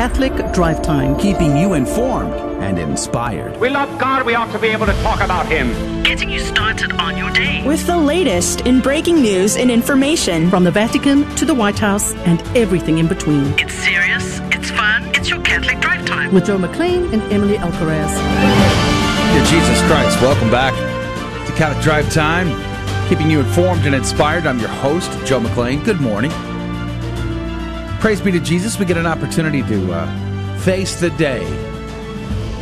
Catholic 0.00 0.54
Drive 0.54 0.80
Time, 0.80 1.14
keeping 1.18 1.58
you 1.58 1.74
informed 1.74 2.32
and 2.62 2.78
inspired. 2.78 3.60
We 3.60 3.68
love 3.68 3.98
God, 3.98 4.24
we 4.24 4.34
ought 4.34 4.50
to 4.52 4.58
be 4.58 4.68
able 4.68 4.86
to 4.86 4.94
talk 5.02 5.20
about 5.20 5.44
Him. 5.44 6.02
Getting 6.04 6.30
you 6.30 6.40
started 6.40 6.92
on 6.92 7.18
your 7.18 7.30
day. 7.32 7.62
With 7.66 7.86
the 7.86 7.98
latest 7.98 8.62
in 8.62 8.80
breaking 8.80 9.20
news 9.20 9.58
and 9.58 9.70
information 9.70 10.48
from 10.48 10.64
the 10.64 10.70
Vatican 10.70 11.28
to 11.36 11.44
the 11.44 11.52
White 11.52 11.78
House 11.78 12.14
and 12.24 12.40
everything 12.56 12.96
in 12.96 13.08
between. 13.08 13.44
It's 13.58 13.74
serious, 13.74 14.40
it's 14.44 14.70
fun, 14.70 15.04
it's 15.14 15.28
your 15.28 15.42
Catholic 15.42 15.78
Drive 15.80 16.06
Time. 16.06 16.32
With 16.32 16.46
Joe 16.46 16.56
McClain 16.56 17.12
and 17.12 17.20
Emily 17.30 17.58
Alcaraz. 17.58 18.16
Dear 19.34 19.44
Jesus 19.44 19.82
Christ, 19.82 20.18
welcome 20.22 20.50
back 20.50 20.72
to 21.46 21.52
Catholic 21.56 21.84
Drive 21.84 22.10
Time, 22.10 22.48
keeping 23.10 23.30
you 23.30 23.40
informed 23.40 23.84
and 23.84 23.94
inspired. 23.94 24.46
I'm 24.46 24.60
your 24.60 24.68
host, 24.68 25.10
Joe 25.26 25.40
McClain. 25.40 25.84
Good 25.84 26.00
morning. 26.00 26.32
Praise 28.00 28.18
be 28.18 28.32
to 28.32 28.40
Jesus. 28.40 28.78
We 28.78 28.86
get 28.86 28.96
an 28.96 29.04
opportunity 29.04 29.62
to 29.62 29.92
uh, 29.92 30.58
face 30.60 30.98
the 30.98 31.10
day. 31.10 31.44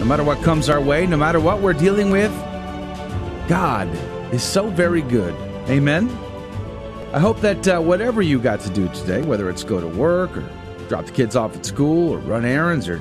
No 0.00 0.04
matter 0.04 0.24
what 0.24 0.42
comes 0.42 0.68
our 0.68 0.80
way, 0.80 1.06
no 1.06 1.16
matter 1.16 1.38
what 1.38 1.60
we're 1.60 1.74
dealing 1.74 2.10
with, 2.10 2.32
God 3.48 3.88
is 4.34 4.42
so 4.42 4.68
very 4.68 5.00
good. 5.00 5.32
Amen. 5.70 6.10
I 7.12 7.20
hope 7.20 7.40
that 7.42 7.68
uh, 7.68 7.80
whatever 7.80 8.20
you 8.20 8.40
got 8.40 8.58
to 8.62 8.70
do 8.70 8.88
today, 8.88 9.22
whether 9.22 9.48
it's 9.48 9.62
go 9.62 9.80
to 9.80 9.86
work 9.86 10.36
or 10.36 10.44
drop 10.88 11.06
the 11.06 11.12
kids 11.12 11.36
off 11.36 11.54
at 11.54 11.64
school 11.64 12.14
or 12.14 12.18
run 12.18 12.44
errands 12.44 12.88
or 12.88 12.98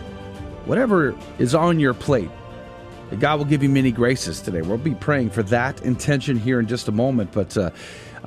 whatever 0.66 1.18
is 1.40 1.56
on 1.56 1.80
your 1.80 1.96
plate, 1.96 2.30
that 3.10 3.20
God 3.20 3.40
will 3.40 3.46
give 3.46 3.64
you 3.64 3.70
many 3.70 3.92
graces 3.92 4.42
today. 4.42 4.62
We'll 4.62 4.78
be 4.78 4.94
praying 4.94 5.32
for 5.32 5.42
that 5.42 5.82
intention 5.82 6.38
here 6.38 6.60
in 6.60 6.68
just 6.68 6.88
a 6.88 6.92
moment. 6.92 7.32
But 7.32 7.58
uh, 7.58 7.72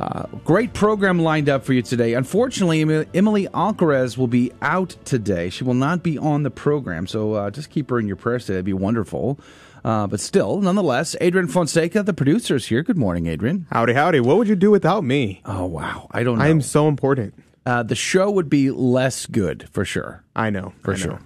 uh, 0.00 0.26
great 0.44 0.72
program 0.72 1.18
lined 1.18 1.48
up 1.48 1.64
for 1.64 1.72
you 1.72 1.82
today. 1.82 2.14
Unfortunately, 2.14 2.80
Emily 3.14 3.46
Alcaraz 3.48 4.16
will 4.16 4.26
be 4.26 4.50
out 4.62 4.96
today. 5.04 5.50
She 5.50 5.62
will 5.62 5.74
not 5.74 6.02
be 6.02 6.16
on 6.16 6.42
the 6.42 6.50
program, 6.50 7.06
so 7.06 7.34
uh, 7.34 7.50
just 7.50 7.70
keep 7.70 7.90
her 7.90 7.98
in 7.98 8.06
your 8.06 8.16
prayers 8.16 8.46
today. 8.46 8.56
It'd 8.56 8.64
be 8.64 8.72
wonderful. 8.72 9.38
Uh, 9.84 10.06
but 10.06 10.20
still, 10.20 10.60
nonetheless, 10.60 11.16
Adrian 11.20 11.48
Fonseca, 11.48 12.02
the 12.02 12.12
producer, 12.12 12.56
is 12.56 12.66
here. 12.66 12.82
Good 12.82 12.98
morning, 12.98 13.26
Adrian. 13.26 13.66
Howdy, 13.70 13.94
howdy. 13.94 14.20
What 14.20 14.36
would 14.38 14.48
you 14.48 14.56
do 14.56 14.70
without 14.70 15.04
me? 15.04 15.42
Oh, 15.44 15.66
wow. 15.66 16.08
I 16.10 16.22
don't 16.22 16.38
know. 16.38 16.44
I 16.44 16.48
am 16.48 16.60
so 16.60 16.88
important. 16.88 17.34
Uh, 17.64 17.82
the 17.82 17.94
show 17.94 18.30
would 18.30 18.48
be 18.48 18.70
less 18.70 19.26
good, 19.26 19.68
for 19.70 19.84
sure. 19.84 20.24
I 20.34 20.50
know. 20.50 20.72
For 20.82 20.92
I 20.92 20.94
know. 20.96 21.00
sure. 21.00 21.20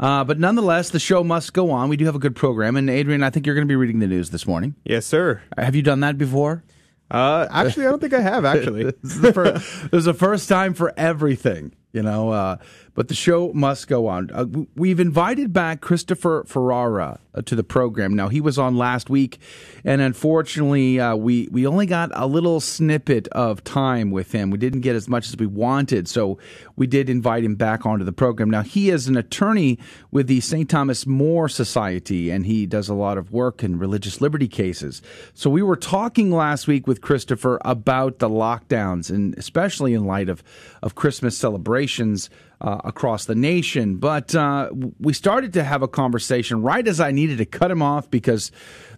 Uh, 0.00 0.24
but 0.24 0.38
nonetheless, 0.38 0.90
the 0.90 0.98
show 0.98 1.22
must 1.22 1.52
go 1.52 1.70
on. 1.70 1.88
We 1.88 1.96
do 1.96 2.04
have 2.06 2.14
a 2.14 2.20
good 2.20 2.34
program. 2.34 2.76
And 2.76 2.88
Adrian, 2.88 3.22
I 3.22 3.30
think 3.30 3.46
you're 3.46 3.54
going 3.54 3.66
to 3.66 3.70
be 3.70 3.76
reading 3.76 4.00
the 4.00 4.06
news 4.06 4.30
this 4.30 4.46
morning. 4.46 4.74
Yes, 4.84 5.06
sir. 5.06 5.42
Have 5.56 5.76
you 5.76 5.82
done 5.82 6.00
that 6.00 6.18
before? 6.18 6.64
Uh, 7.12 7.46
actually, 7.50 7.86
I 7.86 7.90
don't 7.90 8.00
think 8.00 8.14
I 8.14 8.22
have. 8.22 8.46
Actually, 8.46 8.84
this, 9.02 9.12
is 9.14 9.20
the 9.20 9.32
first, 9.34 9.90
this 9.90 9.98
is 9.98 10.04
the 10.06 10.14
first 10.14 10.48
time 10.48 10.72
for 10.72 10.94
everything, 10.96 11.74
you 11.92 12.02
know. 12.02 12.30
Uh, 12.30 12.56
but 12.94 13.08
the 13.08 13.14
show 13.14 13.52
must 13.54 13.88
go 13.88 14.06
on. 14.06 14.30
Uh, 14.32 14.44
we've 14.74 15.00
invited 15.00 15.52
back 15.52 15.80
Christopher 15.80 16.44
Ferrara 16.46 17.18
uh, 17.34 17.40
to 17.42 17.54
the 17.54 17.64
program. 17.64 18.14
Now 18.14 18.28
he 18.28 18.40
was 18.40 18.58
on 18.58 18.76
last 18.76 19.08
week, 19.08 19.38
and 19.84 20.02
unfortunately, 20.02 21.00
uh, 21.00 21.16
we 21.16 21.48
we 21.50 21.66
only 21.66 21.86
got 21.86 22.10
a 22.12 22.26
little 22.26 22.60
snippet 22.60 23.28
of 23.28 23.64
time 23.64 24.10
with 24.10 24.32
him. 24.32 24.50
We 24.50 24.58
didn't 24.58 24.80
get 24.80 24.94
as 24.94 25.08
much 25.08 25.28
as 25.28 25.36
we 25.36 25.46
wanted, 25.46 26.06
so 26.06 26.38
we 26.76 26.86
did 26.86 27.08
invite 27.08 27.44
him 27.44 27.54
back 27.54 27.86
onto 27.86 28.04
the 28.04 28.12
program. 28.12 28.50
Now 28.50 28.62
he 28.62 28.90
is 28.90 29.08
an 29.08 29.16
attorney 29.16 29.78
with 30.10 30.26
the 30.26 30.40
St. 30.40 30.68
Thomas 30.68 31.06
More 31.06 31.48
Society, 31.48 32.30
and 32.30 32.44
he 32.44 32.66
does 32.66 32.88
a 32.88 32.94
lot 32.94 33.16
of 33.16 33.32
work 33.32 33.64
in 33.64 33.78
religious 33.78 34.20
liberty 34.20 34.48
cases. 34.48 35.00
So 35.32 35.48
we 35.48 35.62
were 35.62 35.76
talking 35.76 36.30
last 36.30 36.66
week 36.66 36.86
with 36.86 37.00
Christopher 37.00 37.58
about 37.64 38.18
the 38.18 38.28
lockdowns, 38.28 39.08
and 39.08 39.34
especially 39.38 39.94
in 39.94 40.04
light 40.04 40.28
of 40.28 40.42
of 40.82 40.94
Christmas 40.94 41.38
celebrations 41.82 42.30
uh, 42.60 42.80
across 42.84 43.24
the 43.24 43.34
nation. 43.34 43.96
But 43.96 44.34
uh, 44.34 44.70
we 45.00 45.12
started 45.12 45.52
to 45.54 45.64
have 45.64 45.82
a 45.82 45.88
conversation 45.88 46.62
right 46.62 46.86
as 46.86 47.00
I 47.00 47.10
needed 47.10 47.38
to 47.38 47.44
cut 47.44 47.70
him 47.70 47.82
off 47.82 48.10
because 48.10 48.52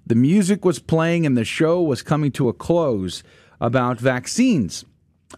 the 0.06 0.14
music 0.14 0.64
was 0.64 0.78
playing 0.78 1.24
and 1.26 1.36
the 1.36 1.44
show 1.44 1.82
was 1.82 2.02
coming 2.02 2.30
to 2.32 2.48
a 2.48 2.52
close 2.52 3.22
about 3.60 3.98
vaccines. 3.98 4.84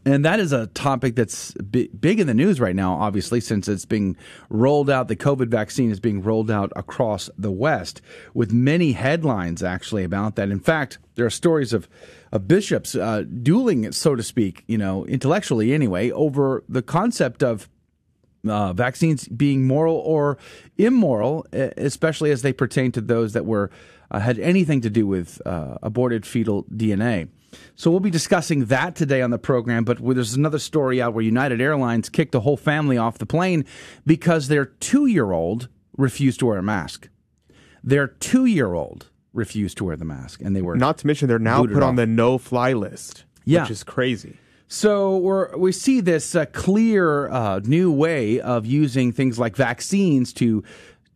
And 0.04 0.24
that 0.24 0.40
is 0.40 0.52
a 0.52 0.66
topic 0.68 1.16
that's 1.16 1.52
big 1.52 2.20
in 2.20 2.26
the 2.26 2.34
news 2.34 2.60
right 2.60 2.76
now, 2.76 2.94
obviously, 2.94 3.40
since 3.40 3.68
it's 3.68 3.84
being 3.84 4.16
rolled 4.48 4.90
out. 4.90 5.08
The 5.08 5.16
COVID 5.16 5.48
vaccine 5.48 5.90
is 5.90 6.00
being 6.00 6.22
rolled 6.22 6.50
out 6.50 6.72
across 6.76 7.30
the 7.38 7.50
West 7.50 8.00
with 8.34 8.52
many 8.52 8.92
headlines 8.92 9.62
actually 9.62 10.04
about 10.04 10.36
that. 10.36 10.50
In 10.50 10.60
fact, 10.60 10.98
there 11.14 11.26
are 11.26 11.30
stories 11.30 11.72
of, 11.72 11.88
of 12.32 12.46
bishops 12.46 12.94
uh, 12.94 13.24
dueling, 13.42 13.90
so 13.92 14.14
to 14.14 14.22
speak, 14.22 14.64
you 14.66 14.78
know, 14.78 15.04
intellectually 15.06 15.72
anyway, 15.72 16.10
over 16.10 16.62
the 16.68 16.82
concept 16.82 17.42
of 17.42 17.68
uh, 18.48 18.72
vaccines 18.72 19.26
being 19.28 19.66
moral 19.66 19.96
or 19.96 20.38
immoral, 20.78 21.46
especially 21.52 22.30
as 22.30 22.42
they 22.42 22.52
pertain 22.52 22.92
to 22.92 23.00
those 23.00 23.32
that 23.32 23.44
were 23.44 23.70
uh, 24.10 24.20
had 24.20 24.38
anything 24.38 24.80
to 24.80 24.90
do 24.90 25.06
with 25.06 25.40
uh, 25.46 25.78
aborted 25.82 26.24
fetal 26.24 26.64
DNA. 26.64 27.28
So 27.76 27.91
we'll 27.91 28.00
be 28.00 28.10
discussing 28.10 28.64
that 28.66 28.97
today 28.97 29.20
on 29.20 29.31
the 29.31 29.38
program. 29.38 29.84
But 29.84 29.98
there's 30.03 30.34
another 30.34 30.59
story 30.59 31.00
out 31.00 31.14
where 31.14 31.22
United 31.22 31.60
Airlines 31.60 32.09
kicked 32.09 32.34
a 32.34 32.41
whole 32.41 32.56
family 32.56 32.97
off 32.97 33.19
the 33.19 33.26
plane 33.26 33.64
because 34.06 34.48
their 34.48 34.64
two-year-old 34.64 35.69
refused 35.97 36.41
to 36.41 36.47
wear 36.47 36.59
a 36.59 36.62
mask. 36.62 37.09
Their 37.84 38.09
two-year-old 38.09 39.10
refused 39.32 39.76
to 39.76 39.84
wear 39.84 39.97
the 39.97 40.04
mask, 40.04 40.41
and 40.41 40.56
they 40.56 40.62
were 40.62 40.76
not 40.76 40.98
to 40.98 41.06
mention 41.06 41.28
they're 41.28 41.38
now 41.38 41.65
put 41.65 41.82
on 41.82 41.97
the 41.97 42.06
no-fly 42.06 42.72
list, 42.72 43.25
yeah. 43.44 43.62
which 43.62 43.70
is 43.70 43.84
crazy. 43.84 44.38
So 44.69 45.19
we 45.19 45.59
we 45.59 45.72
see 45.72 46.00
this 46.00 46.34
uh, 46.34 46.47
clear 46.47 47.28
uh, 47.28 47.60
new 47.62 47.92
way 47.92 48.41
of 48.41 48.66
using 48.66 49.12
things 49.12 49.38
like 49.38 49.54
vaccines 49.54 50.32
to 50.34 50.65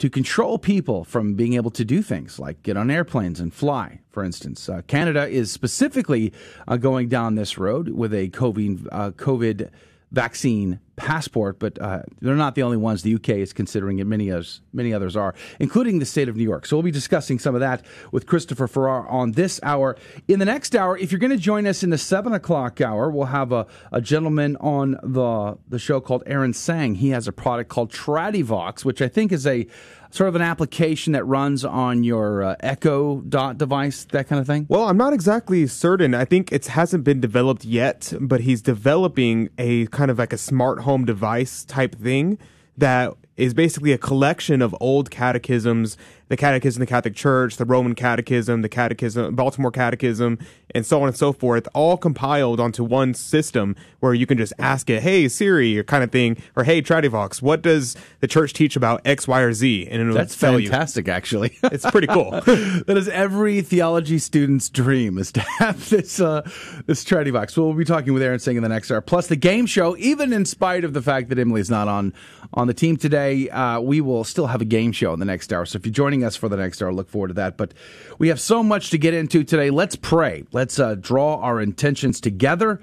to 0.00 0.08
control 0.08 0.58
people 0.58 1.04
from 1.04 1.34
being 1.34 1.52
able 1.52 1.70
to 1.70 1.84
do 1.84 2.00
things 2.00 2.38
like 2.38 2.62
get 2.62 2.74
on 2.74 2.90
airplanes 2.90 3.38
and 3.38 3.52
fly. 3.52 4.00
For 4.10 4.24
instance, 4.24 4.66
uh, 4.66 4.80
Canada 4.86 5.28
is 5.28 5.52
specifically 5.52 6.32
uh, 6.66 6.78
going 6.78 7.08
down 7.08 7.34
this 7.34 7.58
road 7.58 7.90
with 7.90 8.14
a 8.14 8.30
COVID, 8.30 8.88
uh, 8.90 9.10
COVID 9.10 9.70
vaccine 10.12 10.80
passport, 10.96 11.58
but 11.58 11.80
uh, 11.80 12.02
they're 12.20 12.34
not 12.34 12.54
the 12.54 12.62
only 12.62 12.76
ones. 12.76 13.02
The 13.02 13.14
UK 13.14 13.30
is 13.30 13.52
considering 13.52 14.00
it. 14.00 14.06
Many 14.06 14.30
others, 14.30 14.60
many 14.72 14.92
others 14.92 15.16
are, 15.16 15.34
including 15.58 15.98
the 15.98 16.04
state 16.04 16.28
of 16.28 16.36
New 16.36 16.42
York. 16.42 16.66
So 16.66 16.76
we'll 16.76 16.82
be 16.82 16.90
discussing 16.90 17.38
some 17.38 17.54
of 17.54 17.60
that 17.60 17.84
with 18.12 18.26
Christopher 18.26 18.66
Ferrara 18.66 19.08
on 19.08 19.32
this 19.32 19.60
hour. 19.62 19.96
In 20.28 20.38
the 20.38 20.44
next 20.44 20.76
hour, 20.76 20.98
if 20.98 21.10
you're 21.10 21.18
going 21.18 21.30
to 21.30 21.38
join 21.38 21.66
us 21.66 21.82
in 21.82 21.90
the 21.90 21.98
seven 21.98 22.34
o'clock 22.34 22.80
hour, 22.80 23.10
we'll 23.10 23.26
have 23.26 23.50
a, 23.50 23.66
a 23.92 24.00
gentleman 24.00 24.56
on 24.56 24.98
the 25.02 25.56
the 25.68 25.78
show 25.78 26.00
called 26.00 26.22
Aaron 26.26 26.52
Seng. 26.52 26.96
He 26.96 27.10
has 27.10 27.26
a 27.26 27.32
product 27.32 27.70
called 27.70 27.90
Tradivox, 27.90 28.84
which 28.84 29.00
I 29.00 29.08
think 29.08 29.32
is 29.32 29.46
a 29.46 29.66
sort 30.10 30.28
of 30.28 30.36
an 30.36 30.42
application 30.42 31.12
that 31.12 31.24
runs 31.24 31.64
on 31.64 32.04
your 32.04 32.42
uh, 32.42 32.56
Echo 32.60 33.20
Dot 33.20 33.58
device, 33.58 34.04
that 34.12 34.28
kind 34.28 34.40
of 34.40 34.46
thing? 34.46 34.66
Well, 34.68 34.88
I'm 34.88 34.96
not 34.96 35.12
exactly 35.12 35.66
certain. 35.66 36.14
I 36.14 36.24
think 36.24 36.52
it 36.52 36.66
hasn't 36.66 37.04
been 37.04 37.20
developed 37.20 37.64
yet, 37.64 38.12
but 38.20 38.40
he's 38.40 38.62
developing 38.62 39.50
a 39.58 39.86
kind 39.86 40.10
of 40.10 40.18
like 40.18 40.32
a 40.32 40.38
smart 40.38 40.80
home 40.80 41.04
device 41.04 41.64
type 41.64 41.94
thing 41.94 42.38
that 42.76 43.14
is 43.40 43.54
basically 43.54 43.92
a 43.92 43.98
collection 43.98 44.62
of 44.62 44.74
old 44.80 45.10
catechisms 45.10 45.96
the 46.30 46.36
Catechism 46.36 46.80
of 46.80 46.86
the 46.86 46.90
Catholic 46.90 47.16
Church, 47.16 47.56
the 47.56 47.64
Roman 47.64 47.96
Catechism, 47.96 48.62
the 48.62 48.68
Catechism, 48.68 49.34
Baltimore 49.34 49.72
Catechism, 49.72 50.38
and 50.72 50.86
so 50.86 51.02
on 51.02 51.08
and 51.08 51.16
so 51.16 51.32
forth, 51.32 51.66
all 51.74 51.96
compiled 51.96 52.60
onto 52.60 52.84
one 52.84 53.14
system 53.14 53.74
where 53.98 54.14
you 54.14 54.26
can 54.26 54.38
just 54.38 54.52
ask 54.56 54.88
it, 54.88 55.02
"Hey 55.02 55.26
Siri," 55.26 55.76
or 55.76 55.82
kind 55.82 56.04
of 56.04 56.12
thing, 56.12 56.40
or 56.54 56.62
"Hey 56.62 56.82
Tradivox, 56.82 57.42
what 57.42 57.62
does 57.62 57.96
the 58.20 58.28
church 58.28 58.52
teach 58.52 58.76
about 58.76 59.00
X, 59.04 59.26
Y, 59.26 59.40
or 59.40 59.52
Z?" 59.52 59.88
And 59.90 60.00
it'll 60.00 60.14
that's 60.14 60.36
fantastic. 60.36 61.08
You. 61.08 61.12
Actually, 61.12 61.58
it's 61.64 61.90
pretty 61.90 62.06
cool. 62.06 62.30
that 62.40 62.94
is 62.96 63.08
every 63.08 63.60
theology 63.60 64.20
student's 64.20 64.68
dream 64.70 65.18
is 65.18 65.32
to 65.32 65.40
have 65.40 65.90
this 65.90 66.20
uh, 66.20 66.48
this 66.86 67.04
Tradivox. 67.04 67.50
So 67.50 67.64
we'll 67.64 67.74
be 67.74 67.84
talking 67.84 68.14
with 68.14 68.22
Aaron 68.22 68.38
Seng 68.38 68.56
in 68.56 68.62
the 68.62 68.68
next 68.68 68.92
hour. 68.92 69.00
Plus 69.00 69.26
the 69.26 69.34
game 69.34 69.66
show, 69.66 69.96
even 69.96 70.32
in 70.32 70.44
spite 70.44 70.84
of 70.84 70.92
the 70.92 71.02
fact 71.02 71.28
that 71.30 71.40
Emily's 71.40 71.70
not 71.70 71.88
on 71.88 72.14
on 72.54 72.68
the 72.68 72.74
team 72.74 72.96
today, 72.96 73.29
uh, 73.32 73.80
we 73.80 74.00
will 74.00 74.24
still 74.24 74.46
have 74.46 74.60
a 74.60 74.66
game 74.66 74.92
show 74.92 75.12
in 75.12 75.18
the 75.18 75.24
next 75.24 75.52
hour. 75.52 75.66
So 75.66 75.76
if 75.76 75.86
you're 75.86 75.92
joining 75.92 76.10
joining 76.10 76.26
us 76.26 76.34
for 76.34 76.48
the 76.48 76.56
next 76.56 76.82
hour. 76.82 76.92
Look 76.92 77.08
forward 77.08 77.28
to 77.28 77.34
that. 77.34 77.56
But 77.56 77.72
we 78.18 78.28
have 78.28 78.40
so 78.40 78.62
much 78.62 78.90
to 78.90 78.98
get 78.98 79.14
into 79.14 79.44
today. 79.44 79.70
Let's 79.70 79.96
pray. 79.96 80.44
Let's 80.52 80.78
uh, 80.78 80.96
draw 80.96 81.36
our 81.36 81.60
intentions 81.60 82.20
together. 82.20 82.80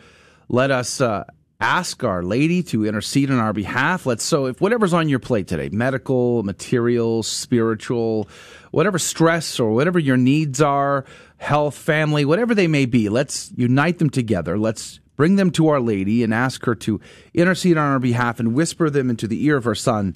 Let 0.48 0.72
us 0.72 1.02
uh, 1.02 1.26
ask 1.60 2.04
Our 2.04 2.24
Lady 2.24 2.64
to 2.64 2.86
intercede 2.86 3.30
on 3.30 3.40
our 3.40 3.54
behalf. 3.54 4.06
Let's 4.06 4.24
so 4.24 4.46
if 4.46 4.62
whatever's 4.62 4.94
on 4.94 5.10
your 5.10 5.20
plate 5.20 5.48
today, 5.48 5.70
medical, 5.70 6.42
material, 6.44 7.22
spiritual, 7.22 8.30
whatever 8.72 8.98
stress 8.98 9.60
or 9.60 9.72
whatever 9.72 10.00
your 10.00 10.18
needs 10.18 10.62
are, 10.62 11.04
health, 11.38 11.76
family, 11.76 12.24
whatever 12.24 12.56
they 12.56 12.68
may 12.68 12.86
be, 12.86 13.10
let's 13.10 13.52
unite 13.56 14.00
them 14.00 14.10
together. 14.10 14.58
Let's 14.58 15.00
bring 15.18 15.36
them 15.36 15.52
to 15.52 15.68
Our 15.68 15.82
Lady 15.82 16.24
and 16.24 16.34
ask 16.34 16.64
her 16.64 16.76
to 16.76 17.02
intercede 17.34 17.78
on 17.78 17.92
our 17.92 18.00
behalf 18.00 18.40
and 18.40 18.54
whisper 18.54 18.90
them 18.90 19.10
into 19.10 19.28
the 19.28 19.44
ear 19.44 19.58
of 19.58 19.66
her 19.66 19.76
Son 19.76 20.16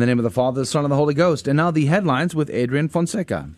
In 0.00 0.06
the 0.06 0.06
name 0.06 0.18
of 0.18 0.24
the 0.24 0.30
Father, 0.30 0.62
the 0.62 0.64
Son, 0.64 0.82
and 0.82 0.90
the 0.90 0.96
Holy 0.96 1.12
Ghost. 1.12 1.46
And 1.46 1.58
now 1.58 1.70
the 1.70 1.84
headlines 1.84 2.34
with 2.34 2.48
Adrian 2.48 2.88
Fonseca. 2.88 3.50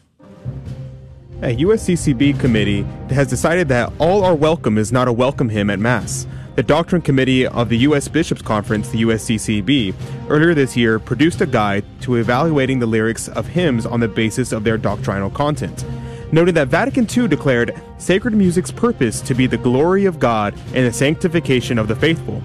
A 1.41 1.57
USCCB 1.57 2.41
committee 2.41 2.83
has 3.11 3.29
decided 3.29 3.69
that 3.69 3.93
all 4.01 4.25
are 4.25 4.35
welcome 4.35 4.77
is 4.77 4.91
not 4.91 5.07
a 5.07 5.13
welcome 5.13 5.51
hymn 5.51 5.71
at 5.71 5.79
Mass. 5.79 6.27
The 6.57 6.65
Doctrine 6.65 7.01
Committee 7.01 7.47
of 7.47 7.69
the 7.69 7.79
U.S. 7.79 8.09
Bishops 8.09 8.43
Conference, 8.43 8.89
the 8.89 9.03
USCCB, 9.03 9.95
earlier 10.29 10.53
this 10.53 10.77
year 10.77 10.99
produced 10.99 11.41
a 11.43 11.47
guide 11.47 11.85
to 12.01 12.17
evaluating 12.17 12.81
the 12.81 12.87
lyrics 12.87 13.29
of 13.29 13.47
hymns 13.47 13.87
on 13.87 14.01
the 14.01 14.09
basis 14.09 14.51
of 14.51 14.65
their 14.65 14.77
doctrinal 14.77 15.31
content, 15.31 15.85
noting 16.33 16.55
that 16.55 16.67
Vatican 16.67 17.07
II 17.09 17.29
declared 17.29 17.81
sacred 17.99 18.35
music's 18.35 18.73
purpose 18.73 19.21
to 19.21 19.33
be 19.33 19.47
the 19.47 19.59
glory 19.59 20.07
of 20.07 20.19
God 20.19 20.55
and 20.75 20.89
the 20.89 20.93
sanctification 20.93 21.79
of 21.79 21.87
the 21.87 21.95
faithful. 21.95 22.43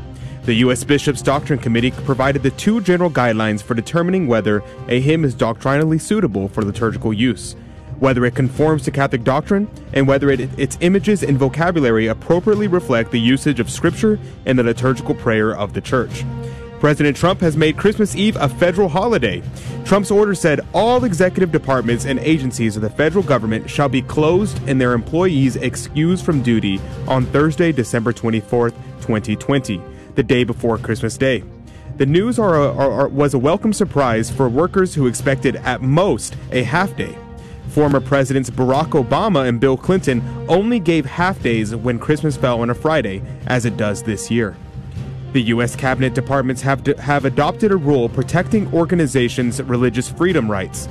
The 0.48 0.56
U.S. 0.56 0.86
Bishops 0.86 1.22
Doctrine 1.22 1.60
Committee 1.60 1.92
provided 1.92 2.42
the 2.42 2.52
two 2.52 2.80
general 2.80 3.10
guidelines 3.10 3.62
for 3.62 3.74
determining 3.74 4.28
whether 4.28 4.64
a 4.88 5.02
hymn 5.02 5.26
is 5.26 5.36
doctrinally 5.36 6.00
suitable 6.00 6.48
for 6.48 6.64
liturgical 6.64 7.12
use 7.12 7.54
whether 8.00 8.24
it 8.26 8.36
conforms 8.36 8.84
to 8.84 8.92
Catholic 8.92 9.24
doctrine, 9.24 9.68
and 9.94 10.08
whether 10.08 10.30
it, 10.30 10.40
its 10.60 10.78
images 10.82 11.24
and 11.24 11.36
vocabulary 11.36 12.06
appropriately 12.06 12.68
reflect 12.68 13.10
the 13.10 13.20
usage 13.20 13.60
of 13.60 13.72
Scripture 13.72 14.20
and 14.46 14.60
the 14.60 14.64
liturgical 14.64 15.16
prayer 15.16 15.56
of 15.56 15.74
the 15.74 15.82
Church. 15.82 16.24
President 16.80 17.18
Trump 17.18 17.42
has 17.42 17.58
made 17.58 17.76
Christmas 17.76 18.16
Eve 18.16 18.36
a 18.36 18.48
federal 18.48 18.88
holiday. 18.88 19.42
Trump's 19.84 20.12
order 20.12 20.36
said 20.36 20.62
all 20.76 21.04
executive 21.06 21.52
departments 21.52 22.06
and 22.06 22.20
agencies 22.20 22.76
of 22.76 22.84
the 22.84 22.90
federal 22.92 23.24
government 23.24 23.68
shall 23.68 23.90
be 23.90 24.04
closed 24.04 24.62
and 24.68 24.80
their 24.80 24.94
employees 24.94 25.56
excused 25.56 26.24
from 26.24 26.44
duty 26.44 26.80
on 27.08 27.26
Thursday, 27.26 27.72
December 27.72 28.14
24, 28.14 28.70
2020, 28.70 29.82
the 30.18 30.24
day 30.24 30.44
before 30.44 30.80
Christmas 30.80 31.16
Day. 31.16 31.44
The 31.98 32.06
news 32.06 32.40
are 32.40 32.56
are, 32.56 32.92
are, 32.92 33.08
was 33.08 33.36
a 33.36 33.40
welcome 33.40 33.72
surprise 33.72 34.32
for 34.32 34.50
workers 34.50 34.96
who 34.96 35.06
expected 35.06 35.58
at 35.58 35.82
most 35.82 36.36
a 36.52 36.64
half 36.64 36.98
day. 36.98 37.16
Former 37.70 38.02
Presidents 38.02 38.50
Barack 38.50 38.90
Obama 39.02 39.48
and 39.48 39.60
Bill 39.60 39.78
Clinton 39.78 40.24
only 40.50 40.80
gave 40.80 41.06
half 41.06 41.42
days 41.44 41.76
when 41.76 42.00
Christmas 42.00 42.36
fell 42.36 42.62
on 42.62 42.72
a 42.72 42.74
Friday, 42.74 43.22
as 43.46 43.66
it 43.66 43.78
does 43.78 44.02
this 44.02 44.32
year. 44.32 44.58
The 45.34 45.42
U.S. 45.44 45.76
Cabinet 45.76 46.16
departments 46.16 46.64
have, 46.64 46.84
have 46.98 47.26
adopted 47.26 47.72
a 47.72 47.78
rule 47.78 48.10
protecting 48.10 48.74
organizations' 48.74 49.62
religious 49.62 50.10
freedom 50.10 50.50
rights. 50.50 50.88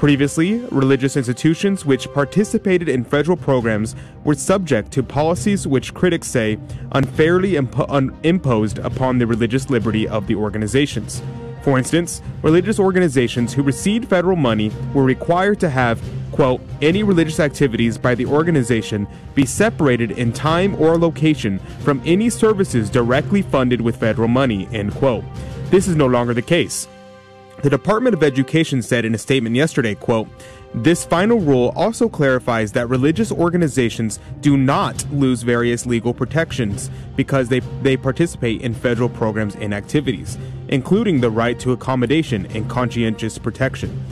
Previously, 0.00 0.60
religious 0.70 1.14
institutions 1.18 1.84
which 1.84 2.10
participated 2.14 2.88
in 2.88 3.04
federal 3.04 3.36
programs 3.36 3.94
were 4.24 4.34
subject 4.34 4.90
to 4.92 5.02
policies 5.02 5.66
which 5.66 5.92
critics 5.92 6.26
say 6.26 6.58
unfairly 6.92 7.52
impo- 7.52 7.84
un- 7.90 8.16
imposed 8.22 8.78
upon 8.78 9.18
the 9.18 9.26
religious 9.26 9.68
liberty 9.68 10.08
of 10.08 10.26
the 10.26 10.34
organizations. 10.34 11.20
For 11.60 11.76
instance, 11.76 12.22
religious 12.40 12.80
organizations 12.80 13.52
who 13.52 13.62
received 13.62 14.08
federal 14.08 14.36
money 14.36 14.72
were 14.94 15.04
required 15.04 15.60
to 15.60 15.68
have 15.68 16.00
quote, 16.32 16.62
any 16.80 17.02
religious 17.02 17.38
activities 17.38 17.98
by 17.98 18.14
the 18.14 18.24
organization 18.24 19.06
be 19.34 19.44
separated 19.44 20.12
in 20.12 20.32
time 20.32 20.74
or 20.80 20.96
location 20.96 21.58
from 21.80 22.00
any 22.06 22.30
services 22.30 22.88
directly 22.88 23.42
funded 23.42 23.82
with 23.82 23.96
federal 23.96 24.28
money, 24.28 24.66
end 24.72 24.94
quote. 24.94 25.24
This 25.66 25.86
is 25.86 25.94
no 25.94 26.06
longer 26.06 26.32
the 26.32 26.40
case. 26.40 26.88
The 27.62 27.68
Department 27.68 28.14
of 28.14 28.22
Education 28.22 28.80
said 28.80 29.04
in 29.04 29.14
a 29.14 29.18
statement 29.18 29.54
yesterday, 29.54 29.94
quote, 29.94 30.28
this 30.72 31.04
final 31.04 31.40
rule 31.40 31.74
also 31.76 32.08
clarifies 32.08 32.72
that 32.72 32.88
religious 32.88 33.30
organizations 33.30 34.18
do 34.40 34.56
not 34.56 35.04
lose 35.12 35.42
various 35.42 35.84
legal 35.84 36.14
protections 36.14 36.90
because 37.16 37.48
they, 37.48 37.60
they 37.82 37.98
participate 37.98 38.62
in 38.62 38.72
federal 38.72 39.10
programs 39.10 39.56
and 39.56 39.74
activities, 39.74 40.38
including 40.68 41.20
the 41.20 41.30
right 41.30 41.58
to 41.60 41.72
accommodation 41.72 42.46
and 42.54 42.70
conscientious 42.70 43.36
protection. 43.36 44.04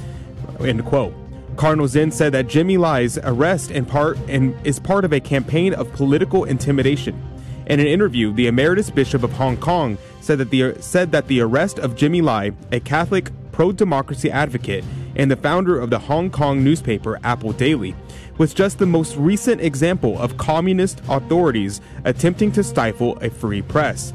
End 0.60 0.84
quote. 0.84 1.14
Cardinal 1.56 1.88
Zen 1.88 2.10
said 2.12 2.32
that 2.34 2.48
Jimmy 2.48 2.76
Lai's 2.76 3.18
arrest 3.18 3.70
in 3.70 3.86
part 3.86 4.18
is 4.28 4.78
part 4.78 5.04
of 5.04 5.12
a 5.12 5.20
campaign 5.20 5.72
of 5.72 5.90
political 5.92 6.44
intimidation. 6.44 7.20
In 7.68 7.80
an 7.80 7.86
interview, 7.86 8.32
the 8.32 8.46
emeritus 8.46 8.88
bishop 8.88 9.22
of 9.22 9.32
Hong 9.32 9.58
Kong 9.58 9.98
said 10.22 10.38
that 10.38 10.48
the 10.48 10.74
said 10.80 11.12
that 11.12 11.28
the 11.28 11.42
arrest 11.42 11.78
of 11.78 11.96
Jimmy 11.96 12.22
Lai, 12.22 12.52
a 12.72 12.80
Catholic 12.80 13.30
pro-democracy 13.52 14.30
advocate 14.30 14.84
and 15.16 15.30
the 15.30 15.36
founder 15.36 15.78
of 15.78 15.90
the 15.90 15.98
Hong 15.98 16.30
Kong 16.30 16.64
newspaper 16.64 17.20
Apple 17.24 17.52
Daily, 17.52 17.94
was 18.38 18.54
just 18.54 18.78
the 18.78 18.86
most 18.86 19.16
recent 19.16 19.60
example 19.60 20.18
of 20.18 20.38
communist 20.38 21.02
authorities 21.10 21.82
attempting 22.06 22.50
to 22.52 22.64
stifle 22.64 23.18
a 23.18 23.28
free 23.28 23.60
press. 23.60 24.14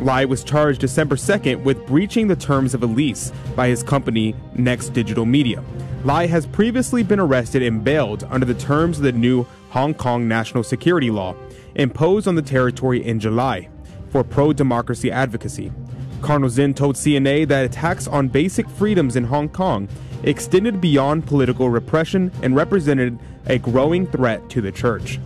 Lai 0.00 0.24
was 0.24 0.42
charged 0.42 0.80
December 0.80 1.14
2nd 1.14 1.62
with 1.62 1.86
breaching 1.86 2.26
the 2.26 2.34
terms 2.34 2.74
of 2.74 2.82
a 2.82 2.86
lease 2.86 3.30
by 3.54 3.68
his 3.68 3.84
company 3.84 4.34
Next 4.54 4.88
Digital 4.88 5.24
Media. 5.24 5.62
Lai 6.04 6.26
has 6.26 6.46
previously 6.46 7.04
been 7.04 7.20
arrested 7.20 7.62
and 7.62 7.84
bailed 7.84 8.26
under 8.28 8.46
the 8.46 8.54
terms 8.54 8.98
of 8.98 9.04
the 9.04 9.12
new 9.12 9.46
Hong 9.70 9.94
Kong 9.94 10.26
national 10.26 10.64
security 10.64 11.10
law, 11.10 11.36
imposed 11.78 12.28
on 12.28 12.34
the 12.34 12.42
territory 12.42 13.04
in 13.04 13.18
July, 13.18 13.68
for 14.10 14.22
pro 14.22 14.52
democracy 14.52 15.10
advocacy. 15.10 15.72
Cardinal 16.20 16.50
Zen 16.50 16.74
told 16.74 16.96
CNA 16.96 17.46
that 17.48 17.64
attacks 17.64 18.08
on 18.08 18.28
basic 18.28 18.68
freedoms 18.68 19.16
in 19.16 19.24
Hong 19.24 19.48
Kong 19.48 19.88
extended 20.24 20.80
beyond 20.80 21.26
political 21.26 21.70
repression 21.70 22.32
and 22.42 22.56
represented 22.56 23.18
a 23.46 23.58
growing 23.58 24.06
threat 24.06 24.48
to 24.50 24.60
the 24.60 24.72
church. 24.72 25.20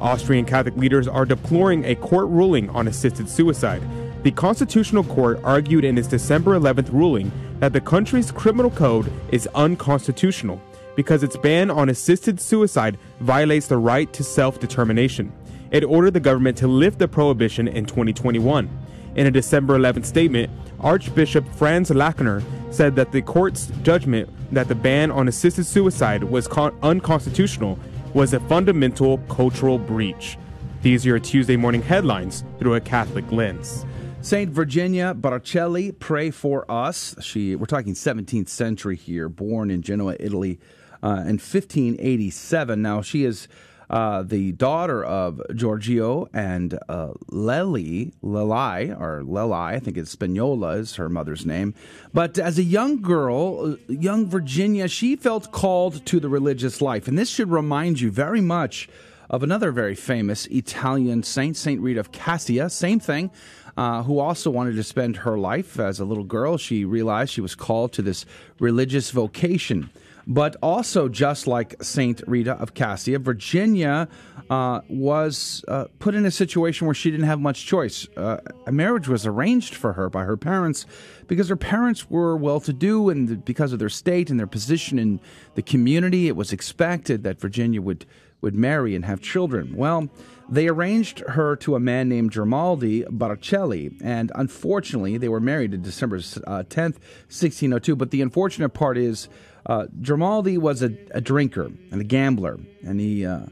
Austrian 0.00 0.44
Catholic 0.44 0.76
leaders 0.76 1.06
are 1.06 1.24
deploring 1.24 1.84
a 1.84 1.94
court 1.94 2.26
ruling 2.28 2.68
on 2.70 2.88
assisted 2.88 3.28
suicide. 3.28 3.82
The 4.24 4.32
Constitutional 4.32 5.04
Court 5.04 5.38
argued 5.44 5.84
in 5.84 5.96
its 5.96 6.08
December 6.08 6.58
11th 6.58 6.92
ruling 6.92 7.30
that 7.60 7.72
the 7.72 7.80
country's 7.80 8.32
criminal 8.32 8.70
code 8.70 9.12
is 9.30 9.48
unconstitutional 9.54 10.60
because 10.96 11.22
its 11.22 11.36
ban 11.36 11.70
on 11.70 11.88
assisted 11.88 12.40
suicide 12.40 12.98
violates 13.20 13.68
the 13.68 13.78
right 13.78 14.12
to 14.12 14.24
self 14.24 14.58
determination. 14.58 15.32
It 15.72 15.84
ordered 15.84 16.12
the 16.12 16.20
government 16.20 16.58
to 16.58 16.68
lift 16.68 16.98
the 16.98 17.08
prohibition 17.08 17.66
in 17.66 17.86
2021. 17.86 18.68
In 19.16 19.26
a 19.26 19.30
December 19.30 19.78
11th 19.78 20.04
statement, 20.04 20.50
Archbishop 20.80 21.48
Franz 21.54 21.90
Lackner 21.90 22.44
said 22.70 22.94
that 22.96 23.10
the 23.10 23.22
court's 23.22 23.72
judgment 23.82 24.28
that 24.52 24.68
the 24.68 24.74
ban 24.74 25.10
on 25.10 25.28
assisted 25.28 25.64
suicide 25.64 26.24
was 26.24 26.46
con- 26.46 26.76
unconstitutional 26.82 27.78
was 28.12 28.34
a 28.34 28.40
fundamental 28.40 29.16
cultural 29.30 29.78
breach. 29.78 30.36
These 30.82 31.06
are 31.06 31.10
your 31.10 31.18
Tuesday 31.18 31.56
morning 31.56 31.80
headlines 31.80 32.44
through 32.58 32.74
a 32.74 32.80
Catholic 32.80 33.30
lens. 33.32 33.86
Saint 34.20 34.50
Virginia 34.50 35.14
Bracelli, 35.14 35.98
pray 35.98 36.30
for 36.30 36.70
us. 36.70 37.14
She, 37.22 37.56
we're 37.56 37.66
talking 37.66 37.94
17th 37.94 38.48
century 38.48 38.96
here, 38.96 39.30
born 39.30 39.70
in 39.70 39.80
Genoa, 39.80 40.16
Italy, 40.20 40.60
uh, 41.02 41.22
in 41.26 41.38
1587. 41.38 42.82
Now 42.82 43.00
she 43.00 43.24
is 43.24 43.48
uh, 43.92 44.22
the 44.22 44.52
daughter 44.52 45.04
of 45.04 45.40
Giorgio 45.54 46.28
and 46.32 46.78
uh, 46.88 47.12
Lely, 47.28 48.12
Lelai, 48.22 48.98
or 48.98 49.22
Lelai, 49.22 49.74
I 49.74 49.78
think 49.78 49.98
it's 49.98 50.16
Spagnola 50.16 50.78
is 50.78 50.96
her 50.96 51.10
mother's 51.10 51.44
name. 51.44 51.74
But 52.14 52.38
as 52.38 52.58
a 52.58 52.62
young 52.62 53.02
girl, 53.02 53.72
uh, 53.72 53.76
young 53.88 54.26
Virginia, 54.26 54.88
she 54.88 55.14
felt 55.14 55.52
called 55.52 56.06
to 56.06 56.18
the 56.18 56.30
religious 56.30 56.80
life, 56.80 57.06
and 57.06 57.18
this 57.18 57.28
should 57.28 57.50
remind 57.50 58.00
you 58.00 58.10
very 58.10 58.40
much 58.40 58.88
of 59.28 59.42
another 59.42 59.70
very 59.70 59.94
famous 59.94 60.46
Italian 60.46 61.22
saint, 61.22 61.56
Saint 61.56 61.80
Rita 61.80 62.00
of 62.00 62.12
Cascia. 62.12 62.70
Same 62.70 62.98
thing 62.98 63.30
uh, 63.76 64.02
who 64.02 64.18
also 64.18 64.50
wanted 64.50 64.76
to 64.76 64.82
spend 64.82 65.18
her 65.18 65.38
life 65.38 65.78
as 65.78 66.00
a 66.00 66.04
little 66.04 66.24
girl. 66.24 66.56
She 66.56 66.84
realized 66.84 67.32
she 67.32 67.40
was 67.40 67.54
called 67.54 67.92
to 67.94 68.02
this 68.02 68.26
religious 68.58 69.10
vocation. 69.10 69.90
But 70.26 70.56
also, 70.62 71.08
just 71.08 71.46
like 71.46 71.82
Saint 71.82 72.22
Rita 72.26 72.52
of 72.52 72.74
Cascia, 72.74 73.18
Virginia 73.18 74.08
uh, 74.48 74.80
was 74.88 75.64
uh, 75.68 75.86
put 75.98 76.14
in 76.14 76.24
a 76.24 76.30
situation 76.30 76.86
where 76.86 76.94
she 76.94 77.10
didn't 77.10 77.26
have 77.26 77.40
much 77.40 77.66
choice. 77.66 78.06
Uh, 78.16 78.38
a 78.66 78.72
marriage 78.72 79.08
was 79.08 79.26
arranged 79.26 79.74
for 79.74 79.94
her 79.94 80.08
by 80.08 80.24
her 80.24 80.36
parents 80.36 80.86
because 81.26 81.48
her 81.48 81.56
parents 81.56 82.10
were 82.10 82.36
well 82.36 82.60
to 82.60 82.72
do, 82.72 83.08
and 83.08 83.44
because 83.44 83.72
of 83.72 83.78
their 83.78 83.88
state 83.88 84.30
and 84.30 84.38
their 84.38 84.46
position 84.46 84.98
in 84.98 85.20
the 85.54 85.62
community, 85.62 86.28
it 86.28 86.36
was 86.36 86.52
expected 86.52 87.24
that 87.24 87.40
Virginia 87.40 87.80
would, 87.80 88.06
would 88.40 88.54
marry 88.54 88.94
and 88.94 89.04
have 89.04 89.20
children. 89.20 89.74
Well, 89.74 90.08
they 90.48 90.68
arranged 90.68 91.20
her 91.20 91.56
to 91.56 91.74
a 91.74 91.80
man 91.80 92.08
named 92.08 92.32
Grimaldi 92.32 93.04
Bracelli, 93.04 93.98
and 94.02 94.30
unfortunately, 94.34 95.16
they 95.16 95.28
were 95.28 95.40
married 95.40 95.72
in 95.72 95.82
December 95.82 96.16
uh, 96.16 96.62
10th, 96.64 96.98
1602. 97.30 97.96
But 97.96 98.10
the 98.10 98.20
unfortunate 98.20 98.70
part 98.70 98.98
is, 98.98 99.28
uh, 99.66 99.86
Grimaldi 100.02 100.58
was 100.58 100.82
a, 100.82 100.96
a, 101.12 101.20
drinker 101.20 101.70
and 101.90 102.00
a 102.00 102.04
gambler, 102.04 102.58
and 102.82 102.98
he 102.98 103.24
uh, 103.24 103.46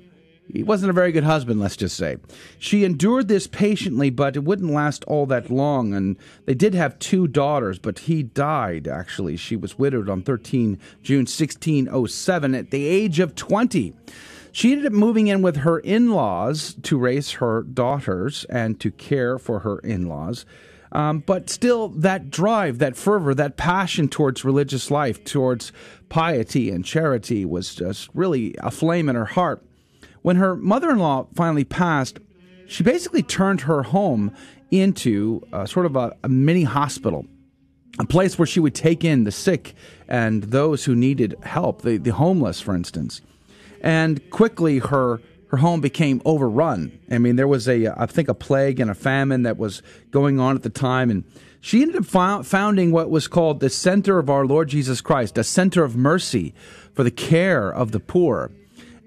he 0.53 0.63
wasn't 0.63 0.91
a 0.91 0.95
very 0.95 1.13
good 1.13 1.25
husband, 1.25 1.61
let's 1.61 1.77
just 1.77 1.97
say. 1.97 2.17
She 2.59 2.85
endured 2.85 3.29
this 3.29 3.47
patiently, 3.47 4.11
but 4.11 4.37
it 4.37 4.45
wouldn't 4.45 4.73
last 4.73 5.05
all 5.05 5.27
that 5.27 5.51
long. 5.51 5.95
And 5.95 6.17
they 6.45 6.55
did 6.55 6.75
have 6.75 6.99
two 6.99 7.29
daughters, 7.29 7.79
but 7.79 8.01
he 8.01 8.23
died, 8.23 8.89
actually. 8.89 9.37
She 9.37 9.57
was 9.57 9.79
widowed 9.79 10.09
on 10.09 10.23
13 10.23 10.79
June 11.03 11.21
1607 11.21 12.55
at 12.55 12.71
the 12.71 12.87
age 12.87 13.21
of 13.21 13.35
20. 13.35 13.95
She 14.53 14.73
ended 14.73 14.87
up 14.87 14.93
moving 14.93 15.29
in 15.29 15.43
with 15.43 15.59
her 15.59 15.79
in 15.79 16.11
laws 16.11 16.75
to 16.83 16.99
raise 16.99 17.33
her 17.33 17.63
daughters 17.63 18.45
and 18.51 18.81
to 18.81 18.91
care 18.91 19.39
for 19.39 19.61
her 19.61 19.79
in 19.79 20.09
laws. 20.09 20.45
Um, 20.93 21.21
but 21.21 21.49
still, 21.49 21.89
that 21.89 22.31
drive, 22.31 22.79
that 22.79 22.97
fervor, 22.97 23.35
that 23.35 23.57
passion 23.57 24.09
towards 24.09 24.45
religious 24.45 24.91
life, 24.91 25.23
towards 25.25 25.73
piety 26.09 26.71
and 26.71 26.85
charity 26.85 27.45
was 27.45 27.75
just 27.75 28.09
really 28.13 28.57
a 28.59 28.71
flame 28.71 29.09
in 29.09 29.15
her 29.17 29.27
heart. 29.27 29.63
When 30.23 30.37
her 30.37 30.57
mother 30.57 30.91
in 30.91 30.99
law 30.99 31.29
finally 31.35 31.65
passed, 31.65 32.19
she 32.67 32.83
basically 32.83 33.23
turned 33.23 33.63
her 33.63 33.85
home 33.85 34.35
into 34.71 35.47
uh, 35.53 35.67
sort 35.67 35.87
of 35.87 35.97
a, 35.97 36.17
a 36.23 36.29
mini 36.29 36.65
hospital 36.65 37.25
a 37.99 38.07
place 38.07 38.39
where 38.39 38.47
she 38.47 38.61
would 38.61 38.75
take 38.75 39.05
in 39.05 39.25
the 39.25 39.33
sick 39.33 39.75
and 40.09 40.45
those 40.45 40.85
who 40.85 40.95
needed 40.95 41.37
help, 41.43 41.83
the, 41.83 41.99
the 41.99 42.11
homeless, 42.11 42.61
for 42.61 42.75
instance. 42.75 43.21
And 43.83 44.29
quickly, 44.31 44.79
her 44.79 45.21
her 45.51 45.57
home 45.57 45.81
became 45.81 46.23
overrun. 46.25 46.99
I 47.11 47.19
mean, 47.19 47.37
there 47.37 47.49
was 47.49 47.69
a 47.69 47.89
I 47.89 48.07
think 48.07 48.29
a 48.29 48.35
plague 48.35 48.79
and 48.79 48.91
a 48.91 48.95
famine 48.95 49.43
that 49.43 49.59
was 49.59 49.83
going 50.11 50.39
on 50.39 50.55
at 50.57 50.63
the 50.63 50.71
time, 50.71 51.11
and 51.11 51.25
she 51.61 51.83
ended 51.83 52.07
up 52.15 52.47
founding 52.47 52.93
what 52.93 53.11
was 53.11 53.27
called 53.27 53.61
the 53.61 53.69
Center 53.69 54.19
of 54.19 54.31
Our 54.31 54.47
Lord 54.47 54.69
Jesus 54.69 55.01
Christ, 55.01 55.37
a 55.37 55.45
center 55.45 55.85
of 55.85 55.97
mercy 55.97 56.55
for 56.95 57.03
the 57.03 57.11
care 57.11 57.71
of 57.71 57.91
the 57.93 58.01
poor. 58.01 58.53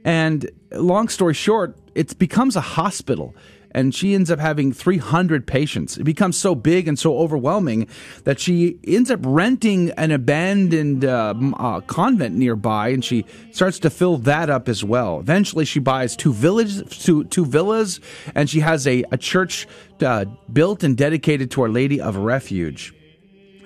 And 0.03 0.51
long 0.71 1.07
story 1.07 1.33
short, 1.33 1.77
it 1.95 2.19
becomes 2.19 2.55
a 2.55 2.61
hospital 2.61 3.33
and 3.73 3.93
she 3.93 4.13
ends 4.13 4.29
up 4.29 4.39
having 4.39 4.71
300 4.71 5.47
patients. 5.47 5.97
It 5.97 6.03
becomes 6.03 6.37
so 6.37 6.55
big 6.55 6.87
and 6.87 6.97
so 6.97 7.17
overwhelming 7.17 7.87
that 8.23 8.39
she 8.39 8.79
ends 8.85 9.09
up 9.09 9.19
renting 9.23 9.91
an 9.91 10.11
abandoned 10.11 11.05
uh, 11.05 11.33
uh, 11.57 11.81
convent 11.81 12.35
nearby, 12.35 12.89
and 12.89 13.03
she 13.03 13.25
starts 13.51 13.79
to 13.79 13.89
fill 13.89 14.17
that 14.17 14.49
up 14.49 14.69
as 14.69 14.83
well. 14.83 15.19
Eventually, 15.19 15.65
she 15.65 15.79
buys 15.79 16.15
two 16.15 16.33
villages, 16.33 16.83
two, 16.89 17.23
two 17.25 17.45
villas, 17.45 17.99
and 18.35 18.49
she 18.49 18.59
has 18.59 18.85
a, 18.87 19.03
a 19.11 19.17
church 19.17 19.67
uh, 20.01 20.25
built 20.51 20.83
and 20.83 20.97
dedicated 20.97 21.51
to 21.51 21.61
Our 21.63 21.69
Lady 21.69 21.99
of 21.99 22.15
Refuge. 22.17 22.93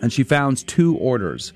And 0.01 0.13
she 0.13 0.23
founds 0.23 0.63
two 0.63 0.95
orders. 0.97 1.53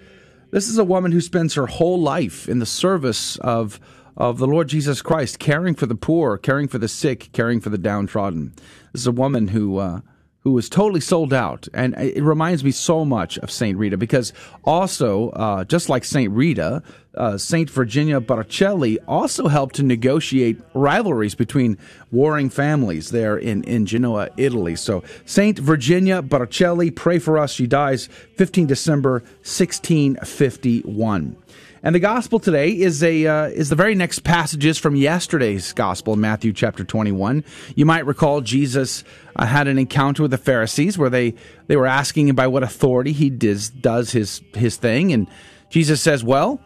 This 0.51 0.67
is 0.67 0.77
a 0.77 0.83
woman 0.83 1.11
who 1.11 1.21
spends 1.21 1.53
her 1.53 1.67
whole 1.67 2.01
life 2.01 2.49
in 2.49 2.59
the 2.59 2.65
service 2.65 3.37
of 3.37 3.79
of 4.21 4.37
the 4.37 4.45
Lord 4.45 4.67
Jesus 4.67 5.01
Christ, 5.01 5.39
caring 5.39 5.73
for 5.73 5.87
the 5.87 5.95
poor, 5.95 6.37
caring 6.37 6.67
for 6.67 6.77
the 6.77 6.87
sick, 6.87 7.31
caring 7.33 7.59
for 7.59 7.71
the 7.71 7.77
downtrodden. 7.79 8.53
This 8.93 9.01
is 9.01 9.07
a 9.07 9.11
woman 9.11 9.47
who 9.47 9.79
uh, 9.79 10.01
who 10.41 10.51
was 10.51 10.69
totally 10.69 11.01
sold 11.01 11.33
out, 11.33 11.67
and 11.73 11.95
it 11.97 12.21
reminds 12.21 12.63
me 12.63 12.69
so 12.69 13.03
much 13.03 13.39
of 13.39 13.49
Saint 13.49 13.79
Rita 13.79 13.97
because 13.97 14.31
also, 14.63 15.29
uh, 15.31 15.63
just 15.63 15.89
like 15.89 16.03
Saint 16.03 16.31
Rita, 16.33 16.83
uh, 17.15 17.39
Saint 17.39 17.67
Virginia 17.71 18.21
Bracelli 18.21 18.99
also 19.07 19.47
helped 19.47 19.73
to 19.75 19.83
negotiate 19.83 20.59
rivalries 20.75 21.33
between 21.33 21.79
warring 22.11 22.51
families 22.51 23.09
there 23.09 23.35
in 23.37 23.63
in 23.63 23.87
Genoa, 23.87 24.29
Italy. 24.37 24.75
So 24.75 25.03
Saint 25.25 25.57
Virginia 25.57 26.21
Bracelli, 26.21 26.95
pray 26.95 27.17
for 27.17 27.39
us. 27.39 27.53
She 27.53 27.65
dies 27.65 28.07
15 28.37 28.67
December 28.67 29.23
1651. 29.41 31.37
And 31.83 31.95
the 31.95 31.99
gospel 31.99 32.37
today 32.37 32.69
is 32.69 33.01
a 33.01 33.25
uh, 33.25 33.45
is 33.45 33.69
the 33.69 33.75
very 33.75 33.95
next 33.95 34.19
passages 34.19 34.77
from 34.77 34.95
yesterday's 34.95 35.73
gospel 35.73 36.15
Matthew 36.15 36.53
chapter 36.53 36.83
21. 36.83 37.43
You 37.75 37.87
might 37.87 38.05
recall 38.05 38.41
Jesus 38.41 39.03
uh, 39.35 39.47
had 39.47 39.67
an 39.67 39.79
encounter 39.79 40.21
with 40.21 40.29
the 40.29 40.37
Pharisees 40.37 40.99
where 40.99 41.09
they 41.09 41.33
they 41.65 41.75
were 41.75 41.87
asking 41.87 42.27
him 42.27 42.35
by 42.35 42.45
what 42.45 42.61
authority 42.61 43.13
he 43.13 43.31
does 43.31 43.71
does 43.71 44.11
his 44.11 44.41
his 44.53 44.77
thing 44.77 45.11
and 45.11 45.25
Jesus 45.71 46.01
says, 46.01 46.23
"Well, 46.23 46.61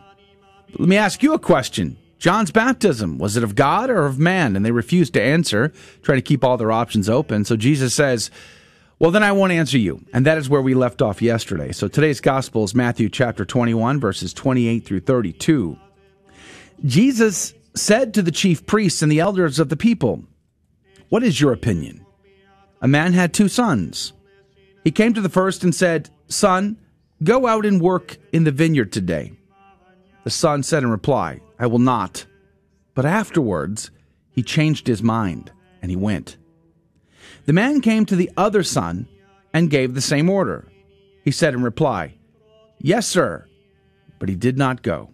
let 0.78 0.90
me 0.90 0.98
ask 0.98 1.24
you 1.24 1.34
a 1.34 1.40
question. 1.40 1.96
John's 2.20 2.52
baptism, 2.52 3.18
was 3.18 3.38
it 3.38 3.44
of 3.44 3.56
God 3.56 3.90
or 3.90 4.06
of 4.06 4.20
man?" 4.20 4.58
And 4.58 4.66
they 4.66 4.72
refused 4.72 5.14
to 5.14 5.22
answer, 5.22 5.72
trying 6.02 6.18
to 6.18 6.24
keep 6.24 6.44
all 6.44 6.58
their 6.58 6.74
options 6.74 7.08
open. 7.08 7.46
So 7.46 7.56
Jesus 7.56 7.94
says, 7.94 8.32
well, 9.00 9.12
then 9.12 9.24
I 9.24 9.34
won't 9.34 9.52
answer 9.52 9.78
you. 9.78 10.06
And 10.14 10.26
that 10.26 10.38
is 10.38 10.50
where 10.50 10.62
we 10.62 10.74
left 10.74 11.02
off 11.02 11.22
yesterday. 11.22 11.72
So 11.72 11.88
today's 11.88 12.22
gospel 12.22 12.64
is 12.64 12.74
Matthew 12.74 13.10
chapter 13.10 13.44
21, 13.44 14.00
verses 14.00 14.34
28 14.34 14.86
through 14.86 15.02
32. 15.02 15.78
Jesus 16.86 17.54
said 17.74 18.14
to 18.14 18.22
the 18.22 18.32
chief 18.32 18.66
priests 18.66 19.02
and 19.02 19.12
the 19.12 19.20
elders 19.20 19.60
of 19.60 19.70
the 19.70 19.76
people, 19.76 20.24
What 21.10 21.24
is 21.24 21.42
your 21.42 21.52
opinion? 21.52 22.06
A 22.82 22.88
man 22.88 23.14
had 23.14 23.34
two 23.34 23.50
sons. 23.50 24.14
He 24.84 24.92
came 24.92 25.14
to 25.14 25.22
the 25.22 25.30
first 25.30 25.64
and 25.64 25.74
said, 25.74 26.10
Son, 26.28 26.78
go 27.24 27.48
out 27.48 27.66
and 27.66 27.82
work 27.82 28.18
in 28.32 28.44
the 28.44 28.52
vineyard 28.52 28.94
today. 28.94 29.34
The 30.24 30.30
son 30.30 30.64
said 30.64 30.84
in 30.84 30.90
reply, 30.90 31.42
I 31.60 31.68
will 31.68 31.80
not. 31.80 32.26
But 32.94 33.06
afterwards, 33.06 33.92
he 34.32 34.42
changed 34.42 34.88
his 34.88 35.04
mind 35.04 35.52
and 35.82 35.92
he 35.92 35.98
went. 35.98 36.38
The 37.46 37.54
man 37.54 37.82
came 37.82 38.06
to 38.08 38.16
the 38.16 38.32
other 38.38 38.64
son 38.64 39.08
and 39.54 39.70
gave 39.70 39.94
the 39.94 40.02
same 40.02 40.30
order. 40.30 40.68
He 41.24 41.32
said 41.32 41.54
in 41.54 41.64
reply, 41.64 42.16
Yes, 42.80 43.08
sir, 43.08 43.48
but 44.20 44.30
he 44.30 44.36
did 44.36 44.58
not 44.58 44.82
go. 44.82 45.12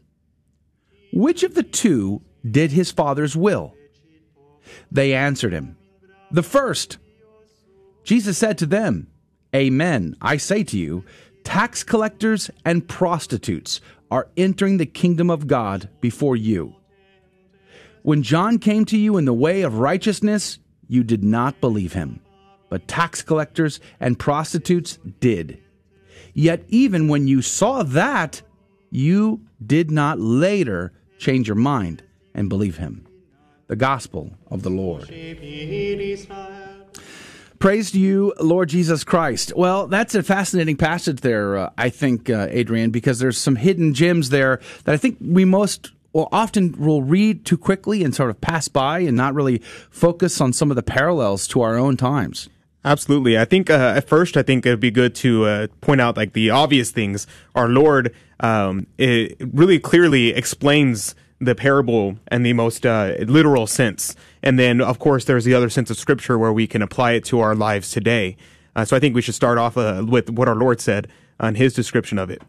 Which 1.13 1.43
of 1.43 1.53
the 1.53 1.63
two 1.63 2.21
did 2.49 2.71
his 2.71 2.91
father's 2.91 3.35
will? 3.35 3.75
They 4.91 5.13
answered 5.13 5.53
him, 5.53 5.77
The 6.31 6.43
first. 6.43 6.97
Jesus 8.03 8.37
said 8.37 8.57
to 8.59 8.65
them, 8.65 9.07
Amen, 9.53 10.15
I 10.21 10.37
say 10.37 10.63
to 10.63 10.77
you, 10.77 11.03
tax 11.43 11.83
collectors 11.83 12.49
and 12.65 12.87
prostitutes 12.87 13.81
are 14.09 14.29
entering 14.37 14.77
the 14.77 14.85
kingdom 14.85 15.29
of 15.29 15.47
God 15.47 15.89
before 15.99 16.35
you. 16.35 16.75
When 18.03 18.23
John 18.23 18.57
came 18.57 18.85
to 18.85 18.97
you 18.97 19.17
in 19.17 19.25
the 19.25 19.33
way 19.33 19.61
of 19.61 19.77
righteousness, 19.77 20.59
you 20.91 21.05
did 21.05 21.23
not 21.23 21.61
believe 21.61 21.93
him, 21.93 22.19
but 22.67 22.85
tax 22.85 23.21
collectors 23.21 23.79
and 24.01 24.19
prostitutes 24.19 24.99
did. 25.21 25.57
Yet 26.33 26.65
even 26.67 27.07
when 27.07 27.27
you 27.27 27.41
saw 27.41 27.81
that, 27.83 28.41
you 28.89 29.39
did 29.65 29.89
not 29.89 30.19
later 30.19 30.91
change 31.17 31.47
your 31.47 31.55
mind 31.55 32.03
and 32.33 32.49
believe 32.49 32.75
him. 32.75 33.07
The 33.67 33.77
Gospel 33.77 34.31
of 34.49 34.63
the 34.63 34.69
Lord. 34.69 35.07
Praise 37.57 37.91
to 37.91 37.99
you, 37.99 38.33
Lord 38.41 38.67
Jesus 38.67 39.05
Christ. 39.05 39.53
Well, 39.55 39.87
that's 39.87 40.13
a 40.13 40.21
fascinating 40.23 40.75
passage 40.75 41.21
there, 41.21 41.55
uh, 41.55 41.69
I 41.77 41.87
think, 41.87 42.29
uh, 42.29 42.47
Adrian, 42.49 42.91
because 42.91 43.19
there's 43.19 43.37
some 43.37 43.55
hidden 43.55 43.93
gems 43.93 44.29
there 44.29 44.59
that 44.83 44.93
I 44.93 44.97
think 44.97 45.19
we 45.21 45.45
most 45.45 45.91
will 46.13 46.27
often 46.31 46.73
will 46.77 47.01
read 47.01 47.45
too 47.45 47.57
quickly 47.57 48.03
and 48.03 48.13
sort 48.13 48.29
of 48.29 48.41
pass 48.41 48.67
by 48.67 48.99
and 48.99 49.15
not 49.15 49.33
really 49.33 49.59
focus 49.89 50.41
on 50.41 50.53
some 50.53 50.69
of 50.69 50.75
the 50.75 50.83
parallels 50.83 51.47
to 51.47 51.61
our 51.61 51.77
own 51.77 51.97
times. 51.97 52.49
Absolutely. 52.83 53.37
I 53.37 53.45
think 53.45 53.69
uh, 53.69 53.93
at 53.95 54.07
first, 54.07 54.35
I 54.35 54.41
think 54.41 54.65
it'd 54.65 54.79
be 54.79 54.89
good 54.89 55.13
to 55.15 55.45
uh, 55.45 55.67
point 55.81 56.01
out 56.01 56.17
like 56.17 56.33
the 56.33 56.49
obvious 56.49 56.89
things. 56.89 57.27
Our 57.53 57.67
Lord 57.67 58.13
um, 58.41 58.87
it 58.97 59.37
really 59.53 59.79
clearly 59.79 60.29
explains 60.29 61.15
the 61.39 61.55
parable 61.55 62.17
in 62.31 62.43
the 62.43 62.53
most 62.53 62.85
uh, 62.85 63.15
literal 63.19 63.65
sense, 63.65 64.15
and 64.43 64.59
then 64.59 64.81
of 64.81 64.99
course 64.99 65.25
there's 65.25 65.45
the 65.45 65.53
other 65.53 65.69
sense 65.69 65.89
of 65.89 65.97
Scripture 65.97 66.37
where 66.37 66.53
we 66.53 66.67
can 66.67 66.81
apply 66.81 67.13
it 67.13 67.23
to 67.25 67.39
our 67.39 67.55
lives 67.55 67.91
today. 67.91 68.35
Uh, 68.75 68.85
so 68.85 68.95
I 68.95 68.99
think 68.99 69.15
we 69.15 69.21
should 69.21 69.35
start 69.35 69.57
off 69.57 69.77
uh, 69.77 70.03
with 70.07 70.29
what 70.29 70.47
our 70.47 70.55
Lord 70.55 70.81
said 70.81 71.07
on 71.39 71.55
His 71.55 71.73
description 71.73 72.17
of 72.17 72.29
it. 72.29 72.41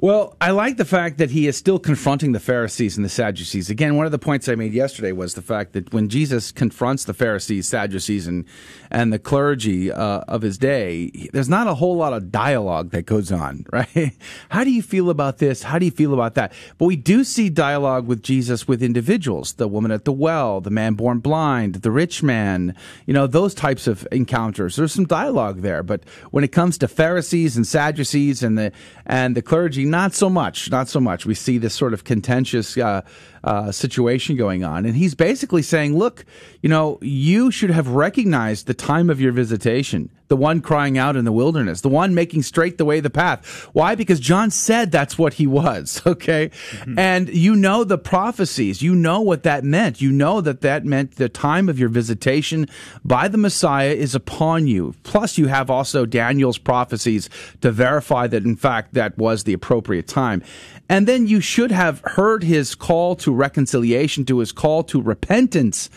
Well, 0.00 0.36
I 0.40 0.50
like 0.50 0.76
the 0.76 0.84
fact 0.84 1.18
that 1.18 1.30
he 1.30 1.46
is 1.46 1.56
still 1.56 1.78
confronting 1.78 2.32
the 2.32 2.40
Pharisees 2.40 2.96
and 2.96 3.04
the 3.04 3.08
Sadducees. 3.08 3.70
Again, 3.70 3.96
one 3.96 4.06
of 4.06 4.12
the 4.12 4.18
points 4.18 4.48
I 4.48 4.56
made 4.56 4.72
yesterday 4.72 5.12
was 5.12 5.34
the 5.34 5.42
fact 5.42 5.72
that 5.74 5.92
when 5.94 6.08
Jesus 6.08 6.50
confronts 6.50 7.04
the 7.04 7.14
Pharisees, 7.14 7.68
Sadducees, 7.68 8.26
and 8.26 8.44
and 8.90 9.12
the 9.12 9.20
clergy 9.20 9.92
uh, 9.92 10.20
of 10.26 10.42
his 10.42 10.58
day, 10.58 11.10
there's 11.32 11.48
not 11.48 11.68
a 11.68 11.74
whole 11.74 11.96
lot 11.96 12.12
of 12.12 12.32
dialogue 12.32 12.90
that 12.90 13.06
goes 13.06 13.30
on, 13.30 13.66
right? 13.72 14.12
How 14.48 14.64
do 14.64 14.70
you 14.70 14.82
feel 14.82 15.10
about 15.10 15.38
this? 15.38 15.62
How 15.62 15.78
do 15.78 15.84
you 15.84 15.92
feel 15.92 16.12
about 16.12 16.34
that? 16.34 16.52
But 16.76 16.86
we 16.86 16.96
do 16.96 17.22
see 17.22 17.48
dialogue 17.48 18.06
with 18.08 18.22
Jesus 18.22 18.66
with 18.66 18.82
individuals: 18.82 19.54
the 19.54 19.68
woman 19.68 19.92
at 19.92 20.04
the 20.04 20.12
well, 20.12 20.60
the 20.60 20.70
man 20.70 20.94
born 20.94 21.20
blind, 21.20 21.76
the 21.76 21.92
rich 21.92 22.20
man. 22.20 22.74
You 23.06 23.14
know, 23.14 23.28
those 23.28 23.54
types 23.54 23.86
of 23.86 24.08
encounters. 24.10 24.74
There's 24.74 24.92
some 24.92 25.06
dialogue 25.06 25.62
there, 25.62 25.84
but 25.84 26.02
when 26.32 26.42
it 26.42 26.52
comes 26.52 26.78
to 26.78 26.88
Pharisees 26.88 27.56
and 27.56 27.64
Sadducees 27.64 28.42
and 28.42 28.58
the 28.58 28.72
and 29.06 29.36
the 29.36 29.42
clergy 29.42 29.83
not 29.84 30.14
so 30.14 30.28
much. 30.30 30.70
Not 30.70 30.88
so 30.88 31.00
much. 31.00 31.26
We 31.26 31.34
see 31.34 31.58
this 31.58 31.74
sort 31.74 31.92
of 31.92 32.04
contentious 32.04 32.76
uh, 32.76 33.02
uh, 33.44 33.70
situation 33.70 34.36
going 34.36 34.64
on. 34.64 34.86
And 34.86 34.96
he's 34.96 35.14
basically 35.14 35.62
saying, 35.62 35.96
look, 35.96 36.24
you 36.62 36.68
know, 36.68 36.98
you 37.02 37.50
should 37.50 37.70
have 37.70 37.88
recognized 37.88 38.66
the 38.66 38.74
time 38.74 39.10
of 39.10 39.20
your 39.20 39.32
visitation. 39.32 40.10
the 40.28 40.36
one 40.36 40.62
crying 40.62 40.96
out 40.96 41.16
in 41.16 41.26
the 41.26 41.32
wilderness, 41.32 41.82
the 41.82 41.88
one 41.88 42.14
making 42.14 42.42
straight 42.42 42.78
the 42.78 42.84
way, 42.84 42.98
the 42.98 43.10
path. 43.10 43.68
Why? 43.74 43.94
Because 43.94 44.18
John 44.18 44.50
said 44.50 44.90
that's 44.90 45.18
what 45.18 45.34
he 45.34 45.46
was, 45.46 46.00
okay? 46.06 46.50
Mm-hmm. 46.70 46.98
And 46.98 47.28
you 47.28 47.54
know 47.54 47.84
the 47.84 47.98
prophecies. 47.98 48.80
You 48.80 48.94
know 48.94 49.20
what 49.20 49.42
that 49.42 49.64
meant. 49.64 50.00
You 50.00 50.10
know 50.10 50.40
that 50.40 50.62
that 50.62 50.86
meant 50.86 51.16
the 51.16 51.28
time 51.28 51.68
of 51.68 51.78
your 51.78 51.90
visitation 51.90 52.66
by 53.04 53.28
the 53.28 53.38
Messiah 53.38 53.90
is 53.90 54.14
upon 54.14 54.66
you. 54.66 54.94
Plus, 55.02 55.36
you 55.36 55.48
have 55.48 55.68
also 55.70 56.06
Daniel's 56.06 56.58
prophecies 56.58 57.28
to 57.60 57.70
verify 57.70 58.26
that, 58.26 58.44
in 58.44 58.56
fact, 58.56 58.94
that 58.94 59.18
was 59.18 59.44
the 59.44 59.52
appropriate 59.52 60.08
time. 60.08 60.42
And 60.88 61.06
then 61.06 61.26
you 61.26 61.40
should 61.40 61.70
have 61.70 62.02
heard 62.04 62.42
his 62.42 62.74
call 62.74 63.16
to 63.16 63.32
reconciliation, 63.34 64.24
to 64.26 64.38
his 64.38 64.52
call 64.52 64.82
to 64.84 65.00
repentance, 65.02 65.90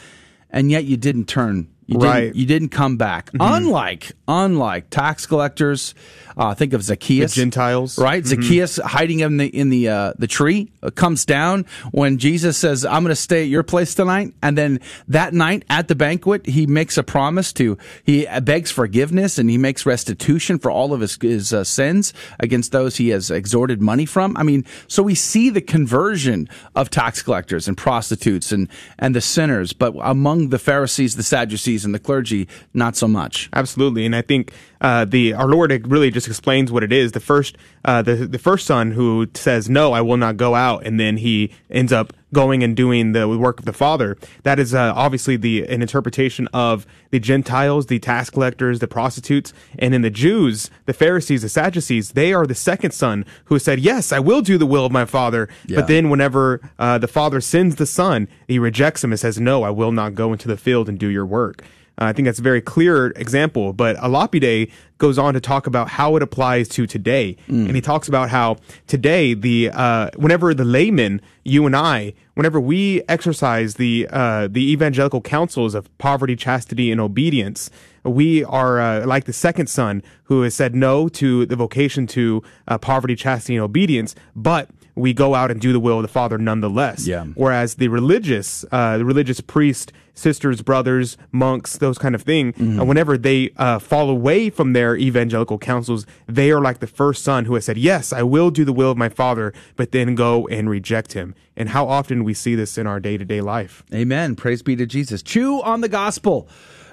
and 0.50 0.72
yet 0.72 0.86
you 0.86 0.98
didn't 0.98 1.28
turn 1.28 1.70
you 1.88 1.98
right. 2.00 2.22
Didn't, 2.22 2.36
you 2.36 2.46
didn't 2.46 2.70
come 2.70 2.98
back. 2.98 3.28
Mm-hmm. 3.28 3.38
Unlike, 3.42 4.12
unlike 4.28 4.90
tax 4.90 5.26
collectors, 5.26 5.96
uh, 6.36 6.54
think 6.54 6.74
of 6.74 6.84
Zacchaeus, 6.84 7.34
the 7.34 7.42
Gentiles, 7.42 7.98
right? 7.98 8.24
Mm-hmm. 8.24 8.42
Zacchaeus 8.42 8.78
hiding 8.78 9.22
in 9.22 9.38
the 9.38 9.48
in 9.48 9.70
the 9.70 9.90
uh, 9.90 10.14
the 10.20 10.28
tree 10.28 10.72
uh, 10.84 10.92
comes 10.92 11.26
down 11.26 11.66
when 11.92 12.18
Jesus 12.18 12.58
says, 12.58 12.86
"I'm 12.86 13.04
going 13.04 13.10
to 13.10 13.16
stay 13.16 13.42
at 13.44 13.48
your 13.48 13.64
place 13.64 13.96
tonight." 13.96 14.34
And 14.44 14.58
then 14.58 14.82
that 15.08 15.34
night 15.34 15.64
at 15.70 15.88
the 15.88 15.96
banquet, 15.96 16.46
he 16.46 16.68
makes 16.68 16.98
a 16.98 17.04
promise 17.04 17.54
to 17.54 17.78
he 18.04 18.28
begs 18.44 18.70
forgiveness 18.70 19.40
and 19.40 19.50
he 19.50 19.58
makes 19.58 19.86
restitution 19.86 20.60
for 20.60 20.70
all 20.70 20.94
of 20.94 21.00
his 21.00 21.18
his 21.22 21.54
uh, 21.54 21.64
sins 21.64 22.14
against 22.40 22.72
those 22.72 22.98
he 22.98 23.10
has 23.10 23.32
extorted 23.32 23.82
money 23.82 24.06
from. 24.06 24.36
I 24.38 24.44
mean, 24.44 24.66
so 24.88 25.02
we 25.02 25.16
see 25.16 25.50
the 25.50 25.62
conversion 25.62 26.50
of 26.76 26.90
tax 26.90 27.22
collectors 27.22 27.68
and 27.68 27.78
prostitutes 27.78 28.52
and 28.52 28.68
and 29.00 29.16
the 29.16 29.22
sinners, 29.22 29.74
but 29.74 29.96
among 30.02 30.50
the 30.50 30.60
Pharisees, 30.60 31.16
the 31.16 31.24
Sadducees, 31.24 31.77
and 31.86 31.94
the 31.94 32.00
clergy, 32.00 32.48
not 32.74 32.96
so 32.96 33.08
much. 33.08 33.50
Absolutely, 33.54 34.06
and 34.06 34.16
I 34.16 34.22
think 34.22 34.52
uh, 34.82 35.06
the 35.06 35.34
our 35.34 35.48
Lord 35.48 35.72
really 35.88 36.12
just 36.12 36.28
explains 36.28 36.72
what 36.72 36.84
it 36.84 36.92
is. 36.92 37.12
The 37.12 37.20
first 37.20 37.58
uh, 37.86 38.02
the 38.02 38.16
the 38.16 38.40
first 38.40 38.66
son 38.66 38.92
who 38.92 39.28
says 39.34 39.70
no, 39.70 39.94
I 39.94 40.02
will 40.02 40.18
not 40.18 40.38
go 40.38 40.56
out, 40.56 40.86
and 40.86 41.00
then 41.00 41.18
he 41.18 41.52
ends 41.70 41.92
up 41.92 42.14
going 42.34 42.64
and 42.64 42.76
doing 42.76 43.14
the 43.14 43.28
work 43.28 43.60
of 43.60 43.66
the 43.66 43.74
Father. 43.74 44.18
That 44.44 44.60
is 44.60 44.74
uh, 44.74 44.94
obviously 44.96 45.38
the 45.38 45.68
an 45.68 45.82
interpretation 45.82 46.48
of 46.54 46.86
the 47.12 47.20
Gentiles, 47.20 47.86
the 47.86 48.00
tax 48.00 48.30
collectors, 48.30 48.80
the 48.80 48.88
prostitutes, 48.88 49.54
and 49.80 49.94
in 49.94 50.02
the 50.02 50.10
Jews, 50.10 50.70
the 50.86 50.94
Pharisees, 50.94 51.42
the 51.42 51.50
Sadducees. 51.50 52.12
They 52.12 52.34
are 52.34 52.46
the 52.46 52.56
second 52.56 52.92
son 52.92 53.26
who 53.46 53.60
said, 53.60 53.80
"Yes, 53.80 54.12
I 54.12 54.20
will 54.20 54.42
do 54.42 54.58
the 54.58 54.66
will 54.66 54.86
of 54.86 54.92
my 54.92 55.06
Father." 55.06 55.48
Yeah. 55.66 55.78
But 55.78 55.88
then, 55.88 56.10
whenever 56.10 56.62
uh, 56.78 56.98
the 56.98 57.08
Father 57.08 57.42
sends 57.42 57.76
the 57.76 57.86
Son, 57.86 58.28
he 58.48 58.60
rejects 58.60 59.04
him 59.04 59.12
and 59.12 59.20
says, 59.20 59.40
"No, 59.40 59.64
I 59.64 59.70
will 59.70 59.92
not 59.92 60.16
go 60.16 60.34
into 60.34 60.48
the 60.48 60.58
field 60.58 60.90
and 60.90 61.00
do 61.00 61.08
your 61.08 61.26
work." 61.26 61.64
Uh, 62.00 62.06
I 62.06 62.14
think 62.14 62.26
that's 62.26 62.40
a 62.40 62.44
very 62.44 62.62
clear 62.62 63.08
example. 63.16 63.74
But 63.74 63.96
a 64.00 64.08
Lapide 64.08 64.72
goes 64.98 65.18
on 65.18 65.34
to 65.34 65.40
talk 65.40 65.68
about 65.68 65.90
how 65.90 66.16
it 66.16 66.24
applies 66.24 66.68
to 66.70 66.88
today, 66.88 67.38
mm. 67.48 67.66
and 67.66 67.76
he 67.76 67.82
talks 67.82 68.08
about 68.08 68.30
how 68.30 68.58
today 68.88 69.34
the 69.34 69.72
uh, 69.74 70.10
whenever 70.16 70.54
the 70.54 70.66
layman, 70.66 71.22
you 71.44 71.66
and 71.66 71.76
I, 71.76 72.14
whenever 72.36 72.60
we 72.60 73.02
exercise 73.08 73.76
the 73.76 74.08
uh, 74.12 74.48
the 74.48 74.72
evangelical 74.72 75.22
counsels 75.22 75.74
of 75.76 75.96
poverty, 75.98 76.36
chastity, 76.36 76.92
and 76.92 77.02
obedience, 77.02 77.70
we 78.04 78.44
are 78.44 78.80
uh, 78.80 79.06
like 79.06 79.26
the 79.26 79.34
second 79.34 79.68
son 79.68 80.04
who 80.26 80.44
has 80.44 80.54
said 80.54 80.76
no 80.76 81.10
to 81.10 81.46
the 81.46 81.56
vocation 81.56 82.08
to 82.08 82.44
uh, 82.68 82.78
poverty, 82.78 83.16
chastity, 83.16 83.56
and 83.56 83.64
obedience, 83.64 84.14
but 84.36 84.70
we 84.98 85.14
go 85.14 85.36
out 85.36 85.52
and 85.52 85.62
do 85.62 85.72
the 85.72 85.80
will 85.80 85.98
of 85.98 86.02
the 86.02 86.08
Father 86.08 86.38
nonetheless. 86.38 87.08
Yeah. 87.08 87.26
Whereas 87.36 87.76
the 87.76 87.88
religious, 87.88 88.66
uh, 88.72 88.98
the 88.98 89.06
religious 89.06 89.40
priest, 89.40 89.94
sisters, 90.18 90.62
brothers, 90.62 91.18
monks, 91.32 91.78
those 91.78 91.98
kind 91.98 92.16
of 92.16 92.22
thing, 92.22 92.54
mm-hmm. 92.54 92.80
uh, 92.80 92.84
whenever 92.84 93.18
they 93.18 93.52
uh, 93.58 93.80
fall 93.80 94.10
away 94.10 94.50
from 94.50 94.74
their 94.74 94.96
evangelical 94.98 95.58
counsels, 95.58 96.06
they 96.28 96.52
are 96.52 96.62
like 96.62 96.80
the 96.80 96.88
first 96.88 97.24
son 97.24 97.46
who 97.46 97.56
has 97.56 97.66
said, 97.66 97.78
"Yes, 97.78 98.12
I 98.12 98.24
will 98.24 98.50
do 98.50 98.66
the 98.66 98.74
will 98.74 98.92
of 98.92 98.98
my 98.98 99.10
Father," 99.10 99.54
but 99.76 99.92
then 99.92 100.16
go 100.16 100.48
and 100.48 100.70
reject 100.70 101.14
him. 101.14 101.36
And 101.56 101.70
how 101.70 101.88
often 101.88 102.24
we 102.24 102.34
see 102.34 102.56
this 102.56 102.78
in 102.78 102.86
our 102.88 103.00
day 103.00 103.18
to 103.18 103.26
day 103.26 103.42
life. 103.42 103.84
Amen. 103.94 104.36
Praise 104.36 104.62
be 104.62 104.76
to 104.76 104.86
Jesus. 104.86 105.22
Chew 105.22 105.62
on 105.62 105.82
the 105.82 105.90
gospel. 105.90 106.48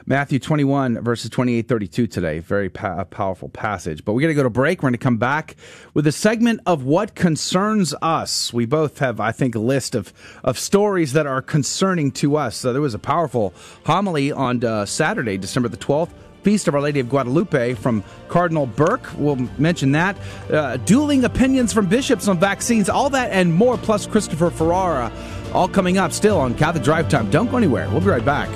Matthew 0.06 0.38
21, 0.38 1.00
verses 1.02 1.30
28 1.30 1.66
32 1.66 2.06
today. 2.06 2.38
Very 2.38 2.68
pa- 2.68 3.04
powerful 3.04 3.48
passage. 3.48 4.04
But 4.04 4.12
we're 4.12 4.20
going 4.20 4.34
to 4.34 4.36
go 4.36 4.42
to 4.42 4.50
break. 4.50 4.82
We're 4.82 4.88
going 4.88 4.92
to 4.92 4.98
come 4.98 5.16
back 5.16 5.56
with 5.94 6.06
a 6.06 6.12
segment 6.12 6.60
of 6.66 6.84
what 6.84 7.14
concerns 7.14 7.94
us. 8.02 8.52
We 8.52 8.66
both 8.66 8.98
have, 8.98 9.18
I 9.18 9.32
think, 9.32 9.54
a 9.54 9.58
list 9.58 9.94
of, 9.94 10.12
of 10.42 10.58
stories 10.58 11.14
that 11.14 11.26
are 11.26 11.40
concerning 11.40 12.10
to 12.12 12.36
us. 12.36 12.56
So 12.56 12.74
there 12.74 12.82
was 12.82 12.92
a 12.92 12.98
powerful 12.98 13.54
homily 13.86 14.30
on 14.30 14.62
uh, 14.62 14.84
Saturday, 14.84 15.38
December 15.38 15.68
the 15.68 15.78
12th. 15.78 16.10
Feast 16.42 16.68
of 16.68 16.74
Our 16.74 16.82
Lady 16.82 17.00
of 17.00 17.08
Guadalupe 17.08 17.72
from 17.72 18.04
Cardinal 18.28 18.66
Burke. 18.66 19.08
We'll 19.16 19.36
mention 19.56 19.92
that. 19.92 20.14
Uh, 20.52 20.76
dueling 20.76 21.24
opinions 21.24 21.72
from 21.72 21.86
bishops 21.86 22.28
on 22.28 22.38
vaccines, 22.38 22.90
all 22.90 23.08
that 23.08 23.30
and 23.30 23.54
more, 23.54 23.78
plus 23.78 24.06
Christopher 24.06 24.50
Ferrara, 24.50 25.10
all 25.54 25.68
coming 25.68 25.96
up 25.96 26.12
still 26.12 26.38
on 26.38 26.52
Catholic 26.54 26.84
Drive 26.84 27.08
Time. 27.08 27.30
Don't 27.30 27.50
go 27.50 27.56
anywhere. 27.56 27.88
We'll 27.88 28.00
be 28.00 28.08
right 28.08 28.22
back. 28.22 28.50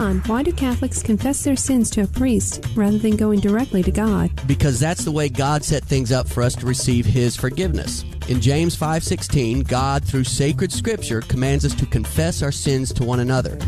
Don, 0.00 0.20
why 0.20 0.42
do 0.42 0.50
Catholics 0.50 1.02
confess 1.02 1.44
their 1.44 1.56
sins 1.56 1.90
to 1.90 2.00
a 2.00 2.06
priest 2.06 2.64
rather 2.74 2.96
than 2.96 3.16
going 3.16 3.38
directly 3.38 3.82
to 3.82 3.90
God? 3.90 4.30
Because 4.46 4.80
that's 4.80 5.04
the 5.04 5.12
way 5.12 5.28
God 5.28 5.62
set 5.62 5.84
things 5.84 6.10
up 6.10 6.26
for 6.26 6.42
us 6.42 6.54
to 6.54 6.64
receive 6.64 7.04
his 7.04 7.36
forgiveness. 7.36 8.02
In 8.26 8.40
James 8.40 8.74
5:16, 8.74 9.60
God 9.60 10.02
through 10.02 10.24
sacred 10.24 10.72
scripture 10.72 11.20
commands 11.20 11.66
us 11.66 11.74
to 11.74 11.84
confess 11.84 12.42
our 12.42 12.50
sins 12.50 12.94
to 12.94 13.04
one 13.04 13.20
another. 13.20 13.58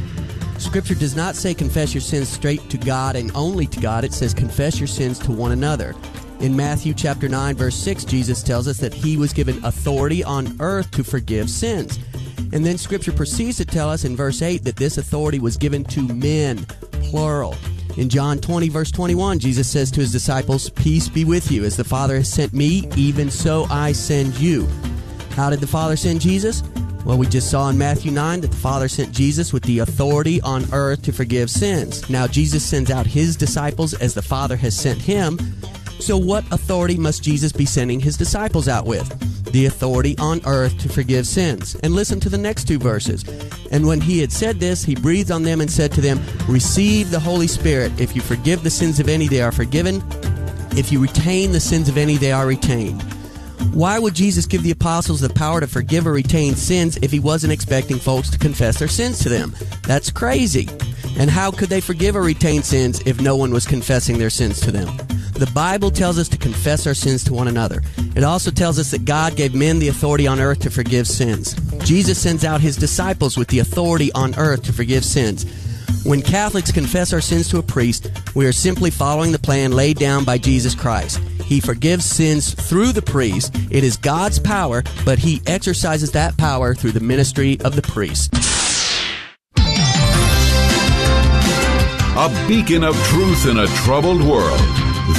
Scripture 0.56 0.94
does 0.94 1.14
not 1.14 1.36
say 1.36 1.52
confess 1.52 1.92
your 1.92 2.00
sins 2.00 2.30
straight 2.30 2.66
to 2.70 2.78
God 2.78 3.14
and 3.14 3.30
only 3.34 3.66
to 3.66 3.78
God. 3.80 4.02
It 4.02 4.14
says 4.14 4.32
confess 4.32 4.80
your 4.80 4.86
sins 4.86 5.18
to 5.18 5.32
one 5.32 5.52
another. 5.52 5.94
In 6.42 6.56
Matthew 6.56 6.92
chapter 6.92 7.28
9 7.28 7.54
verse 7.54 7.76
6, 7.76 8.04
Jesus 8.04 8.42
tells 8.42 8.66
us 8.66 8.78
that 8.78 8.92
he 8.92 9.16
was 9.16 9.32
given 9.32 9.64
authority 9.64 10.24
on 10.24 10.56
earth 10.58 10.90
to 10.90 11.04
forgive 11.04 11.48
sins. 11.48 12.00
And 12.52 12.66
then 12.66 12.76
scripture 12.78 13.12
proceeds 13.12 13.58
to 13.58 13.64
tell 13.64 13.88
us 13.88 14.04
in 14.04 14.16
verse 14.16 14.42
8 14.42 14.64
that 14.64 14.74
this 14.74 14.98
authority 14.98 15.38
was 15.38 15.56
given 15.56 15.84
to 15.84 16.02
men, 16.02 16.66
plural. 17.04 17.54
In 17.96 18.08
John 18.08 18.38
20, 18.40 18.70
verse 18.70 18.90
21, 18.90 19.38
Jesus 19.38 19.68
says 19.68 19.92
to 19.92 20.00
his 20.00 20.10
disciples, 20.10 20.68
Peace 20.70 21.08
be 21.08 21.24
with 21.24 21.48
you. 21.52 21.64
As 21.64 21.76
the 21.76 21.84
Father 21.84 22.16
has 22.16 22.32
sent 22.32 22.52
me, 22.52 22.88
even 22.96 23.30
so 23.30 23.66
I 23.70 23.92
send 23.92 24.34
you. 24.34 24.66
How 25.36 25.48
did 25.48 25.60
the 25.60 25.68
Father 25.68 25.96
send 25.96 26.20
Jesus? 26.20 26.64
Well, 27.04 27.18
we 27.18 27.26
just 27.26 27.52
saw 27.52 27.68
in 27.68 27.78
Matthew 27.78 28.10
9 28.10 28.40
that 28.40 28.50
the 28.50 28.56
Father 28.56 28.88
sent 28.88 29.12
Jesus 29.12 29.52
with 29.52 29.62
the 29.62 29.78
authority 29.78 30.40
on 30.40 30.64
earth 30.72 31.02
to 31.02 31.12
forgive 31.12 31.50
sins. 31.50 32.10
Now, 32.10 32.26
Jesus 32.26 32.64
sends 32.64 32.90
out 32.90 33.06
his 33.06 33.36
disciples 33.36 33.94
as 33.94 34.14
the 34.14 34.22
Father 34.22 34.56
has 34.56 34.76
sent 34.76 35.00
him. 35.00 35.38
So, 36.02 36.18
what 36.18 36.44
authority 36.52 36.96
must 36.96 37.22
Jesus 37.22 37.52
be 37.52 37.64
sending 37.64 38.00
his 38.00 38.16
disciples 38.16 38.68
out 38.68 38.86
with? 38.86 39.08
the 39.52 39.66
authority 39.66 40.16
on 40.18 40.40
earth 40.46 40.76
to 40.78 40.88
forgive 40.88 41.26
sins. 41.26 41.76
And 41.82 41.94
listen 41.94 42.18
to 42.20 42.28
the 42.28 42.38
next 42.38 42.66
two 42.66 42.78
verses. 42.78 43.22
And 43.70 43.86
when 43.86 44.00
he 44.00 44.18
had 44.18 44.32
said 44.32 44.58
this, 44.58 44.82
he 44.82 44.94
breathed 44.94 45.30
on 45.30 45.42
them 45.42 45.60
and 45.60 45.70
said 45.70 45.92
to 45.92 46.00
them, 46.00 46.20
Receive 46.48 47.10
the 47.10 47.20
Holy 47.20 47.46
Spirit. 47.46 47.92
If 48.00 48.16
you 48.16 48.22
forgive 48.22 48.62
the 48.62 48.70
sins 48.70 48.98
of 48.98 49.08
any, 49.08 49.28
they 49.28 49.42
are 49.42 49.52
forgiven. 49.52 50.02
If 50.74 50.90
you 50.90 51.00
retain 51.00 51.52
the 51.52 51.60
sins 51.60 51.88
of 51.88 51.98
any, 51.98 52.16
they 52.16 52.32
are 52.32 52.46
retained. 52.46 53.02
Why 53.74 53.98
would 53.98 54.14
Jesus 54.14 54.46
give 54.46 54.62
the 54.62 54.70
apostles 54.70 55.20
the 55.20 55.30
power 55.30 55.60
to 55.60 55.66
forgive 55.66 56.06
or 56.06 56.12
retain 56.12 56.54
sins 56.54 56.98
if 57.02 57.10
he 57.10 57.20
wasn't 57.20 57.52
expecting 57.52 57.98
folks 57.98 58.30
to 58.30 58.38
confess 58.38 58.78
their 58.78 58.88
sins 58.88 59.18
to 59.20 59.28
them? 59.28 59.54
That's 59.86 60.10
crazy. 60.10 60.68
And 61.18 61.30
how 61.30 61.50
could 61.50 61.68
they 61.68 61.80
forgive 61.80 62.16
or 62.16 62.22
retain 62.22 62.62
sins 62.62 63.00
if 63.06 63.20
no 63.20 63.36
one 63.36 63.52
was 63.52 63.66
confessing 63.66 64.18
their 64.18 64.30
sins 64.30 64.60
to 64.60 64.72
them? 64.72 64.88
The 65.34 65.50
Bible 65.54 65.90
tells 65.90 66.18
us 66.18 66.28
to 66.28 66.38
confess 66.38 66.86
our 66.86 66.94
sins 66.94 67.24
to 67.24 67.34
one 67.34 67.48
another. 67.48 67.82
It 68.14 68.22
also 68.22 68.50
tells 68.50 68.78
us 68.78 68.90
that 68.90 69.04
God 69.04 69.36
gave 69.36 69.54
men 69.54 69.78
the 69.78 69.88
authority 69.88 70.26
on 70.26 70.40
earth 70.40 70.60
to 70.60 70.70
forgive 70.70 71.06
sins. 71.08 71.54
Jesus 71.84 72.20
sends 72.20 72.44
out 72.44 72.60
his 72.60 72.76
disciples 72.76 73.36
with 73.36 73.48
the 73.48 73.58
authority 73.58 74.12
on 74.12 74.34
earth 74.36 74.62
to 74.64 74.72
forgive 74.72 75.04
sins. 75.04 75.44
When 76.04 76.20
Catholics 76.20 76.72
confess 76.72 77.12
our 77.12 77.20
sins 77.20 77.48
to 77.50 77.58
a 77.58 77.62
priest, 77.62 78.10
we 78.34 78.46
are 78.46 78.52
simply 78.52 78.90
following 78.90 79.32
the 79.32 79.38
plan 79.38 79.72
laid 79.72 79.98
down 79.98 80.24
by 80.24 80.36
Jesus 80.36 80.74
Christ. 80.74 81.18
He 81.44 81.60
forgives 81.60 82.04
sins 82.04 82.54
through 82.54 82.92
the 82.92 83.02
priest. 83.02 83.54
It 83.70 83.84
is 83.84 83.96
God's 83.96 84.38
power, 84.38 84.82
but 85.04 85.18
he 85.18 85.42
exercises 85.46 86.12
that 86.12 86.36
power 86.36 86.74
through 86.74 86.92
the 86.92 87.00
ministry 87.00 87.60
of 87.60 87.76
the 87.76 87.82
priest. 87.82 88.32
A 92.14 92.28
beacon 92.46 92.84
of 92.84 92.94
truth 93.04 93.46
in 93.46 93.56
a 93.56 93.66
troubled 93.68 94.22
world. 94.22 94.60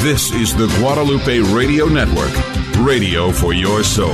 This 0.04 0.32
is 0.32 0.56
the 0.56 0.68
Guadalupe 0.78 1.40
Radio 1.52 1.88
Network, 1.88 2.32
radio 2.78 3.32
for 3.32 3.52
your 3.52 3.84
soul. 3.84 4.14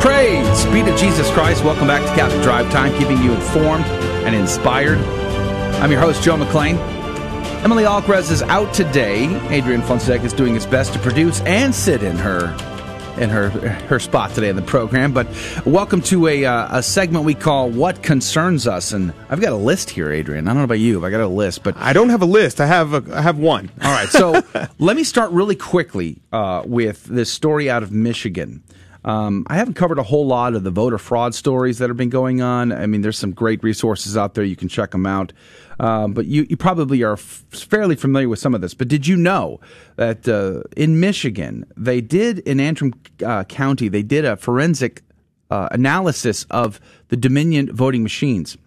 Praise 0.00 0.64
be 0.72 0.82
to 0.82 0.96
Jesus 0.96 1.30
Christ. 1.32 1.62
Welcome 1.62 1.86
back 1.86 2.00
to 2.08 2.14
Catholic 2.14 2.42
Drive 2.42 2.72
Time, 2.72 2.98
keeping 2.98 3.22
you 3.22 3.34
informed 3.34 3.84
and 4.24 4.34
inspired. 4.34 4.96
I'm 5.82 5.90
your 5.90 6.00
host, 6.00 6.22
Joe 6.22 6.38
McClain. 6.38 6.78
Emily 7.62 7.84
Alcaraz 7.84 8.30
is 8.30 8.40
out 8.44 8.72
today. 8.72 9.26
Adrian 9.50 9.82
Fonseca 9.82 10.24
is 10.24 10.32
doing 10.32 10.54
his 10.54 10.64
best 10.64 10.94
to 10.94 10.98
produce 11.00 11.42
and 11.42 11.74
sit 11.74 12.02
in 12.02 12.16
her 12.16 12.56
in 13.18 13.30
her 13.30 13.50
her 13.50 13.98
spot 13.98 14.34
today 14.34 14.48
in 14.48 14.56
the 14.56 14.62
program. 14.62 15.12
But 15.12 15.26
welcome 15.66 16.00
to 16.02 16.26
a 16.28 16.44
uh, 16.44 16.78
a 16.78 16.82
segment 16.82 17.24
we 17.24 17.34
call 17.34 17.70
"What 17.70 18.02
Concerns 18.02 18.66
Us," 18.66 18.92
and 18.92 19.12
I've 19.28 19.40
got 19.40 19.52
a 19.52 19.56
list 19.56 19.90
here, 19.90 20.10
Adrian. 20.10 20.46
I 20.46 20.50
don't 20.50 20.58
know 20.58 20.64
about 20.64 20.78
you, 20.78 21.00
but 21.00 21.06
I 21.06 21.10
got 21.10 21.20
a 21.20 21.28
list. 21.28 21.62
But 21.62 21.76
I 21.76 21.92
don't 21.92 22.08
have 22.10 22.22
a 22.22 22.26
list. 22.26 22.60
I 22.60 22.66
have 22.66 22.94
a, 22.94 23.16
I 23.16 23.20
have 23.20 23.38
one. 23.38 23.70
All 23.82 23.90
right, 23.90 24.08
so 24.08 24.42
let 24.78 24.96
me 24.96 25.04
start 25.04 25.30
really 25.32 25.56
quickly 25.56 26.18
uh, 26.32 26.62
with 26.64 27.04
this 27.04 27.32
story 27.32 27.68
out 27.68 27.82
of 27.82 27.92
Michigan. 27.92 28.62
Um, 29.08 29.46
I 29.46 29.56
haven't 29.56 29.72
covered 29.72 29.98
a 29.98 30.02
whole 30.02 30.26
lot 30.26 30.54
of 30.54 30.64
the 30.64 30.70
voter 30.70 30.98
fraud 30.98 31.34
stories 31.34 31.78
that 31.78 31.88
have 31.88 31.96
been 31.96 32.10
going 32.10 32.42
on. 32.42 32.72
I 32.72 32.84
mean, 32.86 33.00
there's 33.00 33.16
some 33.16 33.32
great 33.32 33.62
resources 33.62 34.18
out 34.18 34.34
there. 34.34 34.44
You 34.44 34.54
can 34.54 34.68
check 34.68 34.90
them 34.90 35.06
out. 35.06 35.32
Um, 35.80 36.12
but 36.12 36.26
you, 36.26 36.46
you 36.50 36.58
probably 36.58 37.02
are 37.02 37.14
f- 37.14 37.42
fairly 37.50 37.96
familiar 37.96 38.28
with 38.28 38.38
some 38.38 38.54
of 38.54 38.60
this. 38.60 38.74
But 38.74 38.88
did 38.88 39.06
you 39.06 39.16
know 39.16 39.60
that 39.96 40.28
uh, 40.28 40.64
in 40.76 41.00
Michigan, 41.00 41.64
they 41.74 42.02
did 42.02 42.40
in 42.40 42.60
Antrim 42.60 42.92
uh, 43.24 43.44
County, 43.44 43.88
they 43.88 44.02
did 44.02 44.26
a 44.26 44.36
forensic 44.36 45.02
uh, 45.50 45.68
analysis 45.72 46.44
of 46.50 46.78
the 47.08 47.16
Dominion 47.16 47.74
voting 47.74 48.02
machines? 48.02 48.58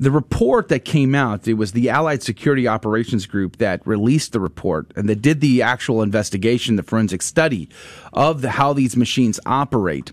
The 0.00 0.10
report 0.12 0.68
that 0.68 0.84
came 0.84 1.14
out, 1.14 1.48
it 1.48 1.54
was 1.54 1.72
the 1.72 1.90
Allied 1.90 2.22
Security 2.22 2.68
Operations 2.68 3.26
Group 3.26 3.56
that 3.56 3.84
released 3.84 4.32
the 4.32 4.38
report 4.38 4.92
and 4.94 5.08
that 5.08 5.20
did 5.20 5.40
the 5.40 5.60
actual 5.62 6.02
investigation, 6.02 6.76
the 6.76 6.84
forensic 6.84 7.20
study 7.20 7.68
of 8.12 8.42
the, 8.42 8.50
how 8.50 8.72
these 8.72 8.96
machines 8.96 9.40
operate. 9.44 10.12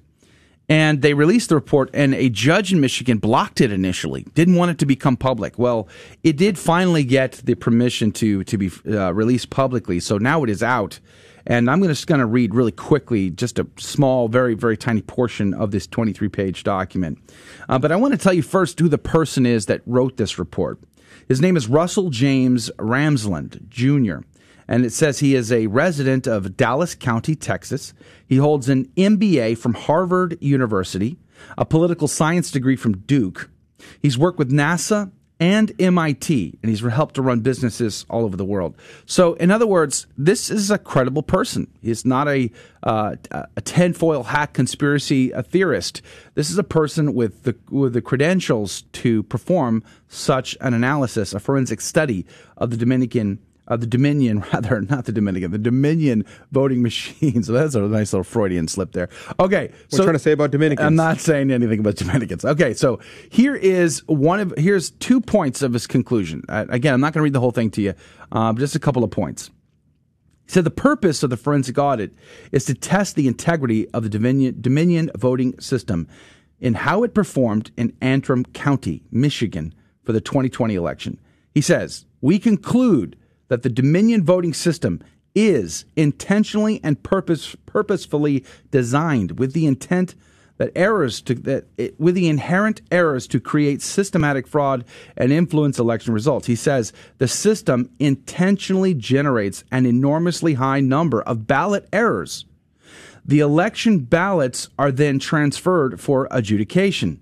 And 0.67 1.03
they 1.03 1.13
released 1.13 1.49
the 1.49 1.55
report, 1.55 1.91
and 1.93 2.15
a 2.15 2.27
judge 2.29 2.73
in 2.73 2.81
Michigan 2.81 3.19
blocked 3.19 3.61
it 3.61 3.71
initially, 3.71 4.25
didn't 4.33 4.55
want 4.55 4.71
it 4.71 4.79
to 4.79 4.87
become 4.87 5.15
public. 5.15 5.59
Well, 5.59 5.87
it 6.23 6.37
did 6.37 6.57
finally 6.57 7.03
get 7.03 7.33
the 7.43 7.53
permission 7.53 8.11
to, 8.13 8.43
to 8.45 8.57
be 8.57 8.71
uh, 8.87 9.13
released 9.13 9.51
publicly, 9.51 9.99
so 9.99 10.17
now 10.17 10.43
it 10.43 10.49
is 10.49 10.63
out. 10.63 10.99
And 11.47 11.69
I'm 11.69 11.83
just 11.83 12.07
going 12.07 12.19
to 12.19 12.25
read 12.25 12.55
really 12.55 12.71
quickly 12.71 13.29
just 13.29 13.59
a 13.59 13.67
small, 13.77 14.27
very, 14.27 14.55
very 14.55 14.77
tiny 14.77 15.01
portion 15.01 15.53
of 15.53 15.71
this 15.71 15.85
23 15.87 16.27
page 16.29 16.63
document. 16.63 17.19
Uh, 17.69 17.77
but 17.77 17.91
I 17.91 17.95
want 17.95 18.13
to 18.13 18.17
tell 18.17 18.33
you 18.33 18.41
first 18.41 18.79
who 18.79 18.89
the 18.89 18.97
person 18.97 19.45
is 19.45 19.67
that 19.67 19.81
wrote 19.85 20.17
this 20.17 20.39
report. 20.39 20.79
His 21.27 21.41
name 21.41 21.55
is 21.55 21.67
Russell 21.67 22.09
James 22.09 22.71
Ramsland 22.77 23.67
Jr 23.69 24.25
and 24.67 24.85
it 24.85 24.91
says 24.91 25.19
he 25.19 25.35
is 25.35 25.51
a 25.51 25.67
resident 25.67 26.27
of 26.27 26.57
Dallas 26.57 26.95
County, 26.95 27.35
Texas. 27.35 27.93
He 28.27 28.37
holds 28.37 28.69
an 28.69 28.85
MBA 28.97 29.57
from 29.57 29.73
Harvard 29.73 30.37
University, 30.41 31.17
a 31.57 31.65
political 31.65 32.07
science 32.07 32.51
degree 32.51 32.75
from 32.75 32.97
Duke. 32.99 33.49
He's 34.01 34.17
worked 34.17 34.39
with 34.39 34.51
NASA 34.51 35.11
and 35.39 35.73
MIT, 35.79 36.57
and 36.61 36.69
he's 36.69 36.81
helped 36.81 37.15
to 37.15 37.21
run 37.21 37.41
businesses 37.41 38.05
all 38.09 38.23
over 38.23 38.37
the 38.37 38.45
world. 38.45 38.75
So, 39.05 39.33
in 39.33 39.51
other 39.51 39.67
words, 39.67 40.07
this 40.17 40.49
is 40.49 40.71
a 40.71 40.77
credible 40.77 41.23
person. 41.23 41.67
He's 41.81 42.05
not 42.05 42.27
a 42.27 42.51
uh, 42.83 43.15
a 43.31 43.61
tinfoil 43.61 44.23
hat 44.23 44.53
conspiracy 44.53 45.31
theorist. 45.43 46.01
This 46.35 46.49
is 46.49 46.57
a 46.57 46.63
person 46.63 47.13
with 47.13 47.43
the 47.43 47.55
with 47.69 47.93
the 47.93 48.01
credentials 48.01 48.83
to 48.93 49.23
perform 49.23 49.83
such 50.07 50.57
an 50.61 50.73
analysis, 50.73 51.33
a 51.33 51.39
forensic 51.39 51.81
study 51.81 52.25
of 52.57 52.69
the 52.69 52.77
Dominican 52.77 53.39
uh, 53.67 53.75
the 53.75 53.87
Dominion, 53.87 54.39
rather, 54.53 54.81
not 54.81 55.05
the 55.05 55.11
Dominican, 55.11 55.51
the 55.51 55.57
Dominion 55.57 56.25
voting 56.51 56.81
machines. 56.81 57.45
So 57.45 57.53
that's 57.53 57.75
a 57.75 57.81
nice 57.81 58.11
little 58.11 58.23
Freudian 58.23 58.67
slip 58.67 58.93
there. 58.93 59.09
Okay. 59.39 59.67
What 59.67 59.91
so 59.91 60.03
trying 60.03 60.15
to 60.15 60.19
say 60.19 60.31
about 60.31 60.51
Dominicans? 60.51 60.85
I'm 60.85 60.95
not 60.95 61.19
saying 61.19 61.51
anything 61.51 61.79
about 61.79 61.95
Dominicans. 61.95 62.43
Okay. 62.43 62.73
So 62.73 62.99
here 63.29 63.55
is 63.55 63.99
one 64.07 64.39
of, 64.39 64.53
here's 64.57 64.91
two 64.91 65.21
points 65.21 65.61
of 65.61 65.73
his 65.73 65.85
conclusion. 65.85 66.43
Uh, 66.49 66.65
again, 66.69 66.93
I'm 66.93 67.01
not 67.01 67.13
going 67.13 67.19
to 67.19 67.23
read 67.23 67.33
the 67.33 67.39
whole 67.39 67.51
thing 67.51 67.69
to 67.71 67.81
you, 67.81 67.93
uh, 68.31 68.53
just 68.53 68.75
a 68.75 68.79
couple 68.79 69.03
of 69.03 69.11
points. 69.11 69.51
He 70.45 70.51
said 70.51 70.63
the 70.63 70.71
purpose 70.71 71.23
of 71.23 71.29
the 71.29 71.37
forensic 71.37 71.77
audit 71.77 72.13
is 72.51 72.65
to 72.65 72.73
test 72.73 73.15
the 73.15 73.27
integrity 73.27 73.89
of 73.89 74.03
the 74.03 74.09
Dominion, 74.09 74.57
Dominion 74.61 75.11
voting 75.15 75.59
system 75.59 76.07
and 76.61 76.77
how 76.77 77.03
it 77.03 77.13
performed 77.13 77.71
in 77.77 77.95
Antrim 78.01 78.45
County, 78.45 79.03
Michigan 79.11 79.73
for 80.03 80.13
the 80.13 80.21
2020 80.21 80.75
election. 80.75 81.19
He 81.53 81.61
says, 81.61 82.05
We 82.21 82.39
conclude 82.39 83.17
that 83.47 83.63
the 83.63 83.69
Dominion 83.69 84.23
voting 84.23 84.53
system 84.53 85.01
is 85.33 85.85
intentionally 85.95 86.79
and 86.83 87.01
purpose, 87.03 87.55
purposefully 87.65 88.43
designed 88.71 89.37
with 89.37 89.53
the 89.53 89.65
intent 89.65 90.15
that 90.57 90.71
errors 90.75 91.21
to 91.21 91.35
that 91.35 91.65
it, 91.77 91.99
with 91.99 92.15
the 92.15 92.29
inherent 92.29 92.81
errors 92.91 93.27
to 93.27 93.39
create 93.39 93.81
systematic 93.81 94.47
fraud 94.47 94.85
and 95.17 95.31
influence 95.31 95.77
election 95.77 96.13
results. 96.13 96.47
He 96.47 96.55
says 96.55 96.93
the 97.17 97.27
system 97.27 97.89
intentionally 97.99 98.93
generates 98.93 99.65
an 99.71 99.85
enormously 99.85 100.53
high 100.53 100.79
number 100.79 101.21
of 101.23 101.45
ballot 101.45 101.87
errors. 101.91 102.45
The 103.25 103.39
election 103.39 103.99
ballots 103.99 104.69
are 104.77 104.91
then 104.91 105.19
transferred 105.19 105.99
for 105.99 106.27
adjudication. 106.31 107.19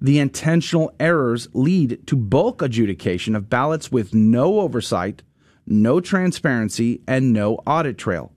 The 0.00 0.18
intentional 0.18 0.92
errors 1.00 1.48
lead 1.52 2.06
to 2.06 2.16
bulk 2.16 2.62
adjudication 2.62 3.34
of 3.34 3.48
ballots 3.48 3.90
with 3.90 4.14
no 4.14 4.60
oversight 4.60 5.22
no 5.70 6.00
transparency, 6.00 7.00
and 7.06 7.32
no 7.32 7.56
audit 7.66 7.98
trail. 7.98 8.32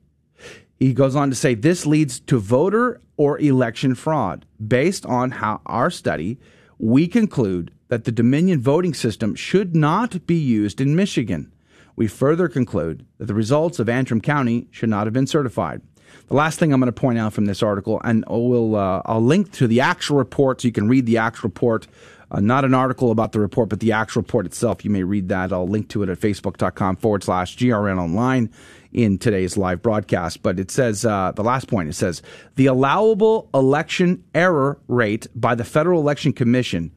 He 0.80 0.94
goes 0.94 1.16
on 1.16 1.30
to 1.30 1.36
say 1.36 1.54
this 1.54 1.86
leads 1.86 2.20
to 2.22 2.40
voter 2.40 3.00
or 3.16 3.40
election 3.40 3.96
fraud. 3.96 4.46
Based 4.66 5.06
on 5.06 5.32
how 5.32 5.62
our 5.66 5.90
study, 5.92 6.40
we 6.80 7.08
conclude 7.08 7.72
that 7.90 8.06
the 8.06 8.12
Dominion 8.12 8.62
voting 8.62 8.94
system 8.94 9.36
should 9.36 9.76
not 9.76 10.26
be 10.26 10.38
used 10.38 10.82
in 10.82 10.96
Michigan. 10.96 11.52
We 11.96 12.08
further 12.08 12.48
conclude 12.48 13.06
that 13.20 13.26
the 13.26 13.36
results 13.36 13.78
of 13.78 13.90
Antrim 13.90 14.22
County 14.22 14.68
should 14.72 14.90
not 14.90 15.06
have 15.06 15.14
been 15.14 15.28
certified. 15.28 15.82
The 16.28 16.34
last 16.34 16.58
thing 16.58 16.74
I'm 16.74 16.80
going 16.80 16.92
to 16.92 17.00
point 17.00 17.20
out 17.20 17.34
from 17.34 17.46
this 17.46 17.62
article, 17.62 18.02
and 18.04 18.24
we'll, 18.28 18.76
uh, 18.76 19.02
I'll 19.06 19.24
link 19.24 19.52
to 19.54 19.68
the 19.68 19.82
actual 19.82 20.18
report 20.18 20.62
so 20.62 20.68
you 20.68 20.72
can 20.72 20.88
read 20.88 21.06
the 21.06 21.18
actual 21.18 21.50
report 21.50 21.88
uh, 22.32 22.40
not 22.40 22.64
an 22.64 22.74
article 22.74 23.12
about 23.12 23.34
the 23.34 23.40
report, 23.40 23.70
but 23.70 23.82
the 23.82 23.92
actual 23.92 24.22
report 24.22 24.46
itself. 24.46 24.86
You 24.86 24.90
may 24.90 25.04
read 25.04 25.28
that. 25.30 25.52
I'll 25.52 25.68
link 25.68 25.90
to 25.90 26.02
it 26.02 26.10
at 26.10 26.20
facebook.com 26.20 26.96
forward 26.96 27.24
slash 27.24 27.58
GRN 27.58 28.00
online 28.00 28.50
in 28.94 29.18
today's 29.18 29.58
live 29.58 29.82
broadcast. 29.82 30.42
But 30.42 30.60
it 30.60 30.72
says, 30.72 31.06
uh, 31.06 31.34
the 31.36 31.44
last 31.44 31.68
point, 31.68 31.90
it 31.90 31.94
says, 31.94 32.22
the 32.56 32.68
allowable 32.68 33.50
election 33.54 34.24
error 34.34 34.80
rate 34.88 35.28
by 35.36 35.56
the 35.56 35.66
Federal 35.66 36.00
Election 36.00 36.32
Commission 36.32 36.92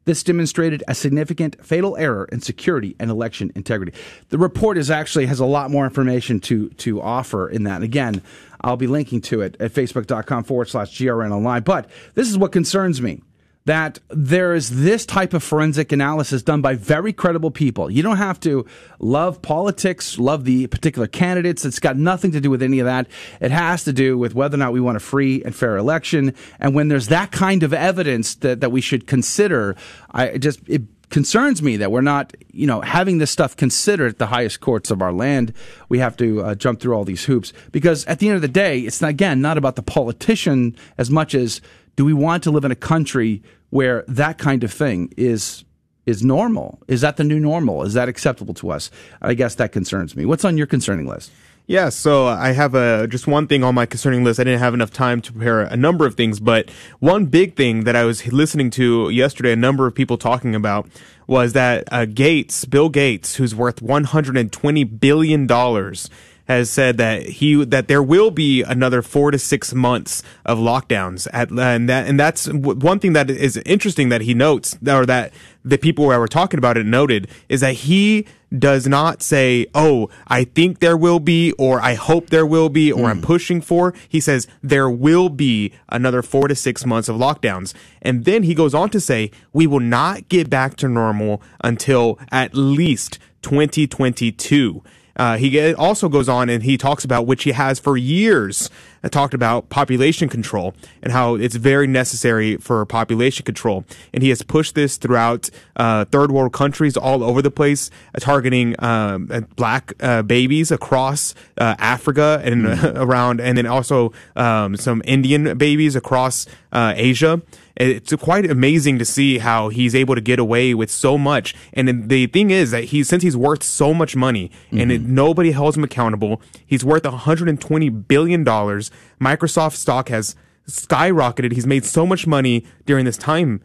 This 0.05 0.21
demonstrated 0.21 0.83
a 0.87 0.93
significant 0.93 1.65
fatal 1.65 1.97
error 1.97 2.27
in 2.31 2.41
security 2.41 2.95
and 2.99 3.09
election 3.09 3.51
integrity. 3.55 3.93
The 4.29 4.37
report 4.37 4.77
is 4.77 4.91
actually 4.91 5.25
has 5.27 5.39
a 5.39 5.45
lot 5.45 5.71
more 5.71 5.85
information 5.85 6.39
to 6.41 6.69
to 6.69 7.01
offer 7.01 7.49
in 7.49 7.63
that. 7.63 7.81
Again, 7.81 8.21
I'll 8.63 8.77
be 8.77 8.87
linking 8.87 9.21
to 9.21 9.41
it 9.41 9.57
at 9.59 9.73
facebook.com 9.73 10.45
forward 10.45 10.69
slash 10.69 10.97
GRN 10.97 11.31
online. 11.31 11.63
But 11.63 11.89
this 12.15 12.29
is 12.29 12.37
what 12.37 12.51
concerns 12.51 13.01
me 13.01 13.21
that 13.65 13.99
there 14.09 14.53
is 14.53 14.83
this 14.83 15.05
type 15.05 15.33
of 15.33 15.41
forensic 15.41 15.91
analysis 15.91 16.43
done 16.43 16.61
by 16.61 16.75
very 16.75 17.13
credible 17.13 17.51
people. 17.51 17.89
You 17.89 18.03
don't 18.03 18.17
have 18.17 18.39
to 18.41 18.65
love 18.99 19.41
politics, 19.41 20.19
love 20.19 20.43
the 20.43 20.67
particular 20.67 21.07
candidates. 21.07 21.63
It's 21.63 21.79
got 21.79 21.95
nothing 21.95 22.31
to 22.31 22.41
do 22.41 22.49
with 22.49 22.61
any 22.61 22.79
of 22.79 22.85
that. 22.85 23.07
It 23.39 23.51
has 23.51 23.85
to 23.85 23.93
do 23.93 24.17
with 24.17 24.35
whether 24.35 24.55
or 24.55 24.57
not 24.57 24.73
we 24.73 24.81
want 24.81 24.97
a 24.97 24.99
free 24.99 25.41
and 25.43 25.55
fair 25.55 25.77
election. 25.77 26.35
And 26.59 26.75
when 26.75 26.89
there's 26.89 27.07
that 27.07 27.31
kind 27.31 27.63
of 27.63 27.73
evidence 27.73 28.35
that, 28.35 28.59
that 28.59 28.71
we 28.71 28.81
should 28.81 29.07
consider, 29.07 29.75
I 30.11 30.37
just, 30.37 30.59
it 30.67 30.81
concerns 31.13 31.61
me 31.61 31.77
that 31.77 31.91
we're 31.91 32.01
not, 32.01 32.33
you 32.51 32.65
know, 32.65 32.81
having 32.81 33.19
this 33.19 33.29
stuff 33.29 33.55
considered 33.55 34.13
at 34.13 34.17
the 34.17 34.25
highest 34.25 34.61
courts 34.61 34.89
of 34.89 34.99
our 34.99 35.13
land. 35.13 35.53
We 35.87 35.99
have 35.99 36.17
to 36.17 36.41
uh, 36.41 36.55
jump 36.55 36.79
through 36.79 36.95
all 36.95 37.05
these 37.05 37.25
hoops 37.25 37.53
because 37.71 38.03
at 38.05 38.17
the 38.17 38.29
end 38.29 38.35
of 38.35 38.41
the 38.41 38.47
day, 38.47 38.79
it's 38.79 38.99
not, 38.99 39.11
again 39.11 39.39
not 39.39 39.55
about 39.55 39.75
the 39.75 39.83
politician 39.83 40.75
as 40.97 41.11
much 41.11 41.35
as 41.35 41.61
do 41.97 42.03
we 42.03 42.13
want 42.13 42.41
to 42.43 42.51
live 42.51 42.65
in 42.65 42.71
a 42.71 42.75
country 42.75 43.43
where 43.69 44.03
that 44.07 44.39
kind 44.39 44.63
of 44.63 44.73
thing 44.73 45.13
is 45.15 45.63
is 46.07 46.23
normal? 46.23 46.81
Is 46.87 47.01
that 47.01 47.17
the 47.17 47.23
new 47.23 47.39
normal? 47.39 47.83
Is 47.83 47.93
that 47.93 48.09
acceptable 48.09 48.55
to 48.55 48.71
us? 48.71 48.89
I 49.21 49.35
guess 49.35 49.55
that 49.55 49.71
concerns 49.71 50.15
me. 50.15 50.25
What's 50.25 50.43
on 50.43 50.57
your 50.57 50.67
concerning 50.67 51.05
list? 51.05 51.31
Yeah, 51.65 51.89
so 51.89 52.27
I 52.27 52.51
have 52.51 52.75
a 52.75 53.07
just 53.07 53.25
one 53.25 53.47
thing 53.47 53.63
on 53.63 53.73
my 53.73 53.85
concerning 53.85 54.25
list. 54.25 54.37
I 54.37 54.43
didn't 54.43 54.59
have 54.59 54.73
enough 54.73 54.91
time 54.91 55.21
to 55.21 55.31
prepare 55.31 55.61
a 55.61 55.77
number 55.77 56.05
of 56.05 56.15
things, 56.15 56.41
but 56.41 56.69
one 56.99 57.27
big 57.27 57.55
thing 57.55 57.85
that 57.85 57.95
I 57.95 58.03
was 58.03 58.27
listening 58.33 58.69
to 58.71 59.09
yesterday, 59.09 59.53
a 59.53 59.55
number 59.55 59.87
of 59.87 59.95
people 59.95 60.17
talking 60.17 60.55
about, 60.55 60.89
was 61.25 61.53
that 61.53 61.85
uh, 61.89 62.03
Gates, 62.03 62.65
Bill 62.65 62.89
Gates, 62.89 63.37
who's 63.37 63.55
worth 63.55 63.81
120 63.81 64.83
billion 64.83 65.47
dollars, 65.47 66.09
has 66.45 66.69
said 66.69 66.97
that 66.97 67.23
he 67.23 67.63
that 67.65 67.87
there 67.87 68.03
will 68.03 68.31
be 68.31 68.61
another 68.63 69.01
four 69.01 69.31
to 69.31 69.39
six 69.39 69.73
months 69.73 70.23
of 70.45 70.57
lockdowns 70.57 71.27
at 71.31 71.49
and 71.51 71.89
that 71.89 72.07
and 72.07 72.19
that's 72.19 72.47
one 72.51 72.99
thing 72.99 73.13
that 73.13 73.29
is 73.29 73.57
interesting 73.65 74.09
that 74.09 74.21
he 74.21 74.33
notes 74.33 74.77
or 74.85 75.05
that 75.05 75.31
the 75.63 75.77
people 75.77 76.09
that 76.09 76.19
were 76.19 76.27
talking 76.27 76.57
about 76.57 76.77
it 76.77 76.85
noted 76.85 77.29
is 77.47 77.61
that 77.61 77.73
he 77.73 78.25
does 78.57 78.87
not 78.87 79.23
say, 79.23 79.65
"Oh, 79.73 80.09
I 80.27 80.43
think 80.43 80.79
there 80.79 80.97
will 80.97 81.19
be," 81.19 81.53
or 81.53 81.81
"I 81.81 81.95
hope 81.95 82.29
there 82.29 82.45
will 82.45 82.69
be," 82.69 82.91
or 82.91 83.09
"I'm 83.09 83.17
hmm. 83.17 83.23
pushing 83.23 83.61
for." 83.61 83.93
He 84.07 84.19
says 84.19 84.47
there 84.61 84.89
will 84.89 85.29
be 85.29 85.71
another 85.89 86.21
four 86.21 86.47
to 86.47 86.55
six 86.55 86.85
months 86.85 87.09
of 87.09 87.15
lockdowns, 87.15 87.73
and 88.01 88.25
then 88.25 88.43
he 88.43 88.53
goes 88.53 88.73
on 88.73 88.89
to 88.91 88.99
say, 88.99 89.31
"We 89.53 89.65
will 89.65 89.79
not 89.79 90.29
get 90.29 90.49
back 90.49 90.75
to 90.77 90.87
normal 90.87 91.41
until 91.63 92.19
at 92.31 92.53
least 92.53 93.17
2022." 93.41 94.83
Uh, 95.15 95.37
he 95.37 95.73
also 95.75 96.09
goes 96.09 96.27
on 96.27 96.49
and 96.49 96.63
he 96.63 96.77
talks 96.77 97.03
about 97.03 97.25
which 97.27 97.43
he 97.43 97.51
has 97.51 97.79
for 97.79 97.95
years 97.97 98.69
uh, 99.03 99.09
talked 99.09 99.33
about 99.33 99.69
population 99.69 100.29
control 100.29 100.73
and 101.01 101.11
how 101.11 101.35
it's 101.35 101.55
very 101.55 101.87
necessary 101.87 102.57
for 102.57 102.85
population 102.85 103.45
control. 103.45 103.85
And 104.13 104.23
he 104.23 104.29
has 104.29 104.41
pushed 104.41 104.75
this 104.75 104.97
throughout 104.97 105.49
uh, 105.75 106.05
third 106.05 106.31
world 106.31 106.53
countries 106.53 106.95
all 106.97 107.23
over 107.23 107.41
the 107.41 107.51
place, 107.51 107.91
uh, 108.15 108.19
targeting 108.19 108.75
um, 108.83 109.29
uh, 109.31 109.41
black 109.55 109.93
uh, 109.99 110.21
babies 110.21 110.71
across 110.71 111.35
uh, 111.57 111.75
Africa 111.77 112.41
and 112.43 112.67
uh, 112.67 112.93
around, 112.95 113.41
and 113.41 113.57
then 113.57 113.65
also 113.65 114.13
um, 114.35 114.75
some 114.75 115.01
Indian 115.05 115.57
babies 115.57 115.95
across 115.95 116.47
uh, 116.71 116.93
Asia 116.95 117.41
it's 117.75 118.13
quite 118.15 118.49
amazing 118.49 118.99
to 118.99 119.05
see 119.05 119.39
how 119.39 119.69
he's 119.69 119.95
able 119.95 120.15
to 120.15 120.21
get 120.21 120.39
away 120.39 120.73
with 120.73 120.91
so 120.91 121.17
much. 121.17 121.55
And 121.73 122.09
the 122.09 122.27
thing 122.27 122.51
is 122.51 122.71
that 122.71 122.85
he, 122.85 123.03
since 123.03 123.23
he's 123.23 123.37
worth 123.37 123.63
so 123.63 123.93
much 123.93 124.15
money 124.15 124.51
and 124.71 124.91
it, 124.91 125.01
nobody 125.01 125.51
holds 125.51 125.75
him 125.75 125.83
accountable, 125.83 126.41
he's 126.65 126.85
worth 126.85 127.03
120 127.03 127.89
billion 127.89 128.43
dollars. 128.43 128.91
Microsoft 129.19 129.75
stock 129.75 130.09
has 130.09 130.35
skyrocketed. 130.67 131.53
He's 131.53 131.67
made 131.67 131.85
so 131.85 132.05
much 132.05 132.27
money 132.27 132.65
during 132.85 133.05
this 133.05 133.17
time. 133.17 133.61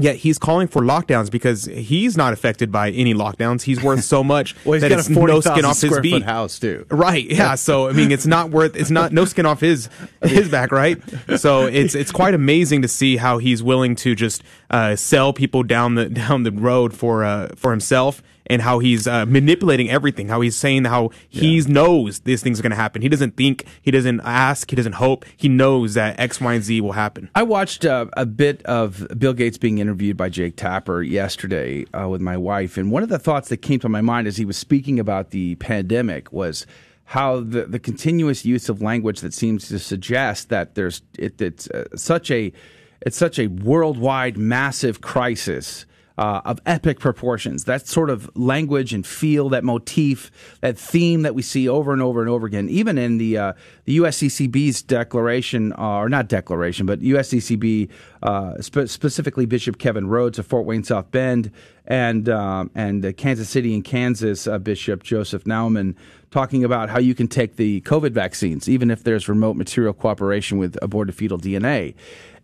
Yet 0.00 0.16
he's 0.16 0.38
calling 0.38 0.66
for 0.68 0.82
lockdowns 0.82 1.30
because 1.30 1.64
he's 1.66 2.16
not 2.16 2.32
affected 2.32 2.72
by 2.72 2.90
any 2.90 3.14
lockdowns. 3.14 3.62
He's 3.62 3.82
worth 3.82 4.04
so 4.04 4.24
much 4.24 4.56
Well, 4.64 4.74
he's 4.74 4.82
that 4.82 4.88
got 4.88 4.98
it's 5.00 5.08
a 5.08 5.12
no 5.12 5.40
skin 5.40 5.64
off 5.64 5.80
his 5.80 5.98
beat. 6.00 6.22
house 6.22 6.58
too. 6.58 6.86
Right. 6.90 7.24
Yeah. 7.30 7.54
So 7.54 7.88
I 7.88 7.92
mean, 7.92 8.10
it's 8.12 8.26
not 8.26 8.50
worth. 8.50 8.76
It's 8.76 8.90
not 8.90 9.12
no 9.12 9.24
skin 9.24 9.46
off 9.46 9.60
his 9.60 9.88
his 10.22 10.48
back. 10.48 10.72
Right. 10.72 11.00
So 11.36 11.66
it's 11.66 11.94
it's 11.94 12.12
quite 12.12 12.34
amazing 12.34 12.82
to 12.82 12.88
see 12.88 13.16
how 13.16 13.38
he's 13.38 13.62
willing 13.62 13.94
to 13.96 14.14
just 14.14 14.42
uh, 14.70 14.96
sell 14.96 15.32
people 15.32 15.62
down 15.62 15.94
the 15.96 16.08
down 16.08 16.42
the 16.44 16.52
road 16.52 16.94
for 16.94 17.24
uh, 17.24 17.48
for 17.56 17.70
himself, 17.70 18.22
and 18.50 18.60
how 18.60 18.80
he's 18.80 19.06
uh, 19.06 19.24
manipulating 19.24 19.88
everything. 19.88 20.28
How 20.28 20.40
he's 20.40 20.56
saying 20.56 20.84
how 20.84 21.10
he 21.28 21.60
knows 21.60 22.20
these 22.20 22.42
things 22.42 22.58
are 22.58 22.62
going 22.62 22.70
to 22.70 22.76
happen. 22.76 23.00
He 23.00 23.08
doesn't 23.08 23.36
think. 23.36 23.64
He 23.80 23.90
doesn't 23.90 24.20
ask. 24.22 24.68
He 24.68 24.76
doesn't 24.76 24.94
hope. 24.94 25.24
He 25.36 25.48
knows 25.48 25.94
that 25.94 26.18
X, 26.18 26.40
Y, 26.40 26.54
and 26.54 26.64
Z 26.64 26.80
will 26.80 26.92
happen. 26.92 27.30
I 27.34 27.44
watched 27.44 27.84
uh, 27.84 28.06
a 28.16 28.26
bit 28.26 28.62
of 28.64 29.06
Bill 29.16 29.32
Gates 29.32 29.56
being 29.56 29.78
interviewed 29.78 30.16
by 30.16 30.28
Jake 30.28 30.56
Tapper 30.56 31.00
yesterday 31.00 31.86
uh, 31.94 32.08
with 32.08 32.20
my 32.20 32.36
wife, 32.36 32.76
and 32.76 32.90
one 32.90 33.04
of 33.04 33.08
the 33.08 33.18
thoughts 33.18 33.48
that 33.50 33.58
came 33.58 33.78
to 33.80 33.88
my 33.88 34.00
mind 34.00 34.26
as 34.26 34.36
he 34.36 34.44
was 34.44 34.56
speaking 34.56 34.98
about 34.98 35.30
the 35.30 35.54
pandemic 35.56 36.32
was 36.32 36.66
how 37.04 37.40
the, 37.40 37.66
the 37.66 37.78
continuous 37.78 38.44
use 38.44 38.68
of 38.68 38.82
language 38.82 39.20
that 39.20 39.32
seems 39.32 39.68
to 39.68 39.78
suggest 39.78 40.48
that 40.48 40.74
there's 40.74 41.02
it, 41.18 41.40
it's 41.40 41.68
uh, 41.70 41.84
such 41.94 42.30
a 42.30 42.52
it's 43.00 43.16
such 43.16 43.38
a 43.38 43.46
worldwide 43.46 44.36
massive 44.36 45.00
crisis 45.00 45.86
uh, 46.20 46.42
of 46.44 46.60
epic 46.66 47.00
proportions. 47.00 47.64
That 47.64 47.88
sort 47.88 48.10
of 48.10 48.30
language 48.36 48.92
and 48.92 49.06
feel, 49.06 49.48
that 49.48 49.64
motif, 49.64 50.30
that 50.60 50.76
theme 50.76 51.22
that 51.22 51.34
we 51.34 51.40
see 51.40 51.66
over 51.66 51.94
and 51.94 52.02
over 52.02 52.20
and 52.20 52.28
over 52.28 52.46
again, 52.46 52.68
even 52.68 52.98
in 52.98 53.16
the 53.16 53.38
uh, 53.38 53.52
the 53.86 53.96
USCCB's 53.96 54.82
declaration, 54.82 55.72
uh, 55.72 55.96
or 55.96 56.10
not 56.10 56.28
declaration, 56.28 56.84
but 56.84 57.00
USCCB, 57.00 57.88
uh, 58.22 58.60
spe- 58.60 58.86
specifically 58.86 59.46
Bishop 59.46 59.78
Kevin 59.78 60.08
Rhoades 60.08 60.38
of 60.38 60.46
Fort 60.46 60.66
Wayne 60.66 60.84
South 60.84 61.10
Bend, 61.10 61.50
and 61.86 62.28
um, 62.28 62.70
and 62.74 63.16
Kansas 63.16 63.48
City 63.48 63.74
and 63.74 63.82
Kansas 63.82 64.46
uh, 64.46 64.58
Bishop 64.58 65.02
Joseph 65.02 65.44
Naumann, 65.44 65.94
talking 66.30 66.64
about 66.64 66.90
how 66.90 66.98
you 66.98 67.14
can 67.14 67.28
take 67.28 67.56
the 67.56 67.80
COVID 67.80 68.12
vaccines, 68.12 68.68
even 68.68 68.90
if 68.90 69.04
there's 69.04 69.26
remote 69.26 69.56
material 69.56 69.94
cooperation 69.94 70.58
with 70.58 70.76
aborted 70.82 71.14
fetal 71.14 71.38
DNA 71.38 71.94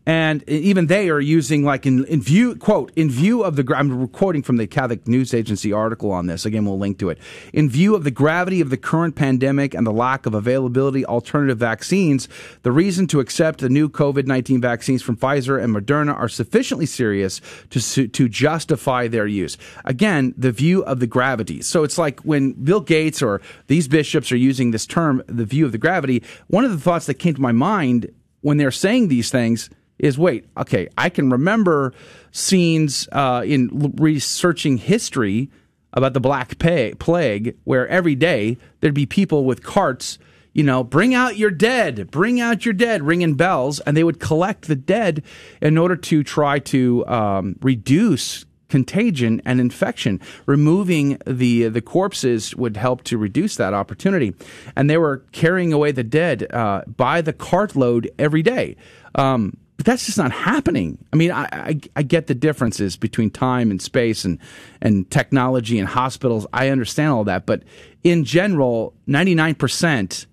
and 0.06 0.48
even 0.48 0.86
they 0.86 1.10
are 1.10 1.20
using 1.20 1.64
like 1.64 1.84
in, 1.84 2.04
in 2.04 2.22
view 2.22 2.54
quote 2.54 2.92
in 2.94 3.10
view 3.10 3.42
of 3.42 3.56
the 3.56 3.74
I'm 3.76 4.06
quoting 4.08 4.42
from 4.42 4.56
the 4.56 4.66
Catholic 4.68 5.08
News 5.08 5.34
Agency 5.34 5.72
article 5.72 6.12
on 6.12 6.26
this. 6.26 6.46
Again 6.46 6.64
we'll 6.64 6.78
link 6.78 6.98
to 7.00 7.10
it. 7.10 7.18
In 7.52 7.68
view 7.68 7.96
of 7.96 8.04
the 8.04 8.12
gravity 8.12 8.60
of 8.60 8.70
the 8.70 8.76
current 8.76 9.16
pandemic 9.16 9.74
and 9.74 9.84
the 9.84 9.92
lack 9.92 10.24
of 10.24 10.34
availability 10.34 11.04
alternative 11.04 11.58
vaccines 11.58 12.28
the 12.62 12.70
reason 12.70 13.08
to 13.08 13.18
accept 13.18 13.58
the 13.58 13.68
new 13.68 13.88
COVID-19 13.88 14.62
vaccines 14.62 15.02
from 15.02 15.16
Pfizer 15.16 15.62
and 15.62 15.74
Moderna 15.74 16.14
are 16.14 16.28
sufficiently 16.28 16.86
serious 16.86 17.40
to 17.70 18.06
to 18.06 18.28
justify 18.28 19.08
their 19.08 19.26
use. 19.26 19.58
Again 19.84 20.34
the 20.38 20.52
view 20.52 20.84
of 20.84 21.00
the 21.00 21.08
gravity. 21.08 21.62
So 21.62 21.82
it's 21.82 21.98
like 21.98 22.20
when 22.20 22.52
Bill 22.52 22.80
Gates 22.80 23.22
or 23.22 23.40
these 23.66 23.88
bishops 23.88 24.30
are 24.30 24.36
using 24.36 24.70
this 24.70 24.86
term 24.86 25.22
the 25.26 25.44
view 25.44 25.66
of 25.66 25.72
the 25.72 25.78
gravity 25.78 26.22
one 26.46 26.64
of 26.64 26.70
the 26.70 26.78
thoughts 26.78 27.06
that 27.06 27.14
came 27.14 27.34
to 27.34 27.40
my 27.40 27.52
mind 27.52 28.12
when 28.42 28.58
they're 28.58 28.70
saying 28.70 29.08
these 29.08 29.30
things 29.30 29.68
is 29.98 30.18
wait, 30.18 30.46
okay, 30.56 30.88
I 30.96 31.08
can 31.08 31.30
remember 31.30 31.92
scenes 32.30 33.08
uh, 33.12 33.42
in 33.46 33.94
researching 33.96 34.76
history 34.76 35.50
about 35.92 36.12
the 36.12 36.20
Black 36.20 36.58
Plague 36.58 37.56
where 37.64 37.88
every 37.88 38.14
day 38.14 38.58
there'd 38.80 38.94
be 38.94 39.06
people 39.06 39.44
with 39.44 39.62
carts, 39.62 40.18
you 40.52 40.62
know, 40.62 40.84
bring 40.84 41.14
out 41.14 41.38
your 41.38 41.50
dead, 41.50 42.10
bring 42.10 42.40
out 42.40 42.64
your 42.64 42.74
dead, 42.74 43.02
ringing 43.02 43.34
bells, 43.34 43.80
and 43.80 43.96
they 43.96 44.04
would 44.04 44.20
collect 44.20 44.68
the 44.68 44.76
dead 44.76 45.22
in 45.62 45.78
order 45.78 45.96
to 45.96 46.22
try 46.22 46.58
to 46.58 47.06
um, 47.06 47.56
reduce 47.62 48.44
contagion 48.68 49.40
and 49.44 49.60
infection. 49.60 50.20
Removing 50.44 51.18
the 51.26 51.68
the 51.68 51.80
corpses 51.80 52.54
would 52.56 52.76
help 52.76 53.02
to 53.04 53.16
reduce 53.16 53.56
that 53.56 53.72
opportunity, 53.72 54.34
and 54.74 54.90
they 54.90 54.98
were 54.98 55.24
carrying 55.32 55.72
away 55.72 55.92
the 55.92 56.04
dead 56.04 56.52
uh, 56.52 56.82
by 56.86 57.20
the 57.20 57.32
cartload 57.32 58.08
every 58.18 58.42
day. 58.42 58.76
Um, 59.14 59.56
but 59.76 59.84
that's 59.84 60.06
just 60.06 60.18
not 60.18 60.32
happening. 60.32 60.98
I 61.12 61.16
mean, 61.16 61.30
I, 61.30 61.48
I, 61.52 61.80
I 61.96 62.02
get 62.02 62.28
the 62.28 62.34
differences 62.34 62.96
between 62.96 63.30
time 63.30 63.70
and 63.70 63.80
space 63.80 64.24
and, 64.24 64.38
and 64.80 65.10
technology 65.10 65.78
and 65.78 65.88
hospitals. 65.88 66.46
I 66.52 66.70
understand 66.70 67.12
all 67.12 67.24
that. 67.24 67.46
But 67.46 67.62
in 68.02 68.24
general, 68.24 68.94
99% 69.08 70.26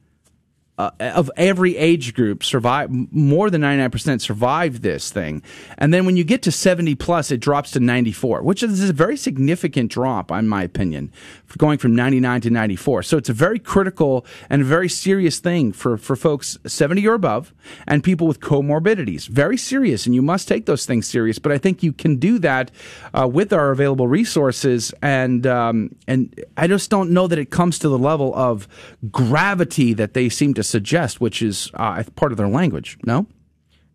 uh, 0.77 0.89
of 0.99 1.29
every 1.37 1.77
age 1.77 2.15
group 2.15 2.43
survive 2.43 2.89
more 2.89 3.51
than 3.51 3.61
99% 3.61 4.19
survive 4.19 4.81
this 4.81 5.11
thing. 5.11 5.43
And 5.77 5.93
then 5.93 6.03
when 6.05 6.17
you 6.17 6.23
get 6.23 6.41
to 6.43 6.51
70 6.51 6.95
plus 6.95 7.29
it 7.29 7.39
drops 7.39 7.71
to 7.71 7.79
94 7.79 8.41
which 8.41 8.63
is 8.63 8.89
a 8.89 8.93
very 8.93 9.15
significant 9.15 9.91
drop 9.91 10.31
in 10.31 10.47
my 10.47 10.63
opinion 10.63 11.11
going 11.59 11.77
from 11.77 11.95
99 11.95 12.41
to 12.41 12.49
94 12.49 13.03
so 13.03 13.17
it's 13.17 13.29
a 13.29 13.33
very 13.33 13.59
critical 13.59 14.25
and 14.49 14.65
very 14.65 14.89
serious 14.89 15.37
thing 15.37 15.71
for, 15.71 15.97
for 15.97 16.15
folks 16.15 16.57
70 16.65 17.07
or 17.07 17.13
above 17.13 17.53
and 17.85 18.03
people 18.03 18.25
with 18.25 18.39
comorbidities. 18.39 19.27
Very 19.27 19.57
serious 19.57 20.07
and 20.07 20.15
you 20.15 20.23
must 20.23 20.47
take 20.47 20.65
those 20.65 20.87
things 20.87 21.07
serious 21.07 21.37
but 21.37 21.51
i 21.51 21.59
think 21.59 21.83
you 21.83 21.93
can 21.93 22.15
do 22.15 22.39
that 22.39 22.71
uh, 23.13 23.27
with 23.27 23.53
our 23.53 23.69
available 23.69 24.07
resources. 24.07 24.91
And 25.03 25.45
um, 25.45 25.95
and 26.07 26.33
i 26.57 26.65
just 26.65 26.89
don't 26.89 27.11
know 27.11 27.27
that 27.27 27.37
it 27.37 27.51
comes 27.51 27.77
to 27.79 27.89
the 27.89 27.99
level 27.99 28.33
of 28.33 28.67
gravity 29.11 29.93
that 29.93 30.15
they 30.15 30.29
seem 30.29 30.55
to 30.55 30.62
suggest, 30.63 31.21
which 31.21 31.41
is 31.41 31.69
uh, 31.75 32.03
part 32.15 32.31
of 32.31 32.37
their 32.37 32.47
language. 32.47 32.97
No. 33.05 33.27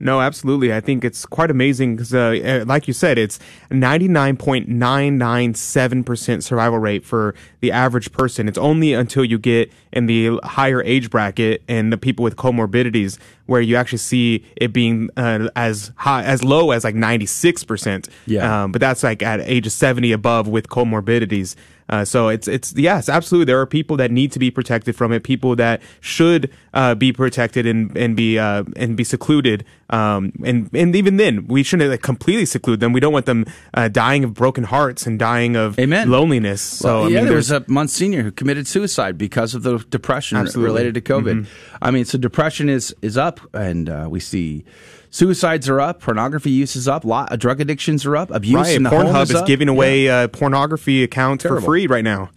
No, 0.00 0.20
absolutely. 0.20 0.72
I 0.72 0.80
think 0.80 1.04
it's 1.04 1.26
quite 1.26 1.50
amazing 1.50 1.96
because, 1.96 2.14
uh, 2.14 2.60
uh, 2.62 2.64
like 2.66 2.86
you 2.86 2.94
said, 2.94 3.18
it's 3.18 3.40
99.997% 3.70 6.42
survival 6.42 6.78
rate 6.78 7.04
for 7.04 7.34
the 7.60 7.72
average 7.72 8.12
person. 8.12 8.46
It's 8.46 8.58
only 8.58 8.92
until 8.92 9.24
you 9.24 9.40
get 9.40 9.72
in 9.92 10.06
the 10.06 10.38
higher 10.42 10.82
age 10.82 11.10
bracket 11.10 11.62
and 11.68 11.92
the 11.92 11.98
people 11.98 12.22
with 12.22 12.36
comorbidities 12.36 13.18
where 13.46 13.60
you 13.60 13.76
actually 13.76 13.98
see 13.98 14.44
it 14.56 14.72
being 14.72 15.08
uh, 15.16 15.48
as 15.56 15.90
high 15.96 16.22
as 16.22 16.44
low 16.44 16.70
as 16.70 16.84
like 16.84 16.94
96%. 16.94 18.08
Yeah. 18.26 18.64
Um, 18.64 18.72
but 18.72 18.80
that's 18.80 19.02
like 19.02 19.22
at 19.22 19.40
age 19.40 19.68
70 19.68 20.12
above 20.12 20.48
with 20.48 20.68
comorbidities. 20.68 21.56
Uh, 21.90 22.04
so 22.04 22.28
it's 22.28 22.46
it's 22.46 22.74
yes, 22.76 23.08
absolutely. 23.08 23.46
There 23.46 23.58
are 23.60 23.66
people 23.66 23.96
that 23.96 24.10
need 24.10 24.30
to 24.32 24.38
be 24.38 24.50
protected 24.50 24.94
from 24.94 25.10
it. 25.10 25.22
People 25.22 25.56
that 25.56 25.80
should 26.00 26.50
uh, 26.74 26.94
be 26.94 27.12
protected 27.14 27.66
and 27.66 27.96
and 27.96 28.14
be 28.14 28.38
uh, 28.38 28.64
and 28.76 28.94
be 28.94 29.04
secluded. 29.04 29.64
Um, 29.88 30.32
and 30.44 30.68
and 30.74 30.94
even 30.94 31.16
then, 31.16 31.46
we 31.46 31.62
shouldn't 31.62 31.88
like, 31.90 32.02
completely 32.02 32.44
seclude 32.44 32.80
them. 32.80 32.92
We 32.92 33.00
don't 33.00 33.14
want 33.14 33.24
them 33.24 33.46
uh, 33.72 33.88
dying 33.88 34.22
of 34.22 34.34
broken 34.34 34.64
hearts 34.64 35.06
and 35.06 35.18
dying 35.18 35.56
of 35.56 35.78
Amen. 35.78 36.10
loneliness. 36.10 36.60
So 36.60 36.88
Well, 36.88 37.04
I 37.04 37.08
yeah, 37.08 37.16
mean, 37.20 37.26
there 37.28 37.36
was 37.36 37.48
there's 37.48 37.62
a 37.66 37.72
Monsignor 37.72 38.22
who 38.22 38.32
committed 38.32 38.66
suicide 38.66 39.16
because 39.16 39.54
of 39.54 39.62
the 39.62 39.77
depression 39.78 40.38
Absolutely. 40.38 40.70
related 40.70 40.94
to 40.94 41.00
COVID. 41.00 41.46
I 41.80 41.90
mean, 41.90 42.04
so 42.04 42.18
depression 42.18 42.68
is 42.68 42.94
is 43.02 43.16
up, 43.16 43.40
and 43.54 43.88
uh, 43.88 44.08
we 44.10 44.20
see 44.20 44.64
suicides 45.10 45.68
are 45.68 45.80
up, 45.80 46.00
pornography 46.00 46.50
use 46.50 46.76
is 46.76 46.86
up, 46.88 47.04
lot, 47.04 47.32
uh, 47.32 47.36
drug 47.36 47.60
addictions 47.60 48.04
are 48.04 48.16
up, 48.16 48.30
abuse 48.30 48.54
right. 48.54 48.76
in 48.76 48.82
the 48.82 48.90
Pornhub 48.90 49.22
is, 49.22 49.30
is 49.30 49.42
giving 49.42 49.68
Yeah. 49.68 49.74
away 49.74 50.08
uh, 50.08 50.28
pornography 50.28 51.02
accounts 51.02 51.42
Terrible. 51.42 51.62
for 51.62 51.66
free 51.66 51.86
right 51.86 52.04
now. 52.04 52.30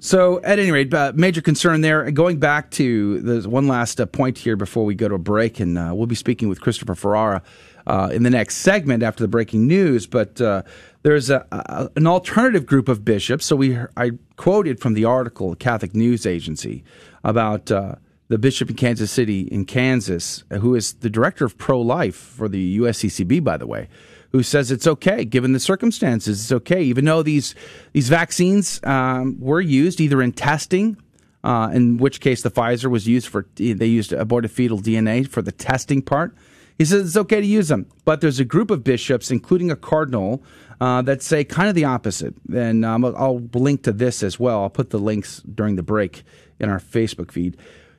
So, 0.00 0.40
at 0.44 0.60
any 0.60 0.70
rate, 0.70 0.94
uh, 0.94 1.12
major 1.16 1.40
concern 1.40 1.80
there. 1.80 2.02
And 2.02 2.14
going 2.14 2.38
back 2.38 2.70
to 2.72 3.20
there's 3.20 3.48
one 3.48 3.66
last 3.66 4.00
uh, 4.00 4.06
point 4.06 4.38
here 4.38 4.54
before 4.54 4.84
we 4.84 4.94
go 4.94 5.08
to 5.08 5.16
a 5.16 5.18
break, 5.18 5.58
and 5.58 5.76
uh, 5.76 5.90
we'll 5.92 6.06
be 6.06 6.14
speaking 6.14 6.48
with 6.48 6.60
Christopher 6.60 6.94
Ferrara 6.94 7.42
uh, 7.88 8.10
in 8.12 8.22
the 8.22 8.30
next 8.30 8.58
segment 8.58 9.02
after 9.02 9.24
the 9.24 9.28
breaking 9.28 9.66
news. 9.66 10.06
But 10.06 10.40
uh, 10.40 10.62
there's 11.02 11.30
a, 11.30 11.46
a, 11.50 11.90
an 11.96 12.06
alternative 12.06 12.66
group 12.66 12.88
of 12.88 13.04
bishops. 13.04 13.46
So 13.46 13.56
we 13.56 13.76
I 13.96 14.12
quoted 14.36 14.78
from 14.78 14.94
the 14.94 15.04
article, 15.04 15.54
Catholic 15.56 15.94
News 15.94 16.26
Agency, 16.26 16.84
about 17.24 17.70
uh, 17.70 17.96
the 18.28 18.38
bishop 18.38 18.70
in 18.70 18.76
Kansas 18.76 19.10
City, 19.10 19.40
in 19.42 19.64
Kansas, 19.64 20.44
who 20.60 20.74
is 20.74 20.94
the 20.94 21.10
director 21.10 21.44
of 21.44 21.56
pro 21.56 21.80
life 21.80 22.14
for 22.14 22.48
the 22.48 22.78
USCCB, 22.78 23.42
by 23.42 23.56
the 23.56 23.66
way 23.66 23.88
who 24.30 24.42
says 24.42 24.70
it's 24.70 24.86
okay 24.86 25.24
given 25.24 25.52
the 25.52 25.58
circumstances. 25.58 26.42
It's 26.42 26.52
okay, 26.52 26.82
even 26.82 27.06
though 27.06 27.22
these 27.22 27.54
these 27.92 28.10
vaccines 28.10 28.78
um, 28.84 29.40
were 29.40 29.60
used 29.60 30.02
either 30.02 30.20
in 30.20 30.32
testing, 30.32 30.98
uh, 31.44 31.70
in 31.72 31.96
which 31.96 32.20
case 32.20 32.42
the 32.42 32.50
Pfizer 32.50 32.90
was 32.90 33.08
used 33.08 33.28
for 33.28 33.46
they 33.56 33.86
used 33.86 34.12
aborted 34.12 34.50
fetal 34.50 34.78
DNA 34.78 35.26
for 35.26 35.42
the 35.42 35.52
testing 35.52 36.02
part. 36.02 36.34
He 36.78 36.84
says 36.84 37.08
it's 37.08 37.16
okay 37.16 37.40
to 37.40 37.46
use 37.46 37.68
them, 37.68 37.86
but 38.04 38.20
there's 38.20 38.38
a 38.38 38.44
group 38.44 38.70
of 38.70 38.84
bishops, 38.84 39.32
including 39.32 39.70
a 39.70 39.76
cardinal, 39.76 40.44
uh, 40.80 41.02
that 41.02 41.22
say 41.22 41.42
kind 41.42 41.68
of 41.68 41.74
the 41.74 41.84
opposite. 41.84 42.34
And 42.54 42.84
um, 42.84 43.04
I'll, 43.04 43.40
link 43.52 43.82
to 43.82 43.92
this 43.92 44.22
as 44.22 44.38
well. 44.38 44.62
I'll 44.62 44.70
put 44.70 44.90
the 44.90 44.98
links 44.98 45.42
during 45.42 45.74
the 45.74 45.82
break 45.82 46.22
in 46.60 46.70
our 46.70 46.78
Facebook 46.78 47.32
feed. 47.32 47.56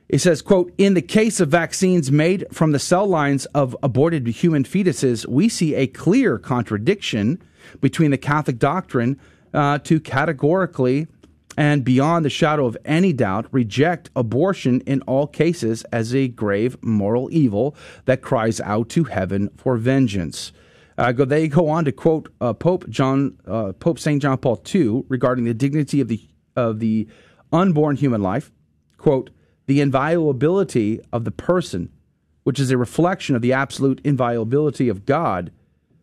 It 0.08 0.20
says, 0.20 0.40
quote, 0.42 0.72
in 0.78 0.94
the 0.94 1.02
case 1.02 1.40
of 1.40 1.50
vaccines 1.50 2.10
made 2.10 2.46
from 2.50 2.72
the 2.72 2.78
cell 2.78 3.06
lines 3.06 3.44
of 3.46 3.76
aborted 3.82 4.26
human 4.26 4.64
fetuses, 4.64 5.26
we 5.26 5.48
see 5.48 5.74
a 5.74 5.86
clear 5.86 6.38
contradiction 6.38 7.40
between 7.80 8.10
the 8.10 8.18
Catholic 8.18 8.58
doctrine 8.58 9.20
uh, 9.52 9.78
to 9.78 10.00
categorically 10.00 11.06
and 11.56 11.84
beyond 11.84 12.24
the 12.24 12.30
shadow 12.30 12.66
of 12.66 12.76
any 12.84 13.12
doubt 13.12 13.46
reject 13.50 14.10
abortion 14.14 14.80
in 14.82 15.02
all 15.02 15.26
cases 15.26 15.82
as 15.92 16.14
a 16.14 16.28
grave 16.28 16.76
moral 16.82 17.28
evil 17.32 17.74
that 18.04 18.22
cries 18.22 18.60
out 18.60 18.88
to 18.90 19.04
heaven 19.04 19.50
for 19.56 19.76
vengeance. 19.76 20.52
Uh, 20.96 21.12
they 21.12 21.48
go 21.48 21.68
on 21.68 21.84
to 21.84 21.92
quote 21.92 22.32
uh, 22.40 22.52
Pope 22.52 22.88
John, 22.88 23.38
uh, 23.46 23.72
Pope 23.72 23.98
Saint 23.98 24.22
John 24.22 24.38
Paul 24.38 24.62
II 24.74 25.04
regarding 25.08 25.44
the 25.44 25.54
dignity 25.54 26.00
of 26.00 26.08
the 26.08 26.20
of 26.56 26.78
the 26.78 27.08
unborn 27.52 27.96
human 27.96 28.22
life. 28.22 28.52
Quote: 28.98 29.30
the 29.70 29.80
inviolability 29.80 31.00
of 31.12 31.24
the 31.24 31.30
person, 31.30 31.92
which 32.42 32.58
is 32.58 32.72
a 32.72 32.76
reflection 32.76 33.36
of 33.36 33.40
the 33.40 33.52
absolute 33.52 34.00
inviolability 34.02 34.88
of 34.88 35.06
God, 35.06 35.52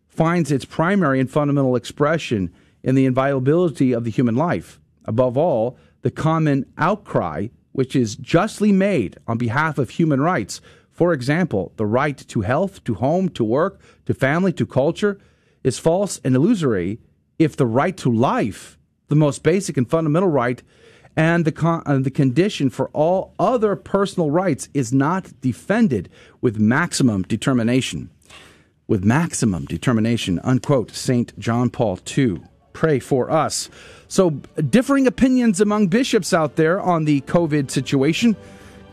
finds 0.08 0.50
its 0.50 0.64
primary 0.64 1.20
and 1.20 1.30
fundamental 1.30 1.76
expression 1.76 2.50
in 2.82 2.94
the 2.94 3.04
inviolability 3.04 3.92
of 3.92 4.04
the 4.04 4.10
human 4.10 4.34
life. 4.34 4.80
Above 5.08 5.38
all, 5.38 5.78
the 6.02 6.10
common 6.10 6.66
outcry, 6.76 7.48
which 7.72 7.96
is 7.96 8.14
justly 8.14 8.70
made 8.70 9.16
on 9.26 9.38
behalf 9.38 9.78
of 9.78 9.88
human 9.88 10.20
rights, 10.20 10.60
for 10.92 11.14
example, 11.14 11.72
the 11.76 11.86
right 11.86 12.18
to 12.18 12.42
health, 12.42 12.84
to 12.84 12.94
home, 12.94 13.30
to 13.30 13.42
work, 13.42 13.80
to 14.04 14.12
family, 14.12 14.52
to 14.52 14.66
culture, 14.66 15.18
is 15.64 15.78
false 15.78 16.20
and 16.24 16.36
illusory 16.36 17.00
if 17.38 17.56
the 17.56 17.66
right 17.66 17.96
to 17.96 18.12
life, 18.12 18.78
the 19.08 19.16
most 19.16 19.42
basic 19.42 19.78
and 19.78 19.88
fundamental 19.88 20.28
right, 20.28 20.62
and 21.16 21.46
the, 21.46 21.52
con- 21.52 22.02
the 22.02 22.10
condition 22.10 22.68
for 22.68 22.90
all 22.90 23.34
other 23.38 23.76
personal 23.76 24.30
rights 24.30 24.68
is 24.74 24.92
not 24.92 25.40
defended 25.40 26.10
with 26.42 26.60
maximum 26.60 27.22
determination. 27.22 28.10
With 28.86 29.04
maximum 29.04 29.64
determination, 29.64 30.38
unquote, 30.44 30.90
St. 30.90 31.38
John 31.38 31.70
Paul 31.70 31.98
II. 32.16 32.42
Pray 32.78 33.00
for 33.00 33.28
us. 33.28 33.68
So, 34.06 34.30
differing 34.70 35.08
opinions 35.08 35.60
among 35.60 35.88
bishops 35.88 36.32
out 36.32 36.54
there 36.54 36.80
on 36.80 37.06
the 37.06 37.22
COVID 37.22 37.72
situation. 37.72 38.36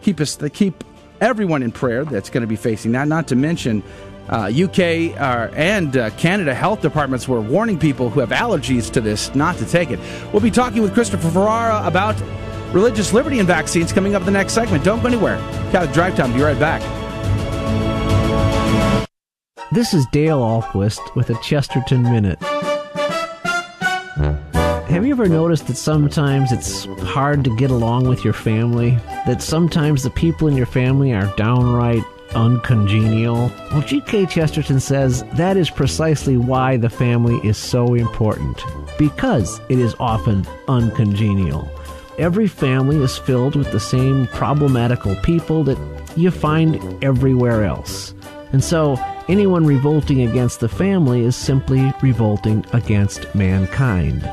Keep 0.02 0.22
us, 0.22 0.40
keep 0.54 0.84
everyone 1.22 1.62
in 1.62 1.72
prayer 1.72 2.04
that's 2.04 2.32
going 2.32 2.42
to 2.42 2.48
be 2.48 2.56
facing 2.56 2.94
that. 2.94 3.08
Not 3.08 3.28
to 3.28 3.36
mention, 3.36 3.84
uh, 4.28 4.52
UK 4.52 5.16
uh, 5.22 5.54
and 5.54 5.96
uh, 5.96 6.10
Canada 6.18 6.56
health 6.56 6.82
departments 6.82 7.28
were 7.28 7.40
warning 7.40 7.78
people 7.78 8.10
who 8.10 8.22
have 8.22 8.30
allergies 8.30 8.92
to 8.94 9.02
this 9.02 9.36
not 9.36 9.56
to 9.58 9.68
take 9.68 9.92
it. 9.92 10.00
We'll 10.34 10.42
be 10.42 10.50
talking 10.50 10.82
with 10.82 10.96
Christopher 10.96 11.30
Ferrara 11.30 11.86
about 11.86 12.20
religious 12.74 13.14
liberty 13.14 13.38
and 13.38 13.48
vaccines 13.48 13.94
coming 13.94 14.16
up 14.16 14.22
in 14.22 14.26
the 14.26 14.32
next 14.32 14.54
segment. 14.54 14.84
Don't 14.84 15.00
go 15.04 15.10
anywhere. 15.10 15.38
Catholic 15.72 15.94
Drive 15.94 16.16
Time. 16.16 16.34
Be 16.34 16.42
right 16.42 16.60
back. 16.60 16.82
This 19.72 19.94
is 19.94 20.08
Dale 20.12 20.40
Ahlquist 20.40 21.14
with 21.14 21.30
a 21.30 21.40
Chesterton 21.44 22.02
Minute. 22.02 22.40
Have 24.96 25.06
you 25.06 25.12
ever 25.12 25.28
noticed 25.28 25.68
that 25.68 25.76
sometimes 25.76 26.54
it's 26.54 26.86
hard 27.02 27.44
to 27.44 27.54
get 27.58 27.70
along 27.70 28.08
with 28.08 28.24
your 28.24 28.32
family? 28.32 28.92
That 29.28 29.42
sometimes 29.42 30.04
the 30.04 30.10
people 30.10 30.48
in 30.48 30.56
your 30.56 30.66
family 30.66 31.12
are 31.12 31.36
downright 31.36 32.02
uncongenial? 32.34 33.52
Well, 33.72 33.82
G.K. 33.82 34.28
Chesterton 34.28 34.80
says 34.80 35.26
that 35.34 35.58
is 35.58 35.70
precisely 35.70 36.38
why 36.38 36.78
the 36.78 36.90
family 36.90 37.36
is 37.46 37.58
so 37.58 37.94
important. 37.94 38.64
Because 38.98 39.60
it 39.68 39.80
is 39.80 39.94
often 40.00 40.48
uncongenial. 40.70 41.70
Every 42.18 42.48
family 42.48 43.04
is 43.04 43.18
filled 43.18 43.58
with 43.58 43.74
the 43.74 43.82
same 43.82 44.28
problematical 44.28 45.18
people 45.18 45.66
that 45.66 45.78
you 46.16 46.32
find 46.32 47.04
everywhere 47.04 47.66
else. 47.66 48.14
And 48.54 48.64
so, 48.64 48.96
anyone 49.28 49.66
revolting 49.66 50.22
against 50.22 50.62
the 50.62 50.70
family 50.70 51.26
is 51.26 51.36
simply 51.36 51.92
revolting 52.02 52.66
against 52.72 53.36
mankind. 53.36 54.26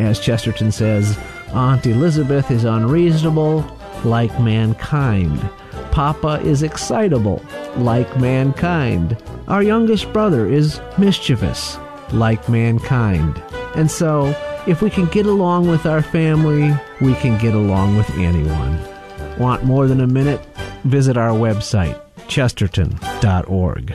As 0.00 0.18
Chesterton 0.18 0.72
says, 0.72 1.18
Aunt 1.52 1.84
Elizabeth 1.84 2.50
is 2.50 2.64
unreasonable, 2.64 3.64
like 4.02 4.32
mankind. 4.40 5.38
Papa 5.90 6.40
is 6.42 6.62
excitable, 6.62 7.44
like 7.76 8.18
mankind. 8.18 9.22
Our 9.46 9.62
youngest 9.62 10.10
brother 10.10 10.50
is 10.50 10.80
mischievous, 10.96 11.76
like 12.12 12.48
mankind. 12.48 13.42
And 13.76 13.90
so, 13.90 14.34
if 14.66 14.80
we 14.80 14.88
can 14.88 15.04
get 15.06 15.26
along 15.26 15.68
with 15.68 15.84
our 15.84 16.02
family, 16.02 16.74
we 17.02 17.14
can 17.16 17.38
get 17.38 17.54
along 17.54 17.98
with 17.98 18.08
anyone. 18.12 18.80
Want 19.38 19.64
more 19.64 19.86
than 19.86 20.00
a 20.00 20.06
minute? 20.06 20.40
Visit 20.84 21.18
our 21.18 21.36
website, 21.36 22.00
chesterton.org. 22.26 23.94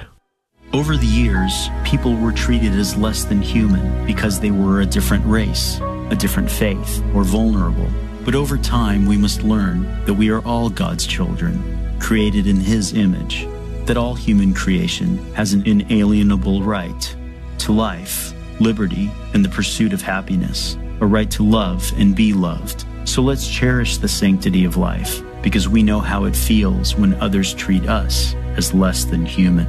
Over 0.74 0.98
the 0.98 1.08
years, 1.08 1.70
people 1.86 2.16
were 2.18 2.34
treated 2.34 2.74
as 2.74 2.98
less 2.98 3.24
than 3.24 3.42
human 3.42 4.06
because 4.06 4.42
they 4.42 4.52
were 4.52 4.82
a 4.82 4.86
different 4.86 5.26
race, 5.26 5.80
a 6.10 6.16
different 6.16 6.50
faith, 6.50 7.04
or 7.14 7.24
vulnerable. 7.24 7.90
But 8.24 8.36
over 8.36 8.58
time, 8.58 9.06
we 9.06 9.18
must 9.18 9.44
learn 9.44 10.04
that 10.06 10.14
we 10.14 10.30
are 10.30 10.44
all 10.46 10.70
God's 10.70 11.06
children, 11.06 11.98
created 12.00 12.48
in 12.48 12.58
His 12.58 12.94
image, 12.94 13.48
that 13.86 13.98
all 13.98 14.16
human 14.16 14.54
creation 14.54 15.18
has 15.34 15.54
an 15.54 15.66
inalienable 15.66 16.64
right 16.64 17.16
to 17.60 17.72
life, 17.72 18.34
liberty, 18.60 19.12
and 19.34 19.44
the 19.44 19.50
pursuit 19.50 19.94
of 19.94 20.02
happiness, 20.02 20.78
a 21.02 21.06
right 21.06 21.30
to 21.32 21.44
love 21.44 21.92
and 21.98 22.16
be 22.16 22.34
loved. 22.34 22.86
So 23.06 23.22
let's 23.22 23.48
cherish 23.48 23.98
the 23.98 24.08
sanctity 24.08 24.66
of 24.66 24.78
life 24.78 25.22
because 25.42 25.70
we 25.70 25.84
know 25.84 26.00
how 26.00 26.26
it 26.26 26.36
feels 26.36 26.96
when 26.96 27.14
others 27.16 27.54
treat 27.54 27.88
us 27.88 28.34
as 28.58 28.74
less 28.74 29.06
than 29.06 29.26
human. 29.26 29.68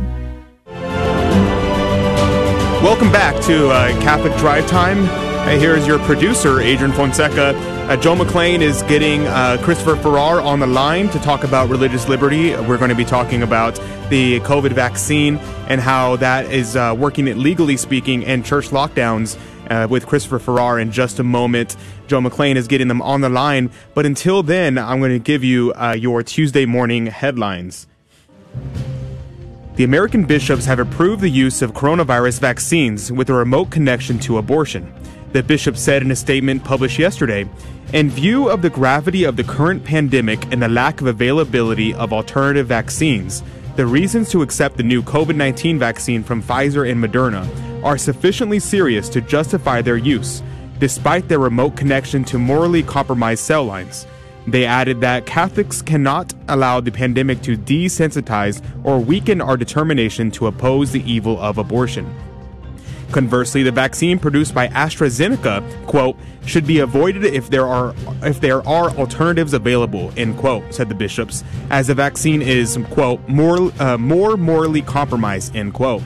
Welcome 2.83 3.11
back 3.11 3.43
to 3.45 3.69
uh, 3.69 3.89
Catholic 4.01 4.35
Drive 4.37 4.67
Time. 4.67 5.26
Here 5.47 5.75
is 5.75 5.87
your 5.87 5.99
producer, 6.01 6.61
Adrian 6.61 6.93
Fonseca. 6.93 7.57
Uh, 7.89 7.97
Joe 7.97 8.15
McClain 8.15 8.61
is 8.61 8.83
getting 8.83 9.27
uh, 9.27 9.57
Christopher 9.63 9.97
Ferrara 9.97 10.43
on 10.43 10.59
the 10.61 10.67
line 10.67 11.09
to 11.11 11.19
talk 11.21 11.45
about 11.45 11.71
religious 11.71 12.09
liberty. 12.09 12.51
We're 12.51 12.77
going 12.77 12.91
to 12.91 12.97
be 12.97 13.07
talking 13.07 13.43
about 13.43 13.77
the 14.11 14.41
COVID 14.41 14.73
vaccine 14.73 15.39
and 15.69 15.81
how 15.81 16.17
that 16.17 16.53
is 16.53 16.77
uh, 16.77 16.95
working, 16.99 17.25
legally 17.41 17.77
speaking, 17.79 18.25
and 18.27 18.45
church 18.45 18.69
lockdowns. 18.69 19.39
Uh, 19.69 19.85
with 19.91 20.07
Christopher 20.07 20.39
Ferrara 20.39 20.81
in 20.81 20.93
just 20.93 21.19
a 21.19 21.25
moment. 21.25 21.77
Joe 22.07 22.21
McClain 22.21 22.55
is 22.55 22.69
getting 22.69 22.87
them 22.87 23.03
on 23.03 23.21
the 23.21 23.29
line. 23.29 23.73
But 23.95 24.07
until 24.07 24.45
then, 24.45 24.79
I'm 24.79 25.01
going 25.01 25.11
to 25.11 25.19
give 25.19 25.43
you 25.43 25.73
uh, 25.73 25.97
your 25.99 26.23
Tuesday 26.23 26.67
morning 26.67 27.07
headlines. 27.07 27.89
The 29.75 29.83
American 29.83 30.25
bishops 30.25 30.67
have 30.67 30.79
approved 30.79 31.21
the 31.21 31.29
use 31.29 31.63
of 31.63 31.73
coronavirus 31.73 32.39
vaccines 32.39 33.11
with 33.11 33.29
a 33.29 33.35
remote 33.35 33.73
connection 33.73 34.21
to 34.21 34.39
abortion. 34.39 34.95
The 35.33 35.43
bishop 35.43 35.77
said 35.77 36.03
in 36.03 36.11
a 36.11 36.17
statement 36.17 36.65
published 36.65 36.99
yesterday 36.99 37.49
In 37.93 38.11
view 38.11 38.49
of 38.49 38.63
the 38.63 38.71
gravity 38.71 39.25
of 39.25 39.37
the 39.37 39.45
current 39.45 39.85
pandemic 39.85 40.53
and 40.53 40.63
the 40.63 40.69
lack 40.69 41.01
of 41.01 41.07
availability 41.07 41.93
of 41.95 42.13
alternative 42.13 42.67
vaccines, 42.67 43.43
the 43.77 43.87
reasons 43.87 44.31
to 44.31 44.43
accept 44.43 44.77
the 44.77 44.83
new 44.83 45.03
COVID 45.03 45.37
19 45.37 45.79
vaccine 45.79 46.23
from 46.23 46.43
Pfizer 46.43 46.91
and 46.91 47.03
Moderna 47.03 47.47
are 47.85 47.99
sufficiently 47.99 48.59
serious 48.59 49.09
to 49.11 49.21
justify 49.21 49.83
their 49.83 49.99
use, 49.99 50.43
despite 50.79 51.29
their 51.29 51.39
remote 51.39 51.77
connection 51.77 52.25
to 52.25 52.39
morally 52.39 52.83
compromised 52.83 53.45
cell 53.45 53.65
lines. 53.65 54.07
They 54.47 54.65
added 54.65 55.01
that 55.01 55.27
Catholics 55.27 55.83
cannot 55.83 56.33
allow 56.49 56.81
the 56.81 56.93
pandemic 56.93 57.43
to 57.43 57.57
desensitize 57.57 58.63
or 58.85 58.99
weaken 59.01 59.41
our 59.41 59.57
determination 59.57 60.31
to 60.33 60.47
oppose 60.47 60.93
the 60.93 61.03
evil 61.11 61.39
of 61.41 61.59
abortion. 61.59 62.07
Conversely, 63.13 63.63
the 63.63 63.73
vaccine 63.73 64.19
produced 64.19 64.53
by 64.55 64.69
AstraZeneca, 64.69 65.87
quote, 65.87 66.17
should 66.45 66.67
be 66.67 66.81
avoided 66.81 67.25
if 67.25 67.51
there 67.51 67.67
are 67.67 67.95
if 68.23 68.41
there 68.41 68.67
are 68.69 68.91
alternatives 68.91 69.53
available, 69.53 70.13
end 70.17 70.37
quote, 70.39 70.75
said 70.75 70.89
the 70.89 70.95
bishops, 70.95 71.45
as 71.71 71.87
the 71.87 71.95
vaccine 71.95 72.43
is, 72.43 72.79
quote, 72.91 73.27
more 73.29 73.73
uh, 73.81 73.97
more 73.97 74.37
morally 74.37 74.83
compromised, 74.83 75.55
end 75.55 75.73
quote. 75.75 76.03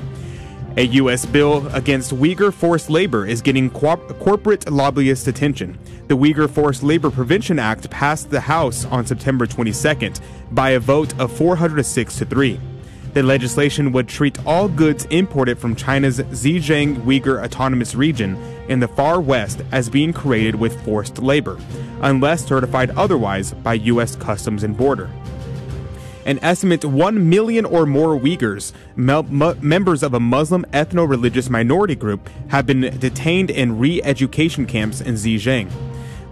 A 0.76 0.82
U.S. 0.84 1.26
bill 1.26 1.66
against 1.74 2.14
Uyghur 2.14 2.54
forced 2.54 2.90
labor 2.90 3.26
is 3.26 3.42
getting 3.42 3.70
co- 3.70 3.96
corporate 3.96 4.70
lobbyist 4.70 5.26
attention. 5.26 5.78
The 6.06 6.16
Uyghur 6.16 6.48
Forced 6.48 6.82
Labor 6.82 7.10
Prevention 7.10 7.58
Act 7.58 7.90
passed 7.90 8.30
the 8.30 8.40
House 8.40 8.84
on 8.84 9.04
September 9.04 9.46
22nd 9.46 10.20
by 10.52 10.70
a 10.70 10.80
vote 10.80 11.18
of 11.18 11.32
406 11.32 12.18
to 12.18 12.24
3. 12.24 12.60
The 13.12 13.24
legislation 13.24 13.90
would 13.90 14.06
treat 14.06 14.38
all 14.46 14.68
goods 14.68 15.04
imported 15.06 15.58
from 15.58 15.74
China's 15.74 16.20
Xinjiang 16.20 17.02
Uyghur 17.02 17.44
Autonomous 17.44 17.96
Region 17.96 18.36
in 18.68 18.78
the 18.78 18.86
far 18.86 19.20
west 19.20 19.62
as 19.72 19.90
being 19.90 20.12
created 20.12 20.54
with 20.54 20.80
forced 20.84 21.18
labor, 21.18 21.58
unless 22.02 22.46
certified 22.46 22.90
otherwise 22.90 23.52
by 23.52 23.74
U.S. 23.74 24.14
Customs 24.14 24.62
and 24.62 24.76
Border. 24.76 25.10
An 26.24 26.38
estimate 26.40 26.84
1 26.84 27.28
million 27.28 27.64
or 27.64 27.84
more 27.84 28.16
Uyghurs, 28.16 28.72
members 28.94 30.04
of 30.04 30.14
a 30.14 30.20
Muslim 30.20 30.64
ethno 30.72 31.08
religious 31.08 31.50
minority 31.50 31.96
group, 31.96 32.30
have 32.48 32.64
been 32.64 32.96
detained 33.00 33.50
in 33.50 33.76
re 33.80 34.00
education 34.04 34.66
camps 34.66 35.00
in 35.00 35.14
Xinjiang, 35.14 35.68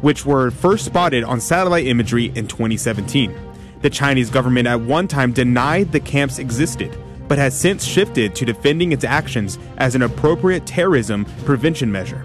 which 0.00 0.24
were 0.24 0.52
first 0.52 0.84
spotted 0.84 1.24
on 1.24 1.40
satellite 1.40 1.88
imagery 1.88 2.26
in 2.36 2.46
2017. 2.46 3.47
The 3.80 3.90
Chinese 3.90 4.28
government 4.28 4.66
at 4.66 4.80
one 4.80 5.06
time 5.06 5.32
denied 5.32 5.92
the 5.92 6.00
camps 6.00 6.40
existed, 6.40 6.98
but 7.28 7.38
has 7.38 7.58
since 7.58 7.84
shifted 7.84 8.34
to 8.34 8.44
defending 8.44 8.90
its 8.90 9.04
actions 9.04 9.58
as 9.76 9.94
an 9.94 10.02
appropriate 10.02 10.66
terrorism 10.66 11.24
prevention 11.44 11.92
measure. 11.92 12.24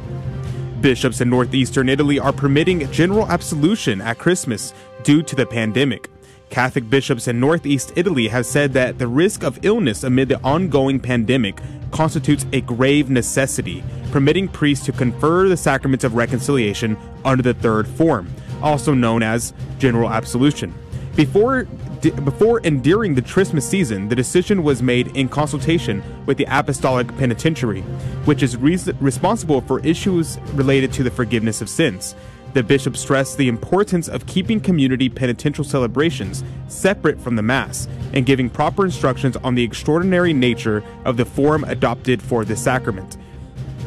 Bishops 0.82 1.22
in 1.22 1.30
northeastern 1.30 1.90
Italy 1.90 2.20
are 2.20 2.34
permitting 2.34 2.92
general 2.92 3.28
absolution 3.28 4.02
at 4.02 4.18
Christmas 4.18 4.74
due 5.04 5.22
to 5.22 5.36
the 5.36 5.46
pandemic. 5.46 6.10
Catholic 6.50 6.90
bishops 6.90 7.28
in 7.28 7.40
northeast 7.40 7.94
Italy 7.96 8.28
have 8.28 8.46
said 8.46 8.74
that 8.74 8.98
the 8.98 9.08
risk 9.08 9.44
of 9.44 9.64
illness 9.64 10.04
amid 10.04 10.30
the 10.30 10.42
ongoing 10.42 11.00
pandemic 11.00 11.62
constitutes 11.92 12.46
a 12.52 12.62
grave 12.62 13.10
necessity, 13.10 13.84
permitting 14.12 14.48
priests 14.48 14.86
to 14.86 14.92
confer 14.92 15.48
the 15.48 15.58
sacraments 15.58 16.04
of 16.04 16.16
reconciliation 16.16 16.98
under 17.24 17.44
the 17.44 17.54
third 17.54 17.88
form, 17.88 18.28
also 18.62 18.94
known 18.94 19.22
as 19.22 19.54
general 19.78 20.10
absolution. 20.10 20.74
Before, 21.16 21.66
before 22.02 22.60
and 22.64 22.84
during 22.84 23.14
the 23.14 23.22
Christmas 23.22 23.70
season, 23.70 24.10
the 24.10 24.16
decision 24.16 24.64
was 24.64 24.82
made 24.82 25.16
in 25.16 25.30
consultation 25.30 26.04
with 26.26 26.38
the 26.38 26.48
Apostolic 26.50 27.08
Penitentiary, 27.20 27.82
which 28.26 28.42
is 28.42 28.58
re- 28.58 28.80
responsible 29.00 29.62
for 29.62 29.80
issues 29.82 30.40
related 30.54 30.92
to 30.94 31.04
the 31.04 31.12
forgiveness 31.12 31.62
of 31.62 31.70
sins. 31.70 32.16
The 32.54 32.64
bishop 32.64 32.98
stressed 32.98 33.38
the 33.38 33.48
importance 33.48 34.08
of 34.08 34.26
keeping 34.26 34.60
community 34.60 35.08
penitential 35.08 35.64
celebrations 35.64 36.44
separate 36.68 37.20
from 37.20 37.36
the 37.36 37.42
Mass 37.44 37.88
and 38.14 38.26
giving 38.26 38.50
proper 38.50 38.84
instructions 38.84 39.38
on 39.38 39.54
the 39.54 39.64
extraordinary 39.64 40.34
nature 40.34 40.84
of 41.06 41.18
the 41.18 41.26
form 41.26 41.64
adopted 41.66 42.24
for 42.24 42.44
the 42.44 42.56
sacrament. 42.56 43.18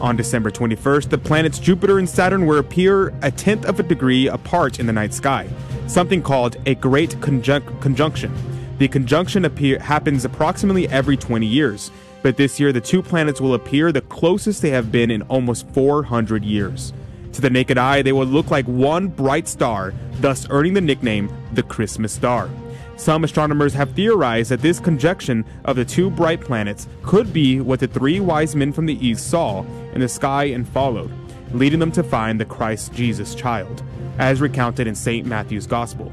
On 0.00 0.14
December 0.14 0.50
21st, 0.50 1.08
the 1.08 1.18
planets 1.18 1.58
Jupiter 1.58 1.98
and 1.98 2.08
Saturn 2.08 2.46
will 2.46 2.58
appear 2.58 3.14
a 3.22 3.30
tenth 3.30 3.64
of 3.64 3.80
a 3.80 3.82
degree 3.82 4.28
apart 4.28 4.78
in 4.78 4.86
the 4.86 4.92
night 4.92 5.14
sky 5.14 5.48
something 5.86 6.22
called 6.22 6.56
a 6.66 6.74
great 6.74 7.10
conjunc- 7.20 7.80
conjunction. 7.80 8.32
The 8.78 8.88
conjunction 8.88 9.44
appear- 9.44 9.78
happens 9.78 10.24
approximately 10.24 10.88
every 10.88 11.16
20 11.16 11.46
years, 11.46 11.90
but 12.22 12.36
this 12.36 12.60
year 12.60 12.72
the 12.72 12.80
two 12.80 13.02
planets 13.02 13.40
will 13.40 13.54
appear 13.54 13.92
the 13.92 14.00
closest 14.00 14.62
they 14.62 14.70
have 14.70 14.92
been 14.92 15.10
in 15.10 15.22
almost 15.22 15.68
400 15.70 16.44
years. 16.44 16.92
To 17.32 17.40
the 17.40 17.50
naked 17.50 17.78
eye, 17.78 18.02
they 18.02 18.12
will 18.12 18.26
look 18.26 18.50
like 18.50 18.66
one 18.66 19.08
bright 19.08 19.46
star, 19.46 19.94
thus 20.20 20.46
earning 20.50 20.74
the 20.74 20.80
nickname 20.80 21.30
the 21.52 21.62
Christmas 21.62 22.12
star. 22.12 22.48
Some 22.96 23.24
astronomers 23.24 23.74
have 23.74 23.90
theorized 23.90 24.50
that 24.50 24.62
this 24.62 24.80
conjunction 24.80 25.44
of 25.66 25.76
the 25.76 25.84
two 25.84 26.08
bright 26.08 26.40
planets 26.40 26.88
could 27.02 27.32
be 27.32 27.60
what 27.60 27.80
the 27.80 27.86
three 27.86 28.20
wise 28.20 28.56
men 28.56 28.72
from 28.72 28.86
the 28.86 29.06
east 29.06 29.28
saw 29.28 29.64
in 29.96 30.02
the 30.02 30.08
sky 30.08 30.44
and 30.44 30.68
followed, 30.68 31.10
leading 31.52 31.80
them 31.80 31.90
to 31.92 32.02
find 32.02 32.38
the 32.38 32.44
Christ 32.44 32.92
Jesus 32.92 33.34
child 33.34 33.82
as 34.18 34.42
recounted 34.42 34.86
in 34.86 34.94
St. 34.94 35.26
Matthew's 35.26 35.66
Gospel. 35.66 36.12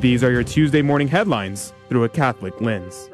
These 0.00 0.24
are 0.24 0.32
your 0.32 0.42
Tuesday 0.42 0.80
morning 0.80 1.08
headlines 1.08 1.74
through 1.90 2.04
a 2.04 2.08
Catholic 2.08 2.58
lens. 2.62 3.10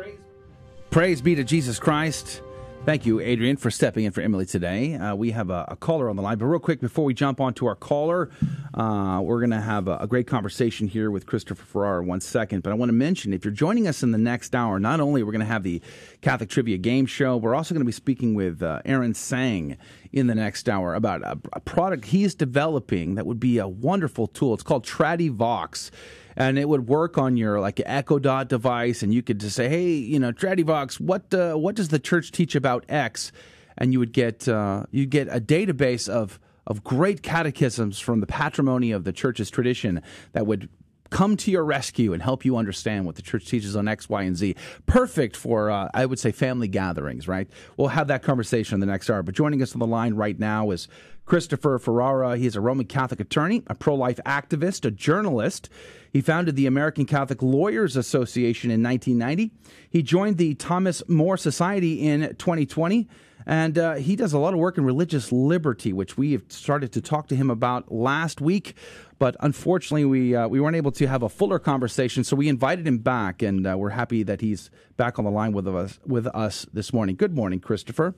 Praise 0.90 1.20
be 1.20 1.34
to 1.34 1.42
Jesus 1.42 1.80
Christ. 1.80 2.42
Thank 2.85 3.07
you, 3.07 3.18
Adrian, 3.18 3.57
for 3.57 3.70
stepping 3.70 4.05
in 4.05 4.12
for 4.12 4.20
Emily 4.20 4.45
today. 4.45 4.95
Uh, 4.97 5.14
we 5.14 5.30
have 5.30 5.49
a, 5.49 5.64
a, 5.68 5.76
caller 5.76 6.11
on 6.11 6.16
the 6.16 6.22
line, 6.22 6.37
but 6.37 6.45
real 6.45 6.61
quick 6.61 6.82
before 6.82 7.07
we 7.07 7.14
jump 7.14 7.41
on 7.41 7.55
to 7.55 7.66
our 7.66 7.74
caller, 7.74 8.28
uh, 8.74 9.22
we're 9.24 9.39
going 9.39 9.53
to 9.53 9.61
have 9.61 9.89
a, 9.89 9.97
a, 10.01 10.07
great 10.07 10.26
conversation 10.26 10.87
here 10.87 11.11
with 11.11 11.24
Christopher 11.24 11.64
Ferrara 11.64 12.03
in 12.03 12.09
one 12.09 12.20
second. 12.20 12.62
But 12.62 12.72
I 12.72 12.74
want 12.74 12.91
to 12.91 12.95
mention, 12.95 13.32
if 13.32 13.43
you're 13.43 13.55
joining 13.55 13.89
us 13.89 14.03
in 14.03 14.11
the 14.11 14.18
next 14.18 14.55
hour, 14.55 14.78
not 14.78 15.01
only 15.01 15.22
we're 15.22 15.32
going 15.32 15.41
to 15.41 15.47
have 15.47 15.62
the 15.62 15.80
Catholic 16.20 16.51
Trivia 16.51 16.76
Game 16.76 17.07
Show, 17.07 17.39
we're 17.39 17.55
also 17.55 17.74
going 17.74 17.80
to 17.80 17.87
be 17.87 17.91
speaking 17.91 18.35
with 18.35 18.62
uh, 18.62 18.82
Aaron 18.85 19.14
Seng 19.14 19.78
in 20.12 20.26
the 20.26 20.35
next 20.35 20.68
hour 20.68 20.95
about 20.95 21.22
a, 21.22 21.39
a 21.55 21.61
product 21.61 22.05
he's 22.05 22.35
developing 22.35 23.14
that 23.14 23.24
would 23.24 23.41
be 23.41 23.57
a 23.57 23.66
wonderful 23.66 24.26
tool. 24.26 24.53
It's 24.53 24.62
called 24.62 24.85
Tradivox 24.85 25.91
and 26.37 26.59
it 26.59 26.68
would 26.68 26.89
work 26.89 27.18
on 27.18 27.37
your 27.37 27.61
like 27.61 27.80
Echo 27.85 28.18
Dot 28.18 28.49
device, 28.49 29.03
and 29.03 29.12
you 29.12 29.22
could 29.22 29.41
just 29.41 29.57
say, 29.57 29.68
"Hey, 29.68 29.93
you 29.93 30.18
know, 30.18 30.32
Tradivox, 30.32 31.01
what 31.01 31.32
uh, 31.35 31.55
what 31.55 31.74
does 31.74 31.89
the 31.89 31.99
church 31.99 32.32
teach 32.32 32.55
about 32.55 32.85
X?" 32.89 33.32
And 33.76 33.93
you 33.93 33.99
would 33.99 34.12
get 34.12 34.49
uh, 34.49 34.85
you 34.91 35.07
get 35.07 35.28
a 35.28 35.41
database 35.41 36.09
of 36.09 36.39
of 36.66 36.82
great 36.82 37.22
catechisms 37.22 38.01
from 38.01 38.20
the 38.20 38.26
patrimony 38.26 38.91
of 38.91 39.05
the 39.05 39.12
church's 39.12 39.51
tradition 39.51 40.03
that 40.32 40.47
would 40.47 40.68
come 41.11 41.37
to 41.37 41.51
your 41.51 41.64
rescue 41.64 42.12
and 42.12 42.22
help 42.22 42.45
you 42.45 42.57
understand 42.57 43.07
what 43.07 43.14
the 43.14 43.22
church 43.22 43.47
teaches 43.47 43.76
on 43.76 43.87
X, 43.87 44.09
Y, 44.09 44.22
and 44.22 44.37
Z. 44.37 44.57
Perfect 44.87 45.37
for, 45.37 45.70
uh, 45.70 45.89
I 45.95 46.07
would 46.07 46.18
say, 46.18 46.32
family 46.32 46.66
gatherings, 46.66 47.28
right? 47.28 47.49
We'll 47.76 47.89
have 47.89 48.09
that 48.09 48.22
conversation 48.22 48.74
in 48.74 48.80
the 48.80 48.87
next 48.87 49.09
hour. 49.09 49.22
But 49.22 49.35
joining 49.37 49.62
us 49.62 49.74
on 49.74 49.78
the 49.78 49.87
line 49.87 50.14
right 50.14 50.39
now 50.39 50.70
is 50.70 50.89
Christopher 51.26 51.78
Ferrara. 51.78 52.36
He's 52.36 52.56
a 52.56 52.60
Roman 52.60 52.86
Catholic 52.86 53.20
attorney, 53.20 53.62
a 53.66 53.74
pro 53.74 53.94
life 53.94 54.20
activist, 54.26 54.84
a 54.84 54.90
journalist. 54.90 55.68
He 56.12 56.20
founded 56.20 56.56
the 56.56 56.66
American 56.66 57.06
Catholic 57.06 57.42
Lawyers 57.42 57.96
Association 57.96 58.70
in 58.70 58.82
1990. 58.82 59.52
He 59.88 60.02
joined 60.02 60.38
the 60.38 60.54
Thomas 60.54 61.02
More 61.08 61.36
Society 61.36 62.06
in 62.06 62.34
2020. 62.36 63.08
And 63.46 63.76
uh, 63.76 63.94
he 63.94 64.16
does 64.16 64.32
a 64.32 64.38
lot 64.38 64.54
of 64.54 64.58
work 64.58 64.78
in 64.78 64.84
religious 64.84 65.30
liberty, 65.30 65.92
which 65.92 66.16
we 66.16 66.32
have 66.32 66.44
started 66.48 66.92
to 66.92 67.00
talk 67.00 67.28
to 67.28 67.36
him 67.36 67.50
about 67.50 67.92
last 67.92 68.40
week. 68.40 68.74
But 69.18 69.36
unfortunately, 69.40 70.04
we 70.04 70.34
uh, 70.34 70.48
we 70.48 70.60
weren't 70.60 70.76
able 70.76 70.92
to 70.92 71.06
have 71.06 71.22
a 71.22 71.28
fuller 71.28 71.58
conversation, 71.58 72.24
so 72.24 72.36
we 72.36 72.48
invited 72.48 72.86
him 72.86 72.98
back, 72.98 73.42
and 73.42 73.66
uh, 73.66 73.76
we're 73.76 73.90
happy 73.90 74.22
that 74.22 74.40
he's 74.40 74.70
back 74.96 75.18
on 75.18 75.24
the 75.24 75.30
line 75.30 75.52
with 75.52 75.68
us 75.68 76.00
with 76.06 76.26
us 76.28 76.66
this 76.72 76.92
morning. 76.92 77.16
Good 77.16 77.34
morning, 77.34 77.60
Christopher. 77.60 78.14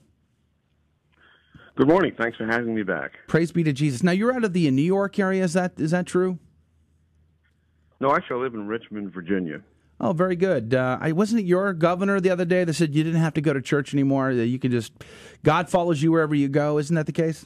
Good 1.77 1.89
morning. 1.89 2.15
Thanks 2.17 2.39
for 2.39 2.47
having 2.47 2.75
me 2.75 2.83
back. 2.83 3.13
Praise 3.27 3.53
be 3.53 3.63
to 3.63 3.73
Jesus. 3.73 4.03
Now 4.03 4.13
you're 4.13 4.33
out 4.33 4.45
of 4.45 4.55
the 4.55 4.71
New 4.71 4.81
York 4.81 5.19
area. 5.19 5.45
Is 5.45 5.53
that 5.53 5.75
is 5.77 5.91
that 5.91 6.07
true? 6.07 6.39
No, 8.01 8.15
actually, 8.15 8.41
I 8.41 8.43
live 8.45 8.55
in 8.55 8.67
Richmond, 8.67 9.13
Virginia. 9.13 9.61
Oh, 10.01 10.13
very 10.13 10.37
good. 10.37 10.73
Uh, 10.73 10.99
I 11.01 11.13
wasn't 11.13 11.41
it 11.43 11.45
your 11.45 11.75
governor 11.75 12.19
the 12.19 12.31
other 12.31 12.47
day 12.47 12.65
that 12.65 12.73
said 12.73 12.95
you 12.95 13.05
didn't 13.05 13.21
have 13.21 13.35
to 13.35 13.43
go 13.43 13.53
to 13.53 13.61
church 13.61 13.93
anymore. 13.93 14.35
That 14.35 14.47
you 14.47 14.59
can 14.59 14.71
just 14.71 14.93
God 15.43 15.69
follows 15.69 16.03
you 16.03 16.11
wherever 16.13 16.35
you 16.35 16.49
go. 16.49 16.79
Isn't 16.79 16.97
that 16.97 17.05
the 17.05 17.13
case? 17.13 17.45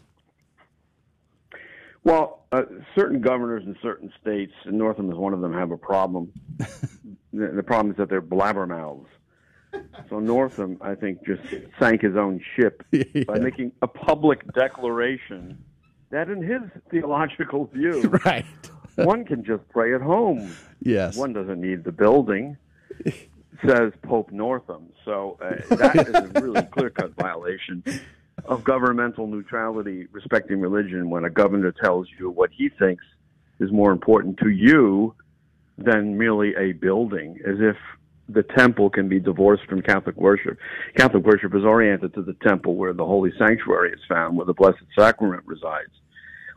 Well, 2.05 2.45
uh, 2.53 2.63
certain 2.95 3.21
governors 3.21 3.65
in 3.67 3.77
certain 3.83 4.13
states, 4.21 4.53
and 4.65 4.79
Northam 4.79 5.11
is 5.11 5.17
one 5.17 5.35
of 5.35 5.41
them, 5.41 5.53
have 5.53 5.73
a 5.73 5.77
problem. 5.77 6.33
the, 6.59 7.49
the, 7.49 7.63
problem 7.63 7.91
is 7.91 7.99
that 7.99 8.09
they're 8.09 8.23
blabbermouths. 8.23 9.07
So 10.09 10.19
Northam, 10.19 10.79
I 10.81 10.95
think, 10.95 11.25
just 11.25 11.43
sank 11.79 12.03
his 12.03 12.17
own 12.17 12.41
ship 12.57 12.85
yeah. 12.93 13.25
by 13.27 13.39
making 13.39 13.73
a 13.83 13.87
public 13.87 14.53
declaration 14.53 15.63
that, 16.11 16.29
in 16.29 16.43
his 16.43 16.63
theological 16.91 17.67
view, 17.67 18.01
right 18.25 18.45
one 18.97 19.25
can 19.25 19.45
just 19.45 19.69
pray 19.69 19.95
at 19.95 20.01
home. 20.01 20.55
Yes. 20.81 21.17
One 21.17 21.33
doesn't 21.33 21.61
need 21.61 21.85
the 21.85 21.93
building. 21.93 22.57
says 23.67 23.93
Pope 24.03 24.31
Northam. 24.33 24.89
So 25.05 25.39
uh, 25.43 25.77
that 25.77 26.09
is 26.09 26.15
a 26.15 26.41
really 26.41 26.63
clear 26.63 26.91
cut 26.91 27.15
violation 27.15 27.83
of 28.47 28.65
governmental 28.65 29.27
neutrality 29.27 30.07
respecting 30.13 30.61
religion 30.61 31.11
when 31.11 31.25
a 31.25 31.31
governor 31.31 31.73
tells 31.73 32.09
you 32.19 32.31
what 32.31 32.51
he 32.57 32.71
thinks 32.71 33.05
is 33.59 33.71
more 33.71 33.93
important 33.93 34.39
to 34.39 34.49
you 34.49 35.15
than 35.77 36.17
merely 36.17 36.55
a 36.57 36.73
building, 36.73 37.39
as 37.47 37.57
if 37.59 37.77
the 38.33 38.43
temple 38.43 38.91
can 38.91 39.09
be 39.09 39.21
divorced 39.21 39.65
from 39.67 39.83
Catholic 39.83 40.17
worship. 40.17 40.59
Catholic 40.97 41.25
worship 41.25 41.55
is 41.55 41.65
oriented 41.65 42.15
to 42.15 42.23
the 42.23 42.35
temple 42.43 42.77
where 42.77 42.93
the 42.93 43.05
holy 43.05 43.33
sanctuary 43.39 43.93
is 43.93 44.01
found, 44.09 44.37
where 44.37 44.47
the 44.47 44.55
Blessed 44.55 44.83
Sacrament 44.97 45.43
resides. 45.47 45.91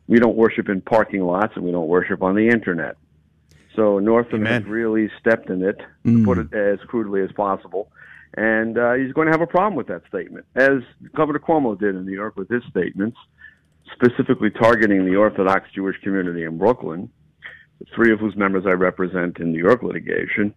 We 0.07 0.19
don't 0.19 0.35
worship 0.35 0.69
in 0.69 0.81
parking 0.81 1.21
lots 1.21 1.55
and 1.55 1.63
we 1.63 1.71
don't 1.71 1.87
worship 1.87 2.21
on 2.21 2.35
the 2.35 2.47
internet. 2.47 2.97
So 3.75 3.99
Northam 3.99 4.45
has 4.45 4.63
really 4.65 5.09
stepped 5.19 5.49
in 5.49 5.63
it, 5.63 5.81
to 6.05 6.23
put 6.23 6.37
it 6.37 6.53
as 6.53 6.79
crudely 6.87 7.21
as 7.21 7.31
possible. 7.31 7.91
And 8.35 8.77
uh, 8.77 8.93
he's 8.93 9.13
going 9.13 9.27
to 9.27 9.31
have 9.31 9.41
a 9.41 9.47
problem 9.47 9.75
with 9.75 9.87
that 9.87 10.03
statement, 10.07 10.45
as 10.55 10.81
Governor 11.15 11.39
Cuomo 11.39 11.79
did 11.79 11.95
in 11.95 12.05
New 12.05 12.13
York 12.13 12.35
with 12.35 12.49
his 12.49 12.63
statements, 12.69 13.17
specifically 13.93 14.49
targeting 14.49 15.05
the 15.05 15.15
Orthodox 15.15 15.69
Jewish 15.73 15.99
community 16.01 16.43
in 16.43 16.57
Brooklyn, 16.57 17.09
three 17.95 18.11
of 18.11 18.19
whose 18.19 18.35
members 18.35 18.65
I 18.65 18.71
represent 18.71 19.39
in 19.39 19.51
New 19.51 19.59
York 19.59 19.83
litigation, 19.83 20.53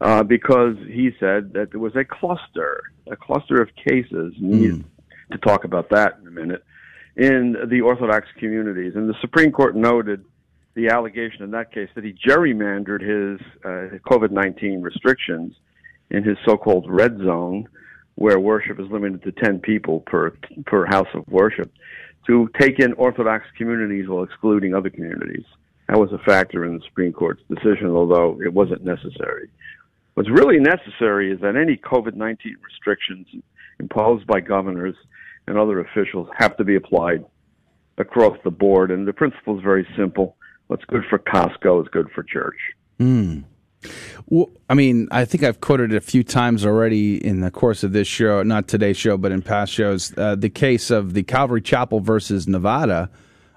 uh, 0.00 0.22
because 0.22 0.76
he 0.86 1.10
said 1.20 1.52
that 1.52 1.70
there 1.70 1.80
was 1.80 1.94
a 1.94 2.04
cluster, 2.04 2.82
a 3.10 3.16
cluster 3.16 3.60
of 3.60 3.68
cases, 3.76 4.34
and 4.38 4.50
we 4.50 4.56
need 4.56 4.84
to 5.32 5.38
talk 5.38 5.64
about 5.64 5.90
that 5.90 6.18
in 6.20 6.26
a 6.26 6.30
minute, 6.30 6.64
in 7.16 7.56
the 7.68 7.80
Orthodox 7.82 8.26
communities. 8.38 8.94
And 8.94 9.08
the 9.08 9.14
Supreme 9.20 9.52
Court 9.52 9.76
noted 9.76 10.24
the 10.74 10.88
allegation 10.88 11.42
in 11.42 11.50
that 11.50 11.72
case 11.72 11.88
that 11.94 12.04
he 12.04 12.12
gerrymandered 12.12 13.02
his 13.02 13.40
uh, 13.64 13.98
COVID 14.08 14.30
19 14.30 14.80
restrictions 14.80 15.54
in 16.10 16.24
his 16.24 16.38
so 16.46 16.56
called 16.56 16.86
red 16.88 17.18
zone, 17.18 17.68
where 18.14 18.40
worship 18.40 18.80
is 18.80 18.86
limited 18.90 19.22
to 19.22 19.32
10 19.32 19.60
people 19.60 20.00
per, 20.00 20.30
per 20.66 20.86
house 20.86 21.08
of 21.14 21.26
worship, 21.28 21.70
to 22.26 22.48
take 22.58 22.78
in 22.78 22.92
Orthodox 22.94 23.44
communities 23.56 24.08
while 24.08 24.22
excluding 24.22 24.74
other 24.74 24.90
communities. 24.90 25.44
That 25.88 25.98
was 25.98 26.12
a 26.12 26.18
factor 26.18 26.64
in 26.64 26.78
the 26.78 26.84
Supreme 26.84 27.12
Court's 27.12 27.42
decision, 27.48 27.90
although 27.90 28.40
it 28.40 28.52
wasn't 28.52 28.84
necessary. 28.84 29.50
What's 30.14 30.30
really 30.30 30.58
necessary 30.58 31.32
is 31.32 31.40
that 31.40 31.56
any 31.56 31.76
COVID 31.76 32.14
19 32.14 32.56
restrictions 32.62 33.26
imposed 33.78 34.26
by 34.26 34.40
governors 34.40 34.96
and 35.46 35.56
other 35.56 35.80
officials 35.80 36.28
have 36.36 36.56
to 36.58 36.64
be 36.64 36.76
applied 36.76 37.24
across 37.98 38.36
the 38.44 38.50
board. 38.50 38.90
And 38.90 39.06
the 39.06 39.12
principle 39.12 39.56
is 39.56 39.62
very 39.62 39.86
simple 39.96 40.36
what's 40.66 40.84
good 40.84 41.02
for 41.10 41.18
Costco 41.18 41.82
is 41.82 41.88
good 41.88 42.08
for 42.14 42.22
church. 42.22 42.56
Mm. 43.00 43.44
Well, 44.26 44.50
I 44.68 44.74
mean, 44.74 45.08
I 45.10 45.24
think 45.24 45.42
I've 45.42 45.60
quoted 45.60 45.92
it 45.92 45.96
a 45.96 46.00
few 46.00 46.22
times 46.22 46.64
already 46.64 47.16
in 47.24 47.40
the 47.40 47.50
course 47.50 47.82
of 47.82 47.92
this 47.92 48.06
show, 48.06 48.42
not 48.42 48.68
today's 48.68 48.96
show, 48.96 49.16
but 49.16 49.32
in 49.32 49.42
past 49.42 49.72
shows. 49.72 50.16
Uh, 50.16 50.36
the 50.36 50.50
case 50.50 50.90
of 50.90 51.14
the 51.14 51.22
Calvary 51.22 51.62
Chapel 51.62 52.00
versus 52.00 52.46
Nevada, 52.46 53.10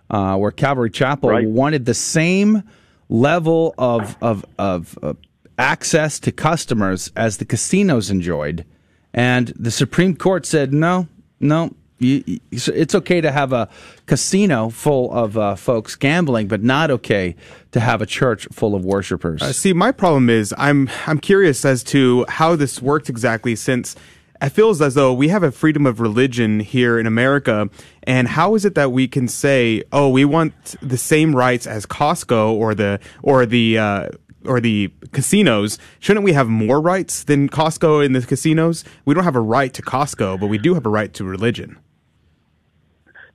uh, 0.10 0.38
where 0.38 0.52
Calvary 0.52 0.90
Chapel 0.90 1.30
Right. 1.30 1.48
wanted 1.48 1.86
the 1.86 1.94
same 1.94 2.64
level 3.10 3.76
of 3.78 4.18
of 4.22 4.46
of 4.58 4.98
uh, 5.04 5.14
access 5.58 6.20
to 6.20 6.32
customers 6.32 7.12
as 7.16 7.38
the 7.38 7.46
casinos 7.46 8.10
enjoyed, 8.10 8.66
and 9.14 9.50
the 9.50 9.72
Supreme 9.72 10.16
Court 10.16 10.46
said 10.46 10.74
no, 10.74 11.08
no. 11.40 11.74
You, 12.00 12.40
it's 12.52 12.96
okay 12.96 13.22
to 13.22 13.32
have 13.32 13.54
a 13.54 13.70
casino 14.08 14.70
full 14.70 15.14
of 15.14 15.38
uh, 15.38 15.56
folks 15.56 15.96
gambling, 15.96 16.50
but 16.50 16.62
not 16.62 16.92
okay 16.92 17.36
to 17.72 17.80
have 17.80 18.02
a 18.02 18.06
church 18.06 18.46
full 18.52 18.76
of 18.76 18.84
worshipers. 18.84 19.42
Uh, 19.42 19.54
see, 19.54 19.72
my 19.72 19.94
problem 19.94 20.30
is 20.30 20.54
I'm 20.58 20.90
I'm 21.08 21.20
curious 21.20 21.64
as 21.64 21.82
to 21.86 22.26
how 22.28 22.58
this 22.58 22.82
works 22.82 23.08
exactly, 23.08 23.56
since 23.56 23.96
it 24.42 24.50
feels 24.50 24.82
as 24.82 24.96
though 24.96 25.14
we 25.14 25.30
have 25.30 25.44
a 25.44 25.52
freedom 25.52 25.86
of 25.86 26.02
religion 26.02 26.60
here 26.60 27.00
in 27.00 27.08
America, 27.08 27.70
and 28.02 28.28
how 28.28 28.56
is 28.56 28.66
it 28.66 28.76
that 28.76 28.92
we 28.92 29.08
can 29.08 29.30
say, 29.30 29.84
oh, 29.94 30.10
we 30.10 30.26
want 30.26 30.76
the 30.82 30.98
same 30.98 31.34
rights 31.34 31.66
as 31.66 31.86
Costco 31.86 32.52
or 32.52 32.76
the 32.76 33.00
or 33.22 33.46
the 33.46 33.78
uh, 33.78 34.10
or 34.46 34.60
the 34.60 34.92
casinos? 35.12 35.78
Shouldn't 36.00 36.24
we 36.24 36.34
have 36.34 36.48
more 36.48 36.82
rights 36.82 37.24
than 37.24 37.50
Costco 37.50 38.06
in 38.06 38.14
the 38.14 38.22
casinos? 38.22 38.84
We 39.06 39.14
don't 39.14 39.24
have 39.24 39.36
a 39.36 39.42
right 39.42 39.74
to 39.74 39.82
Costco, 39.82 40.40
but 40.40 40.48
we 40.48 40.58
do 40.58 40.74
have 40.74 40.86
a 40.86 40.90
right 40.90 41.14
to 41.14 41.24
religion. 41.24 41.78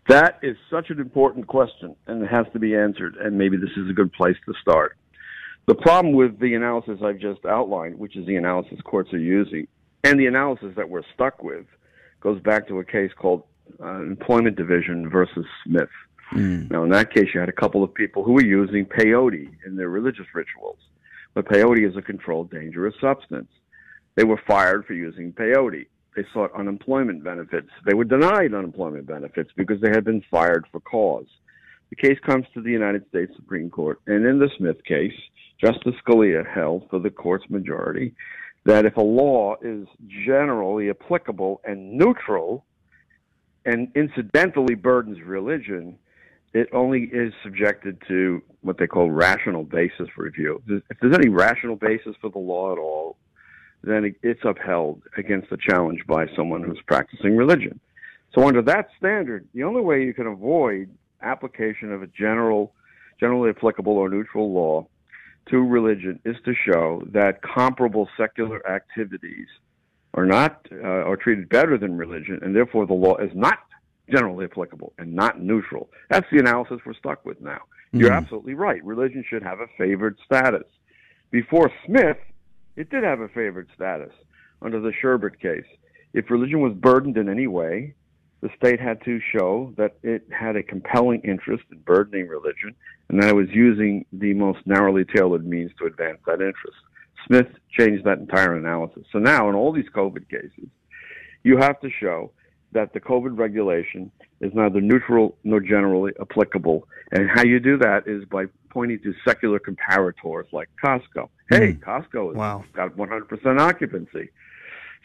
That 0.09 0.39
is 0.43 0.57
such 0.71 0.89
an 0.91 1.01
important 1.01 1.47
question, 1.47 1.95
and 2.07 2.23
it 2.23 2.29
has 2.29 2.47
to 2.55 2.59
be 2.59 2.75
answered. 2.75 3.17
And 3.17 3.37
maybe 3.37 3.57
this 3.57 3.77
is 3.77 3.91
a 3.91 3.93
good 3.93 4.13
place 4.13 4.37
to 4.47 4.55
start. 4.61 4.97
The 5.67 5.75
problem 5.75 6.15
with 6.15 6.39
the 6.41 6.55
analysis 6.55 7.01
I've 7.05 7.19
just 7.19 7.45
outlined, 7.45 7.99
which 7.99 8.17
is 8.17 8.27
the 8.27 8.37
analysis 8.37 8.81
courts 8.85 9.13
are 9.13 9.19
using, 9.19 9.69
and 10.03 10.19
the 10.19 10.27
analysis 10.27 10.73
that 10.77 10.89
we're 10.89 11.03
stuck 11.13 11.43
with, 11.43 11.67
goes 12.21 12.41
back 12.41 12.67
to 12.69 12.79
a 12.79 12.85
case 12.85 13.11
called 13.17 13.43
uh, 13.81 14.01
Employment 14.01 14.57
Division 14.57 15.11
versus 15.11 15.45
Smith. 15.65 15.91
Now, 16.71 16.85
in 16.85 16.91
that 16.91 17.13
case, 17.13 17.29
you 17.33 17.41
had 17.41 17.49
a 17.49 17.53
couple 17.53 17.83
of 17.83 17.93
people 17.93 18.23
who 18.23 18.33
were 18.33 18.45
using 18.45 18.85
peyote 18.85 19.49
in 19.65 19.77
their 19.77 19.89
religious 19.89 20.27
rituals. 20.35 20.79
But 21.35 21.47
peyote 21.47 21.89
is 21.89 21.97
a 21.97 22.03
controlled 22.03 22.51
dangerous 22.51 22.95
substance. 23.01 23.49
They 24.17 24.25
were 24.25 24.41
fired 24.47 24.85
for 24.87 24.95
using 24.95 25.33
peyote. 25.33 25.87
They 26.17 26.25
sought 26.33 26.53
unemployment 26.59 27.23
benefits. 27.23 27.69
They 27.87 27.95
were 27.95 28.05
denied 28.05 28.55
unemployment 28.55 29.07
benefits 29.07 29.51
because 29.57 29.81
they 29.81 29.91
had 29.91 30.05
been 30.05 30.25
fired 30.31 30.67
for 30.73 30.81
cause. 30.81 31.27
The 31.91 31.97
case 31.97 32.19
comes 32.27 32.47
to 32.55 32.61
the 32.61 32.73
United 32.73 33.09
States 33.09 33.33
Supreme 33.37 33.71
Court, 33.71 34.01
and 34.07 34.27
in 34.27 34.39
the 34.39 34.51
Smith 34.59 34.83
case, 34.85 35.13
Justice 35.61 35.95
Scalia 36.05 36.45
held 36.47 36.89
for 36.91 36.99
the 36.99 37.11
court's 37.11 37.49
majority 37.49 38.15
that 38.65 38.85
if 38.85 38.97
a 38.97 39.03
law 39.03 39.57
is 39.63 39.87
generally 40.27 40.91
applicable 40.91 41.61
and 41.65 41.97
neutral 41.97 42.65
and 43.65 43.89
incidentally 43.95 44.75
burdens 44.75 45.21
religion, 45.23 45.99
it 46.55 46.69
only 46.73 47.05
is 47.13 47.33
subjected 47.43 48.03
to 48.09 48.43
what 48.63 48.79
they 48.79 48.87
call 48.87 49.11
rational 49.11 49.65
basis 49.65 50.09
review. 50.17 50.63
If 50.69 50.99
there's 51.01 51.15
any 51.15 51.29
rational 51.29 51.77
basis 51.77 52.17
for 52.21 52.31
the 52.31 52.39
law 52.39 52.73
at 52.73 52.79
all, 52.79 53.17
then 53.83 54.15
it's 54.23 54.41
upheld 54.45 55.03
against 55.17 55.53
a 55.53 55.57
challenge 55.57 56.01
by 56.07 56.27
someone 56.35 56.63
who's 56.63 56.81
practicing 56.87 57.37
religion. 57.37 57.79
So 58.35 58.47
under 58.47 58.63
that 58.63 58.89
standard, 58.99 59.47
the 59.55 59.63
only 59.63 59.81
way 59.81 60.03
you 60.03 60.13
can 60.13 60.27
avoid 60.27 60.91
application 61.23 61.93
of 61.93 62.03
a 62.03 62.07
general, 62.09 62.75
generally 63.21 63.51
applicable 63.51 63.93
or 63.93 64.09
neutral 64.09 64.53
law 64.53 64.87
to 65.51 65.59
religion 65.59 66.21
is 66.25 66.37
to 66.45 66.55
show 66.55 67.03
that 67.13 67.41
comparable 67.43 68.09
secular 68.17 68.67
activities 68.69 69.47
are 70.15 70.27
not 70.27 70.67
uh, 70.73 70.87
are 70.87 71.17
treated 71.17 71.49
better 71.49 71.79
than 71.79 71.97
religion, 71.97 72.39
and 72.43 72.55
therefore 72.55 72.87
the 72.87 72.95
law 72.95 73.17
is 73.17 73.31
not 73.35 73.59
generally 74.11 74.45
applicable 74.45 74.93
and 74.99 75.15
not 75.15 75.41
neutral. 75.41 75.91
That's 76.11 76.27
the 76.31 76.39
analysis 76.39 76.81
we're 76.85 76.95
stuck 76.95 77.25
with 77.25 77.41
now. 77.41 77.61
You're 77.93 78.11
Mhm. 78.11 78.17
absolutely 78.17 78.55
right. 78.55 78.83
Religion 78.85 79.25
should 79.29 79.43
have 79.43 79.61
a 79.61 79.67
favored 79.79 80.19
status. 80.25 80.67
Before 81.31 81.71
Smith, 81.85 82.19
it 82.77 82.91
did 82.91 83.05
have 83.05 83.21
a 83.21 83.29
favored 83.29 83.69
status 83.75 84.13
under 84.63 84.81
the 84.81 84.93
Sherbert 84.93 85.39
case. 85.39 85.67
If 86.15 86.31
religion 86.31 86.61
was 86.61 86.75
burdened 86.75 87.17
in 87.17 87.29
any 87.29 87.47
way, 87.47 87.95
the 88.41 88.51
state 88.57 88.81
had 88.81 89.03
to 89.03 89.21
show 89.21 89.73
that 89.77 89.97
it 90.03 90.23
had 90.31 90.57
a 90.57 90.63
compelling 90.63 91.21
interest 91.23 91.65
in 91.73 91.79
burdening 91.79 92.29
religion 92.29 92.75
and 93.09 93.21
that 93.23 93.31
it 93.31 93.35
was 93.37 93.51
using 93.51 94.05
the 94.13 94.33
most 94.35 94.67
narrowly 94.67 95.05
tailored 95.05 95.47
means 95.47 95.73
to 95.79 95.87
advance 95.87 96.19
that 96.27 96.41
interest. 96.41 96.77
Smith 97.27 97.49
changed 97.71 98.05
that 98.05 98.19
entire 98.19 98.55
analysis. 98.55 99.05
So 99.13 99.19
now, 99.19 99.49
in 99.49 99.55
all 99.55 99.73
these 99.73 99.89
COVID 99.91 100.29
cases, 100.29 100.69
you 101.43 101.57
have 101.57 101.81
to 101.81 101.91
show 101.91 102.31
that 102.73 102.93
the 102.93 103.01
COVID 103.01 103.39
regulation 103.39 104.11
is 104.41 104.53
neither 104.55 104.81
neutral 104.81 105.37
nor 105.45 105.61
generally 105.61 106.13
applicable. 106.21 106.87
And 107.13 107.29
how 107.31 107.43
you 107.43 107.61
do 107.61 107.79
that 107.79 108.07
is 108.07 108.25
by 108.27 108.47
pointing 108.71 109.01
to 109.01 109.15
secular 109.27 109.59
comparators 109.59 110.53
like 110.53 110.69
Costco. 110.83 111.29
Hmm. 111.51 111.55
Hey, 111.55 111.73
Costco 111.75 112.35
has 112.35 112.67
got 112.75 112.97
100% 112.97 113.61
occupancy. 113.61 114.31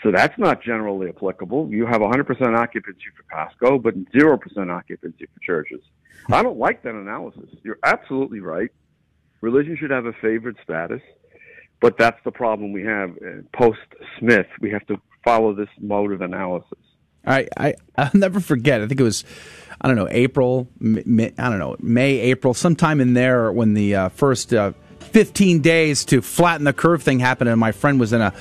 So 0.01 0.11
that's 0.11 0.37
not 0.37 0.61
generally 0.61 1.07
applicable. 1.09 1.69
You 1.69 1.85
have 1.85 2.01
100% 2.01 2.57
occupancy 2.57 3.05
for 3.15 3.23
Costco, 3.33 3.81
but 3.81 3.95
0% 4.11 4.71
occupancy 4.71 5.25
for 5.25 5.39
churches. 5.41 5.79
I 6.31 6.43
don't 6.43 6.57
like 6.57 6.83
that 6.83 6.93
analysis. 6.93 7.49
You're 7.63 7.79
absolutely 7.83 8.41
right. 8.41 8.69
Religion 9.41 9.77
should 9.77 9.91
have 9.91 10.05
a 10.05 10.13
favored 10.13 10.57
status, 10.63 11.01
but 11.81 11.97
that's 11.97 12.19
the 12.23 12.31
problem 12.31 12.71
we 12.71 12.83
have 12.83 13.15
post 13.53 13.79
Smith. 14.19 14.47
We 14.61 14.71
have 14.71 14.85
to 14.87 14.99
follow 15.23 15.53
this 15.53 15.69
mode 15.79 16.11
of 16.11 16.21
analysis. 16.21 16.79
I, 17.25 17.47
I 17.57 17.75
I'll 17.97 18.11
never 18.13 18.39
forget. 18.39 18.81
I 18.81 18.87
think 18.87 18.99
it 18.99 19.03
was 19.03 19.23
I 19.81 19.87
don't 19.87 19.97
know 19.97 20.07
April, 20.09 20.67
May, 20.79 21.33
I 21.37 21.49
don't 21.49 21.59
know 21.59 21.75
May, 21.79 22.19
April, 22.19 22.53
sometime 22.53 23.01
in 23.01 23.13
there 23.13 23.51
when 23.51 23.73
the 23.73 23.95
uh, 23.95 24.09
first 24.09 24.53
uh, 24.53 24.73
15 24.99 25.61
days 25.61 26.05
to 26.05 26.21
flatten 26.21 26.63
the 26.63 26.73
curve 26.73 27.03
thing 27.03 27.19
happened, 27.19 27.49
and 27.49 27.59
my 27.59 27.71
friend 27.71 27.99
was 27.99 28.13
in 28.13 28.21
a 28.21 28.33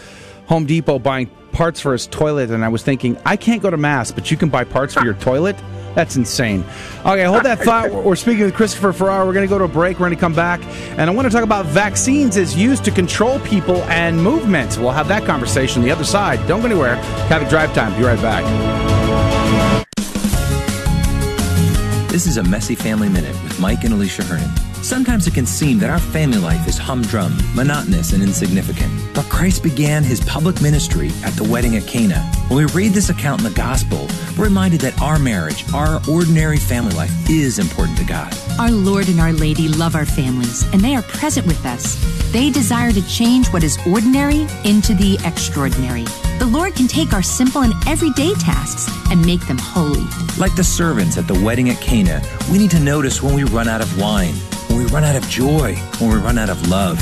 Home 0.46 0.66
Depot 0.66 0.98
buying 0.98 1.30
parts 1.52 1.80
for 1.80 1.92
his 1.92 2.06
toilet, 2.06 2.50
and 2.50 2.64
I 2.64 2.68
was 2.68 2.82
thinking 2.82 3.18
I 3.24 3.36
can't 3.36 3.62
go 3.62 3.70
to 3.70 3.76
mass, 3.76 4.10
but 4.10 4.30
you 4.30 4.36
can 4.36 4.48
buy 4.48 4.64
parts 4.64 4.94
for 4.94 5.04
your 5.04 5.14
toilet. 5.20 5.56
That's 5.94 6.16
insane. 6.16 6.64
Okay, 7.00 7.24
hold 7.24 7.44
that 7.44 7.58
thought. 7.60 7.92
We're 8.04 8.16
speaking 8.16 8.44
with 8.44 8.54
Christopher 8.54 8.92
Ferrara. 8.92 9.26
We're 9.26 9.34
going 9.34 9.46
to 9.46 9.50
go 9.50 9.58
to 9.58 9.64
a 9.64 9.68
break. 9.68 9.98
We're 9.98 10.06
going 10.06 10.16
to 10.16 10.20
come 10.20 10.34
back. 10.34 10.62
And 10.98 11.02
I 11.02 11.10
want 11.10 11.26
to 11.26 11.30
talk 11.30 11.44
about 11.44 11.66
vaccines 11.66 12.36
as 12.36 12.56
used 12.56 12.84
to 12.84 12.90
control 12.90 13.38
people 13.40 13.82
and 13.84 14.22
movements. 14.22 14.78
We'll 14.78 14.90
have 14.90 15.08
that 15.08 15.24
conversation 15.24 15.82
on 15.82 15.86
the 15.86 15.92
other 15.92 16.04
side. 16.04 16.46
Don't 16.48 16.60
go 16.60 16.66
anywhere. 16.66 16.96
Catholic 17.28 17.50
Drive 17.50 17.74
Time. 17.74 17.96
Be 17.98 18.04
right 18.04 18.20
back. 18.20 18.42
This 22.10 22.26
is 22.26 22.36
a 22.36 22.42
Messy 22.42 22.74
Family 22.74 23.08
Minute 23.08 23.32
with 23.42 23.58
Mike 23.58 23.84
and 23.84 23.94
Alicia 23.94 24.24
Hernon. 24.24 24.50
Sometimes 24.82 25.26
it 25.26 25.34
can 25.34 25.46
seem 25.46 25.78
that 25.78 25.90
our 25.90 25.98
family 25.98 26.38
life 26.38 26.66
is 26.68 26.76
humdrum, 26.76 27.32
monotonous, 27.54 28.12
and 28.12 28.22
insignificant. 28.22 28.92
But 29.14 29.24
Christ 29.26 29.62
began 29.62 30.02
his 30.02 30.20
public 30.24 30.60
ministry 30.60 31.10
at 31.22 31.32
the 31.34 31.44
wedding 31.44 31.76
at 31.76 31.86
Cana. 31.86 32.28
When 32.52 32.66
we 32.66 32.72
read 32.74 32.92
this 32.92 33.08
account 33.08 33.40
in 33.40 33.48
the 33.48 33.56
gospel, 33.56 34.06
we're 34.36 34.44
reminded 34.44 34.82
that 34.82 35.00
our 35.00 35.18
marriage, 35.18 35.64
our 35.72 36.02
ordinary 36.06 36.58
family 36.58 36.94
life, 36.94 37.10
is 37.30 37.58
important 37.58 37.96
to 37.96 38.04
God. 38.04 38.30
Our 38.58 38.70
Lord 38.70 39.08
and 39.08 39.18
Our 39.20 39.32
Lady 39.32 39.68
love 39.68 39.94
our 39.94 40.04
families, 40.04 40.62
and 40.64 40.82
they 40.82 40.94
are 40.94 41.00
present 41.00 41.46
with 41.46 41.64
us. 41.64 41.96
They 42.30 42.50
desire 42.50 42.92
to 42.92 43.08
change 43.08 43.48
what 43.54 43.64
is 43.64 43.78
ordinary 43.86 44.46
into 44.64 44.92
the 44.92 45.18
extraordinary. 45.24 46.04
The 46.38 46.50
Lord 46.52 46.74
can 46.74 46.88
take 46.88 47.14
our 47.14 47.22
simple 47.22 47.62
and 47.62 47.72
everyday 47.88 48.34
tasks 48.34 48.86
and 49.10 49.24
make 49.24 49.40
them 49.48 49.56
holy. 49.56 50.04
Like 50.36 50.54
the 50.54 50.62
servants 50.62 51.16
at 51.16 51.26
the 51.26 51.42
wedding 51.42 51.70
at 51.70 51.80
Cana, 51.80 52.20
we 52.50 52.58
need 52.58 52.72
to 52.72 52.80
notice 52.80 53.22
when 53.22 53.32
we 53.34 53.44
run 53.44 53.66
out 53.66 53.80
of 53.80 53.98
wine, 53.98 54.34
when 54.68 54.76
we 54.76 54.84
run 54.90 55.04
out 55.04 55.16
of 55.16 55.26
joy, 55.30 55.74
when 56.00 56.10
we 56.10 56.16
run 56.16 56.36
out 56.36 56.50
of 56.50 56.68
love. 56.68 57.00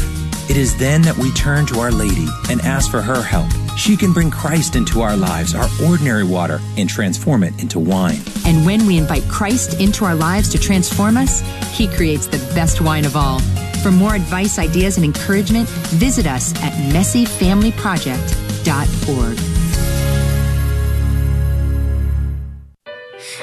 It 0.48 0.56
is 0.56 0.76
then 0.76 1.02
that 1.02 1.18
we 1.18 1.32
turn 1.32 1.66
to 1.66 1.80
Our 1.80 1.90
Lady 1.90 2.28
and 2.48 2.60
ask 2.60 2.88
for 2.88 3.02
her 3.02 3.20
help. 3.20 3.50
She 3.76 3.96
can 3.96 4.12
bring 4.12 4.30
Christ 4.30 4.76
into 4.76 5.00
our 5.00 5.16
lives, 5.16 5.54
our 5.54 5.66
ordinary 5.84 6.24
water, 6.24 6.60
and 6.76 6.88
transform 6.88 7.44
it 7.44 7.60
into 7.62 7.78
wine. 7.78 8.20
And 8.44 8.66
when 8.66 8.86
we 8.86 8.98
invite 8.98 9.22
Christ 9.28 9.80
into 9.80 10.04
our 10.04 10.14
lives 10.14 10.48
to 10.50 10.58
transform 10.58 11.16
us, 11.16 11.40
He 11.76 11.88
creates 11.88 12.26
the 12.26 12.38
best 12.54 12.80
wine 12.80 13.04
of 13.04 13.16
all. 13.16 13.40
For 13.82 13.90
more 13.90 14.14
advice, 14.14 14.58
ideas, 14.58 14.96
and 14.96 15.04
encouragement, 15.04 15.68
visit 15.68 16.26
us 16.26 16.54
at 16.62 16.72
messyfamilyproject.org. 16.92 19.38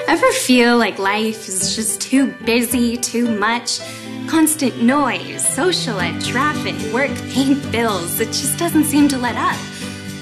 Ever 0.08 0.32
feel 0.32 0.78
like 0.78 1.00
life 1.00 1.50
is 1.50 1.76
just 1.76 2.02
too 2.02 2.32
busy, 2.46 2.98
too 2.98 3.38
much? 3.38 3.82
Constant 4.28 4.82
noise, 4.82 5.46
social 5.48 6.00
ed, 6.00 6.22
traffic, 6.22 6.76
work, 6.94 7.12
paying 7.30 7.60
bills. 7.72 8.20
It 8.20 8.28
just 8.28 8.58
doesn't 8.58 8.86
seem 8.86 9.08
to 9.10 9.18
let 9.18 9.36
up. 9.36 9.58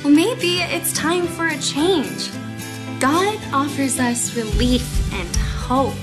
Well, 0.05 0.13
maybe 0.13 0.59
it's 0.59 0.93
time 0.93 1.25
for 1.25 1.47
a 1.47 1.57
change. 1.57 2.29
God 2.99 3.39
offers 3.51 3.99
us 3.99 4.35
relief 4.35 5.11
and 5.11 5.35
hope. 5.35 5.95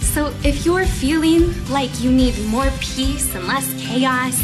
So 0.00 0.32
if 0.42 0.64
you're 0.64 0.86
feeling 0.86 1.52
like 1.68 2.00
you 2.00 2.10
need 2.10 2.42
more 2.46 2.70
peace 2.80 3.34
and 3.34 3.46
less 3.46 3.74
chaos, 3.78 4.42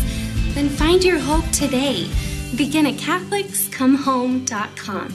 then 0.52 0.68
find 0.68 1.02
your 1.02 1.18
hope 1.18 1.48
today. 1.52 2.06
Begin 2.54 2.84
at 2.84 2.96
CatholicsComeHome.com. 2.96 5.08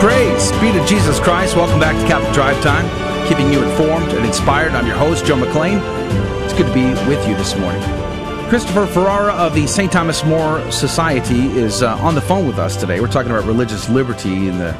Praise 0.00 0.50
be 0.60 0.72
to 0.72 0.84
Jesus 0.86 1.20
Christ. 1.20 1.54
Welcome 1.54 1.78
back 1.78 1.94
to 1.94 2.02
Catholic 2.08 2.34
Drive 2.34 2.60
Time, 2.64 3.28
keeping 3.28 3.52
you 3.52 3.62
informed 3.62 4.08
and 4.08 4.26
inspired. 4.26 4.72
I'm 4.72 4.88
your 4.88 4.96
host, 4.96 5.24
Joe 5.24 5.36
McClain. 5.36 5.80
It's 6.42 6.52
good 6.52 6.66
to 6.66 6.74
be 6.74 6.86
with 7.08 7.24
you 7.28 7.36
this 7.36 7.56
morning. 7.56 7.95
Christopher 8.48 8.86
Ferrara 8.86 9.32
of 9.32 9.54
the 9.56 9.66
St. 9.66 9.90
Thomas 9.90 10.24
More 10.24 10.70
Society 10.70 11.48
is 11.58 11.82
uh, 11.82 11.96
on 11.96 12.14
the 12.14 12.20
phone 12.20 12.46
with 12.46 12.60
us 12.60 12.76
today. 12.76 13.00
We're 13.00 13.08
talking 13.08 13.32
about 13.32 13.44
religious 13.44 13.88
liberty 13.88 14.46
in 14.46 14.58
the 14.58 14.72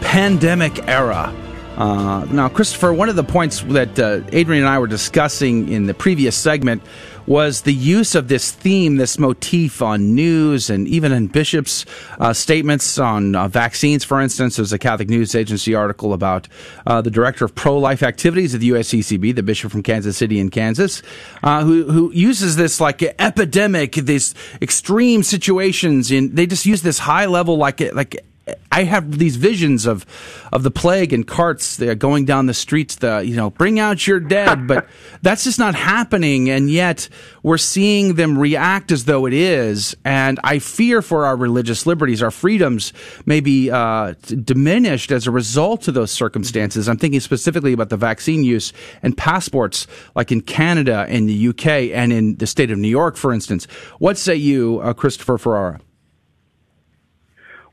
pandemic 0.00 0.88
era. 0.88 1.30
Uh, 1.76 2.24
now, 2.30 2.48
Christopher, 2.48 2.94
one 2.94 3.10
of 3.10 3.16
the 3.16 3.22
points 3.22 3.60
that 3.60 3.98
uh, 3.98 4.22
Adrian 4.32 4.64
and 4.64 4.72
I 4.72 4.78
were 4.78 4.86
discussing 4.86 5.68
in 5.68 5.84
the 5.84 5.92
previous 5.92 6.34
segment 6.34 6.82
was 7.26 7.62
the 7.62 7.74
use 7.74 8.14
of 8.14 8.28
this 8.28 8.50
theme, 8.50 8.96
this 8.96 9.18
motif 9.18 9.82
on 9.82 10.14
news 10.14 10.70
and 10.70 10.88
even 10.88 11.12
in 11.12 11.26
bishops' 11.26 11.84
uh, 12.18 12.32
statements 12.32 12.98
on 12.98 13.34
uh, 13.34 13.48
vaccines, 13.48 14.04
for 14.04 14.20
instance. 14.20 14.56
There's 14.56 14.72
a 14.72 14.78
Catholic 14.78 15.08
News 15.08 15.34
Agency 15.34 15.74
article 15.74 16.12
about 16.12 16.48
uh, 16.86 17.00
the 17.00 17.10
director 17.10 17.44
of 17.44 17.54
pro 17.54 17.78
life 17.78 18.02
activities 18.02 18.54
at 18.54 18.60
the 18.60 18.70
USCCB, 18.70 19.34
the 19.34 19.42
bishop 19.42 19.70
from 19.70 19.82
Kansas 19.82 20.16
City 20.16 20.38
in 20.38 20.50
Kansas, 20.50 21.02
uh, 21.42 21.64
who, 21.64 21.90
who 21.90 22.12
uses 22.12 22.56
this 22.56 22.80
like 22.80 23.02
epidemic, 23.18 23.92
these 23.92 24.34
extreme 24.60 25.22
situations. 25.22 26.10
In, 26.10 26.34
they 26.34 26.46
just 26.46 26.66
use 26.66 26.82
this 26.82 26.98
high 26.98 27.26
level, 27.26 27.56
like, 27.56 27.80
like 27.94 28.24
I 28.72 28.84
have 28.84 29.18
these 29.18 29.36
visions 29.36 29.86
of 29.86 30.06
of 30.52 30.62
the 30.62 30.70
plague 30.70 31.12
and 31.12 31.26
carts 31.26 31.78
going 31.98 32.24
down 32.24 32.46
the 32.46 32.54
streets. 32.54 32.96
The 32.96 33.20
you 33.20 33.36
know, 33.36 33.50
bring 33.50 33.78
out 33.78 34.06
your 34.06 34.20
dead, 34.20 34.66
but 34.68 34.88
that's 35.22 35.44
just 35.44 35.58
not 35.58 35.74
happening. 35.74 36.50
And 36.50 36.70
yet 36.70 37.08
we're 37.42 37.58
seeing 37.58 38.14
them 38.14 38.38
react 38.38 38.92
as 38.92 39.04
though 39.04 39.26
it 39.26 39.32
is. 39.32 39.96
And 40.04 40.38
I 40.44 40.58
fear 40.58 41.02
for 41.02 41.26
our 41.26 41.36
religious 41.36 41.86
liberties, 41.86 42.22
our 42.22 42.30
freedoms 42.30 42.92
may 43.26 43.40
be 43.40 43.70
uh, 43.70 44.14
diminished 44.22 45.10
as 45.10 45.26
a 45.26 45.30
result 45.30 45.88
of 45.88 45.94
those 45.94 46.10
circumstances. 46.10 46.88
I'm 46.88 46.98
thinking 46.98 47.20
specifically 47.20 47.72
about 47.72 47.90
the 47.90 47.96
vaccine 47.96 48.44
use 48.44 48.72
and 49.02 49.16
passports, 49.16 49.86
like 50.14 50.32
in 50.32 50.40
Canada 50.40 51.06
and 51.08 51.28
the 51.28 51.48
UK 51.48 51.66
and 51.92 52.12
in 52.12 52.36
the 52.36 52.46
state 52.46 52.70
of 52.70 52.78
New 52.78 52.88
York, 52.88 53.16
for 53.16 53.32
instance. 53.32 53.66
What 53.98 54.16
say 54.16 54.36
you, 54.36 54.80
uh, 54.82 54.94
Christopher 54.94 55.38
Ferrara? 55.38 55.80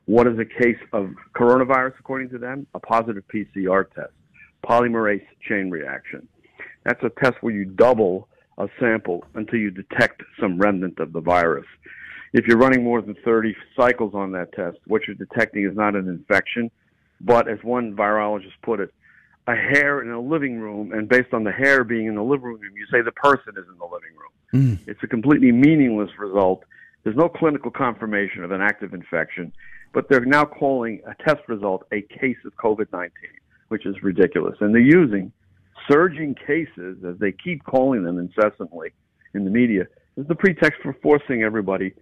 What 0.05 0.27
is 0.27 0.37
a 0.39 0.45
case 0.45 0.77
of 0.93 1.13
coronavirus, 1.35 1.93
according 1.99 2.29
to 2.29 2.37
them? 2.37 2.67
A 2.73 2.79
positive 2.79 3.23
PCR 3.33 3.85
test, 3.93 4.13
polymerase 4.65 5.25
chain 5.47 5.69
reaction. 5.69 6.27
That's 6.85 7.01
a 7.03 7.09
test 7.21 7.41
where 7.41 7.53
you 7.53 7.65
double 7.65 8.27
a 8.57 8.67
sample 8.79 9.25
until 9.33 9.59
you 9.59 9.71
detect 9.71 10.21
some 10.39 10.59
remnant 10.59 10.99
of 10.99 11.11
the 11.11 11.21
virus. 11.21 11.65
If 12.33 12.45
you're 12.47 12.57
running 12.57 12.83
more 12.83 13.01
than 13.01 13.15
30 13.25 13.55
cycles 13.75 14.13
on 14.13 14.31
that 14.33 14.53
test, 14.53 14.77
what 14.87 15.01
you're 15.07 15.15
detecting 15.15 15.65
is 15.65 15.75
not 15.75 15.95
an 15.95 16.07
infection, 16.07 16.69
but 17.21 17.47
as 17.47 17.59
one 17.63 17.95
virologist 17.95 18.53
put 18.61 18.79
it, 18.79 18.93
a 19.47 19.55
hair 19.55 20.01
in 20.01 20.09
a 20.09 20.19
living 20.19 20.59
room, 20.59 20.93
and 20.93 21.09
based 21.09 21.33
on 21.33 21.43
the 21.43 21.51
hair 21.51 21.83
being 21.83 22.07
in 22.07 22.15
the 22.15 22.23
living 22.23 22.45
room, 22.45 22.59
you 22.61 22.85
say 22.91 23.01
the 23.01 23.11
person 23.11 23.53
is 23.57 23.65
in 23.71 23.77
the 23.77 23.85
living 23.85 24.15
room. 24.17 24.33
Mm. 24.53 24.87
It's 24.87 25.03
a 25.03 25.07
completely 25.07 25.51
meaningless 25.51 26.11
result. 26.17 26.63
There's 27.03 27.17
no 27.17 27.27
clinical 27.27 27.69
confirmation 27.69 28.43
of 28.43 28.51
an 28.51 28.61
active 28.61 28.93
infection, 28.93 29.51
but 29.93 30.07
they're 30.09 30.25
now 30.25 30.45
calling 30.45 31.01
a 31.05 31.23
test 31.23 31.41
result 31.47 31.85
a 31.91 32.01
case 32.01 32.37
of 32.45 32.55
COVID 32.55 32.87
19, 32.93 33.11
which 33.67 33.85
is 33.85 34.01
ridiculous. 34.01 34.55
And 34.61 34.73
they're 34.73 34.81
using 34.81 35.31
surging 35.91 36.35
cases, 36.35 37.03
as 37.05 37.17
they 37.19 37.31
keep 37.31 37.63
calling 37.65 38.03
them 38.03 38.17
incessantly 38.17 38.91
in 39.33 39.43
the 39.43 39.49
media, 39.49 39.87
as 40.17 40.25
the 40.27 40.35
pretext 40.35 40.81
for 40.81 40.95
forcing 41.01 41.43
everybody 41.43 41.93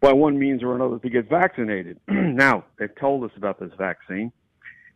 by 0.00 0.12
one 0.12 0.36
means 0.36 0.62
or 0.62 0.74
another 0.74 0.98
to 0.98 1.08
get 1.08 1.28
vaccinated. 1.28 1.98
now, 2.08 2.64
they've 2.78 2.94
told 2.96 3.22
us 3.22 3.30
about 3.36 3.60
this 3.60 3.70
vaccine. 3.78 4.32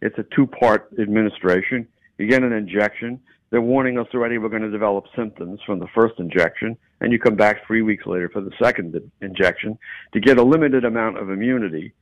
It's 0.02 0.18
a 0.18 0.24
two 0.34 0.46
part 0.46 0.90
administration. 0.98 1.86
You 2.18 2.28
get 2.28 2.42
an 2.42 2.52
injection. 2.52 3.20
They're 3.50 3.60
warning 3.60 3.98
us 3.98 4.06
already 4.12 4.38
we're 4.38 4.48
going 4.48 4.62
to 4.62 4.70
develop 4.70 5.04
symptoms 5.14 5.60
from 5.64 5.78
the 5.78 5.86
first 5.94 6.18
injection, 6.18 6.76
and 7.00 7.12
you 7.12 7.18
come 7.18 7.36
back 7.36 7.66
three 7.66 7.82
weeks 7.82 8.06
later 8.06 8.28
for 8.28 8.40
the 8.40 8.50
second 8.62 9.00
injection 9.22 9.78
to 10.12 10.20
get 10.20 10.38
a 10.38 10.42
limited 10.42 10.84
amount 10.84 11.18
of 11.18 11.30
immunity 11.30 11.92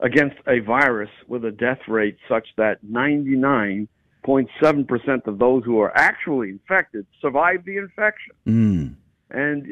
against 0.00 0.36
a 0.46 0.60
virus 0.60 1.10
with 1.26 1.44
a 1.44 1.50
death 1.50 1.80
rate 1.88 2.16
such 2.28 2.46
that 2.56 2.84
99.7% 2.84 5.26
of 5.26 5.38
those 5.38 5.64
who 5.64 5.80
are 5.80 5.96
actually 5.96 6.50
infected 6.50 7.06
survive 7.20 7.64
the 7.64 7.78
infection. 7.78 8.34
Mm. 8.46 8.94
And 9.30 9.66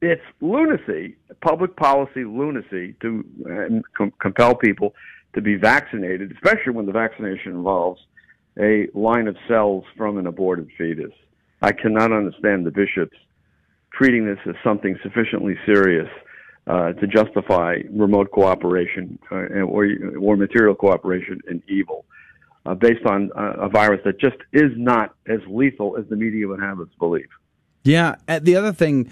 it's 0.00 0.22
lunacy, 0.40 1.16
public 1.42 1.76
policy 1.76 2.24
lunacy, 2.24 2.94
to 3.00 3.24
uh, 3.46 3.68
com- 3.96 4.12
compel 4.20 4.54
people 4.54 4.94
to 5.34 5.40
be 5.40 5.56
vaccinated, 5.56 6.32
especially 6.32 6.72
when 6.72 6.86
the 6.86 6.92
vaccination 6.92 7.52
involves 7.52 8.00
a 8.58 8.88
line 8.94 9.28
of 9.28 9.36
cells 9.46 9.84
from 9.96 10.18
an 10.18 10.26
aborted 10.26 10.68
fetus. 10.76 11.12
I 11.62 11.72
cannot 11.72 12.12
understand 12.12 12.66
the 12.66 12.70
bishops 12.70 13.16
treating 13.92 14.26
this 14.26 14.38
as 14.46 14.54
something 14.62 14.98
sufficiently 15.02 15.56
serious 15.66 16.08
uh, 16.66 16.92
to 16.92 17.06
justify 17.06 17.78
remote 17.90 18.30
cooperation 18.30 19.18
uh, 19.30 19.62
or, 19.62 19.88
or 20.20 20.36
material 20.36 20.74
cooperation 20.74 21.40
in 21.50 21.62
evil 21.68 22.04
uh, 22.66 22.74
based 22.74 23.04
on 23.06 23.30
uh, 23.36 23.54
a 23.58 23.68
virus 23.68 24.00
that 24.04 24.20
just 24.20 24.36
is 24.52 24.70
not 24.76 25.14
as 25.26 25.40
lethal 25.48 25.96
as 25.96 26.04
the 26.10 26.16
media 26.16 26.46
would 26.46 26.60
have 26.60 26.80
us 26.80 26.88
believe. 26.98 27.28
Yeah. 27.84 28.16
uh, 28.28 28.38
The 28.40 28.56
other 28.56 28.72
thing 28.72 29.10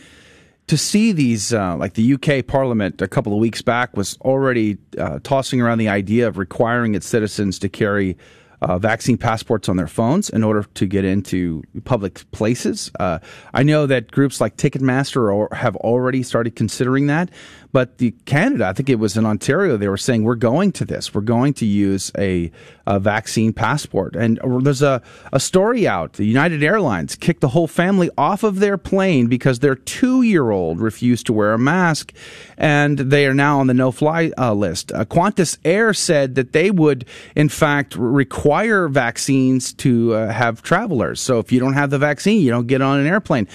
to 0.66 0.76
see 0.76 1.12
these, 1.12 1.52
uh, 1.52 1.76
like 1.76 1.94
the 1.94 2.14
UK 2.14 2.46
Parliament 2.46 3.00
a 3.00 3.08
couple 3.08 3.32
of 3.32 3.38
weeks 3.38 3.62
back 3.62 3.96
was 3.96 4.18
already 4.22 4.78
uh, 4.98 5.20
tossing 5.22 5.60
around 5.60 5.78
the 5.78 5.88
idea 5.88 6.26
of 6.26 6.38
requiring 6.38 6.94
its 6.94 7.06
citizens 7.06 7.58
to 7.60 7.68
carry 7.68 8.16
uh, 8.62 8.78
vaccine 8.78 9.18
passports 9.18 9.68
on 9.68 9.76
their 9.76 9.86
phones 9.86 10.30
in 10.30 10.42
order 10.42 10.64
to 10.74 10.86
get 10.86 11.04
into 11.04 11.62
public 11.84 12.28
places. 12.32 12.90
Uh, 12.98 13.18
I 13.54 13.62
know 13.62 13.86
that 13.86 14.10
groups 14.10 14.40
like 14.40 14.56
Ticketmaster 14.56 15.52
have 15.52 15.76
already 15.76 16.22
started 16.22 16.56
considering 16.56 17.06
that, 17.06 17.30
but 17.76 17.98
the 17.98 18.12
Canada, 18.24 18.68
I 18.68 18.72
think 18.72 18.88
it 18.88 18.94
was 18.94 19.18
in 19.18 19.26
Ontario, 19.26 19.76
they 19.76 19.88
were 19.88 19.98
saying 19.98 20.24
we're 20.24 20.34
going 20.34 20.72
to 20.72 20.86
this. 20.86 21.12
We're 21.12 21.20
going 21.20 21.52
to 21.52 21.66
use 21.66 22.10
a, 22.16 22.50
a 22.86 22.98
vaccine 22.98 23.52
passport. 23.52 24.16
And 24.16 24.40
there's 24.62 24.80
a, 24.80 25.02
a 25.30 25.38
story 25.38 25.86
out. 25.86 26.14
The 26.14 26.24
United 26.24 26.62
Airlines 26.62 27.16
kicked 27.16 27.42
the 27.42 27.48
whole 27.48 27.66
family 27.66 28.08
off 28.16 28.44
of 28.44 28.60
their 28.60 28.78
plane 28.78 29.26
because 29.26 29.58
their 29.58 29.74
two 29.74 30.22
year 30.22 30.50
old 30.50 30.80
refused 30.80 31.26
to 31.26 31.34
wear 31.34 31.52
a 31.52 31.58
mask, 31.58 32.14
and 32.56 32.98
they 32.98 33.26
are 33.26 33.34
now 33.34 33.60
on 33.60 33.66
the 33.66 33.74
no 33.74 33.90
fly 33.90 34.32
uh, 34.38 34.54
list. 34.54 34.90
Uh, 34.90 35.04
Qantas 35.04 35.58
Air 35.62 35.92
said 35.92 36.34
that 36.36 36.54
they 36.54 36.70
would, 36.70 37.04
in 37.34 37.50
fact, 37.50 37.94
require 37.94 38.88
vaccines 38.88 39.74
to 39.74 40.14
uh, 40.14 40.32
have 40.32 40.62
travelers. 40.62 41.20
So 41.20 41.40
if 41.40 41.52
you 41.52 41.60
don't 41.60 41.74
have 41.74 41.90
the 41.90 41.98
vaccine, 41.98 42.40
you 42.40 42.48
don't 42.48 42.68
get 42.68 42.80
on 42.80 43.00
an 43.00 43.06
airplane. 43.06 43.46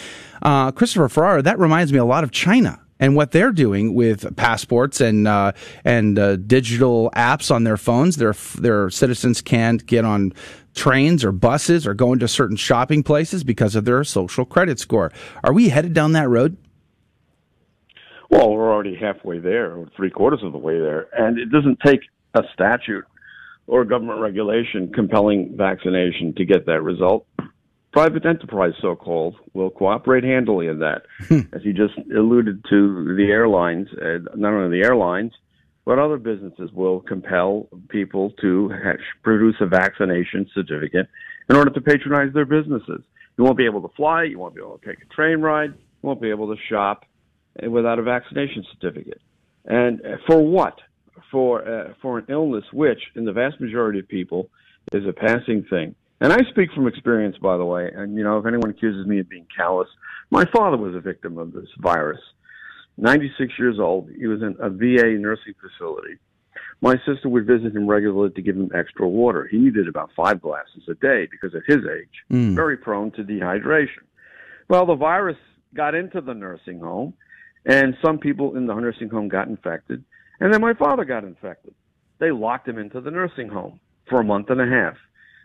Uh, 0.44 0.72
Christopher 0.72 1.10
Ferrara, 1.10 1.42
that 1.42 1.58
reminds 1.58 1.92
me 1.92 1.98
a 1.98 2.06
lot 2.06 2.24
of 2.24 2.30
China 2.30 2.80
and 3.02 3.16
what 3.16 3.32
they're 3.32 3.52
doing 3.52 3.94
with 3.96 4.34
passports 4.38 5.02
and 5.02 5.28
uh, 5.28 5.52
and 5.84 6.18
uh, 6.18 6.38
digital 6.38 7.12
apps 7.16 7.54
on 7.54 7.66
their 7.66 7.76
phones. 7.76 8.16
Their 8.16 8.34
their 8.60 8.90
citizens 8.90 9.42
can't 9.42 9.86
get 9.86 10.06
on 10.06 10.32
trains 10.74 11.26
or 11.26 11.34
buses 11.34 11.86
or 11.86 11.94
go 11.94 12.14
into 12.14 12.28
certain 12.30 12.56
shopping 12.56 13.04
places 13.04 13.44
because 13.44 13.76
of 13.76 13.84
their 13.84 14.06
social 14.06 14.46
credit 14.46 14.80
score. 14.80 15.12
Are 15.44 15.52
we 15.52 15.68
headed 15.68 15.94
down 15.94 16.14
that 16.14 16.30
road? 16.30 16.56
Well, 18.30 18.52
we're 18.52 18.72
already 18.72 18.96
halfway 18.96 19.40
there, 19.40 19.76
or 19.76 19.90
three 19.98 20.10
quarters 20.10 20.40
of 20.42 20.54
the 20.54 20.58
way 20.58 20.80
there, 20.80 21.10
and 21.18 21.38
it 21.38 21.52
doesn't 21.52 21.80
take 21.86 22.00
a 22.34 22.44
statute 22.54 23.04
or 23.68 23.84
government 23.84 24.22
regulation 24.22 24.90
compelling 24.94 25.54
vaccination 25.58 26.34
to 26.36 26.46
get 26.46 26.66
that 26.66 26.82
result 26.82 27.26
private 27.92 28.26
enterprise, 28.26 28.74
so 28.82 28.96
called, 28.96 29.36
will 29.54 29.70
cooperate 29.70 30.24
handily 30.24 30.68
in 30.68 30.80
that. 30.80 31.04
As 31.54 31.64
you 31.64 31.74
just 31.74 31.98
alluded 32.16 32.64
to, 32.70 33.16
the 33.16 33.28
airlines, 33.32 33.88
uh, 33.94 34.20
not 34.36 34.54
only 34.54 34.80
the 34.80 34.86
airlines, 34.86 35.34
but 35.86 36.00
other 36.00 36.18
businesses 36.18 36.72
will 36.72 37.02
compel 37.02 37.68
people 37.90 38.32
to 38.42 38.70
ha- 38.70 38.98
produce 39.24 39.56
a 39.60 39.66
vaccination 39.66 40.48
certificate 40.54 41.08
in 41.50 41.56
order 41.56 41.72
to 41.72 41.82
patronize 41.82 42.34
their 42.34 42.46
businesses. 42.46 43.02
You 43.38 43.44
won't 43.44 43.58
be 43.58 43.66
able 43.66 43.82
to 43.82 43.94
fly, 43.96 44.24
you 44.24 44.40
won't 44.40 44.56
be 44.56 44.62
able 44.62 44.78
to 44.78 44.86
take 44.86 45.02
a 45.02 45.14
train 45.14 45.42
ride, 45.42 45.72
you 45.72 46.08
won't 46.08 46.22
be 46.22 46.30
able 46.30 46.54
to 46.56 46.62
shop 46.70 47.06
uh, 47.62 47.70
without 47.70 48.00
a 48.00 48.04
vaccination 48.04 48.64
certificate. 48.74 49.22
And 49.66 50.02
uh, 50.06 50.18
for 50.28 50.42
what? 50.42 50.80
For 51.32 51.68
uh, 51.68 51.94
for 52.02 52.18
an 52.20 52.26
illness 52.30 52.66
which, 52.74 53.00
in 53.16 53.26
the 53.26 53.32
vast 53.32 53.60
majority 53.60 54.00
of 54.00 54.08
people, 54.08 54.50
is 54.92 55.06
a 55.08 55.14
passing 55.14 55.64
thing. 55.70 55.96
And 56.22 56.32
I 56.32 56.38
speak 56.52 56.72
from 56.74 56.88
experience, 56.88 57.36
by 57.42 57.58
the 57.58 57.66
way. 57.66 57.92
And, 57.94 58.16
you 58.16 58.24
know, 58.24 58.38
if 58.38 58.46
anyone 58.46 58.70
accuses 58.70 59.08
me 59.08 59.20
of 59.20 59.28
being 59.28 59.48
callous, 59.56 59.90
my 60.30 60.46
father 60.46 60.78
was 60.78 60.96
a 60.96 61.00
victim 61.00 61.38
of 61.38 61.52
this 61.52 61.68
virus. 61.80 62.22
96 62.98 63.54
years 63.58 63.80
old. 63.80 64.10
He 64.18 64.28
was 64.28 64.42
in 64.42 64.56
a 64.60 64.70
VA 64.70 65.18
nursing 65.20 65.56
facility. 65.60 66.18
My 66.82 66.96
sister 67.06 67.28
would 67.30 67.46
visit 67.48 67.76
him 67.76 67.88
regularly 67.88 68.32
to 68.32 68.42
give 68.42 68.56
him 68.56 68.70
extra 68.76 69.08
water. 69.08 69.48
He 69.50 69.58
needed 69.58 69.88
about 69.88 70.12
five 70.16 70.42
glasses 70.42 70.84
a 70.88 70.94
day 70.96 71.28
because 71.30 71.56
at 71.56 71.64
his 71.66 71.84
age, 71.86 72.10
Mm. 72.32 72.56
very 72.56 72.78
prone 72.78 73.12
to 73.12 73.24
dehydration. 73.24 74.04
Well, 74.68 74.86
the 74.86 74.96
virus 74.96 75.38
got 75.74 75.96
into 75.96 76.22
the 76.22 76.34
nursing 76.34 76.80
home, 76.80 77.14
and 77.66 77.96
some 78.04 78.20
people 78.20 78.56
in 78.58 78.68
the 78.68 78.76
nursing 78.76 79.10
home 79.10 79.28
got 79.28 79.48
infected, 79.48 80.04
and 80.40 80.54
then 80.54 80.62
my 80.62 80.74
father 80.74 81.06
got 81.06 81.24
infected. 81.24 81.74
They 82.20 82.32
locked 82.32 82.68
him 82.68 82.78
into 82.78 83.00
the 83.02 83.12
nursing 83.12 83.48
home 83.50 83.80
for 84.08 84.20
a 84.20 84.24
month 84.24 84.50
and 84.50 84.62
a 84.62 84.68
half. 84.68 84.98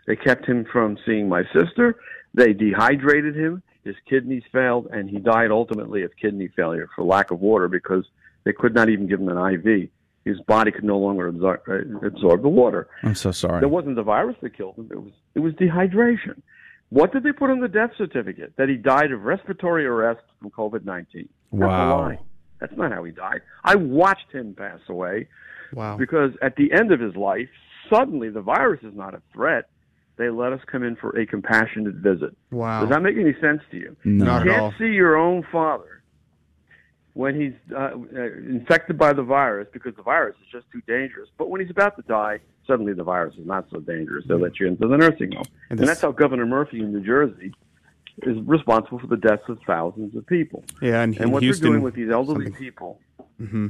They 0.07 0.15
kept 0.15 0.45
him 0.47 0.65
from 0.71 0.97
seeing 1.05 1.29
my 1.29 1.43
sister. 1.53 1.97
They 2.33 2.53
dehydrated 2.53 3.35
him. 3.35 3.61
His 3.83 3.95
kidneys 4.09 4.43
failed, 4.51 4.87
and 4.91 5.09
he 5.09 5.19
died 5.19 5.51
ultimately 5.51 6.03
of 6.03 6.11
kidney 6.19 6.49
failure 6.55 6.89
for 6.95 7.03
lack 7.05 7.31
of 7.31 7.39
water 7.39 7.67
because 7.67 8.05
they 8.43 8.53
could 8.53 8.73
not 8.73 8.89
even 8.89 9.07
give 9.07 9.19
him 9.21 9.29
an 9.29 9.37
IV. 9.53 9.89
His 10.25 10.39
body 10.41 10.71
could 10.71 10.83
no 10.83 10.97
longer 10.97 11.27
absorb, 11.27 11.61
uh, 11.69 12.05
absorb 12.05 12.41
the 12.41 12.49
water. 12.49 12.87
I'm 13.03 13.15
so 13.15 13.31
sorry. 13.31 13.61
It 13.61 13.69
wasn't 13.69 13.95
the 13.95 14.03
virus 14.03 14.35
that 14.41 14.57
killed 14.57 14.75
him. 14.77 14.89
It 14.91 14.97
was 15.01 15.13
it 15.35 15.39
was 15.39 15.53
dehydration. 15.53 16.41
What 16.89 17.13
did 17.13 17.23
they 17.23 17.31
put 17.31 17.49
on 17.49 17.59
the 17.61 17.67
death 17.69 17.91
certificate? 17.97 18.53
That 18.57 18.67
he 18.67 18.75
died 18.75 19.11
of 19.13 19.23
respiratory 19.23 19.85
arrest 19.85 20.21
from 20.39 20.51
COVID 20.51 20.83
nineteen. 20.83 21.29
That's 21.53 21.61
Wow. 21.69 21.97
a 21.97 22.01
lie. 22.01 22.19
That's 22.59 22.75
not 22.75 22.91
how 22.91 23.03
he 23.05 23.11
died. 23.13 23.41
I 23.63 23.75
watched 23.75 24.31
him 24.33 24.53
pass 24.53 24.79
away. 24.89 25.27
Wow. 25.73 25.95
Because 25.95 26.31
at 26.41 26.55
the 26.57 26.73
end 26.73 26.91
of 26.91 26.99
his 26.99 27.15
life, 27.15 27.49
suddenly 27.89 28.29
the 28.29 28.41
virus 28.41 28.81
is 28.83 28.95
not 28.95 29.13
a 29.13 29.21
threat. 29.31 29.69
They 30.17 30.29
let 30.29 30.51
us 30.51 30.59
come 30.65 30.83
in 30.83 30.95
for 30.95 31.17
a 31.17 31.25
compassionate 31.25 31.95
visit. 31.95 32.35
Wow. 32.51 32.81
Does 32.81 32.89
that 32.89 33.01
make 33.01 33.15
any 33.17 33.33
sense 33.39 33.61
to 33.71 33.77
you? 33.77 33.95
No. 34.03 34.25
Not 34.25 34.45
you 34.45 34.51
can't 34.51 34.63
all. 34.63 34.73
see 34.79 34.85
your 34.85 35.15
own 35.15 35.45
father 35.51 36.01
when 37.13 37.39
he's 37.39 37.53
uh, 37.75 37.91
uh, 38.15 38.21
infected 38.49 38.97
by 38.97 39.13
the 39.13 39.23
virus 39.23 39.67
because 39.71 39.95
the 39.95 40.01
virus 40.03 40.35
is 40.41 40.47
just 40.51 40.65
too 40.71 40.81
dangerous. 40.87 41.29
But 41.37 41.49
when 41.49 41.61
he's 41.61 41.69
about 41.69 41.95
to 41.97 42.01
die, 42.03 42.39
suddenly 42.65 42.93
the 42.93 43.03
virus 43.03 43.35
is 43.37 43.45
not 43.45 43.67
so 43.71 43.79
dangerous. 43.79 44.25
They 44.27 44.33
let 44.35 44.59
you 44.59 44.67
into 44.67 44.87
the 44.87 44.97
nursing 44.97 45.31
home. 45.33 45.45
And 45.69 45.79
And, 45.79 45.87
that's 45.87 46.01
how 46.01 46.11
Governor 46.11 46.45
Murphy 46.45 46.79
in 46.79 46.91
New 46.93 47.03
Jersey 47.03 47.53
is 48.23 48.37
responsible 48.45 48.99
for 48.99 49.07
the 49.07 49.17
deaths 49.17 49.43
of 49.47 49.59
thousands 49.67 50.15
of 50.15 50.25
people. 50.25 50.63
Yeah, 50.81 51.03
and, 51.03 51.15
And 51.17 51.31
what 51.31 51.43
Houston, 51.43 51.63
they're 51.63 51.71
doing 51.73 51.83
with 51.83 51.93
these 51.93 52.09
elderly 52.09 52.45
something- 52.45 52.53
people 52.59 52.99
hmm 53.37 53.67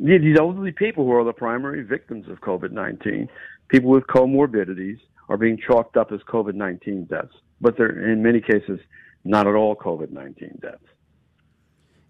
these 0.00 0.36
elderly 0.38 0.72
people 0.72 1.04
who 1.04 1.12
are 1.12 1.22
the 1.22 1.32
primary 1.32 1.82
victims 1.82 2.28
of 2.28 2.40
COVID 2.40 2.72
19, 2.72 3.28
people 3.68 3.90
with 3.90 4.04
comorbidities, 4.08 4.98
are 5.28 5.36
being 5.36 5.58
chalked 5.58 5.96
up 5.96 6.12
as 6.12 6.20
COVID 6.20 6.54
19 6.54 7.04
deaths. 7.04 7.34
But 7.60 7.76
they're, 7.76 8.10
in 8.10 8.22
many 8.22 8.40
cases, 8.40 8.80
not 9.24 9.46
at 9.46 9.54
all 9.54 9.74
COVID 9.74 10.10
19 10.10 10.58
deaths. 10.60 10.84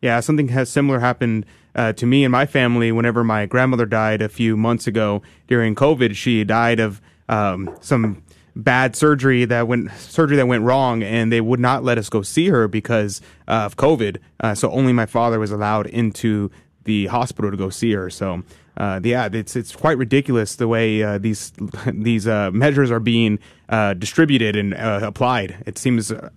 Yeah, 0.00 0.20
something 0.20 0.48
has 0.48 0.68
similar 0.68 1.00
happened 1.00 1.46
uh, 1.74 1.94
to 1.94 2.04
me 2.04 2.24
and 2.24 2.32
my 2.32 2.44
family. 2.44 2.92
Whenever 2.92 3.24
my 3.24 3.46
grandmother 3.46 3.86
died 3.86 4.20
a 4.20 4.28
few 4.28 4.56
months 4.56 4.86
ago 4.86 5.22
during 5.46 5.74
COVID, 5.74 6.14
she 6.14 6.44
died 6.44 6.78
of 6.78 7.00
um, 7.28 7.74
some 7.80 8.22
bad 8.54 8.94
surgery 8.94 9.44
that 9.46 9.66
went 9.66 9.90
surgery 9.92 10.36
that 10.36 10.46
went 10.46 10.62
wrong, 10.62 11.02
and 11.02 11.32
they 11.32 11.40
would 11.40 11.60
not 11.60 11.84
let 11.84 11.96
us 11.96 12.10
go 12.10 12.20
see 12.20 12.48
her 12.48 12.68
because 12.68 13.22
of 13.48 13.76
COVID. 13.76 14.18
Uh, 14.40 14.54
so 14.54 14.70
only 14.72 14.92
my 14.92 15.06
father 15.06 15.38
was 15.38 15.50
allowed 15.50 15.86
into 15.86 16.50
the 16.84 17.06
hospital 17.06 17.50
to 17.50 17.56
go 17.56 17.70
see 17.70 17.92
her. 17.92 18.10
So. 18.10 18.42
Uh, 18.76 19.00
yeah, 19.04 19.28
it's 19.32 19.54
it's 19.54 19.74
quite 19.74 19.96
ridiculous 19.98 20.56
the 20.56 20.66
way 20.66 21.02
uh, 21.02 21.18
these 21.18 21.52
these 21.92 22.26
uh, 22.26 22.50
measures 22.50 22.90
are 22.90 23.00
being 23.00 23.38
uh, 23.68 23.94
distributed 23.94 24.56
and 24.56 24.74
uh, 24.74 25.00
applied. 25.02 25.62
It 25.66 25.78
seems 25.78 26.10
uh, 26.10 26.30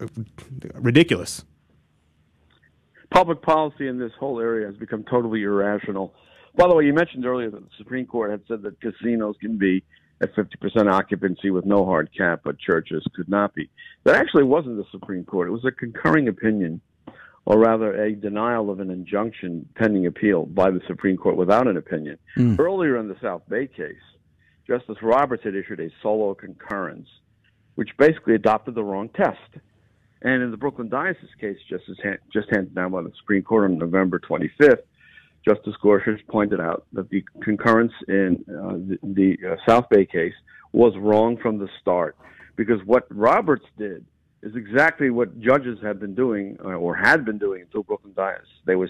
ridiculous. 0.75 1.43
Public 3.09 3.41
policy 3.41 3.87
in 3.87 3.97
this 3.97 4.11
whole 4.19 4.39
area 4.39 4.67
has 4.67 4.75
become 4.75 5.03
totally 5.03 5.43
irrational. 5.43 6.13
By 6.55 6.67
the 6.67 6.75
way, 6.75 6.85
you 6.85 6.93
mentioned 6.93 7.25
earlier 7.25 7.49
that 7.49 7.61
the 7.61 7.75
Supreme 7.77 8.05
Court 8.05 8.31
had 8.31 8.41
said 8.47 8.63
that 8.63 8.81
casinos 8.81 9.35
can 9.39 9.57
be 9.57 9.83
at 10.21 10.35
50% 10.35 10.91
occupancy 10.91 11.51
with 11.51 11.65
no 11.65 11.85
hard 11.85 12.09
cap, 12.17 12.41
but 12.43 12.57
churches 12.59 13.05
could 13.15 13.29
not 13.29 13.53
be. 13.53 13.69
That 14.03 14.15
actually 14.15 14.43
wasn't 14.43 14.77
the 14.77 14.85
Supreme 14.91 15.23
Court. 15.23 15.47
It 15.47 15.51
was 15.51 15.65
a 15.65 15.71
concurring 15.71 16.27
opinion, 16.27 16.81
or 17.47 17.57
rather 17.57 18.03
a 18.03 18.13
denial 18.13 18.69
of 18.69 18.81
an 18.81 18.91
injunction 18.91 19.65
pending 19.75 20.05
appeal 20.05 20.45
by 20.45 20.69
the 20.69 20.81
Supreme 20.85 21.15
Court 21.15 21.37
without 21.37 21.65
an 21.65 21.77
opinion. 21.77 22.17
Mm. 22.35 22.59
Earlier 22.59 22.97
in 22.97 23.07
the 23.07 23.15
South 23.21 23.41
Bay 23.47 23.67
case, 23.67 23.95
Justice 24.67 24.97
Roberts 25.01 25.45
had 25.45 25.55
issued 25.55 25.79
a 25.79 25.87
solo 26.03 26.33
concurrence, 26.33 27.07
which 27.75 27.87
basically 27.97 28.35
adopted 28.35 28.75
the 28.75 28.83
wrong 28.83 29.07
test. 29.15 29.63
And 30.23 30.43
in 30.43 30.51
the 30.51 30.57
Brooklyn 30.57 30.89
Diocese 30.89 31.29
case, 31.39 31.55
just, 31.69 31.85
as 31.89 31.95
hand, 32.03 32.17
just 32.33 32.49
handed 32.51 32.75
down 32.75 32.91
by 32.91 33.01
the 33.01 33.13
Supreme 33.17 33.43
Court 33.43 33.71
on 33.71 33.77
November 33.77 34.19
25th, 34.19 34.81
Justice 35.47 35.75
Gorsuch 35.81 36.19
pointed 36.27 36.59
out 36.59 36.85
that 36.91 37.09
the 37.09 37.23
concurrence 37.41 37.93
in 38.09 38.43
uh, 38.49 38.73
the, 38.73 38.99
the 39.03 39.37
uh, 39.51 39.55
South 39.65 39.87
Bay 39.89 40.05
case 40.05 40.33
was 40.73 40.93
wrong 40.97 41.37
from 41.37 41.59
the 41.59 41.69
start 41.79 42.17
because 42.57 42.81
what 42.83 43.07
Roberts 43.09 43.65
did 43.77 44.03
is 44.43 44.55
exactly 44.55 45.09
what 45.09 45.39
judges 45.39 45.79
have 45.81 45.99
been 45.99 46.15
doing 46.15 46.57
uh, 46.63 46.69
or 46.69 46.95
had 46.95 47.25
been 47.25 47.37
doing 47.37 47.61
until 47.61 47.83
Brooklyn 47.83 48.13
Dias. 48.13 48.45
They 48.65 48.75
were 48.75 48.89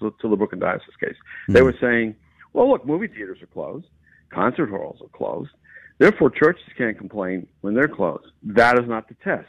until 0.00 0.30
the 0.30 0.36
Brooklyn 0.36 0.60
Dias 0.60 0.82
case. 1.00 1.10
Mm-hmm. 1.10 1.52
They 1.52 1.62
were 1.62 1.74
saying, 1.80 2.16
"Well, 2.52 2.70
look, 2.70 2.86
movie 2.86 3.08
theaters 3.08 3.38
are 3.42 3.46
closed, 3.46 3.86
concert 4.30 4.70
halls 4.70 5.00
are 5.02 5.08
closed, 5.08 5.50
therefore 5.98 6.30
churches 6.30 6.64
can't 6.78 6.96
complain 6.96 7.46
when 7.60 7.74
they're 7.74 7.88
closed." 7.88 8.26
That 8.42 8.78
is 8.78 8.88
not 8.88 9.08
the 9.08 9.14
test. 9.22 9.48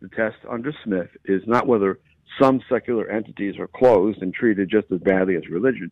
The 0.00 0.08
test 0.08 0.36
under 0.48 0.72
Smith 0.84 1.10
is 1.24 1.42
not 1.46 1.66
whether 1.66 1.98
some 2.40 2.60
secular 2.68 3.08
entities 3.10 3.58
are 3.58 3.66
closed 3.68 4.22
and 4.22 4.32
treated 4.32 4.70
just 4.70 4.90
as 4.92 5.00
badly 5.00 5.36
as 5.36 5.48
religion, 5.48 5.90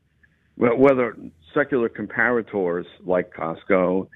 but 0.56 0.78
whether 0.78 1.16
secular 1.54 1.88
comparators 1.88 2.84
like 3.04 3.32
Costco, 3.34 4.08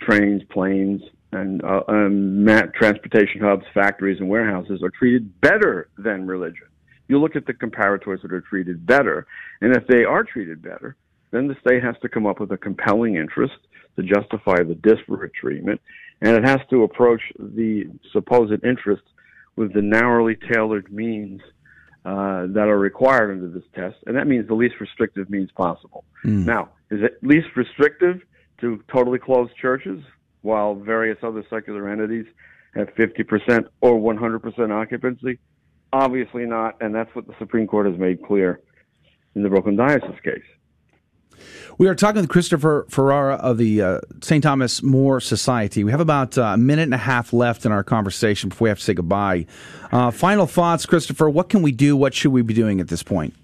trains, 0.00 0.42
planes, 0.50 1.02
and, 1.36 1.64
uh, 1.64 1.82
and 1.88 2.72
transportation 2.74 3.40
hubs, 3.40 3.64
factories, 3.74 4.18
and 4.20 4.28
warehouses 4.28 4.82
are 4.82 4.90
treated 4.90 5.40
better 5.40 5.88
than 5.98 6.26
religion. 6.26 6.66
You 7.08 7.20
look 7.20 7.36
at 7.36 7.46
the 7.46 7.54
comparators 7.54 8.22
that 8.22 8.32
are 8.32 8.40
treated 8.40 8.86
better, 8.86 9.26
and 9.60 9.76
if 9.76 9.86
they 9.86 10.04
are 10.04 10.24
treated 10.24 10.62
better, 10.62 10.96
then 11.30 11.46
the 11.46 11.56
state 11.60 11.82
has 11.82 11.94
to 12.02 12.08
come 12.08 12.26
up 12.26 12.40
with 12.40 12.50
a 12.52 12.56
compelling 12.56 13.16
interest 13.16 13.54
to 13.96 14.02
justify 14.02 14.62
the 14.62 14.74
disparate 14.74 15.32
treatment, 15.34 15.80
and 16.20 16.36
it 16.36 16.44
has 16.44 16.60
to 16.70 16.82
approach 16.82 17.20
the 17.38 17.84
supposed 18.12 18.64
interest 18.64 19.02
with 19.56 19.72
the 19.72 19.82
narrowly 19.82 20.36
tailored 20.52 20.92
means 20.92 21.40
uh, 22.04 22.46
that 22.48 22.68
are 22.68 22.78
required 22.78 23.32
under 23.32 23.48
this 23.48 23.68
test, 23.74 23.96
and 24.06 24.16
that 24.16 24.26
means 24.26 24.46
the 24.46 24.54
least 24.54 24.76
restrictive 24.80 25.28
means 25.28 25.50
possible. 25.56 26.04
Mm. 26.24 26.44
Now, 26.44 26.68
is 26.90 27.02
it 27.02 27.18
least 27.22 27.48
restrictive 27.56 28.20
to 28.60 28.82
totally 28.92 29.18
close 29.18 29.48
churches 29.60 30.02
while 30.42 30.74
various 30.74 31.18
other 31.22 31.44
secular 31.50 31.88
entities 31.88 32.26
have 32.74 32.88
50% 32.94 33.68
or 33.80 33.98
100% 33.98 34.70
occupancy? 34.70 35.38
Obviously 35.92 36.44
not, 36.44 36.76
and 36.80 36.94
that's 36.94 37.14
what 37.14 37.26
the 37.26 37.34
Supreme 37.38 37.66
Court 37.66 37.86
has 37.86 37.98
made 37.98 38.22
clear 38.22 38.60
in 39.34 39.42
the 39.42 39.48
Brooklyn 39.48 39.76
Diocese 39.76 40.20
case. 40.22 40.42
We 41.78 41.88
are 41.88 41.94
talking 41.94 42.22
with 42.22 42.30
Christopher 42.30 42.86
Ferrara 42.88 43.34
of 43.34 43.58
the 43.58 43.82
uh, 43.82 44.00
St. 44.22 44.42
Thomas 44.42 44.82
More 44.82 45.20
Society. 45.20 45.84
We 45.84 45.90
have 45.90 46.00
about 46.00 46.38
uh, 46.38 46.44
a 46.44 46.56
minute 46.56 46.84
and 46.84 46.94
a 46.94 46.98
half 46.98 47.34
left 47.34 47.66
in 47.66 47.72
our 47.72 47.84
conversation 47.84 48.48
before 48.48 48.66
we 48.66 48.68
have 48.70 48.78
to 48.78 48.84
say 48.84 48.94
goodbye. 48.94 49.46
Uh, 49.92 50.10
final 50.10 50.46
thoughts, 50.46 50.86
Christopher. 50.86 51.28
What 51.28 51.50
can 51.50 51.60
we 51.60 51.72
do? 51.72 51.94
What 51.94 52.14
should 52.14 52.32
we 52.32 52.40
be 52.40 52.54
doing 52.54 52.80
at 52.80 52.88
this 52.88 53.02
point? 53.02 53.34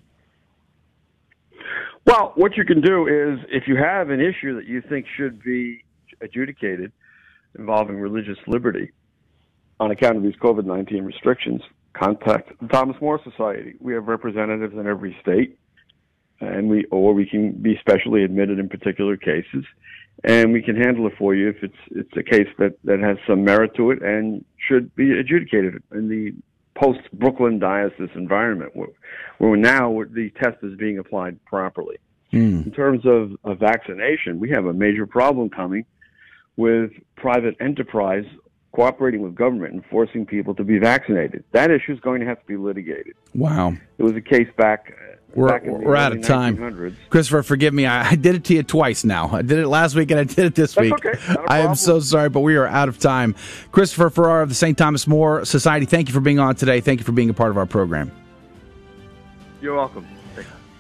Well, 2.07 2.33
what 2.35 2.57
you 2.57 2.65
can 2.65 2.81
do 2.81 3.07
is 3.07 3.39
if 3.51 3.69
you 3.69 3.77
have 3.77 4.11
an 4.11 4.21
issue 4.21 4.57
that 4.57 4.67
you 4.67 4.81
think 4.81 5.07
should 5.17 5.43
be 5.43 5.85
adjudicated 6.23 6.93
involving 7.59 7.99
religious 7.99 8.39
liberty 8.47 8.93
on 9.81 9.91
account 9.91 10.17
of 10.17 10.23
these 10.23 10.37
COVID 10.37 10.65
19 10.65 11.05
restrictions, 11.05 11.61
contact 11.93 12.51
the 12.61 12.69
Thomas 12.69 12.97
More 13.01 13.21
Society. 13.23 13.75
We 13.81 13.95
have 13.95 14.07
representatives 14.07 14.75
in 14.75 14.87
every 14.87 15.17
state 15.21 15.59
and 16.43 16.69
we 16.69 16.85
or 16.87 17.15
we 17.15 17.25
can 17.25 17.53
be 17.53 17.79
specially 17.81 18.25
admitted 18.25 18.59
in 18.59 18.69
particular 18.69 19.17
cases, 19.17 19.65
and 20.25 20.53
we 20.53 20.61
can 20.61 20.77
handle 20.77 21.07
it 21.07 21.15
for 21.17 21.35
you 21.35 21.49
if 21.49 21.63
it's 21.63 21.77
it's 21.91 22.17
a 22.17 22.23
case 22.23 22.49
that 22.59 22.77
that 22.85 23.01
has 23.01 23.17
some 23.27 23.45
merit 23.45 23.75
to 23.77 23.91
it 23.91 24.03
and 24.03 24.45
should 24.59 24.95
be 24.97 25.13
adjudicated 25.19 25.83
in 25.93 26.09
the 26.09 26.35
post 26.75 27.01
Brooklyn 27.13 27.59
diocese 27.59 28.11
environment 28.15 28.75
where, 28.75 28.89
where 29.39 29.57
now 29.57 30.03
the 30.11 30.31
test 30.43 30.57
is 30.63 30.77
being 30.77 30.99
applied 30.99 31.43
properly. 31.45 31.97
Mm. 32.33 32.65
In 32.65 32.73
terms 32.73 33.05
of, 33.05 33.33
of 33.45 33.59
vaccination, 33.59 34.41
we 34.41 34.49
have 34.51 34.65
a 34.65 34.73
major 34.73 35.07
problem 35.07 35.51
coming 35.51 35.85
with 36.57 36.91
private 37.17 37.57
enterprise 37.61 38.25
cooperating 38.73 39.21
with 39.21 39.35
government 39.35 39.75
and 39.75 39.85
forcing 39.91 40.25
people 40.25 40.55
to 40.55 40.65
be 40.65 40.79
vaccinated. 40.79 41.45
That 41.53 41.71
issue 41.71 41.93
is 41.93 42.01
going 42.01 42.21
to 42.21 42.27
have 42.27 42.41
to 42.41 42.47
be 42.47 42.57
litigated. 42.57 43.15
Wow. 43.35 43.75
It 43.99 44.03
was 44.03 44.15
a 44.15 44.21
case 44.21 44.49
back 44.57 44.95
we're, 45.35 45.61
we're 45.63 45.97
out 45.97 46.13
of 46.13 46.23
time. 46.23 46.97
Christopher, 47.09 47.43
forgive 47.43 47.73
me. 47.73 47.87
I, 47.87 48.11
I, 48.11 48.15
did 48.17 48.35
it 48.35 48.45
to 48.45 48.55
you 48.55 48.63
twice 48.63 49.03
now. 49.03 49.31
I 49.33 49.41
did 49.41 49.59
it 49.59 49.67
last 49.67 49.95
week 49.95 50.11
and 50.11 50.21
I 50.21 50.25
did 50.25 50.41
it 50.41 50.55
this 50.55 50.75
That's 50.75 50.85
week. 50.85 51.07
Okay. 51.07 51.19
I 51.49 51.61
am 51.61 51.75
so 51.75 52.01
sorry, 52.01 52.29
but 52.29 52.41
we 52.41 52.57
are 52.57 52.67
out 52.67 52.89
of 52.89 52.99
time. 52.99 53.35
Christopher 53.71 54.11
Ferrara 54.11 54.43
of 54.43 54.51
the 54.51 54.55
St. 54.55 54.77
Thomas 54.77 55.07
More 55.07 55.45
Society, 55.45 55.87
thank 55.87 56.09
you 56.09 56.15
for 56.15 56.21
being 56.21 56.39
on 56.39 56.55
today. 56.55 56.81
Thank 56.81 57.01
you 57.01 57.05
for 57.05 57.13
being 57.13 57.31
a 57.31 57.35
part 57.35 57.51
of 57.51 57.57
our 57.57 57.67
program. 57.67 58.13
You're 59.61 59.77
welcome. 59.77 60.07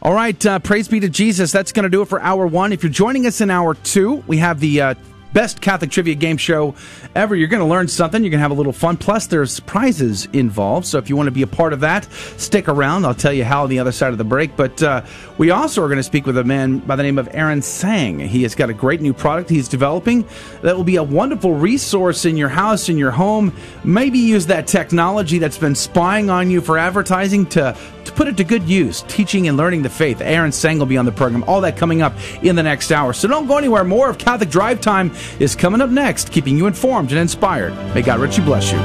All 0.03 0.13
right, 0.13 0.45
uh, 0.45 0.59
praise 0.59 0.89
be 0.89 0.99
to 1.01 1.09
Jesus. 1.09 1.53
That's 1.53 1.71
going 1.71 1.85
to 1.85 1.89
do 1.89 2.03
it 2.03 2.09
for 2.09 2.21
hour 2.21 2.45
one. 2.47 2.73
If 2.73 2.83
you're 2.83 2.91
joining 2.91 3.25
us 3.27 3.41
in 3.41 3.51
hour 3.51 3.75
two, 3.75 4.17
we 4.27 4.39
have 4.39 4.59
the 4.59 4.81
uh, 4.81 4.95
best 5.33 5.61
Catholic 5.61 5.91
trivia 5.91 6.15
game 6.15 6.37
show 6.37 6.75
ever. 7.15 7.35
You're 7.35 7.49
going 7.49 7.63
to 7.63 7.67
learn 7.67 7.89
something. 7.89 8.23
You're 8.23 8.31
going 8.31 8.39
to 8.39 8.43
have 8.43 8.51
a 8.51 8.55
little 8.55 8.73
fun. 8.73 8.97
Plus, 8.97 9.27
there's 9.27 9.61
prizes 9.61 10.27
involved. 10.33 10.87
So 10.87 10.99
if 10.99 11.09
you 11.09 11.17
want 11.17 11.27
to 11.27 11.33
be 11.33 11.43
a 11.43 11.47
part 11.47 11.73
of 11.73 11.81
that, 11.81 12.11
stick 12.37 12.69
around. 12.69 13.05
I'll 13.05 13.15
tell 13.15 13.33
you 13.33 13.45
how 13.45 13.65
on 13.65 13.71
the 13.71 13.79
other 13.79 13.93
side 13.93 14.13
of 14.13 14.19
the 14.19 14.25
break. 14.25 14.57
But 14.57 14.83
uh, 14.83 15.03
we 15.39 15.51
also 15.51 15.83
are 15.83 15.89
going 15.89 15.99
to 15.99 16.03
speak 16.03 16.27
with 16.27 16.39
a 16.39 16.45
man 16.45 16.79
by 16.79 16.97
the 16.97 17.03
name 17.03 17.19
of 17.19 17.29
Aaron 17.33 17.63
Seng. 17.63 18.19
He 18.19 18.43
has 18.43 18.55
got 18.55 18.71
a 18.71 18.75
great 18.75 19.01
new 19.01 19.13
product 19.13 19.51
he's 19.51 19.69
developing 19.69 20.27
that 20.63 20.77
will 20.77 20.85
be 20.85 20.97
a 20.97 21.03
wonderful 21.03 21.55
resource 21.55 22.25
in 22.25 22.37
your 22.37 22.49
house, 22.49 22.89
in 22.89 22.99
your 22.99 23.11
home. 23.11 23.55
Maybe 23.85 24.19
use 24.19 24.47
that 24.47 24.67
technology 24.67 25.39
that's 25.39 25.59
been 25.59 25.75
spying 25.75 26.31
on 26.31 26.51
you 26.51 26.61
for 26.61 26.79
advertising 26.79 27.47
to, 27.47 27.77
to 28.05 28.13
put 28.13 28.29
it 28.29 28.37
to 28.37 28.45
good 28.45 28.63
use, 28.65 29.03
teaching 29.03 29.49
and 29.49 29.57
learning 29.57 29.83
the 29.83 29.91
faith. 29.91 30.21
Aaron 30.21 30.53
Seng 30.53 30.79
will 30.79 30.87
be 30.87 30.97
on 30.97 31.05
the 31.05 31.13
program. 31.13 31.45
All 31.47 31.61
that 31.63 31.77
coming 31.77 32.03
up 32.03 32.15
in 32.43 32.57
the 32.57 32.63
next 32.63 32.91
hour. 32.93 33.13
So 33.13 33.29
don't 33.29 33.47
go 33.47 33.59
anywhere. 33.59 33.85
More 33.85 34.11
of 34.11 34.19
Catholic 34.19 34.51
Drive 34.51 34.81
Time 34.81 35.13
is 35.39 35.55
coming 35.55 35.81
up 35.81 35.91
next, 35.91 36.33
keeping 36.33 36.57
you 36.57 36.67
informed 36.67 37.11
and 37.11 37.21
inspired. 37.21 37.75
May 37.95 38.03
God 38.03 38.21
richly 38.21 38.45
bless 38.45 38.73
you. 38.73 38.79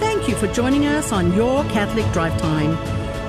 Thank 0.00 0.28
you 0.28 0.34
for 0.34 0.46
joining 0.54 0.86
us 0.86 1.12
on 1.12 1.32
Your 1.34 1.64
Catholic 1.64 2.10
Drive 2.12 2.38
Time, 2.40 2.74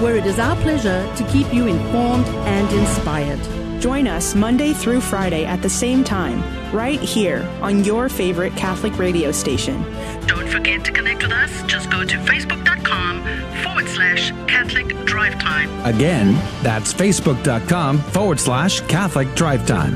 where 0.02 0.16
it 0.16 0.26
is 0.26 0.40
our 0.40 0.56
pleasure 0.58 1.08
to 1.16 1.24
keep 1.32 1.54
you 1.54 1.68
informed 1.68 2.26
and 2.26 2.72
inspired. 2.74 3.40
Join 3.82 4.08
us 4.08 4.34
Monday 4.34 4.74
through 4.74 5.02
Friday 5.02 5.46
at 5.46 5.62
the 5.62 5.70
same 5.70 6.04
time, 6.04 6.42
right 6.76 7.00
here 7.00 7.48
on 7.62 7.84
your 7.84 8.10
favorite 8.10 8.56
Catholic 8.56 8.98
radio 8.98 9.32
station. 9.32 9.84
Don't 10.26 10.48
forget 10.48 10.84
to 10.86 10.92
connect 10.92 11.22
with 11.22 11.32
us. 11.32 11.64
Just 11.64 11.92
go 11.92 12.04
to 12.04 12.18
facebook.com 12.18 13.37
forward 13.78 13.96
slash 13.96 14.32
Catholic 14.48 15.06
Drive 15.06 15.40
Time. 15.40 15.70
Again, 15.86 16.34
that's 16.64 16.94
facebook.com 16.94 18.00
forward 18.00 18.40
slash 18.40 18.82
Catholic 18.82 19.34
Drive 19.36 19.68
Time. 19.68 19.96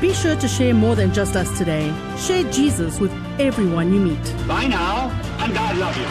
Be 0.00 0.12
sure 0.12 0.34
to 0.34 0.48
share 0.48 0.74
more 0.74 0.96
than 0.96 1.12
just 1.12 1.36
us 1.36 1.56
today. 1.56 1.94
Share 2.18 2.42
Jesus 2.50 2.98
with 2.98 3.12
everyone 3.38 3.92
you 3.92 4.00
meet. 4.00 4.48
Bye 4.48 4.66
now, 4.66 5.10
and 5.38 5.54
God 5.54 5.76
love 5.76 5.96
you. 5.96 6.06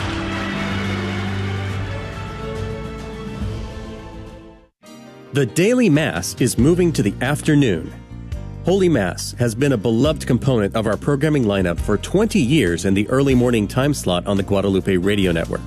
The 5.34 5.46
daily 5.46 5.90
Mass 5.90 6.36
is 6.40 6.58
moving 6.58 6.94
to 6.94 7.04
the 7.04 7.14
afternoon. 7.22 7.94
Holy 8.64 8.90
Mass 8.90 9.34
has 9.34 9.56
been 9.56 9.74
a 9.74 9.78
beloved 9.78 10.28
component 10.28 10.76
of 10.76 10.88
our 10.88 10.96
programming 10.96 11.44
lineup 11.44 11.80
for 11.80 11.98
20 11.98 12.40
years 12.40 12.86
in 12.86 12.94
the 12.94 13.10
early 13.10 13.34
morning 13.34 13.68
time 13.68 13.94
slot 13.94 14.28
on 14.28 14.38
the 14.38 14.44
Guadalupe 14.44 14.96
Radio 14.98 15.32
Network. 15.32 15.62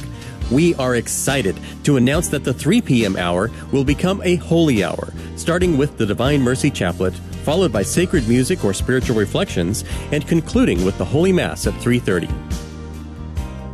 We 0.54 0.72
are 0.76 0.94
excited 0.94 1.58
to 1.82 1.96
announce 1.96 2.28
that 2.28 2.44
the 2.44 2.54
3 2.54 2.80
p.m. 2.80 3.16
hour 3.16 3.50
will 3.72 3.82
become 3.82 4.22
a 4.22 4.36
holy 4.36 4.84
hour, 4.84 5.12
starting 5.34 5.76
with 5.76 5.98
the 5.98 6.06
Divine 6.06 6.42
Mercy 6.42 6.70
Chaplet 6.70 7.12
followed 7.44 7.72
by 7.72 7.82
sacred 7.82 8.26
music 8.28 8.64
or 8.64 8.72
spiritual 8.72 9.16
reflections, 9.16 9.84
and 10.12 10.26
concluding 10.26 10.84
with 10.84 10.96
the 10.96 11.04
Holy 11.04 11.32
Mass 11.32 11.66
at 11.66 11.74
3:30. 11.74 12.28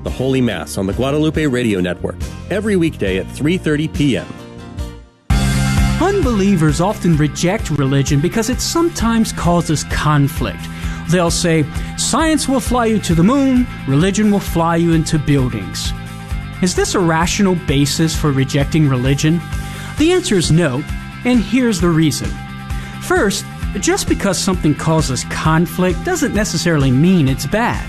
The 0.04 0.10
Holy 0.10 0.40
Mass 0.40 0.78
on 0.78 0.86
the 0.86 0.94
Guadalupe 0.94 1.46
Radio 1.46 1.80
Network, 1.80 2.16
every 2.48 2.76
weekday 2.76 3.18
at 3.18 3.26
3:30 3.26 3.94
p.m. 3.94 4.26
Unbelievers 6.00 6.80
often 6.80 7.14
reject 7.18 7.70
religion 7.70 8.20
because 8.20 8.48
it 8.48 8.58
sometimes 8.58 9.34
causes 9.34 9.84
conflict. 9.84 10.64
They'll 11.10 11.30
say, 11.30 11.66
Science 11.98 12.48
will 12.48 12.60
fly 12.60 12.86
you 12.86 12.98
to 13.00 13.14
the 13.14 13.22
moon, 13.22 13.66
religion 13.86 14.30
will 14.30 14.40
fly 14.40 14.76
you 14.76 14.92
into 14.94 15.18
buildings. 15.18 15.92
Is 16.62 16.74
this 16.74 16.94
a 16.94 17.00
rational 17.00 17.54
basis 17.54 18.14
for 18.14 18.32
rejecting 18.32 18.86
religion? 18.86 19.40
The 19.98 20.12
answer 20.12 20.36
is 20.36 20.50
no, 20.50 20.84
and 21.24 21.40
here's 21.40 21.80
the 21.80 21.88
reason. 21.88 22.28
First, 23.00 23.46
just 23.80 24.08
because 24.08 24.38
something 24.38 24.74
causes 24.74 25.24
conflict 25.30 26.04
doesn't 26.04 26.34
necessarily 26.34 26.90
mean 26.90 27.28
it's 27.28 27.46
bad. 27.46 27.86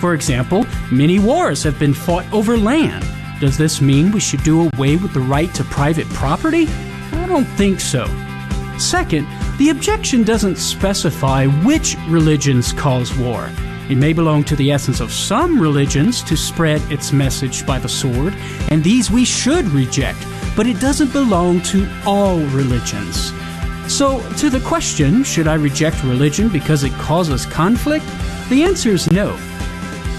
For 0.00 0.14
example, 0.14 0.66
many 0.90 1.18
wars 1.18 1.62
have 1.64 1.78
been 1.78 1.94
fought 1.94 2.30
over 2.32 2.56
land. 2.56 3.04
Does 3.40 3.58
this 3.58 3.80
mean 3.80 4.12
we 4.12 4.20
should 4.20 4.44
do 4.44 4.70
away 4.74 4.96
with 4.96 5.14
the 5.14 5.20
right 5.20 5.52
to 5.54 5.64
private 5.64 6.08
property? 6.10 6.68
I 7.12 7.26
don't 7.26 7.44
think 7.44 7.80
so. 7.80 8.06
Second, 8.78 9.26
the 9.58 9.70
objection 9.70 10.22
doesn't 10.22 10.56
specify 10.56 11.46
which 11.46 11.96
religions 12.08 12.72
cause 12.72 13.16
war. 13.16 13.50
It 13.88 13.96
may 13.96 14.12
belong 14.12 14.44
to 14.44 14.56
the 14.56 14.70
essence 14.70 15.00
of 15.00 15.12
some 15.12 15.60
religions 15.60 16.22
to 16.24 16.36
spread 16.36 16.80
its 16.90 17.12
message 17.12 17.66
by 17.66 17.78
the 17.78 17.88
sword, 17.88 18.34
and 18.70 18.82
these 18.82 19.10
we 19.10 19.24
should 19.24 19.66
reject, 19.68 20.24
but 20.56 20.66
it 20.66 20.80
doesn't 20.80 21.12
belong 21.12 21.60
to 21.62 21.88
all 22.06 22.38
religions. 22.46 23.32
So, 23.88 24.22
to 24.36 24.48
the 24.48 24.60
question, 24.60 25.24
should 25.24 25.48
I 25.48 25.54
reject 25.54 26.04
religion 26.04 26.48
because 26.48 26.84
it 26.84 26.92
causes 26.92 27.44
conflict? 27.44 28.06
The 28.48 28.62
answer 28.62 28.90
is 28.90 29.10
no. 29.10 29.36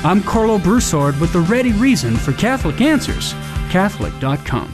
I'm 0.03 0.22
Karlo 0.22 0.61
Broussard 0.61 1.18
with 1.22 1.32
the 1.32 1.39
ready 1.39 1.72
reason 1.72 2.18
for 2.18 2.34
Catholic 2.34 2.82
Answers, 2.82 3.34
Catholic.com. 3.70 4.70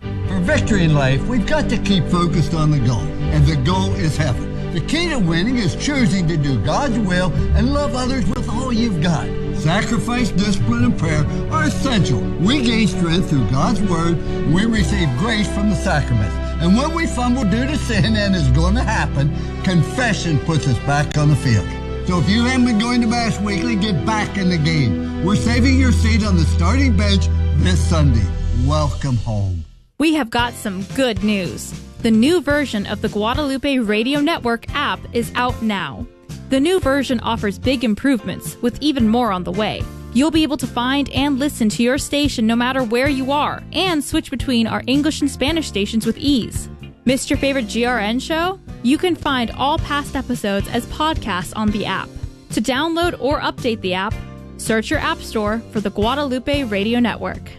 For 0.00 0.38
victory 0.40 0.84
in 0.84 0.94
life, 0.94 1.26
we've 1.26 1.46
got 1.46 1.68
to 1.70 1.78
keep 1.78 2.04
focused 2.04 2.54
on 2.54 2.70
the 2.70 2.78
goal, 2.78 3.02
and 3.32 3.44
the 3.44 3.56
goal 3.56 3.92
is 3.96 4.16
heaven. 4.16 4.47
The 4.72 4.80
key 4.86 5.08
to 5.08 5.18
winning 5.18 5.56
is 5.56 5.74
choosing 5.76 6.28
to 6.28 6.36
do 6.36 6.62
God's 6.62 6.98
will 6.98 7.32
and 7.56 7.72
love 7.72 7.94
others 7.94 8.26
with 8.26 8.48
all 8.50 8.70
you've 8.70 9.02
got. 9.02 9.26
Sacrifice, 9.56 10.30
discipline, 10.30 10.84
and 10.84 10.98
prayer 10.98 11.24
are 11.50 11.64
essential. 11.64 12.20
We 12.20 12.62
gain 12.62 12.86
strength 12.86 13.30
through 13.30 13.50
God's 13.50 13.80
Word. 13.80 14.18
We 14.52 14.66
receive 14.66 15.08
grace 15.18 15.48
from 15.54 15.70
the 15.70 15.76
sacraments. 15.76 16.34
And 16.62 16.76
when 16.76 16.94
we 16.94 17.06
fumble 17.06 17.44
due 17.44 17.66
to 17.66 17.78
sin, 17.78 18.14
and 18.14 18.36
it's 18.36 18.50
going 18.50 18.74
to 18.74 18.82
happen, 18.82 19.34
confession 19.64 20.38
puts 20.40 20.66
us 20.68 20.78
back 20.80 21.16
on 21.16 21.30
the 21.30 21.36
field. 21.36 21.66
So 22.06 22.18
if 22.18 22.28
you 22.28 22.44
haven't 22.44 22.66
been 22.66 22.78
going 22.78 23.00
to 23.00 23.06
Mass 23.06 23.40
weekly, 23.40 23.74
get 23.74 24.04
back 24.04 24.36
in 24.36 24.50
the 24.50 24.58
game. 24.58 25.24
We're 25.24 25.36
saving 25.36 25.78
your 25.78 25.92
seat 25.92 26.24
on 26.24 26.36
the 26.36 26.44
starting 26.44 26.94
bench 26.94 27.28
this 27.56 27.80
Sunday. 27.80 28.26
Welcome 28.66 29.16
home. 29.16 29.64
We 29.98 30.14
have 30.14 30.28
got 30.28 30.52
some 30.52 30.82
good 30.94 31.24
news. 31.24 31.72
The 32.00 32.10
new 32.12 32.40
version 32.40 32.86
of 32.86 33.02
the 33.02 33.08
Guadalupe 33.08 33.78
Radio 33.80 34.20
Network 34.20 34.72
app 34.72 35.00
is 35.12 35.32
out 35.34 35.60
now. 35.62 36.06
The 36.48 36.60
new 36.60 36.78
version 36.78 37.18
offers 37.20 37.58
big 37.58 37.82
improvements, 37.82 38.56
with 38.62 38.80
even 38.80 39.08
more 39.08 39.32
on 39.32 39.42
the 39.42 39.50
way. 39.50 39.82
You'll 40.14 40.30
be 40.30 40.44
able 40.44 40.58
to 40.58 40.66
find 40.68 41.10
and 41.10 41.40
listen 41.40 41.68
to 41.70 41.82
your 41.82 41.98
station 41.98 42.46
no 42.46 42.54
matter 42.54 42.84
where 42.84 43.08
you 43.08 43.32
are, 43.32 43.64
and 43.72 44.02
switch 44.02 44.30
between 44.30 44.68
our 44.68 44.84
English 44.86 45.22
and 45.22 45.30
Spanish 45.30 45.66
stations 45.66 46.06
with 46.06 46.16
ease. 46.18 46.68
Missed 47.04 47.30
your 47.30 47.38
favorite 47.40 47.66
GRN 47.66 48.22
show? 48.22 48.60
You 48.84 48.96
can 48.96 49.16
find 49.16 49.50
all 49.50 49.78
past 49.78 50.14
episodes 50.14 50.68
as 50.68 50.86
podcasts 50.86 51.52
on 51.56 51.72
the 51.72 51.84
app. 51.84 52.08
To 52.50 52.60
download 52.60 53.20
or 53.20 53.40
update 53.40 53.80
the 53.80 53.94
app, 53.94 54.14
search 54.56 54.88
your 54.88 55.00
App 55.00 55.18
Store 55.18 55.58
for 55.72 55.80
the 55.80 55.90
Guadalupe 55.90 56.62
Radio 56.62 57.00
Network. 57.00 57.50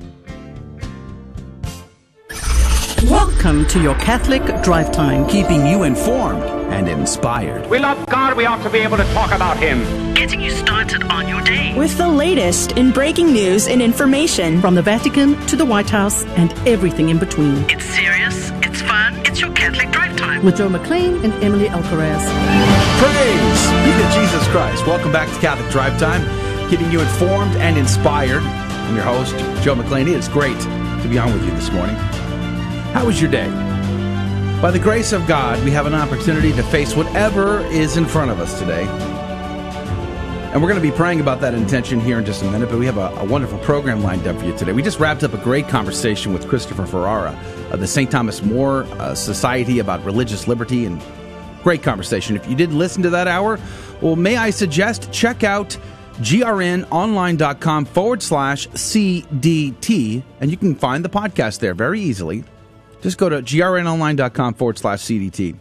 Welcome 3.05 3.65
to 3.67 3.81
your 3.81 3.95
Catholic 3.95 4.43
Drive 4.61 4.91
Time, 4.91 5.25
keeping 5.29 5.65
you 5.65 5.83
informed 5.83 6.43
and 6.73 6.89
inspired. 6.89 7.65
We 7.69 7.79
love 7.79 8.05
God, 8.07 8.35
we 8.35 8.45
ought 8.45 8.61
to 8.63 8.69
be 8.69 8.79
able 8.79 8.97
to 8.97 9.05
talk 9.13 9.31
about 9.31 9.55
Him. 9.55 10.13
Getting 10.15 10.41
you 10.41 10.51
started 10.51 11.03
on 11.03 11.25
your 11.27 11.41
day. 11.41 11.73
With 11.77 11.97
the 11.97 12.09
latest 12.09 12.73
in 12.73 12.91
breaking 12.91 13.31
news 13.31 13.67
and 13.69 13.81
information 13.81 14.59
from 14.59 14.75
the 14.75 14.81
Vatican 14.81 15.39
to 15.47 15.55
the 15.55 15.63
White 15.63 15.89
House 15.89 16.25
and 16.25 16.51
everything 16.67 17.07
in 17.07 17.17
between. 17.17 17.55
It's 17.69 17.85
serious, 17.85 18.51
it's 18.63 18.81
fun, 18.81 19.15
it's 19.25 19.39
your 19.39 19.53
Catholic 19.53 19.91
Drive 19.91 20.17
Time. 20.17 20.43
With 20.43 20.57
Joe 20.57 20.67
McClain 20.67 21.23
and 21.23 21.33
Emily 21.41 21.69
Alcaraz. 21.69 22.19
Praise 22.99 23.85
be 23.85 24.03
to 24.03 24.21
Jesus 24.21 24.45
Christ. 24.49 24.85
Welcome 24.85 25.13
back 25.13 25.33
to 25.33 25.39
Catholic 25.39 25.71
Drive 25.71 25.97
Time, 25.99 26.21
keeping 26.69 26.91
you 26.91 26.99
informed 26.99 27.55
and 27.55 27.77
inspired. 27.77 28.43
I'm 28.43 28.95
your 28.95 29.05
host, 29.05 29.37
Joe 29.63 29.75
McClain. 29.75 30.01
It 30.01 30.17
is 30.17 30.27
great 30.27 30.59
to 30.59 31.07
be 31.09 31.17
on 31.17 31.31
with 31.31 31.45
you 31.45 31.51
this 31.51 31.71
morning. 31.71 31.95
How 32.93 33.05
was 33.05 33.21
your 33.21 33.29
day? 33.29 33.47
By 34.61 34.71
the 34.71 34.79
grace 34.79 35.13
of 35.13 35.25
God, 35.27 35.63
we 35.63 35.71
have 35.71 35.85
an 35.85 35.93
opportunity 35.93 36.51
to 36.51 36.63
face 36.63 36.95
whatever 36.95 37.59
is 37.67 37.97
in 37.97 38.05
front 38.05 38.31
of 38.31 38.39
us 38.39 38.59
today. 38.59 38.85
And 40.51 40.61
we're 40.61 40.67
going 40.67 40.81
to 40.81 40.89
be 40.89 40.95
praying 40.95 41.19
about 41.19 41.39
that 41.41 41.53
intention 41.53 41.99
here 41.99 42.17
in 42.17 42.25
just 42.25 42.41
a 42.41 42.49
minute, 42.49 42.69
but 42.69 42.79
we 42.79 42.87
have 42.87 42.97
a, 42.97 43.09
a 43.17 43.23
wonderful 43.23 43.59
program 43.59 44.01
lined 44.01 44.27
up 44.27 44.37
for 44.39 44.45
you 44.45 44.57
today. 44.57 44.73
We 44.73 44.81
just 44.81 44.99
wrapped 44.99 45.23
up 45.23 45.33
a 45.33 45.37
great 45.37 45.67
conversation 45.67 46.33
with 46.33 46.49
Christopher 46.49 46.87
Ferrara 46.87 47.39
of 47.71 47.79
the 47.79 47.87
St. 47.87 48.09
Thomas 48.09 48.41
More 48.41 48.83
uh, 48.99 49.13
Society 49.13 49.77
about 49.77 50.03
religious 50.03 50.47
liberty 50.47 50.85
and 50.85 50.99
great 51.63 51.83
conversation. 51.83 52.35
If 52.35 52.49
you 52.49 52.55
didn't 52.55 52.79
listen 52.79 53.03
to 53.03 53.11
that 53.11 53.27
hour, 53.27 53.59
well, 54.01 54.15
may 54.15 54.37
I 54.37 54.49
suggest 54.49 55.11
check 55.11 55.43
out 55.43 55.77
grnonline.com 56.17 57.85
forward 57.85 58.23
slash 58.23 58.67
CDT, 58.69 60.23
and 60.41 60.49
you 60.49 60.57
can 60.57 60.73
find 60.73 61.05
the 61.05 61.09
podcast 61.09 61.59
there 61.59 61.75
very 61.75 62.01
easily. 62.01 62.43
Just 63.01 63.17
go 63.17 63.29
to 63.29 63.41
grnonline.com 63.41 64.55
forward 64.55 64.77
slash 64.77 64.99
CDT. 65.01 65.57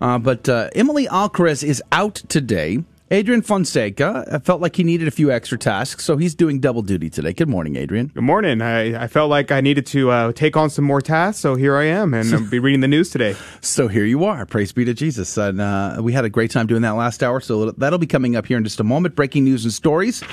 Uh, 0.00 0.18
but 0.18 0.48
uh, 0.48 0.70
Emily 0.74 1.06
Alcaraz 1.06 1.62
is 1.64 1.82
out 1.92 2.16
today. 2.28 2.84
Adrian 3.08 3.40
Fonseca 3.40 4.40
felt 4.44 4.60
like 4.60 4.74
he 4.74 4.82
needed 4.82 5.06
a 5.06 5.12
few 5.12 5.30
extra 5.30 5.56
tasks, 5.56 6.04
so 6.04 6.16
he's 6.16 6.34
doing 6.34 6.58
double 6.58 6.82
duty 6.82 7.08
today. 7.08 7.32
Good 7.32 7.48
morning, 7.48 7.76
Adrian. 7.76 8.08
Good 8.08 8.24
morning. 8.24 8.60
I, 8.60 9.04
I 9.04 9.06
felt 9.06 9.30
like 9.30 9.52
I 9.52 9.60
needed 9.60 9.86
to 9.86 10.10
uh, 10.10 10.32
take 10.32 10.56
on 10.56 10.70
some 10.70 10.84
more 10.84 11.00
tasks, 11.00 11.40
so 11.40 11.54
here 11.54 11.76
I 11.76 11.84
am, 11.84 12.14
and 12.14 12.34
I'll 12.34 12.50
be 12.50 12.58
reading 12.58 12.80
the 12.80 12.88
news 12.88 13.10
today. 13.10 13.36
So 13.60 13.86
here 13.86 14.04
you 14.04 14.24
are. 14.24 14.44
Praise 14.44 14.72
be 14.72 14.84
to 14.86 14.92
Jesus. 14.92 15.36
And 15.36 15.60
uh, 15.60 15.98
we 16.00 16.14
had 16.14 16.24
a 16.24 16.28
great 16.28 16.50
time 16.50 16.66
doing 16.66 16.82
that 16.82 16.96
last 16.96 17.22
hour, 17.22 17.40
so 17.40 17.70
that'll 17.70 18.00
be 18.00 18.08
coming 18.08 18.34
up 18.34 18.46
here 18.46 18.58
in 18.58 18.64
just 18.64 18.80
a 18.80 18.84
moment. 18.84 19.14
Breaking 19.14 19.44
news 19.44 19.62
and 19.62 19.72
stories. 19.72 20.24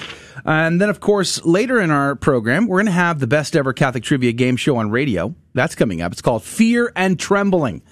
And 0.43 0.81
then, 0.81 0.89
of 0.89 0.99
course, 0.99 1.45
later 1.45 1.79
in 1.79 1.91
our 1.91 2.15
program, 2.15 2.65
we're 2.65 2.79
going 2.79 2.87
to 2.87 2.91
have 2.91 3.19
the 3.19 3.27
best 3.27 3.55
ever 3.55 3.71
Catholic 3.71 4.03
trivia 4.03 4.31
game 4.31 4.55
show 4.55 4.77
on 4.77 4.89
radio. 4.89 5.35
That's 5.53 5.75
coming 5.75 6.01
up. 6.01 6.11
It's 6.11 6.21
called 6.21 6.43
Fear 6.43 6.91
and 6.95 7.19
Trembling. 7.19 7.83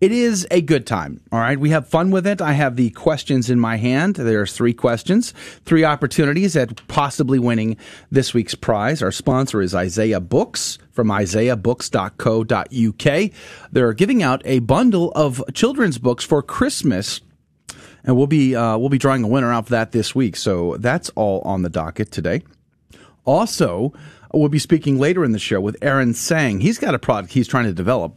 It 0.00 0.12
is 0.12 0.46
a 0.52 0.60
good 0.60 0.86
time. 0.86 1.20
All 1.32 1.40
right. 1.40 1.58
We 1.58 1.70
have 1.70 1.88
fun 1.88 2.12
with 2.12 2.24
it. 2.24 2.40
I 2.40 2.52
have 2.52 2.76
the 2.76 2.90
questions 2.90 3.50
in 3.50 3.58
my 3.58 3.78
hand. 3.78 4.14
There's 4.14 4.52
three 4.52 4.72
questions, 4.72 5.34
three 5.64 5.82
opportunities 5.82 6.54
at 6.54 6.86
possibly 6.86 7.40
winning 7.40 7.76
this 8.08 8.32
week's 8.32 8.54
prize. 8.54 9.02
Our 9.02 9.10
sponsor 9.10 9.60
is 9.60 9.74
Isaiah 9.74 10.20
Books 10.20 10.78
from 10.92 11.08
isaiahbooks.co.uk. 11.08 13.30
They're 13.72 13.92
giving 13.92 14.22
out 14.22 14.40
a 14.44 14.60
bundle 14.60 15.10
of 15.16 15.42
children's 15.52 15.98
books 15.98 16.24
for 16.24 16.42
Christmas. 16.42 17.20
And 18.04 18.16
we'll 18.16 18.28
be 18.28 18.54
uh, 18.54 18.78
we'll 18.78 18.90
be 18.90 18.98
drawing 18.98 19.24
a 19.24 19.28
winner 19.28 19.52
out 19.52 19.64
for 19.64 19.72
that 19.72 19.90
this 19.90 20.14
week. 20.14 20.36
So 20.36 20.76
that's 20.76 21.08
all 21.16 21.40
on 21.40 21.62
the 21.62 21.68
docket 21.68 22.12
today. 22.12 22.44
Also, 23.24 23.92
we'll 24.32 24.48
be 24.48 24.58
speaking 24.58 24.98
later 24.98 25.24
in 25.24 25.32
the 25.32 25.38
show 25.38 25.60
with 25.60 25.76
Aaron 25.82 26.14
Seng. 26.14 26.60
He's 26.60 26.78
got 26.78 26.94
a 26.94 26.98
product 26.98 27.32
he's 27.32 27.48
trying 27.48 27.64
to 27.64 27.72
develop 27.72 28.14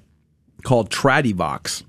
called 0.63 0.89
Tradivox. 0.89 1.83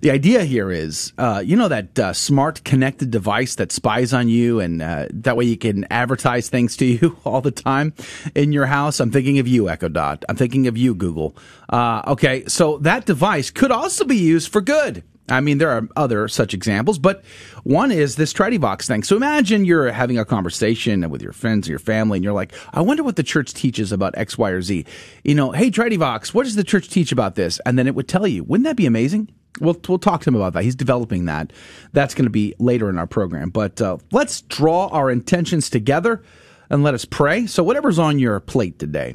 The 0.00 0.10
idea 0.10 0.44
here 0.44 0.70
is, 0.70 1.12
uh, 1.18 1.42
you 1.44 1.56
know, 1.56 1.68
that 1.68 1.98
uh, 1.98 2.12
smart 2.12 2.62
connected 2.64 3.10
device 3.10 3.56
that 3.56 3.72
spies 3.72 4.12
on 4.12 4.28
you, 4.28 4.60
and 4.60 4.80
uh, 4.80 5.06
that 5.10 5.36
way 5.36 5.44
you 5.44 5.56
can 5.56 5.86
advertise 5.90 6.48
things 6.48 6.76
to 6.76 6.84
you 6.86 7.16
all 7.24 7.40
the 7.40 7.50
time 7.50 7.94
in 8.34 8.52
your 8.52 8.66
house. 8.66 9.00
I'm 9.00 9.10
thinking 9.10 9.38
of 9.38 9.48
you, 9.48 9.68
Echo 9.68 9.88
Dot. 9.88 10.24
I'm 10.28 10.36
thinking 10.36 10.66
of 10.66 10.76
you, 10.76 10.94
Google. 10.94 11.36
Uh, 11.68 12.02
okay, 12.06 12.44
so 12.46 12.78
that 12.78 13.06
device 13.06 13.50
could 13.50 13.70
also 13.70 14.04
be 14.04 14.16
used 14.16 14.52
for 14.52 14.60
good. 14.60 15.02
I 15.28 15.40
mean, 15.40 15.58
there 15.58 15.70
are 15.70 15.88
other 15.96 16.28
such 16.28 16.54
examples, 16.54 16.98
but 16.98 17.24
one 17.64 17.90
is 17.90 18.16
this 18.16 18.32
Tradivox 18.32 18.86
thing. 18.86 19.02
So 19.02 19.16
imagine 19.16 19.64
you're 19.64 19.90
having 19.90 20.18
a 20.18 20.24
conversation 20.24 21.08
with 21.10 21.22
your 21.22 21.32
friends 21.32 21.68
or 21.68 21.72
your 21.72 21.78
family, 21.78 22.18
and 22.18 22.24
you're 22.24 22.32
like, 22.32 22.54
I 22.72 22.80
wonder 22.80 23.02
what 23.02 23.16
the 23.16 23.22
church 23.22 23.52
teaches 23.54 23.92
about 23.92 24.16
X, 24.16 24.38
Y, 24.38 24.50
or 24.50 24.62
Z. 24.62 24.84
You 25.24 25.34
know, 25.34 25.52
hey, 25.52 25.70
Tradivox, 25.70 26.32
what 26.32 26.44
does 26.44 26.56
the 26.56 26.64
church 26.64 26.88
teach 26.88 27.12
about 27.12 27.34
this? 27.34 27.60
And 27.66 27.78
then 27.78 27.86
it 27.86 27.94
would 27.94 28.08
tell 28.08 28.26
you. 28.26 28.44
Wouldn't 28.44 28.64
that 28.64 28.76
be 28.76 28.86
amazing? 28.86 29.30
We'll, 29.60 29.78
we'll 29.88 29.98
talk 29.98 30.22
to 30.22 30.30
him 30.30 30.36
about 30.36 30.52
that. 30.52 30.62
He's 30.62 30.76
developing 30.76 31.24
that. 31.24 31.52
That's 31.92 32.14
going 32.14 32.26
to 32.26 32.30
be 32.30 32.54
later 32.58 32.88
in 32.88 32.98
our 32.98 33.06
program. 33.06 33.50
But 33.50 33.80
uh, 33.80 33.98
let's 34.12 34.42
draw 34.42 34.86
our 34.88 35.10
intentions 35.10 35.68
together 35.68 36.22
and 36.70 36.82
let 36.82 36.94
us 36.94 37.04
pray. 37.04 37.46
So, 37.46 37.62
whatever's 37.62 37.98
on 37.98 38.18
your 38.18 38.38
plate 38.40 38.78
today, 38.78 39.14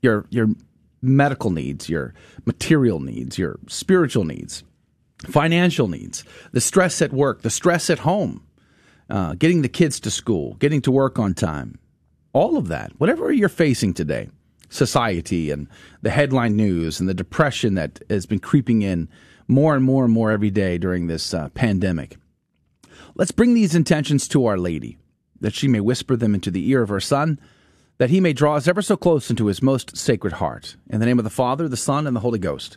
your, 0.00 0.26
your 0.30 0.48
medical 1.02 1.50
needs, 1.50 1.88
your 1.88 2.14
material 2.44 3.00
needs, 3.00 3.38
your 3.38 3.58
spiritual 3.66 4.24
needs, 4.24 4.64
financial 5.26 5.88
needs, 5.88 6.24
the 6.52 6.60
stress 6.60 7.02
at 7.02 7.12
work, 7.12 7.42
the 7.42 7.50
stress 7.50 7.90
at 7.90 8.00
home, 8.00 8.44
uh, 9.10 9.34
getting 9.34 9.62
the 9.62 9.68
kids 9.68 9.98
to 10.00 10.10
school, 10.10 10.54
getting 10.54 10.80
to 10.82 10.92
work 10.92 11.18
on 11.18 11.34
time, 11.34 11.78
all 12.32 12.56
of 12.56 12.68
that, 12.68 12.92
whatever 12.98 13.32
you're 13.32 13.48
facing 13.48 13.94
today, 13.94 14.28
society 14.68 15.50
and 15.50 15.66
the 16.02 16.10
headline 16.10 16.56
news 16.56 17.00
and 17.00 17.08
the 17.08 17.14
depression 17.14 17.74
that 17.74 18.00
has 18.10 18.26
been 18.26 18.38
creeping 18.38 18.82
in 18.82 19.08
more 19.48 19.74
and 19.74 19.84
more 19.84 20.04
and 20.04 20.12
more 20.12 20.30
every 20.30 20.50
day 20.50 20.78
during 20.78 21.06
this 21.06 21.32
uh, 21.32 21.48
pandemic. 21.50 22.16
Let's 23.14 23.32
bring 23.32 23.54
these 23.54 23.74
intentions 23.74 24.28
to 24.28 24.44
Our 24.46 24.58
Lady, 24.58 24.98
that 25.40 25.54
she 25.54 25.66
may 25.68 25.80
whisper 25.80 26.16
them 26.16 26.34
into 26.34 26.50
the 26.50 26.68
ear 26.68 26.82
of 26.82 26.90
her 26.90 27.00
Son, 27.00 27.40
that 27.96 28.10
he 28.10 28.20
may 28.20 28.32
draw 28.32 28.56
us 28.56 28.68
ever 28.68 28.82
so 28.82 28.96
close 28.96 29.30
into 29.30 29.46
his 29.46 29.62
most 29.62 29.96
sacred 29.96 30.34
heart. 30.34 30.76
In 30.88 31.00
the 31.00 31.06
name 31.06 31.18
of 31.18 31.24
the 31.24 31.30
Father, 31.30 31.66
the 31.66 31.76
Son, 31.76 32.06
and 32.06 32.14
the 32.14 32.20
Holy 32.20 32.38
Ghost. 32.38 32.76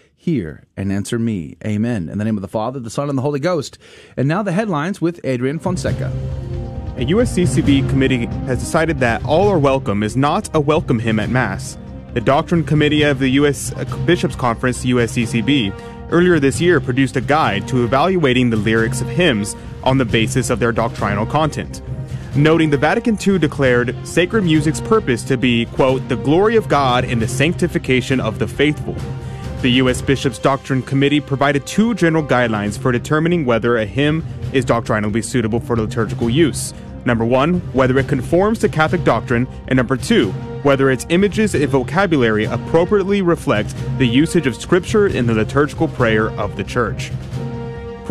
hear 0.21 0.67
and 0.77 0.93
answer 0.93 1.17
me. 1.17 1.57
Amen. 1.65 2.07
In 2.07 2.19
the 2.19 2.23
name 2.23 2.37
of 2.37 2.43
the 2.43 2.47
Father, 2.47 2.79
the 2.79 2.91
Son, 2.91 3.09
and 3.09 3.17
the 3.17 3.23
Holy 3.23 3.39
Ghost. 3.39 3.79
And 4.15 4.27
now 4.27 4.43
the 4.43 4.51
headlines 4.51 5.01
with 5.01 5.19
Adrian 5.23 5.57
Fonseca. 5.57 6.11
A 6.97 7.05
USCCB 7.05 7.89
committee 7.89 8.27
has 8.45 8.59
decided 8.59 8.99
that 8.99 9.25
all 9.25 9.47
are 9.47 9.57
welcome 9.57 10.03
is 10.03 10.15
not 10.15 10.47
a 10.55 10.59
welcome 10.59 10.99
hymn 10.99 11.19
at 11.19 11.31
Mass. 11.31 11.75
The 12.13 12.21
Doctrine 12.21 12.63
Committee 12.63 13.01
of 13.01 13.17
the 13.17 13.29
U.S. 13.29 13.73
Uh, 13.73 13.83
Bishops 14.05 14.35
Conference, 14.35 14.85
USCCB, 14.85 16.11
earlier 16.11 16.39
this 16.39 16.61
year 16.61 16.79
produced 16.79 17.15
a 17.15 17.21
guide 17.21 17.67
to 17.69 17.83
evaluating 17.83 18.51
the 18.51 18.57
lyrics 18.57 19.01
of 19.01 19.07
hymns 19.07 19.55
on 19.83 19.97
the 19.97 20.05
basis 20.05 20.51
of 20.51 20.59
their 20.59 20.71
doctrinal 20.71 21.25
content 21.25 21.81
noting 22.33 22.69
the 22.69 22.77
Vatican 22.77 23.17
II 23.27 23.37
declared 23.39 23.93
sacred 24.07 24.43
music's 24.43 24.79
purpose 24.79 25.21
to 25.23 25.35
be, 25.35 25.65
quote, 25.65 26.07
the 26.07 26.15
glory 26.15 26.55
of 26.55 26.69
God 26.69 27.03
and 27.03 27.21
the 27.21 27.27
sanctification 27.27 28.21
of 28.21 28.39
the 28.39 28.47
faithful. 28.47 28.95
The 29.61 29.69
U.S. 29.73 30.01
Bishops' 30.01 30.39
Doctrine 30.39 30.81
Committee 30.81 31.19
provided 31.19 31.67
two 31.67 31.93
general 31.93 32.23
guidelines 32.23 32.79
for 32.79 32.91
determining 32.91 33.45
whether 33.45 33.77
a 33.77 33.85
hymn 33.85 34.25
is 34.53 34.65
doctrinally 34.65 35.21
suitable 35.21 35.59
for 35.59 35.77
liturgical 35.77 36.31
use. 36.31 36.73
Number 37.05 37.25
one, 37.25 37.59
whether 37.71 37.95
it 37.99 38.07
conforms 38.07 38.57
to 38.59 38.69
Catholic 38.69 39.03
doctrine, 39.03 39.47
and 39.67 39.77
number 39.77 39.97
two, 39.97 40.31
whether 40.63 40.89
its 40.89 41.05
images 41.09 41.53
and 41.53 41.69
vocabulary 41.69 42.45
appropriately 42.45 43.21
reflect 43.21 43.75
the 43.99 44.07
usage 44.07 44.47
of 44.47 44.55
Scripture 44.55 45.05
in 45.05 45.27
the 45.27 45.33
liturgical 45.35 45.87
prayer 45.87 46.31
of 46.31 46.55
the 46.55 46.63
Church. 46.63 47.11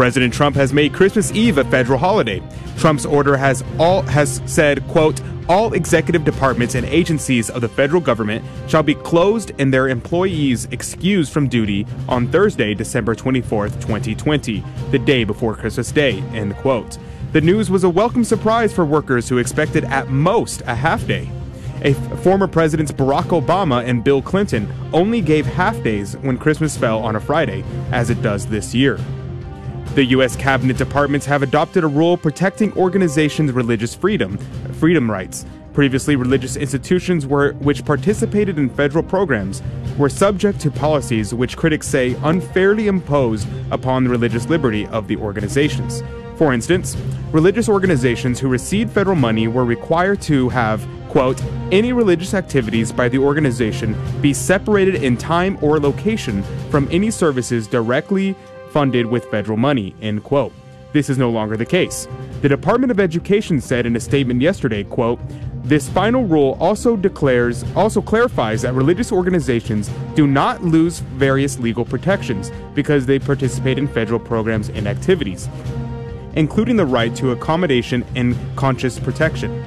President 0.01 0.32
Trump 0.32 0.57
has 0.57 0.72
made 0.72 0.94
Christmas 0.94 1.30
Eve 1.32 1.59
a 1.59 1.64
federal 1.64 1.98
holiday. 1.98 2.42
Trump's 2.78 3.05
order 3.05 3.36
has 3.36 3.62
all 3.78 4.01
has 4.01 4.40
said, 4.46 4.82
quote, 4.88 5.20
all 5.46 5.74
executive 5.74 6.24
departments 6.24 6.74
and 6.74 6.86
agencies 6.86 7.51
of 7.51 7.61
the 7.61 7.68
federal 7.68 8.01
government 8.01 8.42
shall 8.66 8.82
be 8.82 8.94
closed 8.94 9.53
and 9.59 9.70
their 9.70 9.90
employees 9.90 10.64
excused 10.70 11.30
from 11.34 11.51
duty 11.51 11.86
on 12.09 12.26
Thursday, 12.28 12.72
December 12.72 13.14
24th, 13.14 13.74
2020, 13.82 14.64
the 14.90 14.98
day 14.98 15.22
before 15.22 15.55
Christmas 15.55 15.92
Day, 15.92 16.20
end 16.32 16.57
quote. 16.57 16.96
The 17.32 17.42
news 17.42 17.70
was 17.70 17.84
a 17.84 17.90
welcome 17.90 18.24
surprise 18.24 18.72
for 18.72 18.86
workers 18.86 19.28
who 19.28 19.36
expected 19.36 19.84
at 19.84 20.09
most 20.09 20.62
a 20.62 20.74
half 20.74 21.07
day. 21.07 21.30
A 21.82 21.90
f- 21.90 22.22
former 22.22 22.48
presidents 22.48 22.90
Barack 22.90 23.38
Obama 23.38 23.86
and 23.86 24.03
Bill 24.03 24.22
Clinton 24.22 24.66
only 24.94 25.20
gave 25.20 25.44
half 25.44 25.82
days 25.82 26.16
when 26.22 26.38
Christmas 26.38 26.74
fell 26.74 27.01
on 27.01 27.16
a 27.16 27.20
Friday, 27.20 27.62
as 27.92 28.09
it 28.09 28.22
does 28.22 28.46
this 28.46 28.74
year. 28.74 28.98
The 29.95 30.05
U.S. 30.05 30.36
cabinet 30.36 30.76
departments 30.76 31.26
have 31.26 31.43
adopted 31.43 31.82
a 31.82 31.88
rule 31.88 32.16
protecting 32.16 32.72
organizations' 32.74 33.51
religious 33.51 33.93
freedom, 33.93 34.38
freedom 34.74 35.11
rights. 35.11 35.45
Previously, 35.72 36.14
religious 36.14 36.55
institutions 36.55 37.26
were, 37.26 37.55
which 37.55 37.84
participated 37.84 38.57
in 38.57 38.70
federal 38.70 39.03
programs 39.03 39.62
were 39.99 40.09
subject 40.09 40.61
to 40.61 40.70
policies 40.70 41.34
which 41.34 41.57
critics 41.57 41.88
say 41.88 42.16
unfairly 42.22 42.86
imposed 42.86 43.49
upon 43.72 44.05
the 44.05 44.11
religious 44.11 44.49
liberty 44.49 44.86
of 44.86 45.09
the 45.09 45.16
organizations. 45.16 46.05
For 46.36 46.53
instance, 46.53 46.97
religious 47.32 47.68
organizations 47.68 48.38
who 48.38 48.49
received 48.49 48.93
federal 48.93 49.16
money 49.16 49.49
were 49.49 49.64
required 49.64 50.22
to 50.22 50.49
have, 50.51 50.86
quote, 51.09 51.43
any 51.72 51.93
religious 51.93 52.32
activities 52.32 52.93
by 52.93 53.09
the 53.09 53.18
organization 53.18 53.97
be 54.22 54.32
separated 54.32 55.03
in 55.03 55.16
time 55.16 55.59
or 55.61 55.80
location 55.80 56.45
from 56.70 56.88
any 56.93 57.11
services 57.11 57.66
directly 57.66 58.36
funded 58.70 59.06
with 59.06 59.24
federal 59.26 59.56
money, 59.56 59.94
end 60.00 60.24
quote. 60.24 60.52
This 60.92 61.08
is 61.08 61.18
no 61.18 61.30
longer 61.30 61.56
the 61.56 61.66
case. 61.66 62.08
The 62.42 62.48
Department 62.48 62.90
of 62.90 62.98
Education 62.98 63.60
said 63.60 63.86
in 63.86 63.94
a 63.94 64.00
statement 64.00 64.40
yesterday, 64.40 64.82
quote, 64.84 65.20
this 65.62 65.88
final 65.88 66.24
rule 66.24 66.56
also 66.58 66.96
declares 66.96 67.64
also 67.76 68.00
clarifies 68.00 68.62
that 68.62 68.74
religious 68.74 69.12
organizations 69.12 69.88
do 70.14 70.26
not 70.26 70.64
lose 70.64 71.00
various 71.00 71.58
legal 71.58 71.84
protections 71.84 72.50
because 72.74 73.06
they 73.06 73.18
participate 73.18 73.78
in 73.78 73.86
federal 73.86 74.18
programs 74.18 74.70
and 74.70 74.88
activities, 74.88 75.48
including 76.34 76.76
the 76.76 76.86
right 76.86 77.14
to 77.16 77.30
accommodation 77.30 78.04
and 78.16 78.36
conscious 78.56 78.98
protection. 78.98 79.62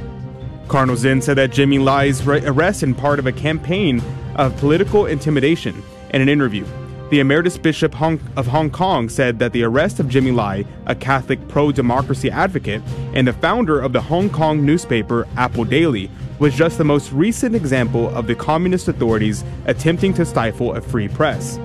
Cardinal 0.67 0.97
Zen 0.97 1.21
said 1.21 1.37
that 1.37 1.51
Jimmy 1.51 1.77
Lai's 1.77 2.25
arrest 2.27 2.83
in 2.83 2.95
part 2.95 3.19
of 3.19 3.27
a 3.27 3.31
campaign 3.31 4.01
of 4.35 4.57
political 4.57 5.05
intimidation 5.05 5.83
in 6.09 6.21
an 6.21 6.27
interview. 6.27 6.65
The 7.09 7.19
Emeritus 7.19 7.57
Bishop 7.57 8.01
of 8.01 8.47
Hong 8.47 8.71
Kong 8.71 9.07
said 9.07 9.37
that 9.37 9.53
the 9.53 9.63
arrest 9.63 9.99
of 9.99 10.09
Jimmy 10.09 10.31
Lai, 10.31 10.65
a 10.87 10.95
Catholic 10.95 11.47
pro 11.47 11.71
democracy 11.71 12.31
advocate 12.31 12.81
and 13.13 13.27
the 13.27 13.33
founder 13.33 13.79
of 13.79 13.93
the 13.93 14.01
Hong 14.01 14.29
Kong 14.29 14.65
newspaper 14.65 15.27
Apple 15.37 15.63
Daily, 15.63 16.09
was 16.39 16.55
just 16.55 16.77
the 16.77 16.83
most 16.83 17.11
recent 17.11 17.55
example 17.55 18.09
of 18.15 18.25
the 18.25 18.33
communist 18.33 18.87
authorities 18.87 19.43
attempting 19.65 20.13
to 20.15 20.25
stifle 20.25 20.73
a 20.73 20.81
free 20.81 21.07
press. 21.07 21.59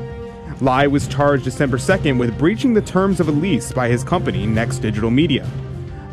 Lai 0.60 0.86
was 0.86 1.08
charged 1.08 1.44
December 1.44 1.78
2nd 1.78 2.18
with 2.18 2.36
breaching 2.36 2.74
the 2.74 2.82
terms 2.82 3.18
of 3.18 3.28
a 3.28 3.32
lease 3.32 3.72
by 3.72 3.88
his 3.88 4.04
company, 4.04 4.44
Next 4.44 4.78
Digital 4.78 5.10
Media. 5.10 5.48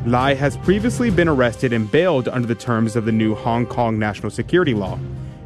Lai 0.05 0.35
has 0.35 0.55
previously 0.57 1.09
been 1.09 1.27
arrested 1.27 1.73
and 1.73 1.91
bailed 1.91 2.29
under 2.29 2.47
the 2.47 2.55
terms 2.55 2.95
of 2.95 3.05
the 3.05 3.11
new 3.11 3.35
Hong 3.35 3.65
Kong 3.65 3.99
national 3.99 4.29
security 4.29 4.73
law, 4.73 4.97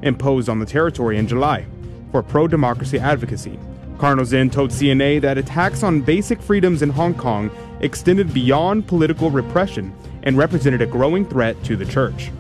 imposed 0.02 0.50
on 0.50 0.60
the 0.60 0.66
territory 0.66 1.18
in 1.18 1.28
July, 1.28 1.66
for 2.12 2.22
pro 2.22 2.48
democracy 2.48 3.00
advocacy. 3.00 3.58
Zen 4.00 4.50
told 4.50 4.72
CNA 4.72 5.22
that 5.22 5.38
attacks 5.38 5.84
on 5.84 6.02
basic 6.02 6.42
freedoms 6.42 6.82
in 6.82 6.90
Hong 6.90 7.14
Kong 7.14 7.52
extended 7.82 8.34
beyond 8.34 8.88
political 8.88 9.30
repression 9.30 9.94
and 10.24 10.38
represented 10.38 10.82
a 10.82 10.86
growing 10.86 11.26
threat 11.26 11.62
to 11.66 11.76
the 11.76 11.86
church. 11.86 12.32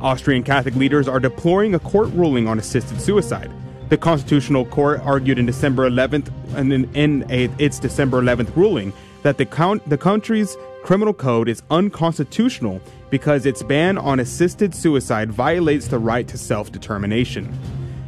Austrian 0.00 0.42
Catholic 0.42 0.74
leaders 0.74 1.08
are 1.08 1.20
deploring 1.20 1.74
a 1.74 1.78
court 1.78 2.08
ruling 2.12 2.46
on 2.46 2.58
assisted 2.58 3.00
suicide. 3.00 3.50
The 3.88 3.96
Constitutional 3.96 4.64
Court 4.64 5.00
argued 5.00 5.38
in 5.38 5.46
December 5.46 5.88
11th, 5.88 6.30
and 6.54 6.72
in, 6.72 6.94
in 6.94 7.24
a, 7.30 7.44
its 7.58 7.78
December 7.78 8.20
11th 8.22 8.54
ruling, 8.56 8.92
that 9.22 9.38
the, 9.38 9.46
count, 9.46 9.86
the 9.88 9.98
country's 9.98 10.56
criminal 10.82 11.14
code 11.14 11.48
is 11.48 11.62
unconstitutional 11.70 12.80
because 13.10 13.46
its 13.46 13.62
ban 13.62 13.96
on 13.96 14.20
assisted 14.20 14.74
suicide 14.74 15.30
violates 15.30 15.88
the 15.88 15.98
right 15.98 16.28
to 16.28 16.36
self 16.36 16.72
determination. 16.72 17.52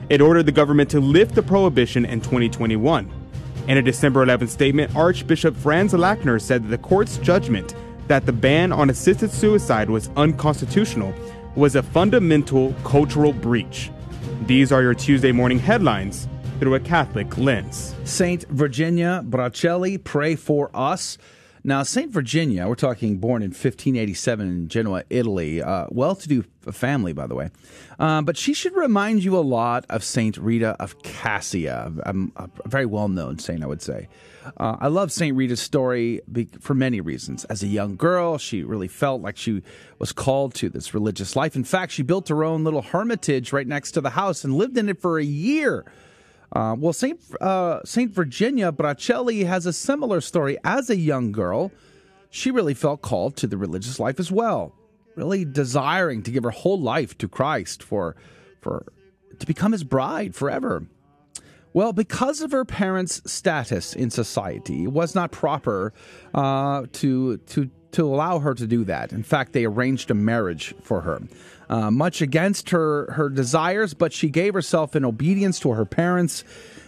It 0.09 0.21
ordered 0.21 0.47
the 0.47 0.53
government 0.53 0.89
to 0.91 1.01
lift 1.01 1.35
the 1.35 1.43
prohibition 1.43 2.05
in 2.05 2.21
2021. 2.21 3.11
In 3.67 3.79
a 3.79 3.83
December 3.83 4.25
11th 4.25 4.51
statement, 4.51 4.95
Archbishop 4.95 5.57
Franz 5.57 5.93
Lackner 5.93 6.41
said 6.41 6.63
that 6.63 6.69
the 6.69 6.79
court's 6.79 7.17
judgment 7.19 7.75
that 8.07 8.25
the 8.25 8.33
ban 8.33 8.71
on 8.71 8.89
assisted 8.89 9.33
suicide 9.33 9.91
was 9.91 10.09
unconstitutional 10.17 11.13
was 11.57 11.75
a 11.75 11.83
fundamental 11.83 12.73
cultural 12.85 13.33
breach. 13.33 13.91
These 14.43 14.71
are 14.71 14.83
your 14.83 14.95
Tuesday 14.95 15.33
morning 15.33 15.59
headlines 15.59 16.29
through 16.61 16.77
a 16.77 16.81
Catholic 16.81 17.37
lens. 17.37 17.97
Saint 18.05 18.45
Virginia 18.49 19.25
Bracelli, 19.29 20.03
pray 20.03 20.37
for 20.37 20.71
us. 20.73 21.19
Now, 21.67 21.83
St. 21.83 22.13
Virginia, 22.13 22.69
we're 22.69 22.77
talking 22.77 23.17
born 23.19 23.43
in 23.43 23.49
1587 23.49 24.49
in 24.49 24.69
Genoa, 24.69 25.03
Italy, 25.11 25.61
uh, 25.61 25.89
well 25.91 26.15
to 26.15 26.29
do 26.29 26.45
family, 26.71 27.13
by 27.13 27.27
the 27.27 27.35
way. 27.35 27.51
Uh, 27.99 28.23
but 28.23 28.37
she 28.37 28.55
should 28.55 28.77
remind 28.77 29.25
you 29.25 29.37
a 29.37 29.43
lot 29.43 29.85
of 29.91 30.05
St. 30.05 30.37
Rita 30.37 30.77
of 30.79 30.97
Cascia, 31.01 31.99
a, 32.05 32.41
a 32.41 32.69
very 32.69 32.87
well 32.87 33.09
known 33.09 33.41
saint, 33.41 33.65
I 33.65 33.67
would 33.67 33.83
say. 33.83 34.07
Uh, 34.57 34.77
I 34.79 34.87
love 34.87 35.11
St. 35.11 35.37
Rita's 35.37 35.59
story 35.59 36.21
for 36.61 36.75
many 36.75 37.01
reasons. 37.01 37.45
As 37.47 37.65
a 37.65 37.67
young 37.67 37.97
girl, 37.97 38.39
she 38.39 38.63
really 38.63 38.87
felt 38.87 39.21
like 39.23 39.37
she 39.37 39.65
was 39.99 40.13
called 40.13 40.55
to 40.55 40.69
this 40.69 40.95
religious 40.95 41.35
life. 41.35 41.57
In 41.57 41.65
fact, 41.65 41.91
she 41.91 42.05
built 42.05 42.29
her 42.29 42.45
own 42.45 42.63
little 42.63 42.83
hermitage 42.83 43.53
right 43.53 43.67
next 43.67 43.91
to 43.93 44.01
the 44.01 44.11
house 44.11 44.45
and 44.45 44.55
lived 44.55 44.79
in 44.79 44.89
it 44.89 45.01
for 45.01 45.19
a 45.19 45.25
year. 45.25 45.85
Uh, 46.53 46.77
well, 46.79 46.93
Saint 46.93 47.21
uh, 47.41 47.81
Saint 47.85 48.13
Virginia 48.13 48.73
Bracelli 48.73 49.47
has 49.47 49.67
a 49.67 49.73
similar 49.73 50.21
story. 50.21 50.57
As 50.65 50.89
a 50.91 50.97
young 50.97 51.33
girl, 51.33 51.73
she 52.31 52.51
really 52.51 52.75
felt 52.75 53.03
called 53.03 53.37
to 53.37 53.47
the 53.47 53.57
religious 53.57 53.99
life 53.99 54.21
as 54.21 54.31
well, 54.31 54.75
really 55.17 55.45
desiring 55.45 56.23
to 56.23 56.31
give 56.31 56.45
her 56.45 56.51
whole 56.51 56.81
life 56.81 57.17
to 57.19 57.29
Christ 57.29 57.83
for 57.83 58.17
for 58.61 58.87
to 59.39 59.47
become 59.47 59.73
His 59.73 59.85
bride 59.85 60.35
forever. 60.35 60.87
Well, 61.73 61.93
because 61.93 62.41
of 62.41 62.53
her 62.53 62.65
parents' 62.65 63.21
status 63.31 63.93
in 63.95 64.11
society, 64.11 64.85
it 64.85 64.93
was 64.93 65.15
not 65.15 65.31
proper 65.31 65.93
uh, 66.33 66.87
to 66.93 67.37
to 67.39 67.71
to 67.93 68.07
allow 68.07 68.39
her 68.39 68.55
to 68.55 68.67
do 68.67 68.85
that. 68.85 69.13
In 69.13 69.23
fact, 69.23 69.53
they 69.53 69.65
arranged 69.65 70.11
a 70.11 70.15
marriage 70.15 70.75
for 70.83 71.01
her 71.03 71.21
uh, 71.69 71.91
much 71.91 72.23
against 72.23 72.71
her, 72.71 73.11
her 73.13 73.29
desires, 73.29 73.95
but 73.95 74.13
she 74.13 74.29
gave 74.29 74.55
herself 74.55 74.97
in 74.97 75.05
obedience 75.05 75.61
to 75.61 75.73
her 75.73 75.85
parents. 75.85 76.45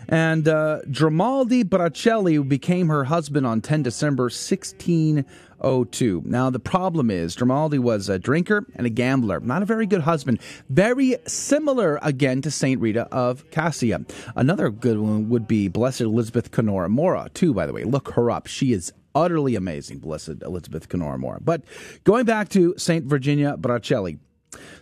And 0.09 0.49
uh, 0.49 0.81
Bracelli 0.87 2.49
became 2.49 2.89
her 2.89 3.05
husband 3.05 3.47
on 3.47 3.61
10 3.61 3.83
December 3.83 4.25
1602. 4.25 6.23
Now, 6.25 6.49
the 6.49 6.59
problem 6.59 7.11
is, 7.11 7.37
Grimaldi 7.37 7.79
was 7.79 8.09
a 8.09 8.19
drinker 8.19 8.65
and 8.75 8.87
a 8.87 8.91
gambler, 8.91 9.41
not 9.41 9.61
a 9.63 9.67
very 9.67 9.87
good 9.87 10.01
husband. 10.01 10.41
Very 10.71 11.17
similar, 11.27 11.99
again, 12.01 12.41
to 12.41 12.51
St. 12.51 12.81
Rita 12.81 13.03
of 13.13 13.49
Cascia. 13.51 14.11
Another 14.35 14.71
good 14.71 14.99
one 14.99 15.29
would 15.29 15.47
be 15.47 15.69
Blessed 15.69 16.01
Elizabeth 16.01 16.53
Canori 16.53 16.89
Mora, 16.89 17.29
too, 17.35 17.53
by 17.53 17.67
the 17.67 17.75
way. 17.75 17.85
Look 17.85 18.13
her 18.13 18.31
up. 18.31 18.47
She 18.47 18.73
is 18.73 18.95
utterly 19.15 19.57
amazing, 19.57 19.99
Blessed 19.99 20.43
Elizabeth 20.43 20.89
Canori 20.89 21.19
Mora. 21.19 21.41
But 21.41 21.65
going 22.05 22.25
back 22.25 22.49
to 22.51 22.75
St. 22.79 23.05
Virginia 23.05 23.57
Bracelli, 23.59 24.21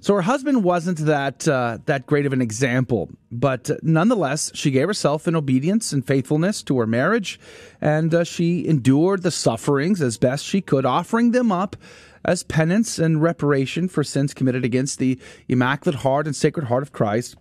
So 0.00 0.14
her 0.14 0.22
husband 0.22 0.62
wasn't 0.62 0.98
that 0.98 1.48
uh, 1.48 1.78
that 1.86 2.06
great 2.06 2.26
of 2.26 2.32
an 2.32 2.40
example, 2.40 3.10
but 3.32 3.70
uh, 3.70 3.76
nonetheless, 3.82 4.52
she 4.54 4.70
gave 4.70 4.86
herself 4.86 5.26
in 5.26 5.34
obedience 5.34 5.92
and 5.92 6.06
faithfulness 6.06 6.62
to 6.64 6.78
her 6.78 6.86
marriage, 6.86 7.40
and 7.80 8.14
uh, 8.14 8.24
she 8.24 8.66
endured 8.66 9.22
the 9.22 9.30
sufferings 9.30 10.00
as 10.00 10.18
best 10.18 10.44
she 10.44 10.60
could, 10.60 10.86
offering 10.86 11.32
them 11.32 11.50
up 11.50 11.76
as 12.24 12.42
penance 12.42 12.98
and 12.98 13.22
reparation 13.22 13.88
for 13.88 14.04
sins 14.04 14.34
committed 14.34 14.64
against 14.64 14.98
the 14.98 15.18
Immaculate 15.48 16.00
Heart 16.00 16.26
and 16.26 16.36
Sacred 16.36 16.66
Heart 16.66 16.82
of 16.82 16.92
Christ. 16.92 17.36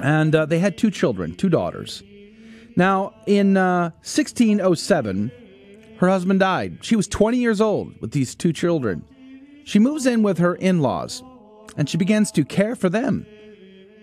And 0.00 0.34
uh, 0.34 0.46
they 0.46 0.58
had 0.58 0.76
two 0.76 0.90
children, 0.90 1.34
two 1.34 1.48
daughters. 1.48 2.02
Now, 2.76 3.14
in 3.26 3.56
uh, 3.56 3.90
1607, 4.02 5.32
her 5.98 6.08
husband 6.08 6.40
died. 6.40 6.78
She 6.82 6.96
was 6.96 7.08
20 7.08 7.38
years 7.38 7.60
old 7.60 7.98
with 8.00 8.10
these 8.10 8.34
two 8.34 8.52
children. 8.52 9.04
She 9.64 9.78
moves 9.78 10.06
in 10.06 10.22
with 10.22 10.38
her 10.38 10.54
in 10.54 10.80
laws 10.82 11.22
and 11.76 11.88
she 11.88 11.96
begins 11.96 12.30
to 12.32 12.44
care 12.44 12.76
for 12.76 12.88
them. 12.88 13.26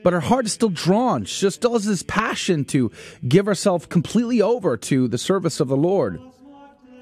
But 0.04 0.14
her 0.14 0.20
heart 0.20 0.46
is 0.46 0.54
still 0.54 0.70
drawn. 0.70 1.26
She 1.26 1.50
still 1.50 1.74
has 1.74 1.86
this 1.86 2.04
passion 2.04 2.66
to 2.66 2.92
give 3.28 3.46
herself 3.46 3.88
completely 3.88 4.42
over 4.42 4.76
to 4.78 5.08
the 5.08 5.18
service 5.18 5.60
of 5.60 5.70
the 5.70 5.78
Lord. 5.78 6.20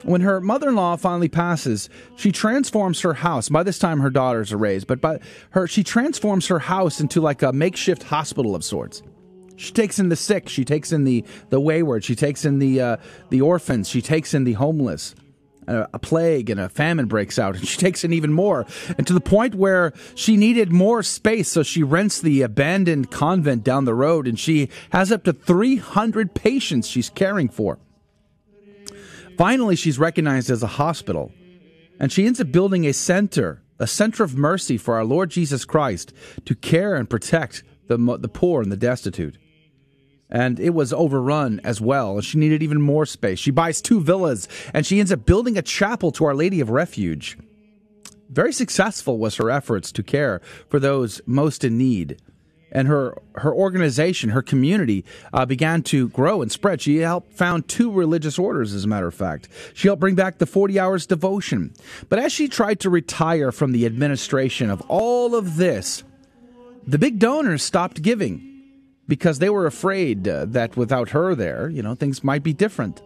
When 0.04 0.22
her 0.22 0.42
mother 0.42 0.70
in 0.70 0.76
law 0.76 0.96
finally 0.96 1.30
passes, 1.30 1.90
she 2.16 2.32
transforms 2.32 3.02
her 3.02 3.14
house. 3.16 3.50
By 3.50 3.64
this 3.64 3.78
time, 3.78 4.00
her 4.00 4.10
daughters 4.10 4.52
are 4.52 4.58
raised, 4.58 4.88
but 4.88 5.02
by 5.02 5.20
her, 5.52 5.68
she 5.68 5.84
transforms 5.84 6.48
her 6.48 6.60
house 6.60 7.00
into 7.00 7.22
like 7.22 7.42
a 7.42 7.54
makeshift 7.54 8.04
hospital 8.04 8.56
of 8.56 8.64
sorts. 8.64 9.04
She 9.58 9.72
takes 9.72 10.00
in 10.00 10.10
the 10.10 10.16
sick, 10.16 10.50
she 10.50 10.66
takes 10.66 10.92
in 10.92 11.04
the, 11.04 11.24
the 11.50 11.60
wayward, 11.60 12.04
she 12.04 12.16
takes 12.16 12.46
in 12.46 12.58
the, 12.58 12.82
uh, 12.82 12.98
the 13.30 13.42
orphans, 13.42 13.90
she 13.90 14.02
takes 14.02 14.34
in 14.34 14.44
the 14.44 14.54
homeless 14.54 15.14
a, 15.72 16.00
plague 16.00 16.50
and 16.50 16.60
a 16.60 16.70
famine 16.70 17.08
breaks 17.08 17.40
out, 17.40 17.56
and 17.56 17.68
she 17.68 17.78
takes 17.86 18.04
in 18.04 18.14
even 18.14 18.34
more, 18.34 18.66
and 18.98 19.06
to 19.08 19.14
the 19.14 19.22
point 19.22 19.56
where 19.56 19.94
she 20.16 20.38
needed 20.38 20.72
more 20.72 21.04
space, 21.04 21.50
so 21.50 21.64
she 21.64 21.84
rents 21.84 22.20
the 22.20 22.42
abandoned 22.42 23.12
convent 23.12 23.64
down 23.64 23.86
the 23.86 23.94
road, 23.94 24.28
and 24.28 24.40
she 24.40 24.70
has 24.92 25.12
up 25.12 25.24
to 25.24 25.34
300 25.34 26.34
patients 26.34 26.88
she's 26.88 27.10
caring 27.10 27.50
for. 27.50 27.80
Finally, 29.38 29.76
she's 29.76 29.98
recognized 29.98 30.50
as 30.50 30.62
a 30.62 30.68
hospital, 30.68 31.32
and 32.00 32.12
she 32.12 32.26
ends 32.26 32.40
up 32.40 32.52
building 32.52 32.86
a 32.86 32.94
center, 32.94 33.62
a 33.80 33.88
center 33.88 34.24
of 34.24 34.36
mercy 34.36 34.78
for 34.78 34.96
our 34.96 35.06
Lord 35.06 35.30
Jesus 35.30 35.66
Christ 35.66 36.14
to 36.46 36.56
care 36.56 36.96
and 36.96 37.10
protect 37.10 37.64
the, 37.88 37.98
the 38.20 38.30
poor 38.30 38.62
and 38.62 38.72
the 38.72 38.78
destitute 38.78 39.38
and 40.32 40.60
it 40.60 40.72
was 40.72 40.94
overrun 40.94 41.60
as 41.64 41.82
well. 41.82 42.22
She 42.22 42.38
needed 42.38 42.64
even 42.64 42.82
more 42.82 43.06
space. 43.06 43.40
She 43.40 43.52
buys 43.52 43.82
two 43.82 44.00
villas 44.00 44.48
and 44.74 44.86
she 44.86 45.00
ends 45.00 45.12
up 45.12 45.26
building 45.26 45.58
a 45.58 45.62
chapel 45.62 46.12
to 46.14 46.26
Our 46.26 46.34
Lady 46.34 46.62
of 46.62 46.70
Refuge. 46.70 47.38
Very 48.30 48.54
successful 48.54 49.18
was 49.18 49.36
her 49.36 49.52
efforts 49.52 49.92
to 49.92 50.04
care 50.04 50.42
for 50.70 50.80
those 50.80 51.22
most 51.26 51.66
in 51.66 51.78
need. 51.78 52.18
And 52.74 52.88
her, 52.88 53.22
her 53.36 53.54
organization, 53.54 54.30
her 54.30 54.42
community, 54.42 55.04
uh, 55.34 55.46
began 55.46 55.84
to 55.84 56.08
grow 56.08 56.42
and 56.42 56.50
spread. 56.50 56.82
She 56.82 57.00
helped 57.00 57.34
found 57.34 57.68
two 57.68 57.92
religious 57.92 58.40
orders, 58.40 58.74
as 58.74 58.86
a 58.86 58.88
matter 58.88 59.08
of 59.08 59.14
fact. 59.14 59.50
She 59.74 59.90
helped 59.90 60.00
bring 60.00 60.16
back 60.16 60.38
the 60.38 60.46
40 60.46 60.80
hours 60.80 61.06
devotion. 61.06 61.74
But 62.08 62.20
as 62.20 62.32
she 62.32 62.48
tried 62.48 62.80
to 62.80 62.90
retire 62.90 63.52
from 63.52 63.74
the 63.74 63.86
administration 63.86 64.70
of 64.70 64.82
all 64.88 65.36
of 65.36 65.58
this, 65.58 66.06
the 66.88 66.98
big 66.98 67.20
donors 67.20 67.62
stopped 67.62 68.02
giving 68.02 68.51
because 69.12 69.40
they 69.40 69.50
were 69.50 69.66
afraid 69.66 70.26
uh, 70.26 70.46
that 70.46 70.78
without 70.78 71.10
her 71.10 71.36
there, 71.36 71.68
you 71.68 71.84
know, 71.84 71.96
things 71.96 72.24
might 72.24 72.44
be 72.44 72.54
different. 72.54 73.02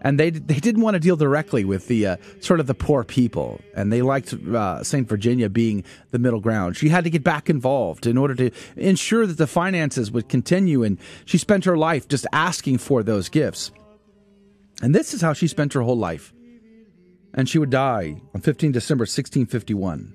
And 0.00 0.20
they 0.20 0.30
they 0.30 0.60
didn't 0.60 0.82
want 0.82 0.94
to 0.94 1.00
deal 1.00 1.16
directly 1.16 1.64
with 1.64 1.88
the 1.88 2.06
uh, 2.06 2.16
sort 2.38 2.60
of 2.60 2.68
the 2.68 2.74
poor 2.74 3.02
people, 3.02 3.60
and 3.74 3.92
they 3.92 4.02
liked 4.02 4.32
uh, 4.32 4.84
Saint 4.84 5.08
Virginia 5.08 5.48
being 5.48 5.82
the 6.12 6.20
middle 6.20 6.38
ground. 6.38 6.76
She 6.76 6.90
had 6.90 7.02
to 7.02 7.10
get 7.10 7.24
back 7.24 7.50
involved 7.50 8.06
in 8.06 8.16
order 8.16 8.36
to 8.36 8.52
ensure 8.76 9.26
that 9.26 9.36
the 9.36 9.48
finances 9.48 10.12
would 10.12 10.28
continue, 10.28 10.84
and 10.84 10.96
she 11.24 11.38
spent 11.38 11.64
her 11.64 11.76
life 11.76 12.06
just 12.06 12.28
asking 12.32 12.78
for 12.78 13.02
those 13.02 13.28
gifts. 13.28 13.72
And 14.80 14.94
this 14.94 15.12
is 15.12 15.22
how 15.22 15.32
she 15.32 15.48
spent 15.48 15.72
her 15.72 15.82
whole 15.82 15.98
life. 15.98 16.32
And 17.34 17.48
she 17.48 17.58
would 17.58 17.70
die 17.70 18.22
on 18.32 18.42
15 18.42 18.70
December 18.70 19.02
1651 19.02 20.14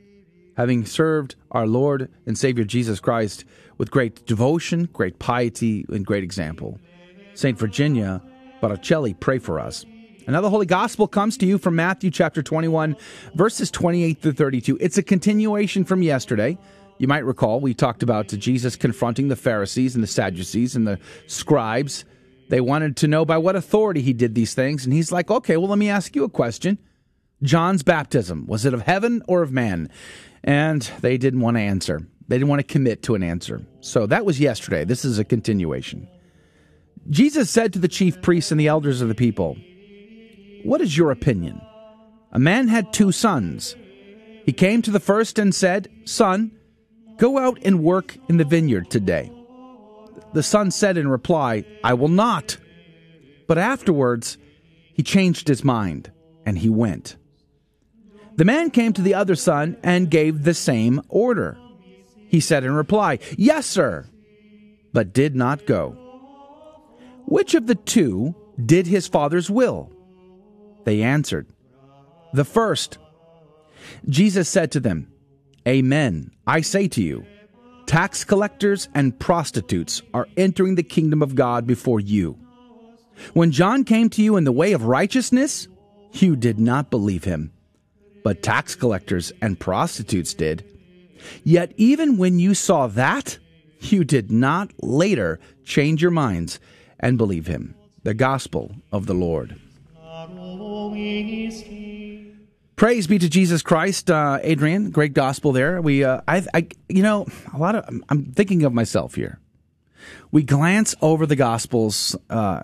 having 0.58 0.86
served 0.86 1.36
our 1.52 1.68
Lord 1.68 2.10
and 2.26 2.38
Savior 2.38 2.64
Jesus 2.64 3.00
Christ 3.00 3.46
with 3.78 3.92
great 3.92 4.26
devotion, 4.26 4.90
great 4.94 5.20
piety, 5.20 5.86
and 5.90 6.06
great 6.06 6.24
example. 6.24 6.80
St. 7.34 7.58
Virginia 7.58 8.22
Bracelli, 8.62 9.20
pray 9.20 9.40
for 9.40 9.60
us. 9.60 9.86
And 10.28 10.34
now 10.34 10.42
the 10.42 10.50
Holy 10.50 10.68
Gospel 10.68 11.08
comes 11.08 11.36
to 11.38 11.48
you 11.48 11.58
from 11.58 11.76
Matthew 11.76 12.12
chapter 12.12 12.44
21, 12.44 12.96
verses 13.34 13.72
28 13.72 14.22
to 14.22 14.34
32. 14.34 14.78
It's 14.80 14.98
a 14.98 15.04
continuation 15.04 15.84
from 15.84 16.04
yesterday. 16.04 16.58
You 17.00 17.08
might 17.08 17.26
recall 17.26 17.60
we 17.60 17.74
talked 17.74 18.04
about 18.04 18.28
Jesus 18.28 18.76
confronting 18.76 19.30
the 19.30 19.36
Pharisees 19.36 19.96
and 19.96 20.04
the 20.04 20.08
Sadducees 20.08 20.76
and 20.76 20.88
the 20.88 21.00
scribes. 21.26 22.06
They 22.50 22.62
wanted 22.62 22.98
to 22.98 23.08
know 23.08 23.26
by 23.26 23.40
what 23.40 23.56
authority 23.56 24.02
he 24.02 24.14
did 24.14 24.36
these 24.36 24.54
things. 24.54 24.86
And 24.86 24.94
he's 24.94 25.12
like, 25.12 25.32
okay, 25.32 25.58
well, 25.58 25.70
let 25.70 25.80
me 25.80 25.90
ask 25.90 26.16
you 26.16 26.24
a 26.24 26.30
question. 26.30 26.78
John's 27.44 27.84
baptism, 27.84 28.46
was 28.48 28.66
it 28.66 28.74
of 28.74 28.84
heaven 28.84 29.24
or 29.28 29.42
of 29.42 29.52
man? 29.52 29.90
and 30.44 30.82
they 31.02 31.18
didn't 31.18 31.42
want 31.42 31.58
to 31.58 31.62
answer. 31.62 32.02
They 32.28 32.38
didn't 32.38 32.50
want 32.50 32.60
to 32.60 32.74
commit 32.74 33.04
to 33.04 33.16
an 33.16 33.24
answer. 33.24 33.66
So 33.82 34.06
that 34.08 34.26
was 34.26 34.40
yesterday. 34.40 34.86
This 34.86 35.06
is 35.06 35.20
a 35.20 35.26
continuation. 35.26 36.08
Jesus 37.10 37.50
said 37.50 37.74
to 37.74 37.80
the 37.80 37.88
chief 37.88 38.22
priests 38.22 38.52
and 38.52 38.60
the 38.60 38.68
elders 38.68 39.02
of 39.02 39.08
the 39.08 39.16
people, 39.16 39.58
What 40.64 40.82
is 40.82 40.98
your 40.98 41.12
opinion? 41.12 41.62
A 42.32 42.40
man 42.40 42.68
had 42.68 42.94
two 42.94 43.12
sons. 43.12 43.76
He 44.46 44.54
came 44.54 44.82
to 44.84 44.92
the 44.92 45.00
first 45.00 45.38
and 45.38 45.54
said, 45.54 45.90
Son, 46.06 46.52
go 47.18 47.38
out 47.38 47.60
and 47.64 47.84
work 47.84 48.18
in 48.30 48.38
the 48.38 48.46
vineyard 48.46 48.90
today. 48.90 49.32
The 50.34 50.44
son 50.44 50.72
said 50.72 50.98
in 50.98 51.08
reply, 51.08 51.66
I 51.84 51.94
will 51.94 52.08
not. 52.08 52.58
But 53.48 53.58
afterwards, 53.58 54.38
he 54.94 55.04
changed 55.04 55.48
his 55.48 55.64
mind 55.64 56.12
and 56.46 56.58
he 56.58 56.70
went. 56.70 57.18
The 58.36 58.46
man 58.46 58.72
came 58.72 58.94
to 58.94 59.02
the 59.02 59.14
other 59.14 59.36
son 59.36 59.78
and 59.84 60.10
gave 60.10 60.44
the 60.44 60.54
same 60.54 61.02
order. 61.10 61.58
He 62.28 62.40
said 62.40 62.64
in 62.64 62.72
reply, 62.74 63.20
Yes, 63.38 63.66
sir, 63.66 64.08
but 64.94 65.14
did 65.14 65.36
not 65.36 65.66
go. 65.66 65.92
Which 67.26 67.56
of 67.56 67.68
the 67.68 67.76
two 67.76 68.36
did 68.64 68.88
his 68.88 69.08
father's 69.08 69.50
will? 69.50 69.92
They 70.86 71.02
answered, 71.02 71.48
The 72.34 72.46
first. 72.46 72.98
Jesus 74.08 74.48
said 74.48 74.72
to 74.72 74.80
them, 74.80 75.12
Amen, 75.68 76.32
I 76.48 76.62
say 76.62 76.88
to 76.90 77.04
you, 77.04 77.26
tax 77.86 78.24
collectors 78.24 78.90
and 78.96 79.18
prostitutes 79.20 80.02
are 80.14 80.28
entering 80.38 80.76
the 80.76 80.84
kingdom 80.84 81.22
of 81.22 81.36
God 81.36 81.68
before 81.68 82.00
you. 82.00 82.40
When 83.34 83.52
John 83.52 83.84
came 83.84 84.10
to 84.12 84.24
you 84.24 84.38
in 84.38 84.46
the 84.46 84.52
way 84.52 84.72
of 84.72 84.86
righteousness, 84.86 85.68
you 86.14 86.36
did 86.36 86.60
not 86.60 86.90
believe 86.90 87.26
him 87.26 87.52
but 88.24 88.44
tax 88.44 88.76
collectors 88.76 89.32
and 89.42 89.60
prostitutes 89.60 90.34
did. 90.34 90.64
Yet 91.44 91.74
even 91.78 92.18
when 92.18 92.40
you 92.40 92.54
saw 92.54 92.88
that, 92.88 93.38
you 93.80 94.04
did 94.04 94.32
not 94.32 94.72
later 94.82 95.40
change 95.64 96.02
your 96.02 96.12
minds 96.12 96.60
and 97.00 97.18
believe 97.18 97.48
him. 97.48 97.76
The 98.04 98.14
gospel 98.14 98.76
of 98.92 99.06
the 99.06 99.14
Lord. 99.14 99.60
Praise 102.76 103.06
be 103.06 103.20
to 103.20 103.30
Jesus 103.30 103.62
Christ, 103.62 104.10
uh, 104.10 104.40
Adrian. 104.42 104.90
Great 104.90 105.14
gospel 105.14 105.52
there. 105.52 105.82
We, 105.82 106.04
uh, 106.04 106.22
I, 106.28 106.44
I, 106.54 106.68
you 106.90 107.04
know, 107.04 107.28
a 107.54 107.60
lot 107.60 107.76
of. 107.76 108.02
I'm 108.10 108.26
thinking 108.32 108.64
of 108.64 108.74
myself 108.74 109.14
here. 109.14 109.40
We 110.32 110.42
glance 110.42 110.96
over 111.00 111.28
the 111.28 111.36
gospels 111.36 112.16
uh, 112.30 112.64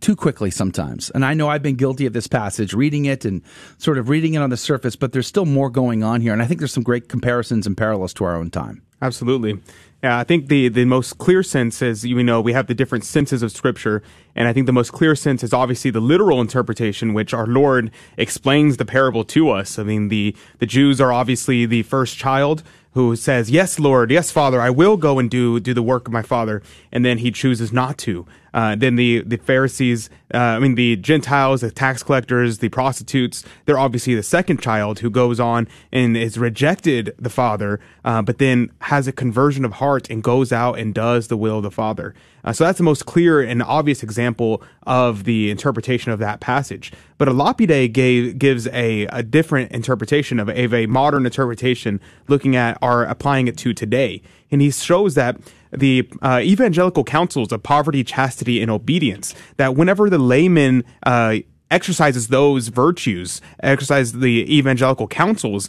too 0.00 0.16
quickly 0.16 0.50
sometimes. 0.50 1.10
And 1.10 1.24
I 1.24 1.34
know 1.34 1.48
I've 1.48 1.62
been 1.62 1.76
guilty 1.76 2.06
of 2.06 2.12
this 2.12 2.26
passage, 2.26 2.74
reading 2.74 3.04
it 3.04 3.24
and 3.24 3.42
sort 3.78 3.98
of 3.98 4.08
reading 4.08 4.34
it 4.34 4.38
on 4.42 4.50
the 4.50 4.56
surface, 4.56 4.96
but 4.96 5.12
there's 5.12 5.26
still 5.26 5.46
more 5.46 5.70
going 5.70 6.02
on 6.02 6.20
here. 6.20 6.32
And 6.32 6.42
I 6.42 6.46
think 6.46 6.60
there's 6.60 6.72
some 6.72 6.82
great 6.82 7.08
comparisons 7.08 7.66
and 7.66 7.76
parallels 7.76 8.12
to 8.14 8.24
our 8.24 8.36
own 8.36 8.50
time. 8.50 8.82
Absolutely. 9.00 9.60
Yeah, 10.02 10.18
I 10.18 10.24
think 10.24 10.48
the, 10.48 10.68
the 10.68 10.84
most 10.84 11.18
clear 11.18 11.42
sense 11.42 11.80
is, 11.80 12.04
you 12.04 12.22
know, 12.22 12.40
we 12.40 12.52
have 12.52 12.66
the 12.66 12.74
different 12.74 13.04
senses 13.04 13.42
of 13.42 13.52
Scripture. 13.52 14.02
And 14.34 14.46
I 14.48 14.52
think 14.52 14.66
the 14.66 14.72
most 14.72 14.92
clear 14.92 15.14
sense 15.14 15.42
is 15.42 15.52
obviously 15.52 15.90
the 15.90 16.00
literal 16.00 16.40
interpretation, 16.40 17.14
which 17.14 17.32
our 17.32 17.46
Lord 17.46 17.90
explains 18.16 18.76
the 18.76 18.84
parable 18.84 19.24
to 19.24 19.50
us. 19.50 19.78
I 19.78 19.82
mean, 19.82 20.08
the, 20.08 20.36
the 20.58 20.66
Jews 20.66 21.00
are 21.00 21.12
obviously 21.12 21.64
the 21.64 21.82
first 21.84 22.18
child 22.18 22.62
who 22.92 23.16
says, 23.16 23.50
Yes, 23.50 23.78
Lord, 23.78 24.10
yes, 24.10 24.30
Father, 24.30 24.60
I 24.60 24.70
will 24.70 24.96
go 24.96 25.18
and 25.18 25.30
do, 25.30 25.58
do 25.58 25.74
the 25.74 25.82
work 25.82 26.06
of 26.06 26.12
my 26.12 26.22
Father. 26.22 26.62
And 26.92 27.04
then 27.04 27.18
he 27.18 27.30
chooses 27.30 27.72
not 27.72 27.98
to. 27.98 28.26
Uh, 28.54 28.76
then 28.76 28.94
the 28.94 29.22
the 29.26 29.36
Pharisees, 29.36 30.08
uh, 30.32 30.38
I 30.38 30.58
mean 30.60 30.76
the 30.76 30.96
Gentiles, 30.96 31.60
the 31.60 31.72
tax 31.72 32.02
collectors, 32.04 32.58
the 32.58 32.68
prostitutes. 32.68 33.44
They're 33.66 33.78
obviously 33.78 34.14
the 34.14 34.22
second 34.22 34.62
child 34.62 35.00
who 35.00 35.10
goes 35.10 35.40
on 35.40 35.66
and 35.92 36.16
is 36.16 36.38
rejected 36.38 37.14
the 37.18 37.30
father, 37.30 37.80
uh, 38.04 38.22
but 38.22 38.38
then 38.38 38.70
has 38.82 39.08
a 39.08 39.12
conversion 39.12 39.64
of 39.64 39.74
heart 39.74 40.08
and 40.08 40.22
goes 40.22 40.52
out 40.52 40.78
and 40.78 40.94
does 40.94 41.26
the 41.26 41.36
will 41.36 41.58
of 41.58 41.64
the 41.64 41.70
father. 41.72 42.14
Uh, 42.44 42.52
so 42.52 42.64
that's 42.64 42.78
the 42.78 42.84
most 42.84 43.06
clear 43.06 43.40
and 43.40 43.62
obvious 43.62 44.02
example 44.02 44.62
of 44.86 45.24
the 45.24 45.50
interpretation 45.50 46.12
of 46.12 46.18
that 46.18 46.40
passage. 46.40 46.92
But 47.16 47.28
a 47.28 47.32
Lapide 47.32 47.92
gave, 47.92 48.38
gives 48.38 48.66
a, 48.68 49.06
a 49.06 49.22
different 49.22 49.72
interpretation 49.72 50.38
of, 50.38 50.48
of 50.48 50.74
a 50.74 50.86
modern 50.86 51.24
interpretation, 51.24 52.00
looking 52.28 52.54
at 52.54 52.76
our 52.82 53.04
applying 53.04 53.48
it 53.48 53.56
to 53.58 53.72
today, 53.72 54.22
and 54.50 54.60
he 54.60 54.70
shows 54.70 55.14
that 55.14 55.38
the 55.72 56.08
uh, 56.22 56.40
evangelical 56.42 57.02
counsels 57.02 57.50
of 57.50 57.62
poverty, 57.62 58.04
chastity, 58.04 58.60
and 58.62 58.70
obedience. 58.70 59.34
That 59.56 59.74
whenever 59.74 60.08
the 60.08 60.18
layman 60.18 60.84
uh, 61.04 61.38
exercises 61.70 62.28
those 62.28 62.68
virtues, 62.68 63.40
exercise 63.60 64.12
the 64.12 64.56
evangelical 64.56 65.08
counsels, 65.08 65.68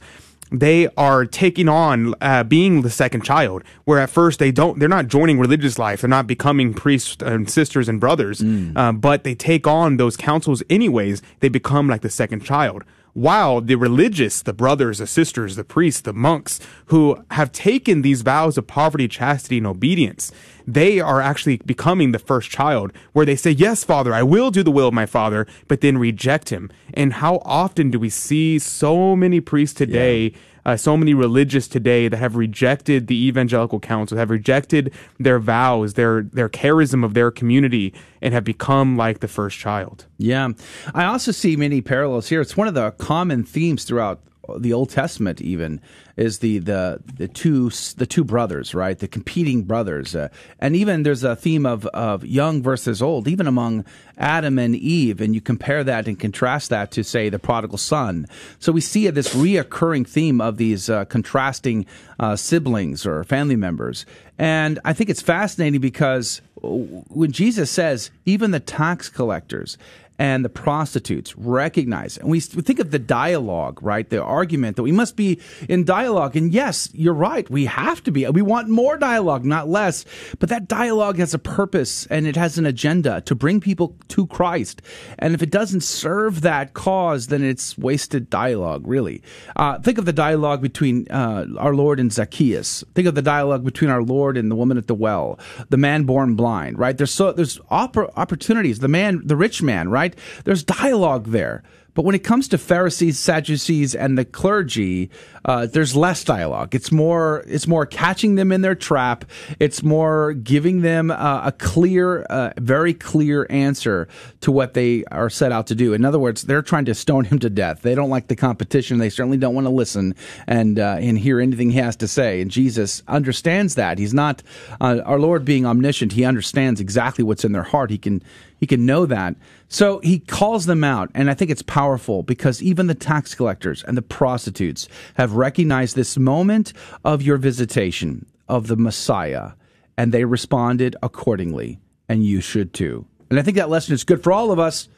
they 0.60 0.88
are 0.98 1.26
taking 1.26 1.68
on 1.70 2.16
uh, 2.22 2.44
being 2.44 2.82
the 2.82 2.90
second 2.90 3.24
child 3.24 3.64
where 3.86 4.00
at 4.00 4.10
first 4.10 4.40
they 4.40 4.52
don't 4.52 4.80
they're 4.80 4.90
not 4.90 5.08
joining 5.08 5.40
religious 5.40 5.78
life. 5.80 6.02
They're 6.02 6.10
not 6.10 6.28
becoming 6.28 6.74
priests 6.74 7.18
and 7.22 7.50
sisters 7.50 7.90
and 7.90 8.00
brothers. 8.00 8.40
Mm. 8.42 8.76
uh, 8.76 8.92
but 8.92 9.24
they 9.24 9.36
take 9.36 9.68
on 9.68 9.98
those 9.98 10.18
counsels 10.18 10.64
anyways. 10.70 11.22
They 11.40 11.50
become 11.50 11.88
like 11.88 12.02
the 12.02 12.10
second 12.10 12.44
child 12.44 12.84
while 13.16 13.62
the 13.62 13.76
religious, 13.76 14.42
the 14.42 14.52
brothers, 14.52 14.98
the 14.98 15.08
sisters, 15.08 15.56
the 15.56 15.64
priests, 15.64 16.02
the 16.02 16.12
monks 16.12 16.60
who 16.88 17.18
have 17.32 17.50
taken 17.54 18.02
these 18.02 18.22
vows 18.22 18.58
of 18.58 18.68
poverty, 18.68 19.08
chastity, 19.08 19.58
and 19.58 19.66
obedience, 19.66 20.34
they 20.68 21.00
are 21.00 21.22
actually 21.22 21.58
becoming 21.66 22.12
the 22.12 22.20
first 22.20 22.50
child 22.50 22.92
where 23.14 23.26
they 23.26 23.38
say, 23.38 23.52
Yes, 23.52 23.86
Father, 23.86 24.14
I 24.14 24.22
will 24.22 24.52
do 24.52 24.64
the 24.64 24.72
will 24.72 24.90
of 24.90 24.94
my 24.94 25.06
Father, 25.06 25.48
but 25.70 25.80
then 25.80 25.98
reject 25.98 26.50
him. 26.50 26.70
And 26.94 27.14
how 27.14 27.38
often 27.46 27.90
do 27.90 28.00
we 28.00 28.10
see 28.10 28.60
so 28.60 29.16
many 29.16 29.40
priests 29.40 29.76
today? 29.76 30.34
Yeah 30.34 30.40
uh, 30.66 30.76
so 30.76 30.98
many 30.98 31.14
religious 31.14 31.68
today 31.68 32.08
that 32.08 32.18
have 32.18 32.36
rejected 32.36 33.08
the 33.08 33.28
evangelical 33.28 33.80
counsel, 33.80 34.18
have 34.18 34.30
rejected 34.30 34.94
their 35.20 35.40
vows, 35.40 35.94
their 35.94 36.24
their 36.24 36.50
charism 36.50 37.04
of 37.04 37.14
their 37.14 37.32
community, 37.32 37.94
and 38.22 38.34
have 38.34 38.44
become 38.44 38.98
like 38.98 39.20
the 39.20 39.28
first 39.28 39.58
child. 39.58 40.06
Yeah, 40.18 40.50
I 40.94 41.06
also 41.06 41.32
see 41.32 41.56
many 41.56 41.82
parallels 41.82 42.30
here. 42.30 42.42
It's 42.42 42.58
one 42.58 42.68
of 42.68 42.74
the 42.74 42.92
common 42.92 43.44
themes 43.44 43.84
throughout 43.84 44.22
the 44.58 44.74
Old 44.74 44.90
Testament 44.90 45.42
even 45.42 45.82
is 46.18 46.40
the 46.40 46.60
the 46.60 47.02
the 47.18 47.28
two 47.28 47.70
the 47.98 48.06
two 48.06 48.24
brothers, 48.24 48.74
right? 48.74 48.98
The 48.98 49.08
competing 49.08 49.64
brothers, 49.64 50.16
uh, 50.16 50.30
and 50.60 50.76
even 50.76 51.04
there's 51.04 51.24
a 51.24 51.36
theme 51.36 51.66
of 51.66 51.86
of 51.88 52.26
young 52.26 52.62
versus 52.62 53.02
old, 53.02 53.28
even 53.28 53.48
among 53.48 53.86
Adam 54.18 54.58
and 54.58 54.76
Eve, 54.76 55.20
and 55.20 55.36
you 55.36 55.42
compare 55.42 55.84
that 55.84 56.08
and 56.08 56.20
contrast 56.20 56.70
that 56.70 56.92
to 56.92 57.04
say 57.04 57.30
the 57.30 57.40
prodigal 57.40 57.78
son. 57.78 58.28
So 58.60 58.72
we 58.72 58.82
see 58.82 59.10
this 59.10 59.36
reoccurring 59.36 60.08
theme 60.08 60.40
of 60.40 60.58
these 60.58 60.90
uh, 60.90 61.06
contrasting 61.06 61.86
uh, 62.20 62.36
siblings 62.36 63.06
or 63.06 63.24
family 63.26 63.58
members, 63.58 64.06
and 64.38 64.80
I 64.86 64.94
think 64.94 65.10
it's 65.10 65.22
fascinating 65.22 65.82
because 65.82 66.42
when 66.62 67.32
Jesus 67.32 67.70
says 67.70 68.10
even 68.26 68.52
the 68.52 68.60
tax 68.60 69.10
collectors 69.10 69.78
and 70.18 70.46
the 70.46 70.50
prostitutes 70.50 71.36
recognize 71.38 72.18
it. 72.18 72.24
And 72.24 72.32
we 72.32 72.40
think 72.40 72.80
of 72.80 72.92
the 72.92 73.00
dialogue, 73.00 73.82
right? 73.82 74.10
The 74.10 74.24
argument 74.24 74.78
that 74.78 74.84
we 74.84 74.92
must 74.92 75.16
be 75.16 75.40
in 75.68 75.84
dialogue. 75.84 76.36
And 76.36 76.54
yes, 76.54 76.90
you're 76.94 77.14
right. 77.14 77.50
We 77.50 77.66
have 77.66 78.04
to 78.04 78.12
be. 78.12 78.28
We 78.28 78.42
want 78.42 78.70
more 78.70 78.98
dialogue, 78.98 79.46
not 79.46 79.68
less. 79.68 80.06
But 80.40 80.50
that 80.50 80.68
dialogue 80.68 81.18
has 81.18 81.34
a 81.34 81.40
purpose 81.40 82.06
and 82.08 82.28
it 82.28 82.36
has 82.36 82.58
an 82.58 82.66
agenda 82.66 83.22
to 83.22 83.36
bring 83.36 83.60
people 83.60 83.96
to 84.10 84.28
Christ. 84.28 84.82
And 85.20 85.34
if 85.34 85.42
it 85.42 85.52
doesn't 85.52 85.82
serve 85.82 86.42
that 86.42 86.74
cause, 86.74 87.28
then 87.28 87.44
it's 87.44 87.78
wasted 87.78 88.30
dialogue, 88.30 88.84
really. 88.86 89.22
Uh, 89.56 89.80
think 89.80 89.98
of 89.98 90.06
the 90.06 90.14
dialogue 90.14 90.62
between 90.62 91.08
uh, 91.10 91.46
our 91.58 91.76
Lord 91.76 92.00
and 92.00 92.12
Zacchaeus. 92.12 92.84
Think 92.94 93.08
of 93.08 93.16
the 93.16 93.22
dialogue 93.22 93.64
between 93.64 93.90
our 93.90 94.04
Lord 94.04 94.38
and 94.38 94.50
the 94.50 94.56
woman 94.56 94.78
at 94.78 94.88
the 94.88 94.96
well, 94.96 95.40
the 95.70 95.78
man 95.78 96.04
born 96.04 96.36
blind, 96.36 96.80
right? 96.80 96.98
There's 96.98 97.14
so, 97.14 97.32
there's 97.32 97.60
oppor- 97.72 98.12
opportunities. 98.16 98.80
The 98.80 98.88
man, 98.88 99.22
the 99.26 99.36
rich 99.36 99.62
man, 99.62 99.90
right? 99.90 100.05
Right? 100.06 100.44
There's 100.44 100.64
dialogue 100.64 101.28
there. 101.28 101.64
But 101.96 102.04
when 102.04 102.14
it 102.14 102.26
comes 102.26 102.50
to 102.50 102.58
Pharisees, 102.58 103.18
Sadducees, 103.20 103.96
and 103.96 104.18
the 104.18 104.26
clergy, 104.26 105.10
uh, 105.46 105.66
there's 105.68 105.96
less 105.96 106.26
dialogue. 106.26 106.76
It's 106.76 106.92
more, 106.92 107.46
it's 107.48 107.68
more 107.68 107.86
catching 107.86 108.36
them 108.36 108.52
in 108.52 108.60
their 108.60 108.76
trap. 108.76 109.24
It's 109.62 109.82
more 109.82 110.34
giving 110.34 110.82
them 110.82 111.10
uh, 111.10 111.44
a 111.46 111.54
clear, 111.54 112.24
uh, 112.24 112.52
very 112.58 112.94
clear 112.94 113.48
answer 113.50 114.10
to 114.42 114.52
what 114.52 114.74
they 114.74 115.06
are 115.06 115.30
set 115.30 115.54
out 115.54 115.68
to 115.68 115.76
do. 115.76 115.94
In 115.94 116.04
other 116.04 116.20
words, 116.20 116.42
they're 116.42 116.62
trying 116.62 116.84
to 116.86 116.94
stone 116.94 117.24
him 117.24 117.40
to 117.40 117.50
death. 117.50 117.82
They 117.82 117.96
don't 117.96 118.10
like 118.10 118.28
the 118.28 118.36
competition. 118.36 118.98
They 118.98 119.10
certainly 119.10 119.38
don't 119.38 119.56
want 119.56 119.66
to 119.66 119.72
listen 119.72 120.16
and 120.48 120.78
uh, 120.78 120.98
and 121.00 121.18
hear 121.18 121.40
anything 121.40 121.72
he 121.72 121.78
has 121.78 121.96
to 121.98 122.10
say. 122.10 122.42
And 122.42 122.52
Jesus 122.52 123.04
understands 123.08 123.76
that. 123.76 124.00
He's 124.00 124.14
not 124.14 124.44
uh, 124.82 125.00
our 125.06 125.18
Lord 125.18 125.46
being 125.46 125.66
omniscient. 125.66 126.12
He 126.12 126.26
understands 126.26 126.82
exactly 126.82 127.24
what's 127.24 127.46
in 127.46 127.54
their 127.54 127.64
heart. 127.64 127.90
He 127.90 127.98
can 127.98 128.22
he 128.66 128.68
can 128.68 128.88
know 128.88 129.06
that. 129.06 129.36
So 129.68 130.00
he 130.00 130.18
calls 130.18 130.66
them 130.66 130.84
out, 130.84 131.12
and 131.14 131.30
I 131.30 131.36
think 131.36 131.52
it's 131.52 131.62
powerful 131.62 132.24
because 132.24 132.64
even 132.64 132.88
the 132.88 132.96
tax 132.96 133.36
collectors 133.36 133.84
and 133.84 133.96
the 133.96 134.02
prostitutes 134.02 134.88
have 135.18 135.34
recognized 135.34 135.96
this 135.96 136.18
moment 136.18 136.74
of 137.04 137.22
your 137.22 137.38
visitation 137.38 138.26
of 138.50 138.66
the 138.66 138.76
Messiah, 138.76 139.52
and 140.00 140.12
they 140.12 140.26
responded 140.26 140.96
accordingly, 141.04 141.78
and 142.10 142.26
you 142.26 142.42
should 142.42 142.74
too. 142.74 143.06
And 143.30 143.38
I 143.38 143.44
think 143.44 143.56
that 143.58 143.70
lesson 143.70 143.94
is 143.94 144.04
good 144.04 144.24
for 144.24 144.34
all 144.34 144.52
of 144.52 144.58
us. 144.58 144.90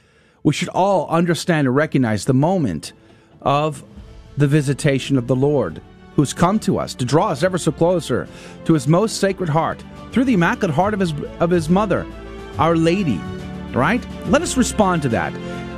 We 0.44 0.54
should 0.54 0.70
all 0.70 1.10
understand 1.10 1.68
and 1.68 1.76
recognize 1.76 2.24
the 2.24 2.34
moment 2.34 2.94
of 3.42 3.84
the 4.38 4.48
visitation 4.48 5.18
of 5.18 5.28
the 5.28 5.36
Lord, 5.36 5.82
who's 6.16 6.32
come 6.32 6.58
to 6.60 6.80
us 6.80 6.96
to 6.96 7.04
draw 7.04 7.32
us 7.32 7.44
ever 7.44 7.58
so 7.58 7.74
closer 7.74 8.30
to 8.64 8.74
his 8.74 8.88
most 8.88 9.20
sacred 9.20 9.50
heart 9.50 9.84
through 10.14 10.24
the 10.24 10.36
immaculate 10.36 10.74
heart 10.74 10.94
of 10.94 11.02
his, 11.02 11.14
of 11.42 11.50
his 11.50 11.68
mother, 11.68 12.08
Our 12.58 12.78
Lady 12.78 13.20
right? 13.78 14.06
Let 14.28 14.42
us 14.42 14.58
respond 14.58 15.04
to 15.04 15.10
that. 15.10 15.34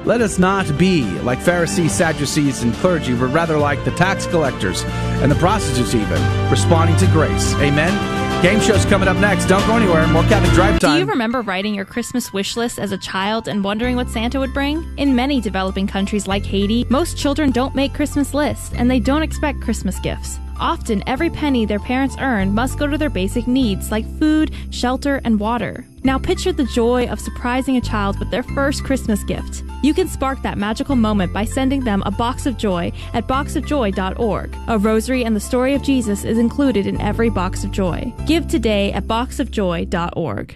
Let 0.05 0.21
us 0.21 0.39
not 0.39 0.77
be 0.77 1.03
like 1.21 1.39
Pharisees, 1.39 1.91
Sadducees, 1.91 2.63
and 2.63 2.73
clergy, 2.75 3.13
but 3.13 3.27
rather 3.27 3.57
like 3.57 3.83
the 3.85 3.91
tax 3.91 4.25
collectors 4.25 4.83
and 5.21 5.29
the 5.29 5.35
prostitutes, 5.35 5.93
even, 5.93 6.49
responding 6.49 6.95
to 6.97 7.05
grace. 7.07 7.53
Amen. 7.55 8.19
Game 8.41 8.61
show's 8.61 8.85
coming 8.85 9.09
up 9.09 9.17
next. 9.17 9.47
Don't 9.47 9.65
go 9.67 9.75
anywhere. 9.75 10.07
More 10.07 10.23
Catholic 10.23 10.53
Drive 10.53 10.79
Time. 10.79 10.93
Do 10.93 10.99
you 10.99 11.05
remember 11.05 11.41
writing 11.41 11.75
your 11.75 11.83
Christmas 11.83 12.31
wish 12.31 12.55
list 12.55 12.79
as 12.79 12.93
a 12.93 12.97
child 12.97 13.49
and 13.49 13.65
wondering 13.65 13.97
what 13.97 14.09
Santa 14.09 14.39
would 14.39 14.53
bring? 14.53 14.87
In 14.97 15.13
many 15.13 15.41
developing 15.41 15.87
countries 15.87 16.25
like 16.25 16.45
Haiti, 16.45 16.85
most 16.89 17.17
children 17.17 17.51
don't 17.51 17.75
make 17.75 17.93
Christmas 17.93 18.33
lists 18.33 18.73
and 18.75 18.89
they 18.89 19.01
don't 19.01 19.23
expect 19.23 19.59
Christmas 19.59 19.99
gifts. 19.99 20.39
Often, 20.59 21.03
every 21.07 21.29
penny 21.29 21.65
their 21.65 21.79
parents 21.79 22.15
earn 22.19 22.53
must 22.53 22.77
go 22.77 22.87
to 22.87 22.97
their 22.97 23.09
basic 23.09 23.47
needs 23.47 23.91
like 23.91 24.05
food, 24.19 24.51
shelter, 24.71 25.21
and 25.23 25.39
water. 25.39 25.85
Now, 26.03 26.17
picture 26.17 26.51
the 26.51 26.65
joy 26.65 27.07
of 27.07 27.19
surprising 27.19 27.77
a 27.77 27.81
child 27.81 28.19
with 28.19 28.31
their 28.31 28.43
first 28.43 28.83
Christmas 28.83 29.23
gift. 29.23 29.63
You 29.81 29.93
can 29.93 30.07
spark 30.07 30.41
that 30.41 30.57
magical 30.57 30.95
moment 30.95 31.33
by 31.33 31.45
sending 31.45 31.83
them 31.83 32.03
a 32.05 32.11
box 32.11 32.45
of 32.45 32.57
joy 32.57 32.91
at 33.13 33.27
boxofjoy.org. 33.27 34.55
A 34.67 34.77
rosary 34.77 35.23
and 35.23 35.35
the 35.35 35.39
story 35.39 35.73
of 35.73 35.83
Jesus 35.83 36.23
is 36.23 36.37
included 36.37 36.87
in 36.87 36.99
every 36.99 37.29
box 37.29 37.63
of 37.63 37.71
joy. 37.71 38.13
Give 38.27 38.47
today 38.47 38.91
at 38.91 39.05
boxofjoy.org. 39.05 40.55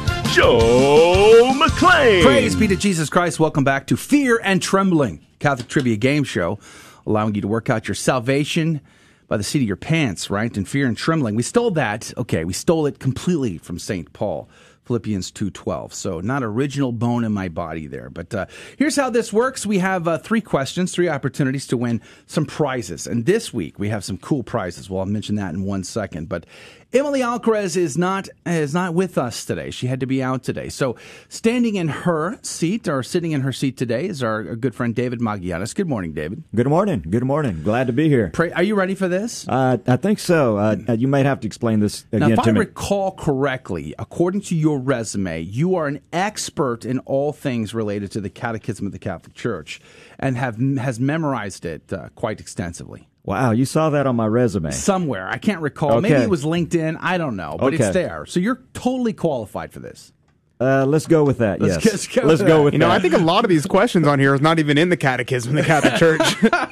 Joe 0.31 1.51
McClain. 1.55 2.23
Praise 2.23 2.55
be 2.55 2.65
to 2.69 2.77
Jesus 2.77 3.09
Christ. 3.09 3.37
Welcome 3.37 3.65
back 3.65 3.87
to 3.87 3.97
Fear 3.97 4.39
and 4.45 4.61
Trembling. 4.61 5.25
Catholic 5.39 5.67
Trivia 5.67 5.97
Game 5.97 6.23
Show, 6.23 6.57
allowing 7.05 7.35
you 7.35 7.41
to 7.41 7.49
work 7.49 7.69
out 7.69 7.89
your 7.89 7.95
salvation 7.95 8.79
by 9.27 9.35
the 9.35 9.43
seat 9.43 9.61
of 9.61 9.67
your 9.67 9.75
pants, 9.75 10.29
right? 10.29 10.55
In 10.55 10.63
fear 10.63 10.87
and 10.87 10.95
trembling. 10.95 11.35
We 11.35 11.43
stole 11.43 11.71
that. 11.71 12.13
Okay, 12.17 12.45
we 12.45 12.53
stole 12.53 12.85
it 12.85 12.97
completely 12.99 13.57
from 13.57 13.77
St. 13.77 14.13
Paul. 14.13 14.49
Philippians 14.85 15.31
2:12. 15.31 15.93
So 15.93 16.19
not 16.19 16.43
original 16.43 16.91
bone 16.91 17.23
in 17.23 17.31
my 17.31 17.47
body 17.47 17.87
there. 17.87 18.09
But 18.09 18.33
uh, 18.33 18.45
here's 18.77 18.95
how 18.95 19.09
this 19.09 19.31
works. 19.31 19.65
We 19.65 19.77
have 19.77 20.07
uh, 20.07 20.17
three 20.17 20.41
questions, 20.41 20.91
three 20.91 21.07
opportunities 21.07 21.67
to 21.67 21.77
win 21.77 22.01
some 22.25 22.45
prizes. 22.45 23.05
And 23.05 23.25
this 23.25 23.53
week 23.53 23.79
we 23.79 23.89
have 23.89 24.03
some 24.03 24.17
cool 24.17 24.43
prizes. 24.43 24.89
Well, 24.89 25.01
I'll 25.01 25.05
mention 25.05 25.35
that 25.35 25.53
in 25.53 25.63
one 25.63 25.83
second. 25.83 26.29
But 26.29 26.45
Emily 26.93 27.21
Alcaraz 27.21 27.77
is 27.77 27.97
not 27.97 28.27
is 28.45 28.73
not 28.73 28.93
with 28.93 29.17
us 29.17 29.45
today. 29.45 29.71
She 29.71 29.87
had 29.87 30.01
to 30.01 30.05
be 30.05 30.21
out 30.21 30.43
today. 30.43 30.67
So 30.67 30.97
standing 31.29 31.75
in 31.75 31.87
her 31.87 32.37
seat 32.41 32.89
or 32.89 33.01
sitting 33.01 33.31
in 33.31 33.41
her 33.41 33.53
seat 33.53 33.77
today 33.77 34.07
is 34.07 34.21
our 34.21 34.43
good 34.57 34.75
friend 34.75 34.93
David 34.93 35.21
Magianis. 35.21 35.73
Good 35.73 35.87
morning, 35.87 36.11
David. 36.11 36.43
Good 36.53 36.67
morning. 36.67 37.05
Good 37.09 37.23
morning. 37.23 37.63
Glad 37.63 37.87
to 37.87 37.93
be 37.93 38.09
here. 38.09 38.29
Pray, 38.33 38.51
are 38.51 38.63
you 38.63 38.75
ready 38.75 38.95
for 38.95 39.07
this? 39.07 39.47
Uh, 39.47 39.77
I 39.87 39.95
think 39.95 40.19
so. 40.19 40.57
Uh, 40.57 40.75
you 40.97 41.07
might 41.07 41.25
have 41.25 41.39
to 41.41 41.47
explain 41.47 41.79
this 41.79 42.05
again 42.11 42.27
now, 42.27 42.35
if 42.35 42.41
to 42.41 42.49
I 42.49 42.51
me. 42.51 42.59
recall 42.59 43.11
correctly, 43.11 43.95
according 43.97 44.41
to 44.41 44.55
your 44.55 44.77
resume, 44.77 45.39
you 45.39 45.75
are 45.75 45.87
an 45.87 46.01
expert 46.11 46.83
in 46.83 46.99
all 46.99 47.31
things 47.31 47.73
related 47.73 48.11
to 48.11 48.21
the 48.21 48.29
Catechism 48.29 48.85
of 48.85 48.91
the 48.91 48.99
Catholic 48.99 49.33
Church, 49.33 49.79
and 50.19 50.35
have 50.35 50.59
has 50.77 50.99
memorized 50.99 51.63
it 51.63 51.93
uh, 51.93 52.09
quite 52.15 52.41
extensively. 52.41 53.07
Wow, 53.23 53.51
you 53.51 53.65
saw 53.65 53.91
that 53.91 54.07
on 54.07 54.15
my 54.15 54.25
resume. 54.25 54.71
Somewhere. 54.71 55.27
I 55.29 55.37
can't 55.37 55.61
recall. 55.61 55.91
Okay. 55.93 56.09
Maybe 56.09 56.21
it 56.23 56.29
was 56.29 56.43
LinkedIn. 56.43 56.97
I 57.01 57.17
don't 57.19 57.35
know. 57.35 57.55
But 57.59 57.73
Okay. 57.75 57.83
it's 57.83 57.93
there. 57.93 58.25
So 58.25 58.39
you're 58.39 58.61
totally 58.73 59.13
qualified 59.13 59.71
for 59.71 59.79
this. 59.79 60.11
Uh, 60.59 60.85
let's 60.85 61.07
go 61.07 61.23
with 61.23 61.39
that. 61.39 61.59
Let's 61.59 61.83
yes, 61.83 61.83
go- 61.83 61.91
let's 61.91 62.07
go 62.07 62.21
let's 62.23 62.39
with 62.41 62.47
go 62.47 62.57
that. 62.57 62.63
with 62.63 62.73
You 62.73 62.79
know. 62.79 62.89
I 62.89 62.99
think 62.99 63.13
a 63.15 63.17
lot 63.19 63.43
of 63.45 63.49
these 63.49 63.65
questions 63.65 64.05
on 64.07 64.19
here 64.19 64.33
is 64.35 64.41
not 64.41 64.59
even 64.59 64.77
in 64.77 64.89
the 64.89 64.97
Catechism, 64.97 65.57
of 65.57 65.63
the 65.63 65.67
Catholic 65.67 65.95
Church. 65.97 66.70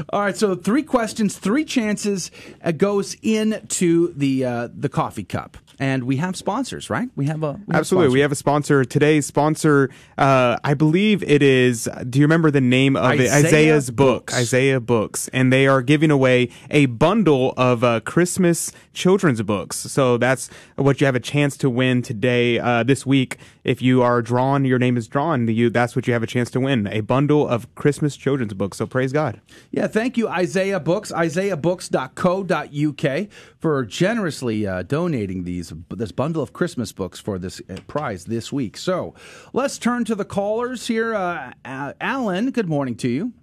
All 0.09 0.21
right, 0.21 0.35
so 0.35 0.55
three 0.55 0.83
questions, 0.83 1.37
three 1.37 1.65
chances 1.65 2.31
uh, 2.63 2.71
goes 2.71 3.15
into 3.21 4.13
the 4.13 4.45
uh, 4.45 4.69
the 4.73 4.89
coffee 4.89 5.23
cup, 5.23 5.57
and 5.79 6.03
we 6.03 6.17
have 6.17 6.35
sponsors, 6.35 6.89
right? 6.89 7.09
We 7.15 7.25
have 7.25 7.43
a 7.43 7.53
we 7.53 7.73
have 7.73 7.79
Absolutely. 7.81 8.13
We 8.13 8.19
have 8.21 8.31
a 8.31 8.35
sponsor. 8.35 8.85
Today's 8.85 9.25
sponsor, 9.25 9.89
uh, 10.17 10.57
I 10.63 10.73
believe 10.73 11.23
it 11.23 11.41
is, 11.43 11.89
do 12.09 12.19
you 12.19 12.25
remember 12.25 12.51
the 12.51 12.61
name 12.61 12.95
of 12.95 13.13
it? 13.13 13.21
Isaiah 13.21 13.45
Isaiah's 13.45 13.89
book. 13.91 14.27
Books. 14.27 14.35
Isaiah 14.35 14.79
Books. 14.79 15.27
And 15.29 15.51
they 15.51 15.67
are 15.67 15.81
giving 15.81 16.11
away 16.11 16.49
a 16.69 16.85
bundle 16.87 17.53
of 17.57 17.83
uh, 17.83 17.99
Christmas 18.01 18.71
children's 18.93 19.41
books. 19.41 19.77
So 19.77 20.17
that's 20.17 20.49
what 20.75 21.01
you 21.01 21.05
have 21.05 21.15
a 21.15 21.19
chance 21.19 21.57
to 21.57 21.69
win 21.69 22.01
today, 22.01 22.59
uh, 22.59 22.83
this 22.83 23.05
week. 23.05 23.37
If 23.65 23.81
you 23.81 24.01
are 24.03 24.21
drawn, 24.21 24.63
your 24.63 24.77
name 24.77 24.95
is 24.95 25.07
drawn, 25.07 25.47
you, 25.47 25.71
that's 25.71 25.95
what 25.95 26.05
you 26.05 26.13
have 26.13 26.21
a 26.21 26.27
chance 26.27 26.51
to 26.51 26.59
win. 26.59 26.85
A 26.87 27.01
bundle 27.01 27.47
of 27.47 27.73
Christmas 27.73 28.15
children's 28.15 28.53
books. 28.53 28.77
So 28.77 28.85
praise 28.85 29.11
God. 29.11 29.41
Yeah, 29.71 29.87
thank 29.87 30.17
you, 30.17 30.29
Isaiah 30.29 30.79
Books, 30.79 31.11
isaiahbooks.co.uk, 31.11 33.27
for 33.57 33.85
generously 33.85 34.67
uh, 34.67 34.83
donating 34.83 35.45
these 35.45 35.73
this 35.89 36.11
bundle 36.11 36.43
of 36.43 36.53
Christmas 36.53 36.91
books 36.91 37.19
for 37.19 37.39
this 37.39 37.59
uh, 37.67 37.77
prize 37.87 38.25
this 38.25 38.53
week. 38.53 38.77
So 38.77 39.15
let's 39.51 39.79
turn 39.79 40.05
to 40.05 40.13
the 40.13 40.25
callers 40.25 40.85
here. 40.85 41.15
Uh, 41.15 41.53
Alan, 41.65 42.51
good 42.51 42.69
morning 42.69 42.93
to 42.97 43.09
you. 43.09 43.33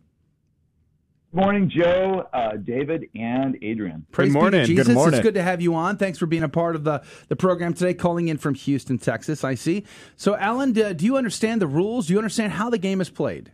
Good 1.35 1.41
morning, 1.41 1.71
Joe, 1.75 2.29
uh, 2.31 2.57
David, 2.57 3.09
and 3.15 3.57
Adrian. 3.63 4.05
Praise 4.13 4.35
be 4.35 4.51
to 4.51 4.67
Jesus. 4.67 4.89
It's 4.89 5.21
good 5.21 5.33
to 5.33 5.43
have 5.43 5.63
you 5.63 5.75
on. 5.75 5.97
Thanks 5.97 6.19
for 6.19 6.27
being 6.27 6.43
a 6.43 6.49
part 6.49 6.77
of 6.77 6.85
the, 6.85 7.03
the 7.29 7.37
program 7.37 7.73
today, 7.73 7.95
calling 7.95 8.29
in 8.29 8.37
from 8.37 8.53
Houston, 8.55 8.99
Texas, 8.99 9.43
I 9.43 9.55
see. 9.55 9.87
So, 10.15 10.37
Alan, 10.37 10.73
do, 10.73 10.93
do 10.93 11.07
you 11.07 11.17
understand 11.17 11.63
the 11.63 11.67
rules? 11.67 12.09
Do 12.09 12.13
you 12.13 12.19
understand 12.19 12.53
how 12.53 12.69
the 12.69 12.77
game 12.77 13.01
is 13.01 13.09
played? 13.09 13.51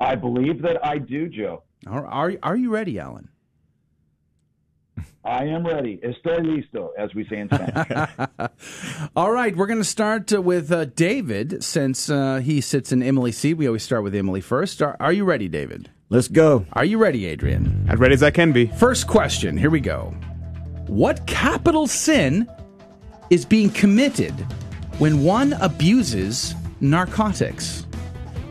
I 0.00 0.16
believe 0.16 0.62
that 0.62 0.84
I 0.84 0.98
do, 0.98 1.28
Joe. 1.28 1.62
Are, 1.86 2.04
are, 2.04 2.32
are 2.42 2.56
you 2.56 2.70
ready, 2.70 2.98
Alan? 2.98 3.28
I 5.24 5.44
am 5.44 5.64
ready. 5.64 5.98
Estoy 5.98 6.40
listo, 6.40 6.88
as 6.98 7.14
we 7.14 7.28
say 7.28 7.38
in 7.38 7.48
Spanish. 7.48 8.10
All 9.16 9.30
right, 9.30 9.54
we're 9.56 9.68
going 9.68 9.78
to 9.78 9.84
start 9.84 10.32
uh, 10.32 10.42
with 10.42 10.72
uh, 10.72 10.86
David 10.86 11.62
since 11.62 12.10
uh, 12.10 12.40
he 12.40 12.60
sits 12.60 12.90
in 12.90 13.04
Emily's 13.04 13.38
seat. 13.38 13.54
We 13.54 13.68
always 13.68 13.84
start 13.84 14.02
with 14.02 14.16
Emily 14.16 14.40
first. 14.40 14.82
Are, 14.82 14.96
are 14.98 15.12
you 15.12 15.24
ready, 15.24 15.48
David? 15.48 15.90
Let's 16.10 16.28
go. 16.28 16.66
Are 16.74 16.84
you 16.84 16.98
ready, 16.98 17.26
Adrian? 17.26 17.86
As 17.88 17.98
ready 17.98 18.14
as 18.14 18.22
I 18.22 18.30
can 18.30 18.52
be. 18.52 18.66
First 18.66 19.06
question. 19.06 19.56
Here 19.56 19.70
we 19.70 19.80
go. 19.80 20.14
What 20.86 21.26
capital 21.26 21.86
sin 21.86 22.46
is 23.30 23.44
being 23.46 23.70
committed 23.70 24.32
when 24.98 25.24
one 25.24 25.54
abuses 25.54 26.54
narcotics? 26.80 27.86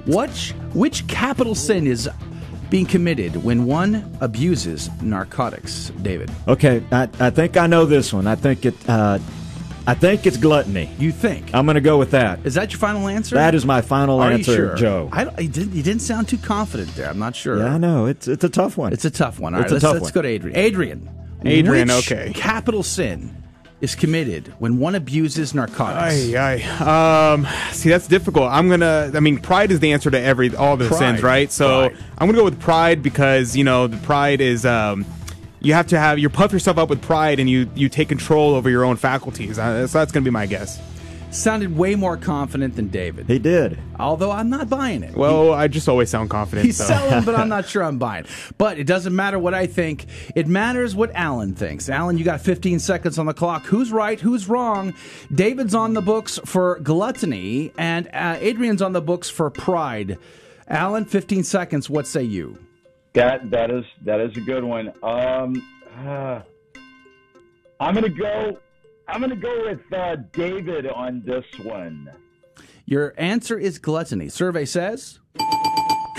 What, 0.05 0.31
which 0.73 1.07
capital 1.07 1.53
sin 1.53 1.85
is 1.85 2.09
being 2.71 2.87
committed 2.87 3.35
when 3.43 3.65
one 3.65 4.17
abuses 4.19 4.89
narcotics, 5.01 5.91
David? 6.01 6.31
Okay, 6.47 6.83
I, 6.91 7.07
I 7.19 7.29
think 7.29 7.55
I 7.55 7.67
know 7.67 7.85
this 7.85 8.11
one. 8.11 8.25
I 8.25 8.35
think 8.35 8.65
it. 8.65 8.75
Uh, 8.89 9.19
I 9.85 9.93
think 9.95 10.25
it's 10.25 10.37
gluttony. 10.37 10.89
You 10.97 11.11
think? 11.11 11.53
I'm 11.53 11.65
going 11.65 11.75
to 11.75 11.81
go 11.81 11.97
with 11.97 12.11
that. 12.11 12.45
Is 12.45 12.53
that 12.53 12.71
your 12.71 12.79
final 12.79 13.07
answer? 13.09 13.35
That 13.35 13.53
is 13.53 13.65
my 13.65 13.81
final 13.81 14.21
Are 14.21 14.31
answer, 14.31 14.51
you 14.51 14.57
sure? 14.57 14.75
Joe. 14.75 15.09
I 15.11 15.25
don't, 15.25 15.41
you, 15.41 15.49
didn't, 15.49 15.73
you 15.73 15.83
didn't 15.83 16.01
sound 16.01 16.29
too 16.29 16.37
confident 16.37 16.95
there. 16.95 17.09
I'm 17.09 17.19
not 17.19 17.35
sure. 17.35 17.57
Yeah, 17.59 17.73
I 17.73 17.77
know. 17.77 18.05
It's 18.05 18.27
it's 18.27 18.43
a 18.45 18.49
tough 18.49 18.77
one. 18.77 18.93
It's 18.93 19.03
a 19.03 19.11
tough 19.11 19.39
one. 19.39 19.53
All 19.53 19.61
It's 19.61 19.65
right, 19.65 19.71
a 19.71 19.73
let's, 19.75 19.83
tough 19.83 19.93
let's 19.95 20.03
one. 20.05 20.11
go 20.13 20.21
to 20.21 20.27
Adrian. 20.29 20.57
Adrian. 20.57 21.09
Adrian, 21.43 21.87
which 21.89 22.11
okay. 22.11 22.31
Capital 22.33 22.81
sin 22.83 23.35
is 23.81 23.95
committed 23.95 24.47
when 24.59 24.79
one 24.79 24.95
abuses 24.95 25.53
narcotics. 25.53 26.33
Aye, 26.33 26.61
aye. 26.79 27.33
Um, 27.33 27.45
see, 27.73 27.89
that's 27.89 28.07
difficult. 28.07 28.49
I'm 28.49 28.69
gonna. 28.69 29.11
I 29.13 29.19
mean, 29.19 29.37
pride 29.39 29.71
is 29.71 29.81
the 29.81 29.91
answer 29.91 30.09
to 30.09 30.17
every 30.19 30.55
all 30.55 30.77
the 30.77 30.87
Pride. 30.87 30.97
sins, 30.99 31.21
right? 31.23 31.51
So 31.51 31.89
I'm 32.17 32.27
gonna 32.27 32.37
go 32.37 32.45
with 32.45 32.61
pride 32.61 33.03
because 33.03 33.57
you 33.57 33.65
know 33.65 33.87
the 33.87 33.97
pride 33.97 34.39
is. 34.39 34.65
Um, 34.65 35.05
you 35.63 35.73
have 35.73 35.87
to 35.87 35.97
have 35.97 36.19
you 36.19 36.29
puff 36.29 36.51
yourself 36.51 36.77
up 36.77 36.89
with 36.89 37.01
pride 37.01 37.39
and 37.39 37.49
you 37.49 37.69
you 37.73 37.89
take 37.89 38.09
control 38.09 38.53
over 38.53 38.69
your 38.69 38.83
own 38.83 38.97
faculties. 38.97 39.57
Uh, 39.57 39.87
so 39.87 39.97
that's 39.97 40.11
gonna 40.11 40.23
be 40.23 40.29
my 40.29 40.45
guess. 40.45 40.79
Sounded 41.31 41.75
way 41.75 41.95
more 41.95 42.15
confident 42.15 42.75
than 42.75 42.89
David. 42.89 43.25
He 43.25 43.39
did. 43.39 43.79
Although 43.99 44.29
I'm 44.29 44.51
not 44.51 44.69
buying 44.69 45.01
it. 45.01 45.15
Well, 45.15 45.51
I 45.51 45.67
just 45.67 45.89
always 45.89 46.11
sound 46.11 46.29
confident. 46.29 46.67
He's 46.67 46.77
so. 46.77 46.83
selling, 46.83 47.23
but 47.23 47.33
I'm 47.33 47.49
not 47.49 47.67
sure 47.69 47.83
I'm 47.83 47.97
buying. 47.97 48.25
But 48.59 48.77
it 48.77 48.83
doesn't 48.83 49.15
matter 49.15 49.39
what 49.39 49.55
I 49.55 49.65
think. 49.65 50.05
It 50.35 50.45
matters 50.45 50.93
what 50.93 51.09
Alan 51.15 51.55
thinks. 51.55 51.89
Alan, 51.89 52.19
you 52.19 52.23
got 52.23 52.41
15 52.41 52.77
seconds 52.77 53.17
on 53.17 53.25
the 53.25 53.33
clock. 53.33 53.63
Who's 53.65 53.91
right? 53.91 54.19
Who's 54.19 54.47
wrong? 54.47 54.93
David's 55.33 55.73
on 55.73 55.95
the 55.95 56.03
books 56.03 56.39
for 56.45 56.77
gluttony, 56.81 57.71
and 57.79 58.07
uh, 58.13 58.37
Adrian's 58.39 58.83
on 58.83 58.93
the 58.93 59.01
books 59.01 59.27
for 59.27 59.49
pride. 59.49 60.19
Alan, 60.67 61.05
15 61.05 61.43
seconds. 61.43 61.89
What 61.89 62.05
say 62.05 62.21
you? 62.21 62.59
That 63.13 63.49
that 63.51 63.71
is 63.71 63.85
that 64.03 64.19
is 64.19 64.35
a 64.37 64.41
good 64.41 64.63
one. 64.63 64.93
Um, 65.03 65.61
uh, 66.05 66.41
I'm 67.79 67.93
gonna 67.93 68.09
go. 68.09 68.59
I'm 69.07 69.21
gonna 69.21 69.35
go 69.35 69.65
with 69.65 69.93
uh, 69.93 70.15
David 70.31 70.87
on 70.87 71.21
this 71.25 71.45
one. 71.63 72.09
Your 72.85 73.13
answer 73.17 73.57
is 73.57 73.79
gluttony. 73.79 74.29
Survey 74.29 74.65
says. 74.65 75.19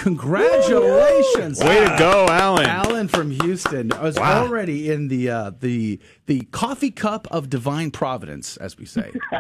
Congratulations! 0.05 1.65
Way 1.65 1.81
to 1.81 1.97
go, 1.99 2.27
Alan. 2.29 2.67
Alan 2.67 3.09
from 3.09 3.31
Houston 3.31 3.91
I 3.91 4.03
was 4.03 4.17
Wow. 4.19 4.43
already 4.45 4.91
in 4.91 5.09
the 5.09 5.31
uh, 5.31 5.53
the 5.59 5.99
the 6.27 6.43
coffee 6.53 6.91
cup 6.91 7.27
of 7.31 7.49
divine 7.49 7.91
providence, 7.91 8.59
as 8.59 8.77
we 8.77 8.85
say. 8.85 9.11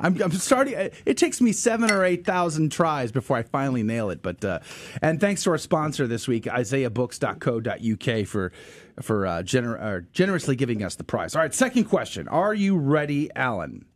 I'm, 0.00 0.20
I'm 0.22 0.30
starting. 0.30 0.74
It 1.04 1.16
takes 1.16 1.40
me 1.40 1.50
seven 1.50 1.90
or 1.90 2.04
eight 2.04 2.24
thousand 2.24 2.70
tries 2.70 3.10
before 3.10 3.36
I 3.36 3.42
finally 3.42 3.82
nail 3.82 4.10
it. 4.10 4.22
But 4.22 4.44
uh, 4.44 4.60
and 5.02 5.20
thanks 5.20 5.42
to 5.42 5.50
our 5.50 5.58
sponsor 5.58 6.06
this 6.06 6.28
week, 6.28 6.44
IsaiahBooks.co.uk 6.44 8.26
for 8.28 8.52
for 9.00 9.26
uh, 9.26 9.42
gener- 9.42 9.82
uh, 9.82 10.00
generously 10.12 10.54
giving 10.54 10.84
us 10.84 10.94
the 10.94 11.02
prize. 11.04 11.34
All 11.34 11.42
right, 11.42 11.52
second 11.52 11.84
question. 11.86 12.28
Are 12.28 12.54
you 12.54 12.76
ready, 12.78 13.28
Alan? 13.34 13.86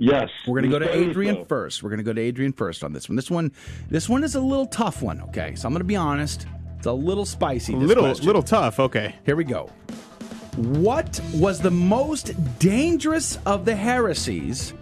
Yes. 0.00 0.30
We're 0.46 0.60
going 0.60 0.70
to 0.70 0.78
go 0.78 0.84
to 0.84 0.96
Adrian 0.96 1.34
do. 1.36 1.44
first. 1.44 1.82
We're 1.82 1.90
going 1.90 1.98
to 1.98 2.04
go 2.04 2.14
to 2.14 2.20
Adrian 2.20 2.52
first 2.54 2.82
on 2.82 2.92
this 2.94 3.08
one. 3.08 3.16
This 3.16 3.30
one, 3.30 3.52
this 3.90 4.08
one 4.08 4.24
is 4.24 4.34
a 4.34 4.40
little 4.40 4.66
tough 4.66 5.02
one. 5.02 5.20
Okay, 5.22 5.54
so 5.54 5.68
I'm 5.68 5.74
going 5.74 5.80
to 5.80 5.84
be 5.84 5.96
honest. 5.96 6.46
It's 6.78 6.86
a 6.86 6.92
little 6.92 7.26
spicy. 7.26 7.74
A 7.74 7.78
this 7.78 7.88
little, 7.88 8.04
question. 8.04 8.26
little 8.26 8.42
tough. 8.42 8.80
Okay. 8.80 9.14
Here 9.26 9.36
we 9.36 9.44
go. 9.44 9.70
What 10.56 11.20
was 11.34 11.60
the 11.60 11.70
most 11.70 12.32
dangerous 12.58 13.38
of 13.44 13.66
the 13.66 13.76
heresies 13.76 14.72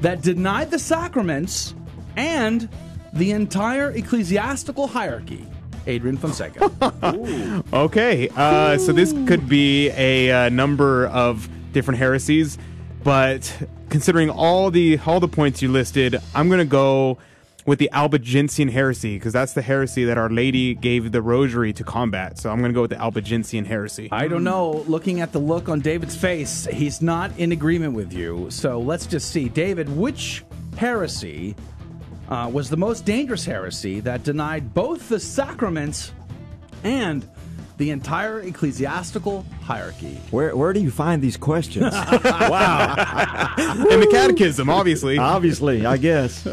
that 0.00 0.22
denied 0.22 0.70
the 0.70 0.78
sacraments 0.78 1.74
and 2.16 2.68
the 3.12 3.32
entire 3.32 3.90
ecclesiastical 3.90 4.86
hierarchy? 4.86 5.44
Adrian 5.86 6.16
Fonseca. 6.16 6.70
Okay, 7.72 8.28
uh, 8.36 8.78
so 8.78 8.92
this 8.92 9.12
could 9.26 9.48
be 9.48 9.90
a 9.90 10.30
uh, 10.30 10.48
number 10.48 11.06
of 11.08 11.48
different 11.72 11.98
heresies, 11.98 12.58
but 13.02 13.68
considering 13.88 14.30
all 14.30 14.70
the 14.70 14.98
all 15.06 15.20
the 15.20 15.28
points 15.28 15.62
you 15.62 15.68
listed, 15.68 16.16
I'm 16.34 16.48
to 16.58 16.64
go 16.64 17.18
with 17.66 17.78
the 17.78 17.90
Albigensian 17.92 18.68
heresy 18.68 19.16
because 19.16 19.32
that's 19.32 19.52
the 19.52 19.62
heresy 19.62 20.04
that 20.04 20.18
Our 20.18 20.30
Lady 20.30 20.74
gave 20.74 21.12
the 21.12 21.22
Rosary 21.22 21.72
to 21.74 21.84
combat. 21.84 22.38
So 22.38 22.50
I'm 22.50 22.58
to 22.70 22.74
go 22.74 22.82
with 22.82 22.90
the 22.90 23.00
Albigensian 23.00 23.64
heresy. 23.64 24.08
I 24.10 24.28
don't 24.28 24.44
know. 24.44 24.84
Looking 24.86 25.20
at 25.20 25.32
the 25.32 25.38
look 25.38 25.68
on 25.68 25.80
David's 25.80 26.16
face, 26.16 26.66
he's 26.66 27.02
not 27.02 27.36
in 27.38 27.52
agreement 27.52 27.94
with 27.94 28.12
you. 28.12 28.50
So 28.50 28.80
let's 28.80 29.06
just 29.06 29.30
see. 29.30 29.48
David, 29.48 29.88
which 29.94 30.44
heresy 30.76 31.54
uh, 32.28 32.50
was 32.52 32.70
the 32.70 32.76
most 32.76 33.04
dangerous 33.04 33.44
heresy 33.44 34.00
that 34.00 34.22
denied 34.22 34.72
both 34.72 35.08
the 35.08 35.20
sacraments 35.20 36.12
and 36.82 37.28
the 37.80 37.90
entire 37.90 38.40
ecclesiastical 38.40 39.44
hierarchy? 39.62 40.20
Where 40.30 40.54
where 40.54 40.72
do 40.74 40.80
you 40.80 40.90
find 40.90 41.22
these 41.22 41.38
questions? 41.38 41.92
wow. 41.92 43.54
In 43.58 44.00
the 44.00 44.08
catechism, 44.10 44.68
obviously. 44.68 45.16
Obviously, 45.16 45.86
I 45.86 45.96
guess. 45.96 46.46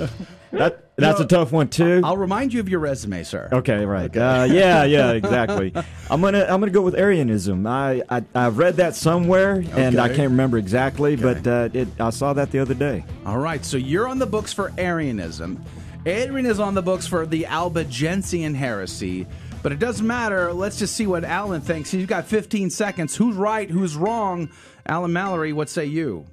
That 0.52 0.86
that's 0.96 1.20
a 1.20 1.26
tough 1.26 1.52
one 1.52 1.68
too. 1.68 2.00
I'll 2.06 2.16
remind 2.16 2.54
you 2.54 2.62
of 2.62 2.70
your 2.70 2.80
resume, 2.80 3.24
sir. 3.24 3.50
Okay, 3.52 3.86
right. 3.86 4.16
Uh, 4.16 4.48
yeah, 4.50 4.84
yeah, 4.86 5.12
exactly. 5.12 5.74
I'm 6.10 6.22
gonna 6.22 6.46
I'm 6.48 6.62
gonna 6.62 6.72
go 6.72 6.82
with 6.82 6.96
Arianism. 6.96 7.68
I 7.68 8.02
I, 8.10 8.24
I 8.34 8.48
read 8.48 8.78
that 8.78 8.96
somewhere 8.96 9.66
and 9.76 10.00
I 10.00 10.08
can't 10.08 10.32
remember 10.32 10.58
exactly, 10.58 11.18
but 11.18 11.46
uh, 11.46 11.68
it, 11.74 11.90
I 12.00 12.10
saw 12.10 12.32
that 12.34 12.52
the 12.52 12.60
other 12.60 12.74
day. 12.74 13.04
All 13.26 13.38
right, 13.38 13.64
so 13.66 13.76
you're 13.76 14.08
on 14.08 14.18
the 14.18 14.26
books 14.26 14.54
for 14.54 14.72
Arianism. 14.78 15.62
Adrian 16.06 16.46
is 16.46 16.62
on 16.62 16.74
the 16.74 16.82
books 16.82 17.06
for 17.06 17.26
the 17.26 17.46
Albigensian 17.48 18.56
heresy. 18.56 19.28
But 19.64 19.72
it 19.72 19.80
doesn't 19.80 20.06
matter. 20.06 20.54
Let's 20.54 20.78
just 20.78 20.96
see 20.96 21.08
what 21.08 21.24
Alan 21.24 21.62
thinks. 21.62 21.92
He's 21.92 22.06
got 22.06 22.26
15 22.26 22.70
seconds. 22.70 23.16
Who's 23.16 23.36
right? 23.36 23.70
Who's 23.70 23.96
wrong? 23.96 24.50
Alan 24.86 25.12
Mallory, 25.12 25.54
what 25.54 25.70
say 25.70 25.86
you? 25.86 26.26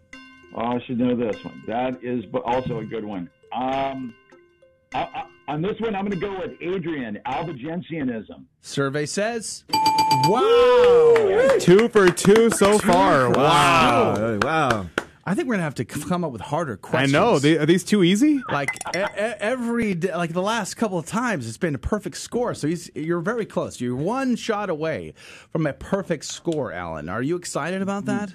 Oh, 0.55 0.61
I 0.61 0.81
should 0.87 0.99
know 0.99 1.17
this 1.17 1.43
one. 1.45 1.63
That 1.67 2.03
is 2.03 2.25
also 2.45 2.79
a 2.79 2.85
good 2.85 3.05
one. 3.05 3.29
Um, 3.53 4.15
I, 4.95 5.01
I, 5.01 5.25
on 5.49 5.63
this 5.63 5.79
one, 5.81 5.95
I'm 5.95 6.07
going 6.07 6.19
to 6.19 6.27
go 6.27 6.39
with 6.39 6.53
Adrian 6.61 7.19
Albigensianism. 7.27 8.45
Survey 8.61 9.07
says. 9.07 9.65
Wow! 10.27 11.57
Two 11.59 11.89
for 11.89 12.09
two 12.11 12.51
so 12.51 12.79
far. 12.79 13.31
Wow. 13.31 14.39
wow. 14.39 14.87
I 15.27 15.35
think 15.35 15.49
we're 15.49 15.55
gonna 15.55 15.63
have 15.65 15.75
to 15.77 15.85
come 15.85 16.23
up 16.25 16.33
with 16.33 16.43
harder 16.43 16.77
questions. 16.77 17.15
I 17.15 17.19
know. 17.19 17.39
They, 17.39 17.57
are 17.57 17.65
these 17.67 17.83
too 17.85 18.05
easy? 18.05 18.43
like 18.51 18.69
e- 18.95 18.99
e- 18.99 19.05
every 19.17 19.95
day, 19.95 20.15
like 20.15 20.33
the 20.35 20.43
last 20.43 20.75
couple 20.75 20.99
of 20.99 21.07
times, 21.07 21.49
it's 21.49 21.57
been 21.57 21.75
a 21.75 21.79
perfect 21.79 22.17
score. 22.19 22.55
So 22.55 22.69
he's 22.69 22.91
you're 22.95 23.21
very 23.21 23.47
close. 23.47 23.81
You're 23.81 23.97
one 23.97 24.37
shot 24.37 24.69
away 24.69 25.15
from 25.51 25.67
a 25.67 25.73
perfect 25.73 26.27
score, 26.27 26.73
Alan. 26.73 27.09
Are 27.09 27.23
you 27.23 27.37
excited 27.37 27.81
about 27.81 28.05
that? 28.05 28.35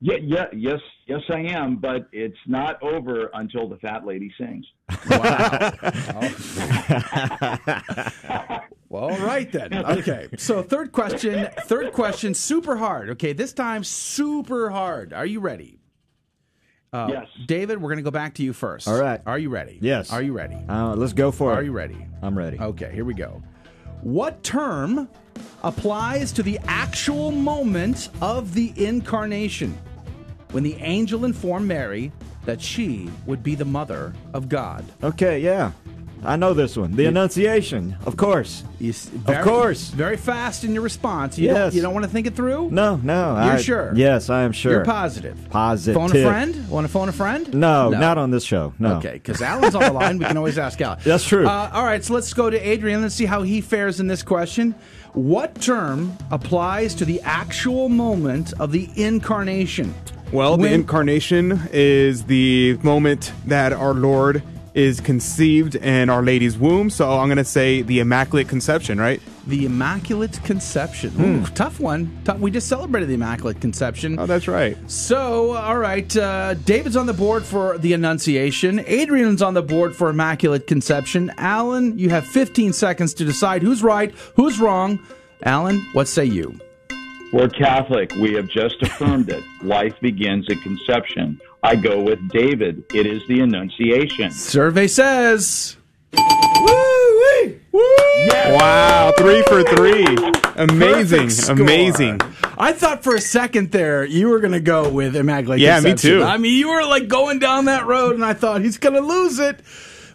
Yeah, 0.00 0.16
yeah, 0.20 0.46
yes, 0.52 0.80
yes, 1.06 1.20
I 1.30 1.38
am. 1.40 1.76
But 1.76 2.08
it's 2.12 2.36
not 2.46 2.82
over 2.82 3.30
until 3.34 3.68
the 3.68 3.76
fat 3.76 4.04
lady 4.04 4.30
sings. 4.36 4.66
Wow. 5.08 5.72
Well, 8.88 9.04
all 9.10 9.18
right 9.18 9.50
then. 9.50 9.72
Okay. 9.72 10.28
So 10.36 10.62
third 10.62 10.92
question, 10.92 11.48
third 11.62 11.92
question, 11.92 12.34
super 12.34 12.76
hard. 12.76 13.10
Okay, 13.10 13.32
this 13.32 13.52
time 13.52 13.84
super 13.84 14.70
hard. 14.70 15.12
Are 15.12 15.26
you 15.26 15.40
ready? 15.40 15.78
Uh, 16.94 17.08
Yes. 17.10 17.28
David, 17.46 17.82
we're 17.82 17.88
going 17.88 17.98
to 17.98 18.04
go 18.04 18.10
back 18.12 18.34
to 18.34 18.42
you 18.44 18.52
first. 18.52 18.86
All 18.86 18.98
right. 18.98 19.20
Are 19.26 19.38
you 19.38 19.50
ready? 19.50 19.78
Yes. 19.80 20.12
Are 20.12 20.22
you 20.22 20.32
ready? 20.32 20.56
Uh, 20.68 20.94
let's 20.94 21.12
go 21.12 21.32
for 21.32 21.52
it. 21.52 21.56
Are 21.56 21.62
you 21.62 21.72
ready? 21.72 22.06
I'm 22.22 22.38
ready. 22.38 22.58
Okay, 22.58 22.92
here 22.94 23.04
we 23.04 23.14
go. 23.14 23.42
What 24.02 24.42
term 24.44 25.08
applies 25.64 26.30
to 26.32 26.42
the 26.42 26.58
actual 26.66 27.32
moment 27.32 28.10
of 28.22 28.54
the 28.54 28.72
incarnation 28.76 29.76
when 30.52 30.62
the 30.62 30.74
angel 30.76 31.24
informed 31.24 31.66
Mary 31.66 32.12
that 32.44 32.60
she 32.60 33.10
would 33.26 33.42
be 33.42 33.54
the 33.56 33.64
mother 33.64 34.12
of 34.32 34.48
God? 34.48 34.84
Okay, 35.02 35.40
yeah. 35.40 35.72
I 36.24 36.36
know 36.36 36.54
this 36.54 36.76
one. 36.76 36.92
The 36.92 37.06
Annunciation, 37.06 37.96
of 38.06 38.16
course. 38.16 38.64
Very- 38.80 39.38
of 39.38 39.44
course. 39.44 39.88
Very 39.90 40.16
fast 40.16 40.64
in 40.64 40.72
your 40.72 40.82
response. 40.82 41.38
You 41.38 41.46
Yes. 41.46 41.56
Don't, 41.56 41.74
you 41.74 41.82
don't 41.82 41.94
want 41.94 42.04
to 42.04 42.10
think 42.10 42.26
it 42.26 42.34
through? 42.34 42.70
No, 42.70 42.96
no. 42.96 43.34
You're 43.44 43.54
I- 43.54 43.60
sure? 43.60 43.92
Yes, 43.94 44.30
I 44.30 44.42
am 44.42 44.52
sure. 44.52 44.72
You're 44.72 44.84
positive. 44.84 45.38
Positive. 45.50 45.94
Phone 46.00 46.16
a 46.16 46.22
friend? 46.22 46.68
Want 46.68 46.86
to 46.86 46.92
phone 46.92 47.08
a 47.08 47.12
friend? 47.12 47.52
No, 47.54 47.90
not 47.90 48.18
on 48.18 48.30
this 48.30 48.44
show. 48.44 48.72
No. 48.78 48.96
Okay, 48.96 49.14
because 49.14 49.42
Alan's 49.42 49.74
on 49.74 49.82
the 49.82 49.92
line. 49.92 50.18
We 50.18 50.24
can 50.24 50.36
always 50.36 50.58
ask 50.58 50.80
Alan. 50.80 50.98
That's 51.04 51.24
true. 51.24 51.46
Uh, 51.46 51.70
all 51.72 51.84
right, 51.84 52.02
so 52.02 52.14
let's 52.14 52.32
go 52.32 52.48
to 52.50 52.58
Adrian. 52.58 53.02
Let's 53.02 53.14
see 53.14 53.26
how 53.26 53.42
he 53.42 53.60
fares 53.60 54.00
in 54.00 54.06
this 54.06 54.22
question. 54.22 54.74
What 55.12 55.60
term 55.60 56.16
applies 56.30 56.94
to 56.96 57.04
the 57.04 57.20
actual 57.22 57.88
moment 57.88 58.52
of 58.58 58.72
the 58.72 58.88
incarnation? 58.96 59.94
Well, 60.32 60.56
the 60.56 60.72
incarnation 60.72 61.60
is 61.72 62.24
the 62.24 62.76
moment 62.82 63.32
that 63.46 63.72
our 63.72 63.94
Lord 63.94 64.42
is 64.74 65.00
conceived 65.00 65.76
in 65.76 66.10
Our 66.10 66.22
Lady's 66.22 66.58
womb. 66.58 66.90
So 66.90 67.08
I'm 67.18 67.28
going 67.28 67.38
to 67.38 67.44
say 67.44 67.82
the 67.82 68.00
Immaculate 68.00 68.48
Conception, 68.48 69.00
right? 69.00 69.20
The 69.46 69.66
Immaculate 69.66 70.42
Conception. 70.42 71.10
Hmm. 71.10 71.22
Ooh, 71.24 71.46
tough 71.54 71.78
one. 71.78 72.10
Tough- 72.24 72.40
We 72.40 72.50
just 72.50 72.68
celebrated 72.68 73.08
the 73.08 73.14
Immaculate 73.14 73.60
Conception. 73.60 74.18
Oh, 74.18 74.26
that's 74.26 74.48
right. 74.48 74.76
So, 74.90 75.52
all 75.52 75.78
right, 75.78 76.14
uh, 76.16 76.54
David's 76.54 76.96
on 76.96 77.06
the 77.06 77.12
board 77.12 77.44
for 77.44 77.78
the 77.78 77.92
Annunciation. 77.92 78.80
Adrian's 78.86 79.42
on 79.42 79.54
the 79.54 79.62
board 79.62 79.94
for 79.94 80.10
Immaculate 80.10 80.66
Conception. 80.66 81.30
Alan, 81.38 81.98
you 81.98 82.10
have 82.10 82.26
15 82.26 82.72
seconds 82.72 83.14
to 83.14 83.24
decide 83.24 83.62
who's 83.62 83.82
right, 83.82 84.12
who's 84.34 84.58
wrong. 84.58 84.98
Alan, 85.44 85.84
what 85.92 86.08
say 86.08 86.24
you? 86.24 86.58
We're 87.32 87.48
Catholic. 87.48 88.12
We 88.14 88.32
have 88.34 88.48
just 88.48 88.80
affirmed 88.82 89.28
it. 89.28 89.42
Life 89.62 89.94
begins 90.00 90.48
at 90.50 90.60
conception. 90.62 91.40
I 91.64 91.76
go 91.76 92.00
with 92.02 92.18
David. 92.28 92.84
It 92.94 93.06
is 93.06 93.22
the 93.26 93.40
Annunciation. 93.40 94.30
Survey 94.30 94.86
says. 94.86 95.76
Woo! 96.12 97.58
Wow, 98.46 99.12
three 99.16 99.42
for 99.48 99.62
three. 99.64 100.06
Amazing. 100.56 101.30
Amazing. 101.50 102.20
I 102.58 102.72
thought 102.72 103.02
for 103.02 103.14
a 103.16 103.20
second 103.20 103.72
there 103.72 104.04
you 104.04 104.28
were 104.28 104.40
going 104.40 104.52
to 104.52 104.60
go 104.60 104.88
with 104.90 105.16
Immaculate 105.16 105.58
Yeah, 105.60 105.80
me 105.80 105.90
Conception. 105.90 106.18
too. 106.20 106.22
I 106.24 106.36
mean, 106.36 106.56
you 106.56 106.68
were 106.68 106.84
like 106.84 107.08
going 107.08 107.38
down 107.38 107.64
that 107.64 107.86
road, 107.86 108.14
and 108.14 108.24
I 108.24 108.34
thought 108.34 108.60
he's 108.60 108.76
going 108.78 108.94
to 108.94 109.00
lose 109.00 109.38
it. 109.38 109.58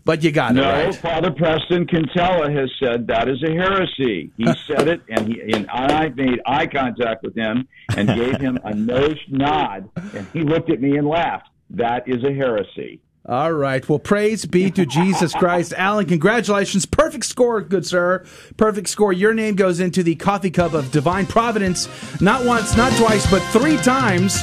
But 0.09 0.23
you 0.23 0.31
got 0.31 0.55
No, 0.55 0.63
it 0.63 0.85
right. 0.85 0.95
Father 0.95 1.29
Preston 1.29 1.85
Cantella 1.85 2.51
has 2.51 2.71
said 2.79 3.05
that 3.05 3.29
is 3.29 3.43
a 3.43 3.51
heresy. 3.51 4.31
He 4.37 4.45
said 4.67 4.87
it, 4.87 5.01
and 5.07 5.27
he 5.27 5.39
and 5.53 5.69
I 5.69 6.09
made 6.09 6.41
eye 6.47 6.65
contact 6.65 7.21
with 7.21 7.35
him 7.35 7.67
and 7.95 8.07
gave 8.07 8.41
him 8.41 8.57
a 8.63 8.73
nose 8.73 9.19
nod, 9.27 9.87
and 10.15 10.25
he 10.33 10.41
looked 10.41 10.71
at 10.71 10.81
me 10.81 10.97
and 10.97 11.07
laughed. 11.07 11.49
That 11.69 12.07
is 12.07 12.23
a 12.23 12.33
heresy. 12.33 13.01
All 13.27 13.53
right. 13.53 13.87
Well, 13.87 13.99
praise 13.99 14.45
be 14.45 14.71
to 14.71 14.87
Jesus 14.87 15.31
Christ. 15.35 15.73
Alan, 15.77 16.07
congratulations. 16.07 16.87
Perfect 16.87 17.25
score, 17.25 17.61
good 17.61 17.85
sir. 17.85 18.25
Perfect 18.57 18.89
score. 18.89 19.13
Your 19.13 19.35
name 19.35 19.53
goes 19.53 19.79
into 19.79 20.01
the 20.01 20.15
coffee 20.15 20.49
cup 20.49 20.73
of 20.73 20.89
divine 20.91 21.27
providence. 21.27 21.87
Not 22.19 22.45
once, 22.45 22.75
not 22.75 22.91
twice, 22.93 23.29
but 23.29 23.43
three 23.51 23.77
times. 23.77 24.41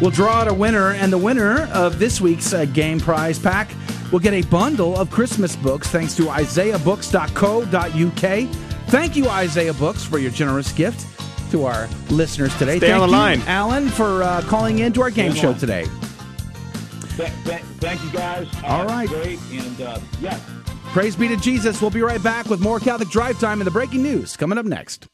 We'll 0.00 0.10
draw 0.10 0.40
out 0.40 0.48
a 0.48 0.54
winner, 0.54 0.90
and 0.90 1.12
the 1.12 1.18
winner 1.18 1.68
of 1.72 2.00
this 2.00 2.20
week's 2.20 2.52
uh, 2.52 2.64
game 2.64 2.98
prize 2.98 3.38
pack 3.38 3.70
will 4.14 4.20
get 4.20 4.32
a 4.32 4.42
bundle 4.48 4.96
of 4.96 5.10
Christmas 5.10 5.56
books 5.56 5.88
thanks 5.88 6.14
to 6.14 6.30
isaiahbooks.co.uk. 6.30 8.48
Thank 8.86 9.16
you, 9.16 9.28
Isaiah 9.28 9.74
Books, 9.74 10.04
for 10.04 10.18
your 10.18 10.30
generous 10.30 10.70
gift 10.70 11.04
to 11.50 11.64
our 11.64 11.88
listeners 12.10 12.56
today. 12.56 12.76
Stay 12.76 12.90
Thank 12.90 13.02
on 13.02 13.08
the 13.08 13.12
you, 13.12 13.20
line. 13.20 13.42
Alan, 13.48 13.88
for 13.88 14.22
uh, 14.22 14.40
calling 14.42 14.78
in 14.78 14.92
to 14.92 15.02
our 15.02 15.10
game 15.10 15.32
Stay 15.32 15.40
show 15.40 15.52
today. 15.52 15.86
Th- 17.16 17.32
th- 17.42 17.62
thank 17.80 18.04
you, 18.04 18.10
guys. 18.12 18.46
Uh, 18.62 18.68
All 18.68 18.86
right. 18.86 19.08
Great, 19.08 19.40
and 19.50 19.80
uh, 19.80 19.98
yeah. 20.20 20.38
Praise 20.92 21.16
be 21.16 21.26
to 21.26 21.36
Jesus. 21.36 21.80
We'll 21.80 21.90
be 21.90 22.02
right 22.02 22.22
back 22.22 22.46
with 22.46 22.60
more 22.60 22.78
Catholic 22.78 23.08
Drive 23.08 23.40
Time 23.40 23.60
and 23.60 23.66
the 23.66 23.72
breaking 23.72 24.04
news 24.04 24.36
coming 24.36 24.58
up 24.58 24.66
next. 24.66 25.08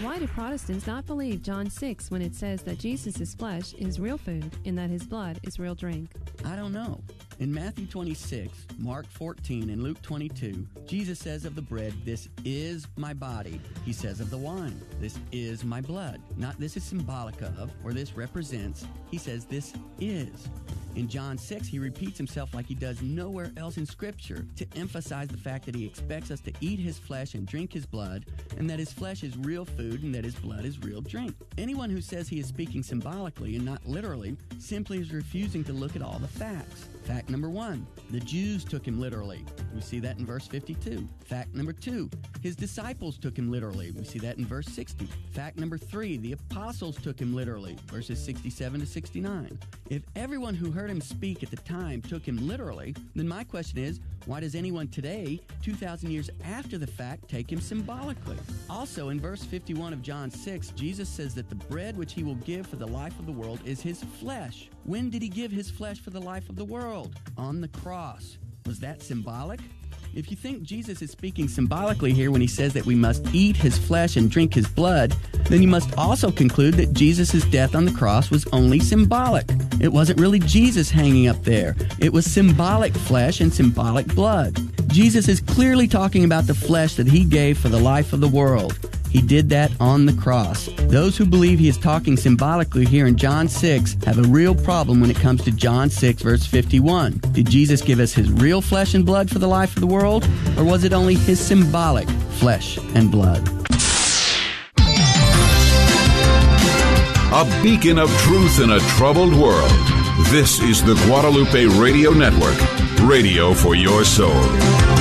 Why 0.00 0.18
do 0.18 0.26
Protestants 0.26 0.86
not 0.86 1.06
believe 1.06 1.42
John 1.42 1.70
6 1.70 2.10
when 2.10 2.20
it 2.20 2.34
says 2.34 2.60
that 2.64 2.78
Jesus' 2.78 3.34
flesh 3.34 3.72
is 3.72 3.98
real 3.98 4.18
food 4.18 4.54
and 4.66 4.76
that 4.76 4.90
his 4.90 5.04
blood 5.04 5.40
is 5.42 5.58
real 5.58 5.74
drink? 5.74 6.10
I 6.44 6.54
don't 6.54 6.72
know. 6.72 7.00
In 7.38 7.52
Matthew 7.52 7.86
26, 7.86 8.66
Mark 8.78 9.06
14, 9.06 9.70
and 9.70 9.82
Luke 9.82 10.00
22, 10.02 10.66
Jesus 10.86 11.18
says 11.18 11.46
of 11.46 11.54
the 11.54 11.62
bread, 11.62 11.94
This 12.04 12.28
is 12.44 12.86
my 12.96 13.14
body. 13.14 13.58
He 13.86 13.94
says 13.94 14.20
of 14.20 14.28
the 14.28 14.36
wine, 14.36 14.78
This 15.00 15.18
is 15.32 15.64
my 15.64 15.80
blood. 15.80 16.20
Not 16.36 16.60
this 16.60 16.76
is 16.76 16.84
symbolic 16.84 17.40
of, 17.40 17.70
or 17.82 17.94
this 17.94 18.18
represents. 18.18 18.84
He 19.10 19.16
says, 19.16 19.46
This 19.46 19.72
is. 19.98 20.48
In 20.96 21.08
John 21.08 21.36
6, 21.36 21.68
he 21.68 21.78
repeats 21.78 22.16
himself 22.16 22.54
like 22.54 22.64
he 22.64 22.74
does 22.74 23.02
nowhere 23.02 23.52
else 23.58 23.76
in 23.76 23.84
Scripture 23.84 24.46
to 24.56 24.66
emphasize 24.76 25.28
the 25.28 25.36
fact 25.36 25.66
that 25.66 25.74
he 25.74 25.84
expects 25.84 26.30
us 26.30 26.40
to 26.40 26.52
eat 26.62 26.78
his 26.78 26.98
flesh 26.98 27.34
and 27.34 27.46
drink 27.46 27.70
his 27.70 27.84
blood, 27.84 28.24
and 28.56 28.68
that 28.70 28.78
his 28.78 28.94
flesh 28.94 29.22
is 29.22 29.36
real 29.36 29.66
food 29.66 30.02
and 30.02 30.14
that 30.14 30.24
his 30.24 30.34
blood 30.34 30.64
is 30.64 30.82
real 30.82 31.02
drink. 31.02 31.34
Anyone 31.58 31.90
who 31.90 32.00
says 32.00 32.28
he 32.28 32.40
is 32.40 32.46
speaking 32.46 32.82
symbolically 32.82 33.56
and 33.56 33.64
not 33.64 33.86
literally 33.86 34.38
simply 34.58 34.98
is 34.98 35.12
refusing 35.12 35.62
to 35.64 35.74
look 35.74 35.96
at 35.96 36.02
all 36.02 36.18
the 36.18 36.28
facts. 36.28 36.88
Fact 37.04 37.28
number 37.28 37.50
one, 37.50 37.86
the 38.10 38.20
Jews 38.20 38.64
took 38.64 38.86
him 38.86 39.00
literally. 39.00 39.44
We 39.74 39.80
see 39.80 40.00
that 40.00 40.18
in 40.18 40.26
verse 40.26 40.46
52. 40.46 41.06
Fact 41.24 41.54
number 41.54 41.72
two, 41.72 42.08
his 42.40 42.54
disciples 42.54 43.18
took 43.18 43.36
him 43.36 43.50
literally. 43.50 43.90
We 43.90 44.04
see 44.04 44.18
that 44.20 44.38
in 44.38 44.46
verse 44.46 44.66
60. 44.66 45.08
Fact 45.32 45.58
number 45.58 45.76
three, 45.76 46.16
the 46.16 46.32
apostles 46.32 46.96
took 46.96 47.20
him 47.20 47.34
literally. 47.34 47.76
Verses 47.86 48.22
67 48.24 48.80
to 48.80 48.86
69. 48.86 49.58
If 49.90 50.02
everyone 50.14 50.54
who 50.54 50.70
heard 50.70 50.90
him 50.90 51.00
speak 51.00 51.42
at 51.42 51.50
the 51.50 51.56
time 51.56 52.00
took 52.02 52.26
him 52.26 52.46
literally, 52.46 52.94
then 53.14 53.26
my 53.26 53.44
question 53.44 53.78
is, 53.78 54.00
why 54.26 54.40
does 54.40 54.54
anyone 54.56 54.88
today, 54.88 55.40
2,000 55.62 56.10
years 56.10 56.30
after 56.44 56.78
the 56.78 56.86
fact, 56.86 57.28
take 57.28 57.50
him 57.50 57.60
symbolically? 57.60 58.36
Also, 58.68 59.08
in 59.10 59.20
verse 59.20 59.44
51 59.44 59.92
of 59.92 60.02
John 60.02 60.30
6, 60.30 60.70
Jesus 60.70 61.08
says 61.08 61.34
that 61.36 61.48
the 61.48 61.54
bread 61.54 61.96
which 61.96 62.12
he 62.12 62.24
will 62.24 62.34
give 62.36 62.66
for 62.66 62.76
the 62.76 62.86
life 62.86 63.16
of 63.20 63.26
the 63.26 63.32
world 63.32 63.60
is 63.64 63.80
his 63.80 64.02
flesh. 64.20 64.68
When 64.84 65.10
did 65.10 65.22
he 65.22 65.28
give 65.28 65.52
his 65.52 65.70
flesh 65.70 66.00
for 66.00 66.10
the 66.10 66.20
life 66.20 66.48
of 66.48 66.56
the 66.56 66.64
world? 66.64 67.14
On 67.38 67.60
the 67.60 67.68
cross. 67.68 68.38
Was 68.66 68.80
that 68.80 69.00
symbolic? 69.00 69.60
If 70.16 70.30
you 70.30 70.36
think 70.38 70.62
Jesus 70.62 71.02
is 71.02 71.10
speaking 71.10 71.46
symbolically 71.46 72.14
here 72.14 72.30
when 72.30 72.40
he 72.40 72.46
says 72.46 72.72
that 72.72 72.86
we 72.86 72.94
must 72.94 73.22
eat 73.34 73.54
his 73.54 73.76
flesh 73.76 74.16
and 74.16 74.30
drink 74.30 74.54
his 74.54 74.66
blood, 74.66 75.14
then 75.50 75.60
you 75.60 75.68
must 75.68 75.94
also 75.98 76.30
conclude 76.30 76.72
that 76.76 76.94
Jesus' 76.94 77.44
death 77.44 77.74
on 77.74 77.84
the 77.84 77.92
cross 77.92 78.30
was 78.30 78.46
only 78.46 78.80
symbolic. 78.80 79.44
It 79.78 79.92
wasn't 79.92 80.18
really 80.18 80.38
Jesus 80.38 80.90
hanging 80.90 81.28
up 81.28 81.42
there, 81.42 81.76
it 81.98 82.14
was 82.14 82.24
symbolic 82.24 82.94
flesh 82.94 83.42
and 83.42 83.52
symbolic 83.52 84.06
blood. 84.06 84.56
Jesus 84.88 85.28
is 85.28 85.42
clearly 85.42 85.86
talking 85.86 86.24
about 86.24 86.46
the 86.46 86.54
flesh 86.54 86.94
that 86.94 87.06
he 87.06 87.22
gave 87.22 87.58
for 87.58 87.68
the 87.68 87.78
life 87.78 88.14
of 88.14 88.22
the 88.22 88.28
world. 88.28 88.78
He 89.10 89.22
did 89.22 89.48
that 89.50 89.70
on 89.80 90.06
the 90.06 90.12
cross. 90.12 90.68
Those 90.88 91.16
who 91.16 91.26
believe 91.26 91.58
he 91.58 91.68
is 91.68 91.78
talking 91.78 92.16
symbolically 92.16 92.84
here 92.84 93.06
in 93.06 93.16
John 93.16 93.48
6 93.48 93.96
have 94.04 94.18
a 94.18 94.28
real 94.28 94.54
problem 94.54 95.00
when 95.00 95.10
it 95.10 95.16
comes 95.16 95.42
to 95.44 95.50
John 95.50 95.90
6, 95.90 96.22
verse 96.22 96.46
51. 96.46 97.20
Did 97.32 97.48
Jesus 97.48 97.82
give 97.82 98.00
us 98.00 98.12
his 98.12 98.30
real 98.30 98.60
flesh 98.60 98.94
and 98.94 99.04
blood 99.06 99.30
for 99.30 99.38
the 99.38 99.48
life 99.48 99.74
of 99.74 99.80
the 99.80 99.86
world, 99.86 100.28
or 100.56 100.64
was 100.64 100.84
it 100.84 100.92
only 100.92 101.14
his 101.14 101.40
symbolic 101.40 102.08
flesh 102.38 102.78
and 102.94 103.10
blood? 103.10 103.48
A 107.32 107.62
beacon 107.62 107.98
of 107.98 108.10
truth 108.20 108.60
in 108.60 108.70
a 108.70 108.80
troubled 108.96 109.34
world. 109.34 109.70
This 110.30 110.60
is 110.60 110.82
the 110.82 110.94
Guadalupe 111.06 111.66
Radio 111.78 112.12
Network, 112.12 112.56
radio 113.02 113.52
for 113.52 113.74
your 113.74 114.04
soul. 114.04 114.95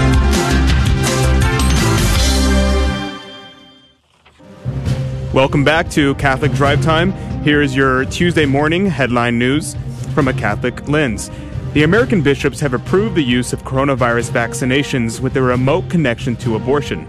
Welcome 5.35 5.65
back 5.65 5.89
to 5.89 6.15
Catholic 6.15 6.53
Drive 6.53 6.81
Time. 6.81 7.11
Here 7.43 7.61
is 7.61 7.75
your 7.75 8.05
Tuesday 8.05 8.45
morning 8.45 8.85
headline 8.85 9.37
news 9.37 9.75
from 10.13 10.29
a 10.29 10.33
Catholic 10.33 10.87
lens. 10.87 11.29
The 11.73 11.83
American 11.83 12.21
bishops 12.21 12.61
have 12.61 12.73
approved 12.73 13.15
the 13.15 13.21
use 13.21 13.51
of 13.51 13.65
coronavirus 13.65 14.31
vaccinations 14.31 15.19
with 15.19 15.35
a 15.35 15.41
remote 15.41 15.89
connection 15.89 16.37
to 16.37 16.55
abortion. 16.55 17.05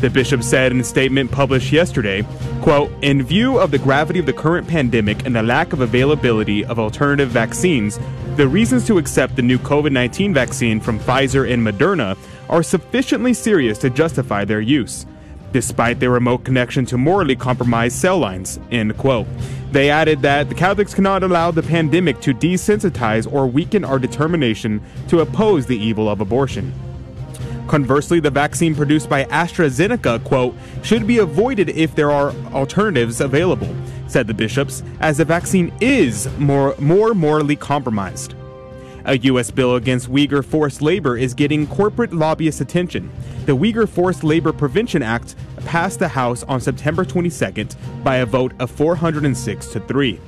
The 0.00 0.10
bishop 0.10 0.42
said 0.42 0.72
in 0.72 0.80
a 0.80 0.84
statement 0.84 1.30
published 1.30 1.70
yesterday, 1.70 2.26
quote, 2.62 2.90
"In 3.00 3.22
view 3.22 3.58
of 3.58 3.70
the 3.70 3.78
gravity 3.78 4.18
of 4.18 4.26
the 4.26 4.32
current 4.32 4.66
pandemic 4.66 5.24
and 5.24 5.36
the 5.36 5.44
lack 5.44 5.72
of 5.72 5.80
availability 5.80 6.64
of 6.64 6.80
alternative 6.80 7.28
vaccines, 7.28 8.00
the 8.34 8.48
reasons 8.48 8.86
to 8.86 8.98
accept 8.98 9.36
the 9.36 9.42
new 9.42 9.56
COVID-19 9.56 10.34
vaccine 10.34 10.80
from 10.80 10.98
Pfizer 10.98 11.48
and 11.48 11.64
Moderna 11.64 12.16
are 12.50 12.64
sufficiently 12.64 13.32
serious 13.32 13.78
to 13.78 13.88
justify 13.88 14.44
their 14.44 14.60
use." 14.60 15.06
Despite 15.52 16.00
their 16.00 16.10
remote 16.10 16.44
connection 16.44 16.84
to 16.86 16.98
morally 16.98 17.36
compromised 17.36 17.96
cell 17.96 18.18
lines. 18.18 18.58
End 18.70 18.96
quote. 18.96 19.26
They 19.72 19.90
added 19.90 20.22
that 20.22 20.48
the 20.48 20.54
Catholics 20.54 20.94
cannot 20.94 21.22
allow 21.22 21.50
the 21.50 21.62
pandemic 21.62 22.20
to 22.22 22.32
desensitize 22.32 23.30
or 23.30 23.46
weaken 23.46 23.84
our 23.84 23.98
determination 23.98 24.82
to 25.08 25.20
oppose 25.20 25.66
the 25.66 25.76
evil 25.76 26.08
of 26.08 26.20
abortion. 26.20 26.72
Conversely, 27.68 28.18
the 28.18 28.30
vaccine 28.30 28.74
produced 28.74 29.10
by 29.10 29.24
AstraZeneca, 29.24 30.24
quote, 30.24 30.54
should 30.82 31.06
be 31.06 31.18
avoided 31.18 31.68
if 31.70 31.94
there 31.94 32.10
are 32.10 32.30
alternatives 32.54 33.20
available, 33.20 33.74
said 34.06 34.26
the 34.26 34.32
bishops, 34.32 34.82
as 35.00 35.18
the 35.18 35.24
vaccine 35.26 35.70
is 35.82 36.28
more, 36.38 36.74
more 36.78 37.12
morally 37.12 37.56
compromised. 37.56 38.34
A 39.08 39.16
U.S. 39.16 39.50
bill 39.50 39.76
against 39.76 40.10
Uyghur 40.10 40.44
forced 40.44 40.82
labor 40.82 41.16
is 41.16 41.32
getting 41.32 41.66
corporate 41.66 42.12
lobbyist 42.12 42.60
attention. 42.60 43.10
The 43.46 43.56
Uyghur 43.56 43.88
Forced 43.88 44.22
Labor 44.22 44.52
Prevention 44.52 45.02
Act 45.02 45.34
passed 45.64 45.98
the 45.98 46.08
House 46.08 46.42
on 46.42 46.60
September 46.60 47.06
22nd 47.06 47.74
by 48.04 48.16
a 48.16 48.26
vote 48.26 48.52
of 48.58 48.70
406 48.70 49.68
to 49.68 49.80
3. 49.80 50.20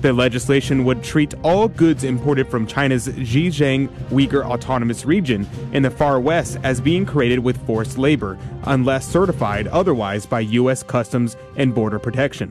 The 0.00 0.12
legislation 0.12 0.84
would 0.84 1.04
treat 1.04 1.32
all 1.44 1.68
goods 1.68 2.02
imported 2.02 2.48
from 2.48 2.66
China's 2.66 3.06
Xinjiang 3.06 3.86
Uyghur 4.08 4.44
Autonomous 4.44 5.04
Region 5.04 5.48
in 5.72 5.84
the 5.84 5.90
far 5.90 6.18
west 6.18 6.58
as 6.64 6.80
being 6.80 7.06
created 7.06 7.38
with 7.38 7.64
forced 7.64 7.98
labor, 7.98 8.36
unless 8.64 9.06
certified 9.06 9.68
otherwise 9.68 10.26
by 10.26 10.40
U.S. 10.40 10.82
Customs 10.82 11.36
and 11.56 11.72
Border 11.72 12.00
Protection. 12.00 12.50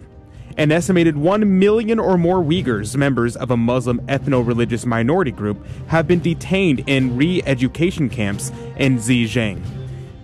An 0.55 0.71
estimated 0.71 1.17
1 1.17 1.57
million 1.57 1.97
or 1.97 2.15
more 2.15 2.43
Uyghurs, 2.43 2.95
members 2.95 3.35
of 3.35 3.49
a 3.49 3.57
Muslim 3.57 3.99
ethno 4.01 4.45
religious 4.45 4.85
minority 4.85 5.31
group, 5.31 5.65
have 5.87 6.07
been 6.07 6.19
detained 6.19 6.83
in 6.85 7.17
re 7.17 7.41
education 7.45 8.07
camps 8.07 8.51
in 8.77 8.97
Xinjiang, 8.97 9.59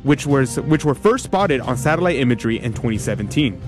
which, 0.04 0.28
was, 0.28 0.60
which 0.60 0.86
were 0.86 0.94
first 0.94 1.24
spotted 1.24 1.62
on 1.62 1.76
satellite 1.76 2.18
imagery 2.18 2.60
in 2.60 2.74
2017. 2.74 3.60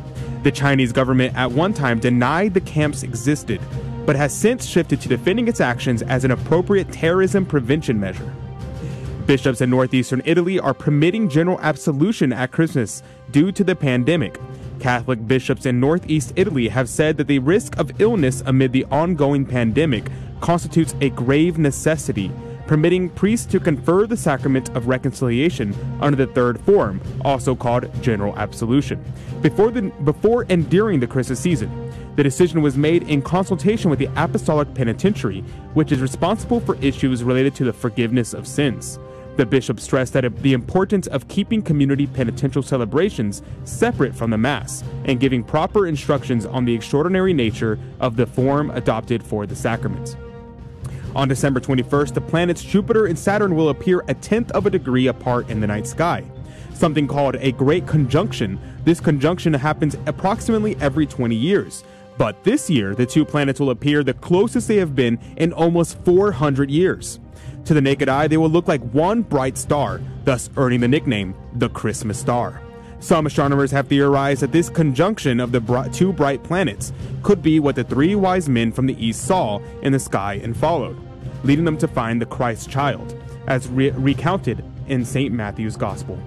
The 0.44 0.52
Chinese 0.52 0.92
government 0.92 1.36
at 1.36 1.52
one 1.52 1.74
time 1.74 2.00
denied 2.00 2.54
the 2.54 2.62
camps 2.62 3.02
existed, 3.02 3.60
but 4.06 4.16
has 4.16 4.32
since 4.32 4.64
shifted 4.66 5.02
to 5.02 5.10
defending 5.10 5.48
its 5.48 5.62
actions 5.62 6.04
as 6.04 6.26
an 6.26 6.32
appropriate 6.32 6.92
terrorism 6.92 7.44
prevention 7.44 8.00
measure. 8.00 8.32
Bishops 9.26 9.62
in 9.62 9.72
northeastern 9.72 10.22
Italy 10.26 10.60
are 10.60 10.74
permitting 10.76 11.28
general 11.28 11.60
absolution 11.62 12.32
at 12.32 12.52
Christmas 12.52 13.02
due 13.32 13.52
to 13.52 13.64
the 13.64 13.76
pandemic. 13.76 14.40
Catholic 14.82 15.28
bishops 15.28 15.68
in 15.68 15.80
northeast 15.80 16.34
Italy 16.36 16.68
have 16.68 16.90
said 16.90 17.16
that 17.18 17.28
the 17.28 17.38
risk 17.40 17.78
of 17.78 18.02
illness 18.02 18.42
amid 18.48 18.74
the 18.74 18.86
ongoing 18.86 19.46
pandemic 19.46 20.10
constitutes 20.42 20.96
a 21.02 21.10
grave 21.12 21.60
necessity, 21.60 22.32
permitting 22.66 23.08
priests 23.10 23.46
to 23.46 23.60
confer 23.60 24.08
the 24.08 24.18
sacrament 24.18 24.76
of 24.76 24.88
reconciliation 24.88 25.76
under 26.02 26.26
the 26.26 26.34
third 26.34 26.60
form, 26.62 27.00
also 27.24 27.56
called 27.56 27.90
general 28.02 28.36
absolution, 28.38 29.00
before, 29.42 29.70
the, 29.70 29.84
before 30.04 30.48
and 30.50 30.68
during 30.68 31.00
the 31.00 31.08
Christmas 31.08 31.40
season. 31.40 31.70
The 32.16 32.24
decision 32.24 32.64
was 32.64 32.76
made 32.76 33.04
in 33.04 33.22
consultation 33.22 33.92
with 33.92 34.00
the 34.00 34.10
Apostolic 34.16 34.74
Penitentiary, 34.74 35.42
which 35.76 35.92
is 35.92 36.02
responsible 36.02 36.60
for 36.60 36.76
issues 36.78 37.24
related 37.24 37.54
to 37.56 37.66
the 37.66 37.74
forgiveness 37.74 38.34
of 38.34 38.48
sins. 38.48 38.98
The 39.38 39.46
bishop 39.46 39.80
stressed 39.80 40.14
that 40.14 40.36
the 40.42 40.54
importance 40.54 41.08
of 41.08 41.28
keeping 41.28 41.62
community 41.62 42.06
penitential 42.06 42.62
celebrations 42.62 43.42
separate 43.64 44.14
from 44.14 44.30
the 44.30 44.38
Mass 44.38 44.84
and 45.06 45.20
giving 45.20 45.44
proper 45.44 45.88
instructions 45.88 46.46
on 46.46 46.66
the 46.66 46.74
extraordinary 46.74 47.34
nature 47.34 47.80
of 48.00 48.18
the 48.18 48.26
form 48.26 48.72
adopted 48.72 49.24
for 49.24 49.46
the 49.46 49.56
sacrament. 49.56 50.18
On 51.16 51.28
December 51.28 51.60
21st, 51.60 52.14
the 52.14 52.22
planets 52.22 52.64
Jupiter 52.64 53.06
and 53.06 53.18
Saturn 53.18 53.56
will 53.56 53.70
appear 53.70 54.04
a 54.08 54.14
tenth 54.14 54.52
of 54.52 54.66
a 54.66 54.70
degree 54.70 55.08
apart 55.08 55.50
in 55.50 55.60
the 55.60 55.68
night 55.68 55.88
sky. 55.88 56.24
Something 56.74 57.08
called 57.08 57.36
a 57.36 57.52
Great 57.52 57.86
Conjunction. 57.88 58.60
This 58.84 59.00
conjunction 59.00 59.54
happens 59.54 59.96
approximately 60.08 60.76
every 60.80 61.06
20 61.06 61.36
years. 61.36 61.84
But 62.18 62.44
this 62.44 62.70
year, 62.70 62.96
the 62.96 63.06
two 63.06 63.26
planets 63.26 63.60
will 63.60 63.72
appear 63.72 64.04
the 64.04 64.14
closest 64.14 64.68
they 64.68 64.78
have 64.78 64.96
been 64.96 65.20
in 65.38 65.54
almost 65.54 65.98
400 66.04 66.70
years. 66.70 67.20
To 67.66 67.74
the 67.74 67.82
naked 67.82 68.10
eye, 68.10 68.28
they 68.28 68.38
will 68.38 68.50
look 68.50 68.68
like 68.68 68.82
one 68.92 69.22
bright 69.22 69.58
star, 69.58 70.02
thus 70.26 70.50
earning 70.58 70.80
the 70.80 70.88
nickname 70.88 71.36
the 71.56 71.70
Christmas 71.70 72.20
star. 72.20 72.62
Some 73.00 73.26
astronomers 73.26 73.72
have 73.72 73.88
theorized 73.88 74.42
that 74.42 74.52
this 74.52 74.70
conjunction 74.70 75.40
of 75.40 75.52
the 75.52 75.90
two 75.92 76.14
bright 76.14 76.44
planets 76.44 76.94
could 77.24 77.42
be 77.42 77.60
what 77.60 77.76
the 77.76 77.84
three 77.84 78.16
wise 78.16 78.48
men 78.48 78.72
from 78.72 78.86
the 78.86 79.06
east 79.06 79.26
saw 79.26 79.60
in 79.82 79.92
the 79.92 80.00
sky 80.00 80.40
and 80.44 80.56
followed, 80.56 80.98
leading 81.44 81.66
them 81.66 81.78
to 81.80 81.88
find 81.88 82.22
the 82.22 82.26
Christ 82.26 82.70
child, 82.70 83.20
as 83.48 83.68
re- 83.70 83.92
recounted 83.92 84.64
in 84.88 85.04
St. 85.04 85.34
Matthew's 85.34 85.78
Gospel. 85.78 86.20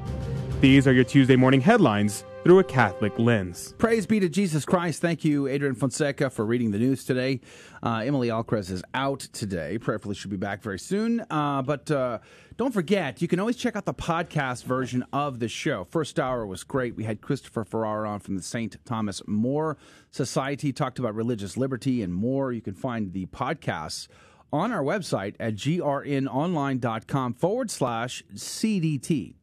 These 0.61 0.89
are 0.89 0.93
your 0.93 1.05
Tuesday 1.05 1.37
morning 1.37 1.61
headlines 1.61 2.25
through 2.45 2.59
a 2.59 2.65
Catholic 2.65 3.19
lens. 3.19 3.75
Praise 3.79 4.07
be 4.07 4.21
to 4.21 4.29
Jesus 4.29 4.67
Christ. 4.67 5.01
Thank 5.01 5.25
you, 5.25 5.47
Adrian 5.47 5.75
Fonseca, 5.75 6.29
for 6.29 6.45
reading 6.45 6.71
the 6.73 6.79
news 6.79 7.03
today. 7.03 7.41
Uh, 7.83 8.03
Emily 8.05 8.29
Alcrez 8.29 8.71
is 8.71 8.83
out 8.93 9.21
today. 9.21 9.79
Prayerfully, 9.79 10.15
she'll 10.15 10.31
be 10.31 10.37
back 10.37 10.63
very 10.63 10.79
soon. 10.79 11.25
Uh, 11.31 11.63
but 11.63 11.91
uh, 11.91 12.19
don't 12.59 12.73
forget, 12.73 13.23
you 13.23 13.29
can 13.29 13.41
always 13.41 13.57
check 13.57 13.77
out 13.77 13.87
the 13.87 13.95
podcast 13.95 14.65
version 14.65 15.05
of 15.11 15.39
the 15.39 15.49
show. 15.49 15.85
First 15.85 16.21
hour 16.21 16.47
was 16.47 16.65
great. 16.65 16.97
We 16.97 17.05
had 17.05 17.23
Christopher 17.23 17.65
Ferrara 17.65 18.11
on 18.11 18.21
from 18.21 18.37
the 18.37 18.43
St. 18.43 18.77
Thomas 18.85 19.23
More 19.27 19.79
Society, 20.11 20.71
talked 20.71 20.99
about 20.99 21.15
religious 21.15 21.57
liberty 21.57 22.03
and 22.03 22.13
more. 22.13 22.53
You 22.53 22.61
can 22.61 22.75
find 22.75 23.15
the 23.15 23.25
podcasts 23.27 24.07
on 24.53 24.71
our 24.71 24.83
website 24.83 25.35
at 25.41 25.55
grnonline.com 25.55 27.35
forward 27.35 27.71
slash 27.71 28.23
CDT 28.35 29.35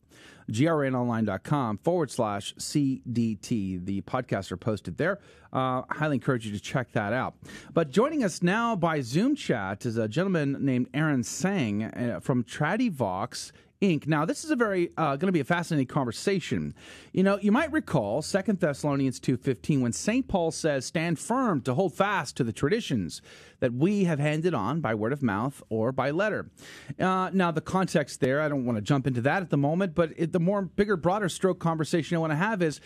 grnonline.com 0.50 1.80
forward 1.80 2.12
slash 2.12 2.56
CDT. 2.56 3.86
The 3.86 4.02
podcasts 4.02 4.52
are 4.52 4.58
posted 4.58 4.98
there. 4.98 5.20
Uh, 5.54 5.84
highly 5.90 6.16
encourage 6.16 6.46
you 6.46 6.54
to 6.54 6.60
check 6.60 6.92
that 6.94 7.14
out. 7.14 7.36
But 7.74 7.92
joining 7.92 8.24
us 8.24 8.42
now 8.42 8.76
by 8.76 9.02
Zoom 9.02 9.36
chat 9.36 9.86
is 9.86 9.98
a 9.98 10.08
gentleman 10.08 10.58
named 10.62 10.88
Aaron 10.94 11.24
Seng 11.24 11.84
uh, 11.84 12.20
from 12.22 12.44
Tradivox 12.44 13.52
Inc. 13.82 14.06
Now, 14.06 14.26
this 14.26 14.44
is 14.46 14.52
a 14.52 14.56
very 14.56 14.92
uh, 14.96 15.16
going 15.16 15.28
to 15.28 15.32
be 15.32 15.40
a 15.40 15.44
fascinating 15.44 15.88
conversation. 15.88 16.76
You 17.14 17.24
know, 17.24 17.40
you 17.42 17.52
might 17.52 17.72
recall 17.72 18.22
Second 18.22 18.60
Thessalonians 18.60 19.20
two 19.20 19.38
fifteen 19.38 19.82
when 19.82 19.92
Saint 19.92 20.28
Paul 20.28 20.52
says, 20.52 20.86
"Stand 20.86 21.18
firm 21.18 21.62
to 21.62 21.74
hold 21.74 21.96
fast 21.96 22.38
to 22.38 22.44
the 22.44 22.54
traditions 22.54 23.24
that 23.60 23.74
we 23.74 24.04
have 24.04 24.20
handed 24.20 24.54
on 24.54 24.82
by 24.82 24.94
word 24.94 25.14
of 25.14 25.24
mouth 25.24 25.64
or 25.70 25.92
by 25.92 26.12
letter." 26.12 26.52
Uh, 27.00 27.32
now, 27.34 27.50
the 27.50 27.60
context 27.60 28.20
there, 28.20 28.40
I 28.40 28.50
don't 28.50 28.66
want 28.66 28.78
to 28.78 28.84
jump 28.84 29.08
into 29.08 29.22
that 29.22 29.42
at 29.42 29.50
the 29.50 29.58
moment, 29.58 29.96
but 29.96 30.14
it, 30.16 30.32
the 30.32 30.40
more 30.40 30.62
bigger, 30.62 30.96
broader 30.96 31.28
stroke 31.28 31.60
conversation 31.60 32.16
I 32.16 32.20
want 32.20 32.34
to 32.34 32.38
have 32.38 32.62
is 32.62 32.80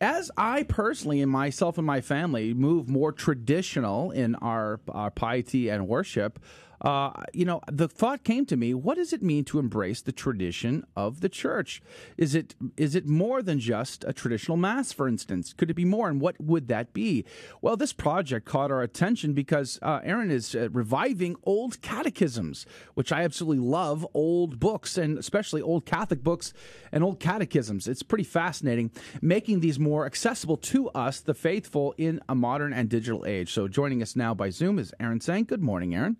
as 0.00 0.30
I 0.36 0.62
personally 0.62 1.20
and 1.20 1.30
myself 1.30 1.76
and 1.76 1.86
my 1.86 2.00
family 2.00 2.54
move 2.54 2.88
more 2.88 3.12
traditional 3.12 4.12
in 4.12 4.36
our, 4.36 4.80
our 4.88 5.10
piety 5.10 5.68
and 5.68 5.88
worship, 5.88 6.38
uh, 6.80 7.10
you 7.32 7.44
know, 7.44 7.60
the 7.70 7.88
thought 7.88 8.24
came 8.24 8.46
to 8.46 8.56
me: 8.56 8.74
What 8.74 8.96
does 8.96 9.12
it 9.12 9.22
mean 9.22 9.44
to 9.46 9.58
embrace 9.58 10.00
the 10.00 10.12
tradition 10.12 10.86
of 10.96 11.20
the 11.20 11.28
church? 11.28 11.82
Is 12.16 12.34
it 12.34 12.54
is 12.76 12.94
it 12.94 13.06
more 13.06 13.42
than 13.42 13.58
just 13.58 14.04
a 14.06 14.12
traditional 14.12 14.56
mass, 14.56 14.92
for 14.92 15.08
instance? 15.08 15.52
Could 15.52 15.70
it 15.70 15.74
be 15.74 15.84
more? 15.84 16.08
And 16.08 16.20
what 16.20 16.40
would 16.40 16.68
that 16.68 16.92
be? 16.92 17.24
Well, 17.60 17.76
this 17.76 17.92
project 17.92 18.46
caught 18.46 18.70
our 18.70 18.82
attention 18.82 19.32
because 19.32 19.78
uh, 19.82 20.00
Aaron 20.04 20.30
is 20.30 20.54
uh, 20.54 20.68
reviving 20.70 21.36
old 21.42 21.82
catechisms, 21.82 22.64
which 22.94 23.10
I 23.10 23.24
absolutely 23.24 23.64
love. 23.64 24.06
Old 24.14 24.60
books, 24.60 24.96
and 24.96 25.18
especially 25.18 25.60
old 25.60 25.84
Catholic 25.84 26.22
books 26.22 26.52
and 26.92 27.02
old 27.02 27.18
catechisms. 27.18 27.88
It's 27.88 28.02
pretty 28.02 28.24
fascinating, 28.24 28.92
making 29.20 29.60
these 29.60 29.78
more 29.78 30.06
accessible 30.06 30.56
to 30.58 30.88
us, 30.90 31.20
the 31.20 31.34
faithful, 31.34 31.94
in 31.98 32.20
a 32.28 32.34
modern 32.34 32.72
and 32.72 32.88
digital 32.88 33.24
age. 33.26 33.52
So, 33.52 33.66
joining 33.66 34.00
us 34.02 34.14
now 34.14 34.32
by 34.34 34.50
Zoom 34.50 34.78
is 34.78 34.94
Aaron 35.00 35.20
Seng. 35.20 35.44
Good 35.44 35.62
morning, 35.62 35.94
Aaron. 35.94 36.16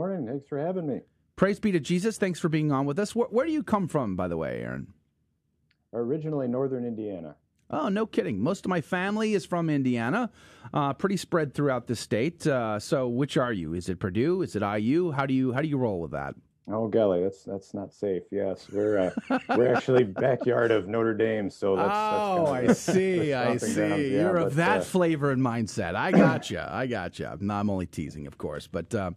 Morning. 0.00 0.26
Thanks 0.26 0.46
for 0.46 0.58
having 0.58 0.86
me. 0.86 1.00
Praise 1.36 1.60
be 1.60 1.72
to 1.72 1.78
Jesus. 1.78 2.16
Thanks 2.16 2.40
for 2.40 2.48
being 2.48 2.72
on 2.72 2.86
with 2.86 2.98
us. 2.98 3.14
Where, 3.14 3.28
where 3.28 3.44
do 3.44 3.52
you 3.52 3.62
come 3.62 3.86
from, 3.86 4.16
by 4.16 4.28
the 4.28 4.36
way, 4.38 4.62
Aaron? 4.62 4.94
Originally, 5.92 6.48
northern 6.48 6.86
Indiana. 6.86 7.36
Oh, 7.68 7.90
no 7.90 8.06
kidding. 8.06 8.40
Most 8.40 8.64
of 8.64 8.70
my 8.70 8.80
family 8.80 9.34
is 9.34 9.44
from 9.44 9.68
Indiana, 9.68 10.30
uh, 10.72 10.94
pretty 10.94 11.18
spread 11.18 11.52
throughout 11.52 11.86
the 11.86 11.94
state. 11.94 12.46
Uh, 12.46 12.78
so, 12.78 13.08
which 13.08 13.36
are 13.36 13.52
you? 13.52 13.74
Is 13.74 13.90
it 13.90 13.98
Purdue? 13.98 14.40
Is 14.40 14.56
it 14.56 14.62
IU? 14.62 15.10
How 15.10 15.26
do 15.26 15.34
you 15.34 15.52
how 15.52 15.60
do 15.60 15.68
you 15.68 15.76
roll 15.76 16.00
with 16.00 16.12
that? 16.12 16.34
Oh 16.72 16.86
golly, 16.86 17.22
that's 17.22 17.42
that's 17.42 17.74
not 17.74 17.92
safe. 17.92 18.22
Yes, 18.30 18.68
we're 18.70 19.12
uh, 19.30 19.38
we're 19.56 19.74
actually 19.74 20.04
backyard 20.26 20.70
of 20.70 20.86
Notre 20.86 21.14
Dame, 21.14 21.50
so 21.50 21.74
that's. 21.74 21.90
oh, 21.92 22.54
that's 22.54 22.88
I 22.88 22.92
see, 22.92 23.32
I 23.34 23.56
see. 23.56 23.80
Yeah, 23.80 24.22
You're 24.22 24.34
but, 24.34 24.42
of 24.42 24.54
that 24.56 24.78
uh, 24.78 24.84
flavor 24.84 25.32
and 25.32 25.42
mindset. 25.42 25.96
I 25.96 26.12
gotcha, 26.12 26.68
I 26.70 26.86
gotcha. 26.86 27.36
No, 27.40 27.54
I'm 27.54 27.70
only 27.70 27.86
teasing, 27.86 28.26
of 28.28 28.38
course. 28.38 28.68
But 28.68 28.94
uh, 28.94 29.10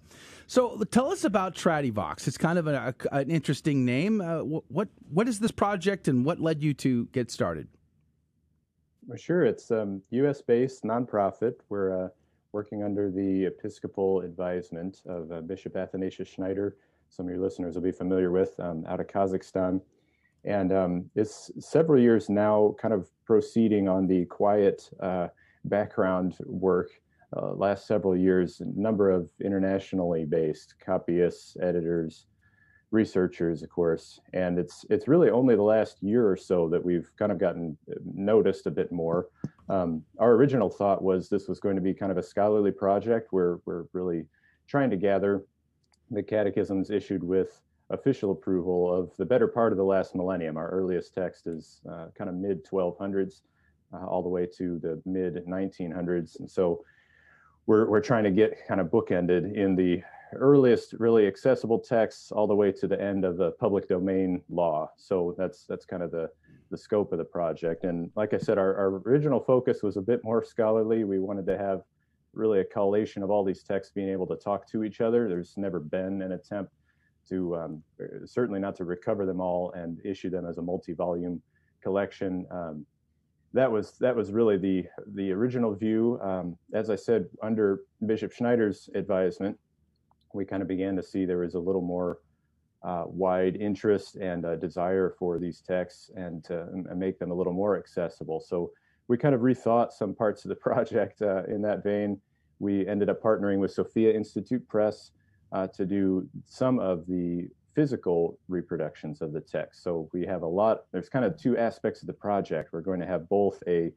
so, 0.53 0.84
tell 0.91 1.11
us 1.11 1.23
about 1.23 1.55
Tradivox. 1.55 2.27
It's 2.27 2.38
kind 2.38 2.59
of 2.59 2.67
a, 2.67 2.93
a, 3.11 3.15
an 3.15 3.31
interesting 3.31 3.85
name. 3.85 4.21
Uh, 4.21 4.39
wh- 4.39 4.71
what 4.71 4.88
what 5.09 5.27
is 5.27 5.39
this 5.39 5.51
project, 5.51 6.07
and 6.07 6.23
what 6.23 6.39
led 6.39 6.61
you 6.61 6.73
to 6.75 7.05
get 7.07 7.31
started? 7.31 7.67
Sure, 9.17 9.43
it's 9.43 9.71
um, 9.71 10.01
U.S. 10.11 10.41
based 10.41 10.84
nonprofit. 10.84 11.55
We're 11.69 12.05
uh, 12.05 12.09
working 12.51 12.84
under 12.84 13.09
the 13.09 13.45
Episcopal 13.45 14.21
advisement 14.21 15.01
of 15.07 15.31
uh, 15.31 15.41
Bishop 15.41 15.75
Athanasius 15.75 16.30
Schneider. 16.30 16.77
Some 17.09 17.25
of 17.25 17.31
your 17.31 17.41
listeners 17.41 17.75
will 17.75 17.81
be 17.81 17.91
familiar 17.91 18.31
with 18.31 18.59
um, 18.59 18.85
out 18.88 18.99
of 18.99 19.07
Kazakhstan. 19.07 19.81
And 20.45 20.71
um, 20.71 21.09
it's 21.15 21.51
several 21.59 22.01
years 22.01 22.30
now, 22.30 22.75
kind 22.80 22.93
of 22.93 23.09
proceeding 23.25 23.88
on 23.88 24.07
the 24.07 24.25
quiet 24.25 24.89
uh, 24.99 25.30
background 25.65 26.38
work. 26.45 26.89
Uh, 27.35 27.53
last 27.53 27.88
several 27.88 28.15
years, 28.15 28.61
a 28.61 28.65
number 28.80 29.10
of 29.10 29.30
internationally 29.41 30.23
based 30.26 30.76
copyists, 30.84 31.57
editors, 31.61 32.27
researchers, 32.91 33.64
of 33.64 33.69
course, 33.69 34.19
and 34.34 34.60
it's 34.60 34.85
it's 34.91 35.07
really 35.07 35.31
only 35.31 35.55
the 35.55 35.64
last 35.64 36.03
year 36.03 36.30
or 36.30 36.38
so 36.38 36.69
that 36.69 36.84
we've 36.84 37.10
kind 37.18 37.31
of 37.31 37.39
gotten 37.39 37.76
noticed 38.14 38.68
a 38.68 38.72
bit 38.72 38.91
more. 38.91 39.30
Um, 39.68 40.03
our 40.19 40.34
original 40.34 40.69
thought 40.69 41.01
was 41.01 41.27
this 41.27 41.47
was 41.47 41.60
going 41.60 41.76
to 41.76 41.81
be 41.81 41.93
kind 41.93 42.11
of 42.11 42.18
a 42.19 42.23
scholarly 42.23 42.72
project 42.72 43.30
where 43.31 43.60
we're 43.65 43.85
really 43.93 44.26
trying 44.68 44.91
to 44.91 44.97
gather 44.97 45.43
the 46.11 46.22
catechisms 46.22 46.91
issued 46.91 47.23
with 47.23 47.61
official 47.89 48.31
approval 48.31 48.93
of 48.93 49.15
the 49.18 49.26
better 49.26 49.47
part 49.47 49.72
of 49.72 49.77
the 49.77 49.84
last 49.84 50.14
millennium. 50.14 50.55
Our 50.57 50.69
earliest 50.69 51.15
text 51.15 51.47
is 51.47 51.81
uh, 51.91 52.07
kind 52.15 52.30
of 52.30 52.35
mid 52.35 52.64
1200s, 52.64 53.41
uh, 53.91 54.05
all 54.05 54.22
the 54.22 54.30
way 54.30 54.47
to 54.57 54.77
the 54.80 55.01
mid 55.05 55.45
1900s, 55.47 56.39
and 56.39 56.49
so 56.49 56.84
we're 57.65 57.90
we're 57.90 58.02
trying 58.02 58.23
to 58.23 58.31
get 58.31 58.68
kind 58.68 58.81
of 58.81 58.88
bookended 58.88 59.56
in 59.56 59.76
the 59.76 60.02
earliest 60.35 60.94
really 60.94 61.27
accessible 61.27 61.80
texts 61.80 62.31
all 62.31 62.48
the 62.48 62.56
way 62.56 62.72
to 62.72 62.88
the 62.88 62.99
end 62.99 63.23
of 63.23 63.38
the 63.38 63.52
public 63.52 63.88
domain 63.88 64.41
law. 64.49 64.90
So 64.98 65.35
that's 65.38 65.65
that's 65.65 65.85
kind 65.85 66.03
of 66.03 66.11
the 66.11 66.30
the 66.72 66.77
scope 66.77 67.11
of 67.11 67.19
the 67.19 67.26
project. 67.26 67.84
And 67.84 68.10
like 68.15 68.34
I 68.34 68.38
said, 68.40 68.57
our, 68.57 68.76
our 68.76 68.88
original 69.06 69.40
focus 69.40 69.84
was 69.84 69.95
a 69.95 70.02
bit 70.02 70.23
more 70.23 70.44
scholarly. 70.44 71.03
We 71.03 71.19
wanted 71.19 71.45
to 71.45 71.57
have 71.57 71.84
really 72.34 72.61
a 72.61 72.65
collation 72.65 73.22
of 73.22 73.30
all 73.30 73.44
these 73.44 73.61
texts 73.61 73.94
being 73.94 74.10
able 74.10 74.26
to 74.27 74.35
talk 74.35 74.68
to 74.72 74.84
each 74.84 74.99
other. 74.99 75.30
There's 75.30 75.53
never 75.56 75.80
been 75.80 76.23
an 76.23 76.31
attempt 76.31 76.73
to 77.30 77.56
um, 77.56 77.84
certainly 78.26 78.60
not 78.60 78.76
to 78.77 78.85
recover 78.85 79.26
them 79.26 79.40
all 79.40 79.72
and 79.73 79.99
issue 80.03 80.31
them 80.31 80.48
as 80.48 80.57
a 80.57 80.61
multi-volume 80.61 81.41
collection. 81.81 82.45
Um, 82.49 82.85
that 83.53 83.71
was 83.71 83.93
that 83.99 84.15
was 84.15 84.31
really 84.31 84.57
the 84.57 84.85
the 85.13 85.31
original 85.31 85.73
view. 85.75 86.19
Um, 86.21 86.57
as 86.73 86.89
I 86.89 86.95
said, 86.95 87.25
under 87.41 87.81
Bishop 88.05 88.31
Schneider's 88.31 88.89
advisement, 88.95 89.57
we 90.34 90.45
kind 90.45 90.61
of 90.61 90.67
began 90.67 90.95
to 90.95 91.03
see 91.03 91.25
there 91.25 91.39
was 91.39 91.53
a 91.53 91.59
little 91.59 91.81
more 91.81 92.19
uh, 92.84 93.03
wide 93.05 93.55
interest 93.55 94.15
and 94.15 94.45
desire 94.59 95.15
for 95.17 95.39
these 95.39 95.61
texts 95.61 96.09
and 96.15 96.43
to 96.45 96.63
and 96.73 96.99
make 96.99 97.19
them 97.19 97.31
a 97.31 97.34
little 97.34 97.53
more 97.53 97.77
accessible. 97.77 98.39
So 98.39 98.71
we 99.07 99.17
kind 99.17 99.35
of 99.35 99.41
rethought 99.41 99.91
some 99.91 100.15
parts 100.15 100.43
of 100.45 100.49
the 100.49 100.55
project 100.69 101.21
uh, 101.21 101.43
in 101.45 101.61
that 101.61 101.84
vein. 101.84 102.19
We 102.59 102.88
ended 102.88 103.09
up 103.09 103.21
partnering 103.21 103.59
with 103.59 103.71
Sophia 103.71 104.13
Institute 104.13 104.67
Press 104.67 105.11
uh, 105.51 105.67
to 105.67 105.85
do 105.85 106.27
some 106.45 106.80
of 106.80 107.05
the 107.05 107.49
physical 107.75 108.37
reproductions 108.47 109.21
of 109.21 109.33
the 109.33 109.41
text. 109.41 109.83
So 109.83 110.09
we 110.13 110.25
have 110.25 110.43
a 110.43 110.47
lot, 110.47 110.85
there's 110.91 111.09
kind 111.09 111.25
of 111.25 111.37
two 111.37 111.57
aspects 111.57 112.01
of 112.01 112.07
the 112.07 112.13
project. 112.13 112.71
We're 112.71 112.81
going 112.81 112.99
to 112.99 113.07
have 113.07 113.27
both 113.29 113.61
a 113.67 113.91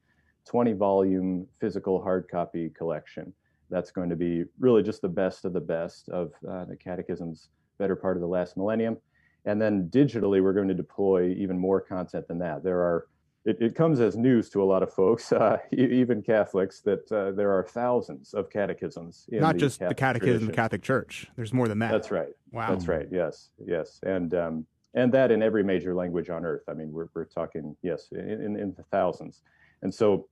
20 0.46 0.72
volume 0.74 1.46
physical 1.60 2.02
hard 2.02 2.28
copy 2.30 2.70
collection 2.70 3.32
that's 3.68 3.90
going 3.90 4.08
to 4.08 4.16
be 4.16 4.44
really 4.58 4.82
just 4.82 5.02
the 5.02 5.08
best 5.08 5.44
of 5.44 5.52
the 5.52 5.60
best 5.60 6.08
of 6.08 6.32
uh, 6.48 6.64
the 6.66 6.76
catechism's 6.76 7.48
better 7.78 7.96
part 7.96 8.16
of 8.16 8.20
the 8.20 8.28
last 8.28 8.56
millennium. 8.56 8.96
And 9.44 9.60
then 9.60 9.88
digitally, 9.90 10.42
we're 10.42 10.52
going 10.52 10.68
to 10.68 10.74
deploy 10.74 11.34
even 11.36 11.58
more 11.58 11.80
content 11.80 12.26
than 12.28 12.38
that. 12.38 12.62
There 12.62 12.78
are, 12.78 13.06
it, 13.46 13.62
it 13.62 13.74
comes 13.76 14.00
as 14.00 14.16
news 14.16 14.50
to 14.50 14.62
a 14.62 14.64
lot 14.64 14.82
of 14.82 14.92
folks, 14.92 15.32
uh, 15.32 15.58
even 15.72 16.20
Catholics, 16.20 16.80
that 16.80 17.10
uh, 17.12 17.30
there 17.30 17.52
are 17.52 17.62
thousands 17.62 18.34
of 18.34 18.50
catechisms. 18.50 19.26
In 19.30 19.40
Not 19.40 19.54
the 19.54 19.60
just 19.60 19.78
the 19.78 19.94
Catholic 19.94 20.22
Catechism 20.22 20.42
of 20.42 20.46
the 20.48 20.52
Catholic 20.52 20.82
Church. 20.82 21.28
There's 21.36 21.52
more 21.52 21.68
than 21.68 21.78
that. 21.78 21.92
That's 21.92 22.10
right. 22.10 22.28
Wow. 22.52 22.70
That's 22.70 22.88
right. 22.88 23.06
Yes. 23.10 23.50
Yes. 23.64 24.00
And 24.02 24.34
um, 24.34 24.66
and 24.94 25.12
that 25.12 25.30
in 25.30 25.42
every 25.42 25.62
major 25.62 25.94
language 25.94 26.28
on 26.28 26.44
earth. 26.44 26.64
I 26.68 26.74
mean, 26.74 26.90
we're 26.92 27.08
we're 27.14 27.24
talking 27.24 27.76
yes 27.82 28.08
in 28.12 28.18
in, 28.18 28.56
in 28.56 28.74
the 28.76 28.82
thousands. 28.90 29.42
And 29.82 29.94
so 29.94 30.26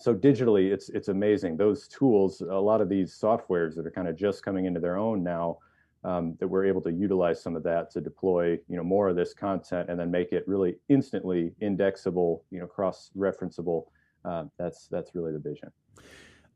so 0.00 0.14
digitally, 0.14 0.72
it's 0.72 0.88
it's 0.88 1.08
amazing. 1.08 1.56
Those 1.56 1.86
tools, 1.88 2.40
a 2.40 2.54
lot 2.54 2.80
of 2.80 2.88
these 2.88 3.18
softwares 3.20 3.74
that 3.74 3.86
are 3.86 3.90
kind 3.90 4.08
of 4.08 4.16
just 4.16 4.42
coming 4.42 4.64
into 4.64 4.80
their 4.80 4.96
own 4.96 5.22
now. 5.22 5.58
Um, 6.04 6.36
that 6.38 6.46
we're 6.46 6.64
able 6.64 6.80
to 6.82 6.92
utilize 6.92 7.42
some 7.42 7.56
of 7.56 7.64
that 7.64 7.90
to 7.90 8.00
deploy, 8.00 8.52
you 8.68 8.76
know, 8.76 8.84
more 8.84 9.08
of 9.08 9.16
this 9.16 9.34
content 9.34 9.90
and 9.90 9.98
then 9.98 10.12
make 10.12 10.30
it 10.32 10.46
really 10.46 10.76
instantly 10.88 11.52
indexable, 11.60 12.44
you 12.52 12.60
know, 12.60 12.68
cross-referenceable. 12.68 13.86
Uh, 14.24 14.44
that's 14.58 14.86
that's 14.86 15.16
really 15.16 15.32
the 15.32 15.40
vision. 15.40 15.72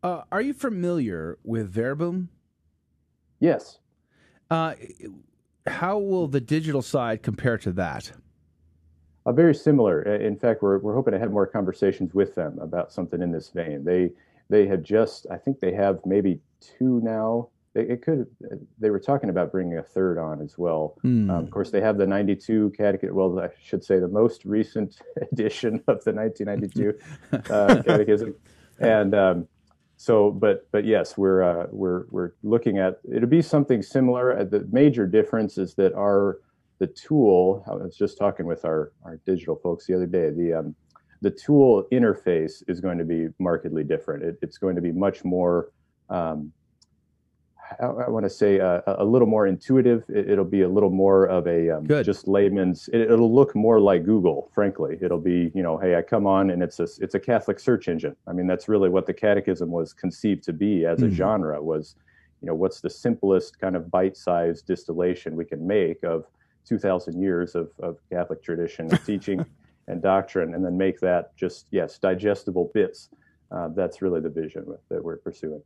Uh, 0.05 0.23
are 0.31 0.41
you 0.41 0.55
familiar 0.55 1.39
with 1.43 1.69
Verbum? 1.73 2.29
Yes. 3.41 3.81
Uh, 4.49 4.75
how 5.67 5.99
will 5.99 6.29
the 6.29 6.41
digital 6.41 6.83
side 6.83 7.25
compare 7.25 7.59
to 7.59 7.73
that? 7.73 8.13
Uh, 9.27 9.33
very 9.33 9.55
similar. 9.57 10.07
Uh, 10.07 10.25
In 10.25 10.37
fact, 10.37 10.63
we're 10.63 10.79
we're 10.79 10.95
hoping 10.95 11.13
to 11.15 11.19
have 11.19 11.33
more 11.33 11.49
conversations 11.49 12.15
with 12.15 12.37
them 12.37 12.59
about 12.61 12.93
something 12.93 13.21
in 13.21 13.33
this 13.33 13.49
vein. 13.49 13.85
They 13.85 14.13
they 14.51 14.69
had 14.69 14.85
just, 14.85 15.27
I 15.31 15.37
think 15.37 15.59
they 15.59 15.73
have 15.73 15.99
maybe 16.07 16.41
two 16.61 17.01
now. 17.03 17.49
It, 17.75 17.91
it 17.91 18.03
could. 18.03 18.27
They 18.79 18.91
were 18.91 19.01
talking 19.01 19.31
about 19.31 19.51
bringing 19.51 19.79
a 19.79 19.83
third 19.83 20.19
on 20.19 20.41
as 20.41 20.59
well. 20.59 20.97
Hmm. 21.03 21.31
Um, 21.31 21.45
of 21.45 21.51
course, 21.51 21.71
they 21.71 21.81
have 21.81 21.97
the 21.99 22.07
'92 22.07 22.73
catechism. 22.77 23.15
Well, 23.15 23.39
I 23.39 23.49
should 23.63 23.85
say 23.85 23.99
the 23.99 24.09
most 24.09 24.45
recent 24.45 25.01
edition 25.33 25.83
of 25.89 26.05
the 26.05 26.13
1992 26.13 26.95
uh, 27.51 27.83
catechism, 27.87 28.35
and 28.79 29.15
um, 29.15 29.49
so, 29.97 30.31
but 30.31 30.71
but 30.73 30.85
yes, 30.85 31.17
we're 31.17 31.43
uh, 31.43 31.67
we're 31.71 32.07
we're 32.11 32.33
looking 32.43 32.79
at 32.79 33.01
it'll 33.11 33.29
be 33.29 33.43
something 33.43 33.83
similar. 33.83 34.39
Uh, 34.39 34.45
the 34.45 34.69
major 34.73 35.07
difference 35.07 35.59
is 35.59 35.75
that 35.75 35.95
our 35.95 36.41
the 36.79 36.89
tool. 36.89 37.65
I 37.71 37.75
was 37.75 37.97
just 37.97 38.19
talking 38.19 38.45
with 38.45 38.65
our 38.65 38.93
our 39.05 39.19
digital 39.25 39.55
folks 39.55 39.87
the 39.87 39.95
other 39.95 40.07
day. 40.07 40.31
The 40.31 40.55
um, 40.55 40.75
the 41.21 41.31
tool 41.31 41.87
interface 41.93 42.65
is 42.67 42.81
going 42.81 42.99
to 42.99 43.05
be 43.05 43.29
markedly 43.39 43.85
different. 43.85 44.25
It, 44.25 44.39
it's 44.43 44.59
going 44.59 44.75
to 44.75 44.83
be 44.83 44.91
much 44.91 45.25
more 45.25 45.71
um, 46.11 46.53
I, 47.81 47.87
I 47.87 48.11
want 48.11 48.25
to 48.25 48.31
say 48.31 48.61
uh, 48.61 48.81
a 48.87 49.05
little 49.05 49.29
more 49.29 49.47
intuitive. 49.47 50.05
It, 50.09 50.37
will 50.37 50.45
be 50.45 50.63
a 50.63 50.69
little 50.69 50.91
more 50.91 51.27
of 51.27 51.47
a 51.47 51.71
um, 51.71 51.87
just 51.87 52.29
layman's. 52.29 52.89
It, 52.93 53.09
will 53.09 53.33
look 53.33 53.55
more 53.55 53.81
like 53.81 54.05
Google. 54.05 54.51
Frankly, 54.55 54.99
it'll 55.01 55.21
be 55.21 55.51
you 55.55 55.63
know, 55.63 55.77
hey, 55.77 55.97
I 55.97 56.03
come 56.03 56.27
on 56.27 56.51
and 56.51 56.63
it's 56.63 56.81
a 56.81 56.89
it's 57.01 57.15
a 57.15 57.21
Catholic 57.21 57.61
search 57.61 57.89
engine. 57.89 58.17
I 58.27 58.33
mean, 58.33 58.47
that's 58.47 58.69
really 58.69 58.89
what 58.89 59.07
the 59.07 59.15
Catechism 59.15 59.71
was 59.71 59.93
conceived 59.93 60.45
to 60.45 60.53
be 60.53 60.85
as 60.87 61.03
a 61.03 61.07
mm-hmm. 61.07 61.15
genre. 61.15 61.63
Was 61.63 61.97
you 62.41 62.47
know, 62.47 62.55
what's 62.55 62.81
the 62.81 62.91
simplest 62.91 63.61
kind 63.61 63.77
of 63.77 63.91
bite-sized 63.91 64.67
distillation 64.67 65.37
we 65.37 65.45
can 65.45 65.65
make 65.65 66.03
of 66.03 66.25
2,000 66.67 67.21
years 67.21 67.55
of, 67.55 67.71
of 67.81 67.99
Catholic 68.11 68.43
tradition 68.43 68.89
and 68.91 69.05
teaching 69.07 69.45
and 69.89 70.03
doctrine, 70.03 70.55
and 70.55 70.65
then 70.65 70.77
make 70.77 71.01
that 71.01 71.37
just 71.37 71.67
yes, 71.71 71.99
digestible 71.99 72.71
bits. 72.75 73.11
Uh, 73.51 73.69
that's 73.69 74.01
really 74.03 74.21
the 74.21 74.31
vision 74.31 74.65
that 74.89 75.03
we're 75.03 75.19
pursuing. 75.19 75.63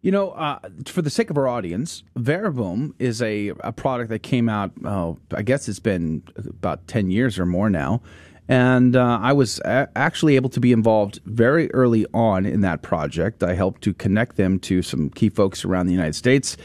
You 0.00 0.12
know, 0.12 0.30
uh, 0.30 0.60
for 0.86 1.02
the 1.02 1.10
sake 1.10 1.28
of 1.28 1.36
our 1.36 1.48
audience, 1.48 2.04
Verbum 2.16 2.94
is 2.98 3.20
a, 3.20 3.48
a 3.60 3.72
product 3.72 4.10
that 4.10 4.20
came 4.20 4.48
out, 4.48 4.70
oh, 4.84 5.18
I 5.34 5.42
guess 5.42 5.68
it's 5.68 5.80
been 5.80 6.22
about 6.36 6.86
10 6.86 7.10
years 7.10 7.38
or 7.38 7.46
more 7.46 7.68
now. 7.68 8.00
And 8.48 8.96
uh, 8.96 9.18
I 9.20 9.32
was 9.34 9.60
a- 9.60 9.88
actually 9.94 10.36
able 10.36 10.48
to 10.50 10.60
be 10.60 10.72
involved 10.72 11.20
very 11.26 11.70
early 11.72 12.06
on 12.14 12.46
in 12.46 12.62
that 12.62 12.82
project. 12.82 13.42
I 13.42 13.54
helped 13.54 13.82
to 13.82 13.92
connect 13.94 14.36
them 14.36 14.58
to 14.60 14.82
some 14.82 15.10
key 15.10 15.28
folks 15.28 15.64
around 15.64 15.86
the 15.86 15.92
United 15.92 16.14
States. 16.14 16.56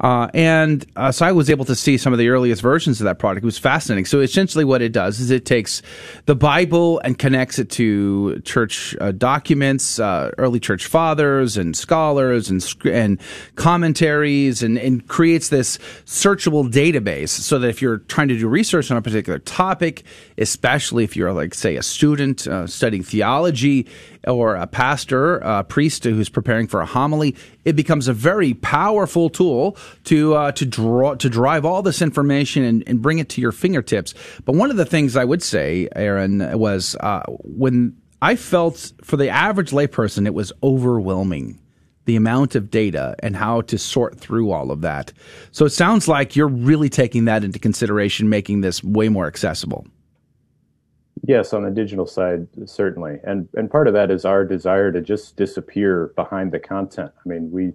Uh, 0.00 0.28
and 0.32 0.86
uh, 0.94 1.10
so 1.10 1.26
I 1.26 1.32
was 1.32 1.50
able 1.50 1.64
to 1.64 1.74
see 1.74 1.96
some 1.96 2.12
of 2.12 2.20
the 2.20 2.28
earliest 2.28 2.62
versions 2.62 3.00
of 3.00 3.04
that 3.04 3.18
product. 3.18 3.42
It 3.42 3.46
was 3.46 3.58
fascinating. 3.58 4.04
So 4.04 4.20
essentially, 4.20 4.64
what 4.64 4.80
it 4.80 4.92
does 4.92 5.18
is 5.18 5.30
it 5.30 5.44
takes 5.44 5.82
the 6.26 6.36
Bible 6.36 7.00
and 7.00 7.18
connects 7.18 7.58
it 7.58 7.68
to 7.70 8.40
church 8.40 8.96
uh, 9.00 9.10
documents, 9.12 9.98
uh, 9.98 10.30
early 10.38 10.60
church 10.60 10.86
fathers 10.86 11.56
and 11.56 11.76
scholars 11.76 12.48
and 12.48 12.64
and 12.84 13.20
commentaries, 13.56 14.62
and, 14.62 14.78
and 14.78 15.08
creates 15.08 15.48
this 15.48 15.78
searchable 16.04 16.70
database. 16.70 17.30
So 17.30 17.58
that 17.58 17.68
if 17.68 17.82
you're 17.82 17.98
trying 17.98 18.28
to 18.28 18.38
do 18.38 18.46
research 18.46 18.90
on 18.92 18.96
a 18.96 19.02
particular 19.02 19.40
topic, 19.40 20.04
especially 20.36 21.02
if 21.02 21.16
you're 21.16 21.27
like 21.32 21.54
say 21.54 21.76
a 21.76 21.82
student 21.82 22.46
uh, 22.46 22.66
studying 22.66 23.02
theology, 23.02 23.86
or 24.26 24.56
a 24.56 24.66
pastor, 24.66 25.38
a 25.38 25.64
priest 25.64 26.04
who's 26.04 26.28
preparing 26.28 26.66
for 26.66 26.80
a 26.80 26.86
homily, 26.86 27.34
it 27.64 27.74
becomes 27.74 28.08
a 28.08 28.12
very 28.12 28.54
powerful 28.54 29.30
tool 29.30 29.76
to 30.04 30.34
uh, 30.34 30.52
to 30.52 30.66
draw 30.66 31.14
to 31.14 31.28
drive 31.28 31.64
all 31.64 31.82
this 31.82 32.02
information 32.02 32.62
and, 32.62 32.84
and, 32.86 33.02
bring 33.02 33.18
it 33.18 33.28
to 33.30 33.40
your 33.40 33.52
fingertips. 33.52 34.14
But 34.44 34.54
one 34.54 34.70
of 34.70 34.76
the 34.76 34.84
things 34.84 35.16
I 35.16 35.24
would 35.24 35.42
say, 35.42 35.88
Aaron, 35.94 36.58
was 36.58 36.96
uh, 37.00 37.22
when 37.44 37.96
I 38.20 38.36
felt 38.36 38.92
for 39.02 39.16
the 39.16 39.28
average 39.28 39.70
layperson, 39.70 40.26
it 40.26 40.34
was 40.34 40.52
overwhelming 40.62 41.58
the 42.08 42.16
amount 42.16 42.54
of 42.54 42.70
data 42.70 43.14
and 43.18 43.36
how 43.36 43.60
to 43.60 43.76
sort 43.76 44.18
through 44.18 44.50
all 44.50 44.70
of 44.70 44.80
that. 44.80 45.12
So 45.52 45.66
it 45.66 45.70
sounds 45.70 46.08
like 46.08 46.34
you're 46.34 46.48
really 46.48 46.88
taking 46.88 47.26
that 47.26 47.44
into 47.44 47.58
consideration, 47.58 48.30
making 48.30 48.62
this 48.62 48.82
way 48.82 49.10
more 49.10 49.26
accessible. 49.26 49.86
Yes, 51.26 51.52
on 51.52 51.62
the 51.62 51.70
digital 51.70 52.06
side, 52.06 52.46
certainly, 52.66 53.18
and 53.24 53.48
and 53.54 53.70
part 53.70 53.88
of 53.88 53.94
that 53.94 54.10
is 54.10 54.24
our 54.24 54.44
desire 54.44 54.92
to 54.92 55.00
just 55.00 55.36
disappear 55.36 56.12
behind 56.16 56.52
the 56.52 56.58
content. 56.58 57.12
I 57.24 57.28
mean, 57.28 57.50
we 57.50 57.72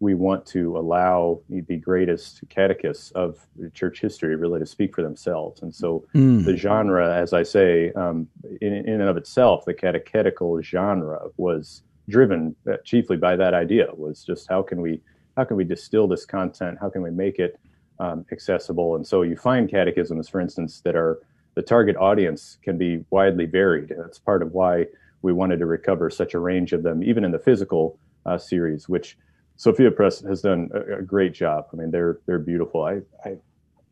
we 0.00 0.14
want 0.14 0.44
to 0.46 0.76
allow 0.76 1.40
the 1.48 1.76
greatest 1.76 2.42
catechists 2.50 3.10
of 3.12 3.38
church 3.72 4.00
history 4.00 4.36
really 4.36 4.60
to 4.60 4.66
speak 4.66 4.94
for 4.94 5.02
themselves, 5.02 5.62
and 5.62 5.74
so 5.74 6.04
mm. 6.14 6.44
the 6.44 6.56
genre, 6.56 7.14
as 7.16 7.32
I 7.32 7.42
say, 7.42 7.92
um, 7.92 8.28
in, 8.60 8.74
in 8.74 9.00
and 9.00 9.08
of 9.08 9.16
itself, 9.16 9.64
the 9.64 9.74
catechetical 9.74 10.60
genre 10.62 11.28
was 11.36 11.82
driven 12.08 12.54
uh, 12.70 12.76
chiefly 12.84 13.16
by 13.16 13.36
that 13.36 13.54
idea. 13.54 13.86
Was 13.94 14.24
just 14.24 14.48
how 14.48 14.62
can 14.62 14.80
we 14.80 15.00
how 15.36 15.44
can 15.44 15.56
we 15.56 15.64
distill 15.64 16.06
this 16.06 16.26
content? 16.26 16.78
How 16.80 16.90
can 16.90 17.02
we 17.02 17.10
make 17.10 17.38
it 17.38 17.58
um, 17.98 18.24
accessible? 18.30 18.96
And 18.96 19.06
so 19.06 19.22
you 19.22 19.36
find 19.36 19.70
catechisms, 19.70 20.28
for 20.28 20.40
instance, 20.40 20.80
that 20.84 20.96
are 20.96 21.20
the 21.54 21.62
target 21.62 21.96
audience 21.96 22.58
can 22.62 22.78
be 22.78 23.04
widely 23.10 23.46
varied. 23.46 23.92
That's 23.96 24.18
part 24.18 24.42
of 24.42 24.52
why 24.52 24.86
we 25.22 25.32
wanted 25.32 25.58
to 25.60 25.66
recover 25.66 26.10
such 26.10 26.34
a 26.34 26.38
range 26.38 26.72
of 26.72 26.82
them, 26.82 27.02
even 27.02 27.24
in 27.24 27.30
the 27.30 27.38
physical 27.38 27.98
uh, 28.26 28.38
series, 28.38 28.88
which 28.88 29.16
Sophia 29.56 29.90
Press 29.90 30.20
has 30.20 30.42
done 30.42 30.70
a, 30.74 30.98
a, 30.98 31.02
great 31.02 31.32
job. 31.32 31.66
I 31.72 31.76
mean, 31.76 31.90
they're 31.90 32.18
they're 32.26 32.38
beautiful. 32.38 32.84
I, 32.84 33.00
I 33.24 33.36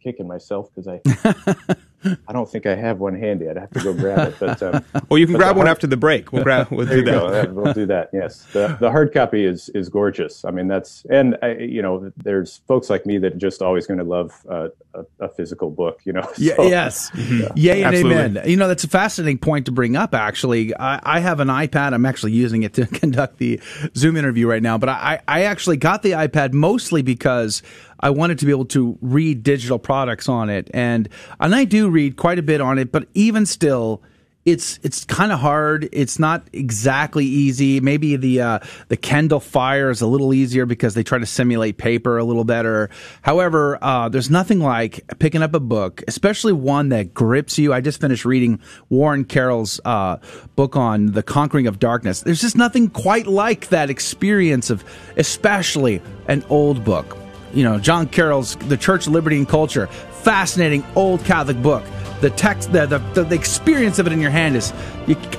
kicking 0.02 0.26
myself 0.26 0.68
because 0.74 0.88
I 0.88 1.74
I 2.28 2.32
don't 2.32 2.50
think 2.50 2.66
I 2.66 2.74
have 2.74 2.98
one 2.98 3.18
handy. 3.18 3.48
I'd 3.48 3.56
have 3.56 3.70
to 3.70 3.80
go 3.80 3.92
grab 3.94 4.28
it. 4.28 4.36
But 4.38 4.62
um, 4.62 4.84
well, 5.08 5.18
you 5.18 5.26
can 5.26 5.36
grab 5.36 5.56
one 5.56 5.66
hard... 5.66 5.76
after 5.76 5.86
the 5.86 5.96
break. 5.96 6.32
We'll 6.32 6.42
grab. 6.44 6.68
We'll 6.70 6.86
do 6.86 7.02
that. 7.04 7.46
Go. 7.46 7.52
We'll 7.52 7.72
do 7.72 7.86
that. 7.86 8.10
Yes, 8.12 8.44
the 8.52 8.76
the 8.80 8.90
hard 8.90 9.12
copy 9.12 9.44
is 9.44 9.68
is 9.70 9.88
gorgeous. 9.88 10.44
I 10.44 10.50
mean, 10.50 10.68
that's 10.68 11.04
and 11.10 11.36
I, 11.42 11.52
you 11.54 11.82
know, 11.82 12.12
there's 12.16 12.58
folks 12.68 12.90
like 12.90 13.06
me 13.06 13.18
that 13.18 13.34
are 13.34 13.38
just 13.38 13.62
always 13.62 13.86
going 13.86 13.98
to 13.98 14.04
love 14.04 14.32
uh, 14.48 14.68
a, 14.94 15.04
a, 15.20 15.28
physical 15.28 15.70
book. 15.70 16.00
You 16.04 16.14
know. 16.14 16.22
So, 16.42 16.64
yeah, 16.64 16.68
yes. 16.68 17.10
Yeah. 17.14 17.48
Yay 17.54 17.82
and 17.82 17.94
Absolutely. 17.94 18.24
amen. 18.24 18.48
You 18.48 18.56
know, 18.56 18.66
that's 18.66 18.82
a 18.82 18.88
fascinating 18.88 19.38
point 19.38 19.66
to 19.66 19.72
bring 19.72 19.96
up. 19.96 20.12
Actually, 20.12 20.74
I, 20.74 21.00
I, 21.02 21.20
have 21.20 21.40
an 21.40 21.48
iPad. 21.48 21.92
I'm 21.94 22.04
actually 22.04 22.32
using 22.32 22.64
it 22.64 22.74
to 22.74 22.86
conduct 22.86 23.38
the 23.38 23.60
Zoom 23.96 24.16
interview 24.16 24.48
right 24.48 24.62
now. 24.62 24.76
But 24.76 24.88
I 24.88 25.20
I 25.28 25.42
actually 25.44 25.76
got 25.76 26.02
the 26.02 26.12
iPad 26.12 26.52
mostly 26.52 27.02
because 27.02 27.62
I 28.02 28.10
wanted 28.10 28.38
to 28.40 28.46
be 28.46 28.50
able 28.50 28.64
to 28.66 28.98
read 29.00 29.42
digital 29.42 29.78
products 29.78 30.28
on 30.28 30.50
it, 30.50 30.70
and 30.74 31.08
and 31.40 31.54
I 31.54 31.64
do 31.64 31.88
read 31.88 32.16
quite 32.16 32.38
a 32.38 32.42
bit 32.42 32.60
on 32.60 32.78
it. 32.78 32.90
But 32.90 33.08
even 33.14 33.46
still, 33.46 34.02
it's 34.44 34.80
it's 34.82 35.04
kind 35.04 35.30
of 35.30 35.38
hard. 35.38 35.88
It's 35.92 36.18
not 36.18 36.48
exactly 36.52 37.24
easy. 37.24 37.80
Maybe 37.80 38.16
the 38.16 38.40
uh, 38.40 38.58
the 38.88 38.96
Kindle 38.96 39.38
Fire 39.38 39.90
is 39.90 40.00
a 40.00 40.06
little 40.06 40.34
easier 40.34 40.66
because 40.66 40.94
they 40.94 41.04
try 41.04 41.18
to 41.18 41.26
simulate 41.26 41.78
paper 41.78 42.18
a 42.18 42.24
little 42.24 42.44
better. 42.44 42.90
However, 43.22 43.78
uh, 43.80 44.08
there's 44.08 44.30
nothing 44.30 44.58
like 44.58 45.06
picking 45.20 45.42
up 45.42 45.54
a 45.54 45.60
book, 45.60 46.02
especially 46.08 46.52
one 46.52 46.88
that 46.88 47.14
grips 47.14 47.56
you. 47.56 47.72
I 47.72 47.80
just 47.80 48.00
finished 48.00 48.24
reading 48.24 48.58
Warren 48.88 49.24
Carroll's 49.24 49.80
uh, 49.84 50.16
book 50.56 50.76
on 50.76 51.12
the 51.12 51.22
conquering 51.22 51.68
of 51.68 51.78
darkness. 51.78 52.22
There's 52.22 52.40
just 52.40 52.56
nothing 52.56 52.90
quite 52.90 53.28
like 53.28 53.68
that 53.68 53.90
experience 53.90 54.70
of, 54.70 54.84
especially 55.16 56.02
an 56.26 56.44
old 56.48 56.84
book 56.84 57.21
you 57.52 57.64
know, 57.64 57.78
John 57.78 58.08
Carroll's 58.08 58.56
The 58.56 58.76
Church, 58.76 59.06
Liberty, 59.06 59.36
and 59.36 59.48
Culture. 59.48 59.86
Fascinating 59.86 60.84
old 60.94 61.24
Catholic 61.24 61.60
book. 61.62 61.84
The 62.20 62.30
text, 62.30 62.72
the, 62.72 62.86
the, 62.86 63.24
the 63.24 63.34
experience 63.34 63.98
of 63.98 64.06
it 64.06 64.12
in 64.12 64.20
your 64.20 64.30
hand 64.30 64.54
is 64.54 64.72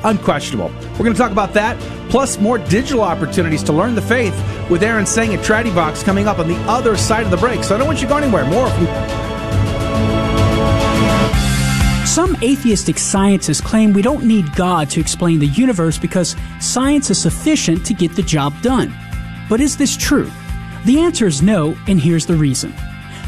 unquestionable. 0.03 0.69
We're 0.91 1.05
going 1.05 1.13
to 1.13 1.19
talk 1.19 1.31
about 1.31 1.53
that, 1.53 1.79
plus 2.09 2.39
more 2.39 2.57
digital 2.57 3.01
opportunities 3.01 3.63
to 3.63 3.73
learn 3.73 3.95
the 3.95 4.01
faith 4.01 4.35
with 4.69 4.83
Aaron 4.83 5.05
Seng 5.05 5.33
at 5.33 5.39
Tradivox 5.39 6.03
coming 6.03 6.27
up 6.27 6.39
on 6.39 6.47
the 6.47 6.57
other 6.69 6.97
side 6.97 7.23
of 7.23 7.31
the 7.31 7.37
break. 7.37 7.63
So 7.63 7.75
I 7.75 7.77
don't 7.77 7.87
want 7.87 8.01
you 8.01 8.07
to 8.07 8.13
go 8.13 8.17
anywhere. 8.17 8.45
More 8.45 8.69
from 8.69 8.87
some 12.13 12.35
atheistic 12.43 12.99
scientists 12.99 13.59
claim 13.59 13.91
we 13.91 14.03
don't 14.03 14.23
need 14.23 14.53
God 14.55 14.87
to 14.91 14.99
explain 14.99 15.39
the 15.39 15.47
universe 15.47 15.97
because 15.97 16.35
science 16.59 17.09
is 17.09 17.19
sufficient 17.19 17.83
to 17.87 17.95
get 17.95 18.15
the 18.15 18.21
job 18.21 18.53
done. 18.61 18.93
But 19.49 19.59
is 19.59 19.77
this 19.77 19.97
true? 19.97 20.29
The 20.85 20.99
answer 20.99 21.27
is 21.27 21.41
no, 21.41 21.77
and 21.87 21.99
here's 21.99 22.25
the 22.25 22.35
reason. 22.35 22.73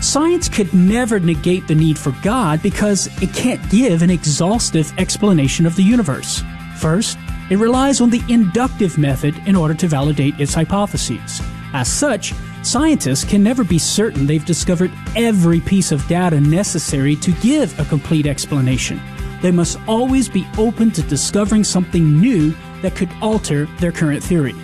Science 0.02 0.50
could 0.50 0.74
never 0.74 1.20
negate 1.20 1.68
the 1.68 1.76
need 1.76 1.98
for 1.98 2.12
God 2.22 2.62
because 2.62 3.08
it 3.22 3.34
can't 3.34 3.70
give 3.70 4.02
an 4.02 4.10
exhaustive 4.10 4.92
explanation 4.98 5.66
of 5.66 5.76
the 5.76 5.84
universe. 5.84 6.44
First, 6.78 7.18
it 7.50 7.58
relies 7.58 8.02
on 8.02 8.10
the 8.10 8.22
inductive 8.28 8.98
method 8.98 9.36
in 9.48 9.56
order 9.56 9.74
to 9.76 9.88
validate 9.88 10.40
its 10.40 10.54
hypotheses. 10.54 11.42
As 11.74 11.92
such, 11.92 12.34
scientists 12.62 13.24
can 13.24 13.42
never 13.42 13.64
be 13.64 13.80
certain 13.80 14.26
they've 14.26 14.44
discovered 14.44 14.92
every 15.16 15.62
piece 15.62 15.92
of 15.92 16.06
data 16.08 16.42
necessary 16.42 17.16
to 17.18 17.32
give 17.34 17.80
a 17.80 17.86
complete 17.86 18.26
explanation. 18.26 19.00
They 19.42 19.52
must 19.52 19.80
always 19.88 20.28
be 20.28 20.48
open 20.58 20.92
to 20.92 21.02
discovering 21.04 21.64
something 21.64 22.20
new 22.20 22.54
that 22.82 22.96
could 22.96 23.10
alter 23.22 23.66
their 23.80 23.92
current 23.92 24.24
theory. 24.24 24.56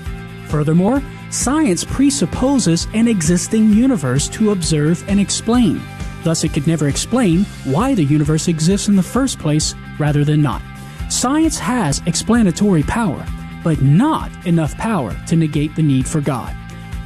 Furthermore, 0.47 1.01
science 1.31 1.83
presupposes 1.83 2.87
an 2.93 3.07
existing 3.07 3.71
universe 3.71 4.27
to 4.29 4.51
observe 4.51 5.03
and 5.07 5.19
explain. 5.19 5.81
Thus, 6.23 6.43
it 6.43 6.53
could 6.53 6.67
never 6.67 6.87
explain 6.87 7.45
why 7.63 7.95
the 7.95 8.03
universe 8.03 8.47
exists 8.47 8.87
in 8.87 8.95
the 8.95 9.03
first 9.03 9.39
place 9.39 9.73
rather 9.97 10.23
than 10.23 10.41
not. 10.41 10.61
Science 11.09 11.57
has 11.57 12.01
explanatory 12.05 12.83
power, 12.83 13.25
but 13.63 13.81
not 13.81 14.31
enough 14.45 14.77
power 14.77 15.15
to 15.27 15.35
negate 15.35 15.75
the 15.75 15.81
need 15.81 16.07
for 16.07 16.21
God. 16.21 16.55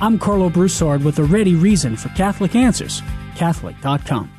I'm 0.02 0.20
Karlo 0.20 0.52
Broussard 0.52 1.04
with 1.04 1.20
a 1.20 1.24
ready 1.24 1.56
reason 1.56 1.96
for 1.96 2.10
Catholic 2.10 2.56
Answers, 2.56 3.02
Catholic.com. 3.36 4.32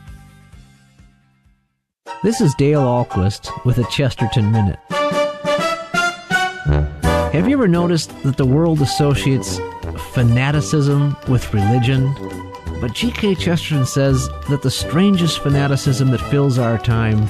This 2.22 2.40
is 2.40 2.54
Dale 2.54 2.82
Ahlquist 2.82 3.64
with 3.64 3.78
a 3.78 3.84
Chesterton 3.84 4.50
Minute. 4.50 4.78
Have 7.32 7.48
you 7.48 7.56
ever 7.56 7.68
noticed 7.68 8.10
that 8.22 8.36
the 8.36 8.46
world 8.46 8.80
associates 8.80 9.58
fanaticism 10.00 11.16
with 11.28 11.52
religion? 11.52 12.14
But 12.80 12.92
G.K. 12.92 13.36
Chesterton 13.36 13.86
says 13.86 14.28
that 14.48 14.62
the 14.62 14.70
strangest 14.70 15.40
fanaticism 15.40 16.10
that 16.10 16.20
fills 16.20 16.58
our 16.58 16.78
time 16.78 17.22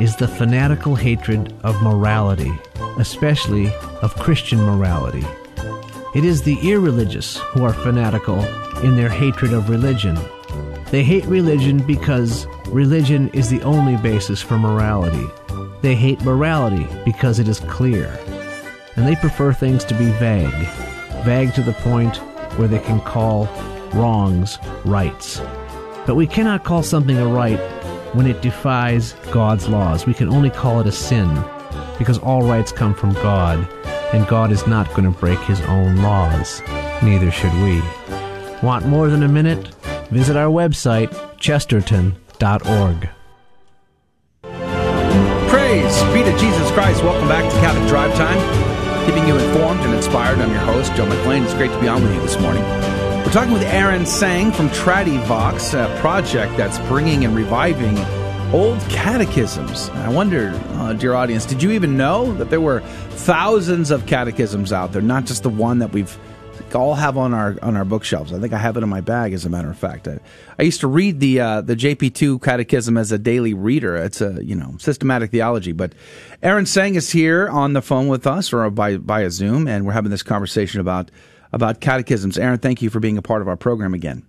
is 0.00 0.16
the 0.16 0.28
fanatical 0.28 0.94
hatred 0.94 1.54
of 1.62 1.82
morality, 1.82 2.52
especially 2.98 3.72
of 4.02 4.16
Christian 4.16 4.60
morality. 4.60 5.24
It 6.14 6.24
is 6.24 6.42
the 6.42 6.58
irreligious 6.62 7.36
who 7.36 7.64
are 7.64 7.72
fanatical 7.72 8.44
in 8.84 8.96
their 8.96 9.08
hatred 9.08 9.52
of 9.52 9.68
religion. 9.68 10.18
They 10.90 11.02
hate 11.02 11.24
religion 11.24 11.84
because 11.84 12.46
religion 12.68 13.28
is 13.30 13.50
the 13.50 13.62
only 13.62 13.96
basis 13.96 14.40
for 14.40 14.58
morality. 14.58 15.26
They 15.82 15.94
hate 15.94 16.22
morality 16.22 16.86
because 17.04 17.38
it 17.38 17.48
is 17.48 17.60
clear. 17.60 18.18
And 18.96 19.06
they 19.06 19.16
prefer 19.16 19.52
things 19.52 19.84
to 19.84 19.94
be 19.94 20.06
vague, 20.12 20.52
vague 21.24 21.54
to 21.54 21.62
the 21.62 21.72
point 21.72 22.16
where 22.58 22.68
they 22.68 22.78
can 22.78 23.00
call 23.00 23.46
wrongs 23.94 24.58
rights. 24.84 25.40
But 26.06 26.16
we 26.16 26.26
cannot 26.26 26.64
call 26.64 26.82
something 26.82 27.16
a 27.16 27.26
right 27.26 27.58
when 28.14 28.26
it 28.26 28.42
defies 28.42 29.14
God's 29.32 29.68
laws. 29.68 30.06
We 30.06 30.14
can 30.14 30.28
only 30.28 30.50
call 30.50 30.80
it 30.80 30.86
a 30.86 30.92
sin 30.92 31.28
because 31.98 32.18
all 32.18 32.42
rights 32.42 32.72
come 32.72 32.94
from 32.94 33.12
God, 33.14 33.68
and 34.12 34.26
God 34.26 34.52
is 34.52 34.66
not 34.66 34.88
going 34.90 35.04
to 35.04 35.18
break 35.18 35.38
his 35.40 35.60
own 35.62 35.96
laws. 35.96 36.60
Neither 37.02 37.30
should 37.30 37.54
we. 37.54 37.82
Want 38.62 38.86
more 38.86 39.08
than 39.08 39.22
a 39.22 39.28
minute? 39.28 39.68
Visit 40.10 40.36
our 40.36 40.50
website, 40.50 41.38
chesterton.org. 41.38 43.08
Praise 45.48 46.02
be 46.12 46.22
to 46.22 46.38
Jesus 46.38 46.70
Christ. 46.72 47.02
Welcome 47.02 47.28
back 47.28 47.50
to 47.50 47.58
Catholic 47.60 47.88
Drive 47.88 48.14
Time, 48.14 48.38
keeping 49.06 49.28
you 49.28 49.36
informed 49.36 49.80
and 49.80 49.92
inspired. 49.94 50.38
I'm 50.38 50.50
your 50.50 50.60
host, 50.60 50.94
Joe 50.94 51.06
McClain. 51.06 51.44
It's 51.44 51.52
great 51.54 51.70
to 51.70 51.80
be 51.80 51.88
on 51.88 52.02
with 52.02 52.14
you 52.14 52.20
this 52.22 52.40
morning. 52.40 52.62
We're 52.62 53.32
talking 53.32 53.52
with 53.52 53.62
Aaron 53.62 54.06
Seng 54.06 54.50
from 54.50 54.70
Tradivox, 54.70 55.74
a 55.74 56.00
project 56.00 56.56
that's 56.56 56.78
bringing 56.88 57.26
and 57.26 57.36
reviving 57.36 57.98
old 58.54 58.80
catechisms. 58.88 59.90
I 59.90 60.08
wonder, 60.08 60.52
uh, 60.74 60.94
dear 60.94 61.12
audience, 61.12 61.44
did 61.44 61.62
you 61.62 61.72
even 61.72 61.98
know 61.98 62.32
that 62.34 62.48
there 62.48 62.62
were 62.62 62.80
thousands 63.10 63.90
of 63.90 64.06
catechisms 64.06 64.72
out 64.72 64.92
there, 64.92 65.02
not 65.02 65.26
just 65.26 65.42
the 65.42 65.50
one 65.50 65.80
that 65.80 65.92
we've 65.92 66.16
all 66.74 66.94
have 66.94 67.16
on 67.16 67.34
our 67.34 67.56
on 67.62 67.76
our 67.76 67.84
bookshelves. 67.84 68.32
I 68.32 68.40
think 68.40 68.52
I 68.52 68.58
have 68.58 68.76
it 68.76 68.82
in 68.82 68.88
my 68.88 69.00
bag, 69.00 69.32
as 69.32 69.44
a 69.44 69.50
matter 69.50 69.70
of 69.70 69.78
fact. 69.78 70.08
I, 70.08 70.18
I 70.58 70.62
used 70.62 70.80
to 70.80 70.88
read 70.88 71.20
the 71.20 71.40
uh, 71.40 71.60
the 71.60 71.76
JP 71.76 72.14
two 72.14 72.38
Catechism 72.40 72.96
as 72.96 73.12
a 73.12 73.18
daily 73.18 73.54
reader. 73.54 73.96
It's 73.96 74.20
a 74.20 74.44
you 74.44 74.54
know 74.54 74.76
systematic 74.78 75.30
theology. 75.30 75.72
But 75.72 75.94
Aaron 76.42 76.66
Seng 76.66 76.94
is 76.94 77.10
here 77.10 77.48
on 77.48 77.72
the 77.72 77.82
phone 77.82 78.08
with 78.08 78.26
us, 78.26 78.52
or 78.52 78.68
by 78.70 78.96
by 78.96 79.22
a 79.22 79.30
Zoom, 79.30 79.68
and 79.68 79.86
we're 79.86 79.92
having 79.92 80.10
this 80.10 80.22
conversation 80.22 80.80
about 80.80 81.10
about 81.52 81.80
catechisms. 81.80 82.38
Aaron, 82.38 82.58
thank 82.58 82.82
you 82.82 82.90
for 82.90 83.00
being 83.00 83.18
a 83.18 83.22
part 83.22 83.42
of 83.42 83.48
our 83.48 83.56
program 83.56 83.94
again. 83.94 84.24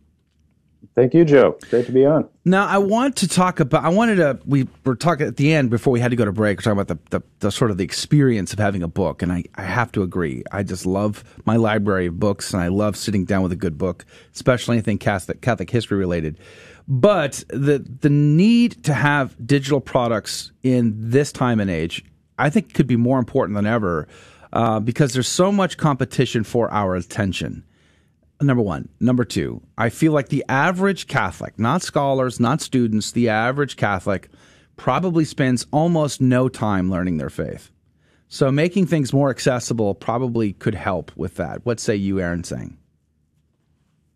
Thank 0.96 1.14
you, 1.14 1.26
Joe. 1.26 1.58
Great 1.70 1.86
to 1.88 1.92
be 1.92 2.06
on. 2.06 2.30
Now, 2.46 2.66
I 2.66 2.78
want 2.78 3.18
to 3.18 3.28
talk 3.28 3.60
about. 3.60 3.84
I 3.84 3.90
wanted 3.90 4.16
to. 4.16 4.40
We 4.46 4.66
were 4.86 4.96
talking 4.96 5.28
at 5.28 5.36
the 5.36 5.54
end 5.54 5.70
before 5.70 5.92
we 5.92 6.00
had 6.00 6.12
to 6.12 6.16
go 6.16 6.24
to 6.24 6.32
break. 6.32 6.60
We're 6.60 6.62
talking 6.62 6.80
about 6.80 6.88
the, 6.88 7.20
the, 7.20 7.26
the 7.40 7.52
sort 7.52 7.70
of 7.70 7.78
the 7.78 7.84
experience 7.84 8.54
of 8.54 8.60
having 8.60 8.82
a 8.82 8.88
book, 8.88 9.22
and 9.22 9.32
I, 9.32 9.44
I 9.56 9.64
have 9.64 9.92
to 9.94 10.04
agree. 10.04 10.44
I 10.54 10.64
just 10.64 10.86
love 10.86 11.26
my 11.46 11.58
library 11.58 12.06
of 12.06 12.18
books, 12.18 12.54
and 12.54 12.64
I 12.64 12.70
love 12.70 12.96
sitting 12.96 13.26
down 13.26 13.44
with 13.44 13.52
a 13.52 13.58
good 13.58 13.78
book, 13.78 14.06
especially 14.34 14.78
anything 14.78 14.98
Catholic 14.98 15.42
Catholic 15.42 15.70
history 15.70 15.98
related. 15.98 16.40
But 16.88 17.44
the 17.50 17.80
the 17.80 18.10
need 18.10 18.82
to 18.86 18.94
have 18.94 19.36
digital 19.46 19.82
products 19.82 20.54
in 20.64 20.94
this 20.98 21.34
time 21.34 21.60
and 21.60 21.70
age, 21.70 22.06
I 22.40 22.50
think, 22.50 22.74
could 22.74 22.88
be 22.88 22.96
more 22.96 23.20
important 23.20 23.58
than 23.58 23.66
ever 23.66 24.08
uh, 24.54 24.80
because 24.80 25.12
there's 25.12 25.28
so 25.28 25.52
much 25.52 25.76
competition 25.76 26.46
for 26.46 26.72
our 26.72 26.96
attention 26.96 27.66
number 28.42 28.64
one. 28.64 28.90
Number 29.00 29.26
two, 29.26 29.62
I 29.78 29.90
feel 29.90 30.12
like 30.12 30.30
the 30.30 30.46
average 30.50 31.08
Catholic, 31.08 31.58
not 31.60 31.82
scholars, 31.82 32.40
not 32.40 32.62
students, 32.62 33.12
the 33.12 33.30
average 33.30 33.76
Catholic 33.78 34.30
probably 34.76 35.26
spends 35.26 35.66
almost 35.72 36.22
no 36.22 36.50
time 36.50 36.90
learning 36.90 37.18
their 37.18 37.30
faith. 37.30 37.72
So 38.28 38.52
making 38.52 38.88
things 38.88 39.14
more 39.14 39.30
accessible 39.30 39.96
probably 39.96 40.54
could 40.54 40.76
help 40.76 41.16
with 41.16 41.36
that. 41.36 41.66
What 41.66 41.80
say 41.80 41.96
you, 41.96 42.20
Aaron 42.20 42.44
Seng? 42.44 42.78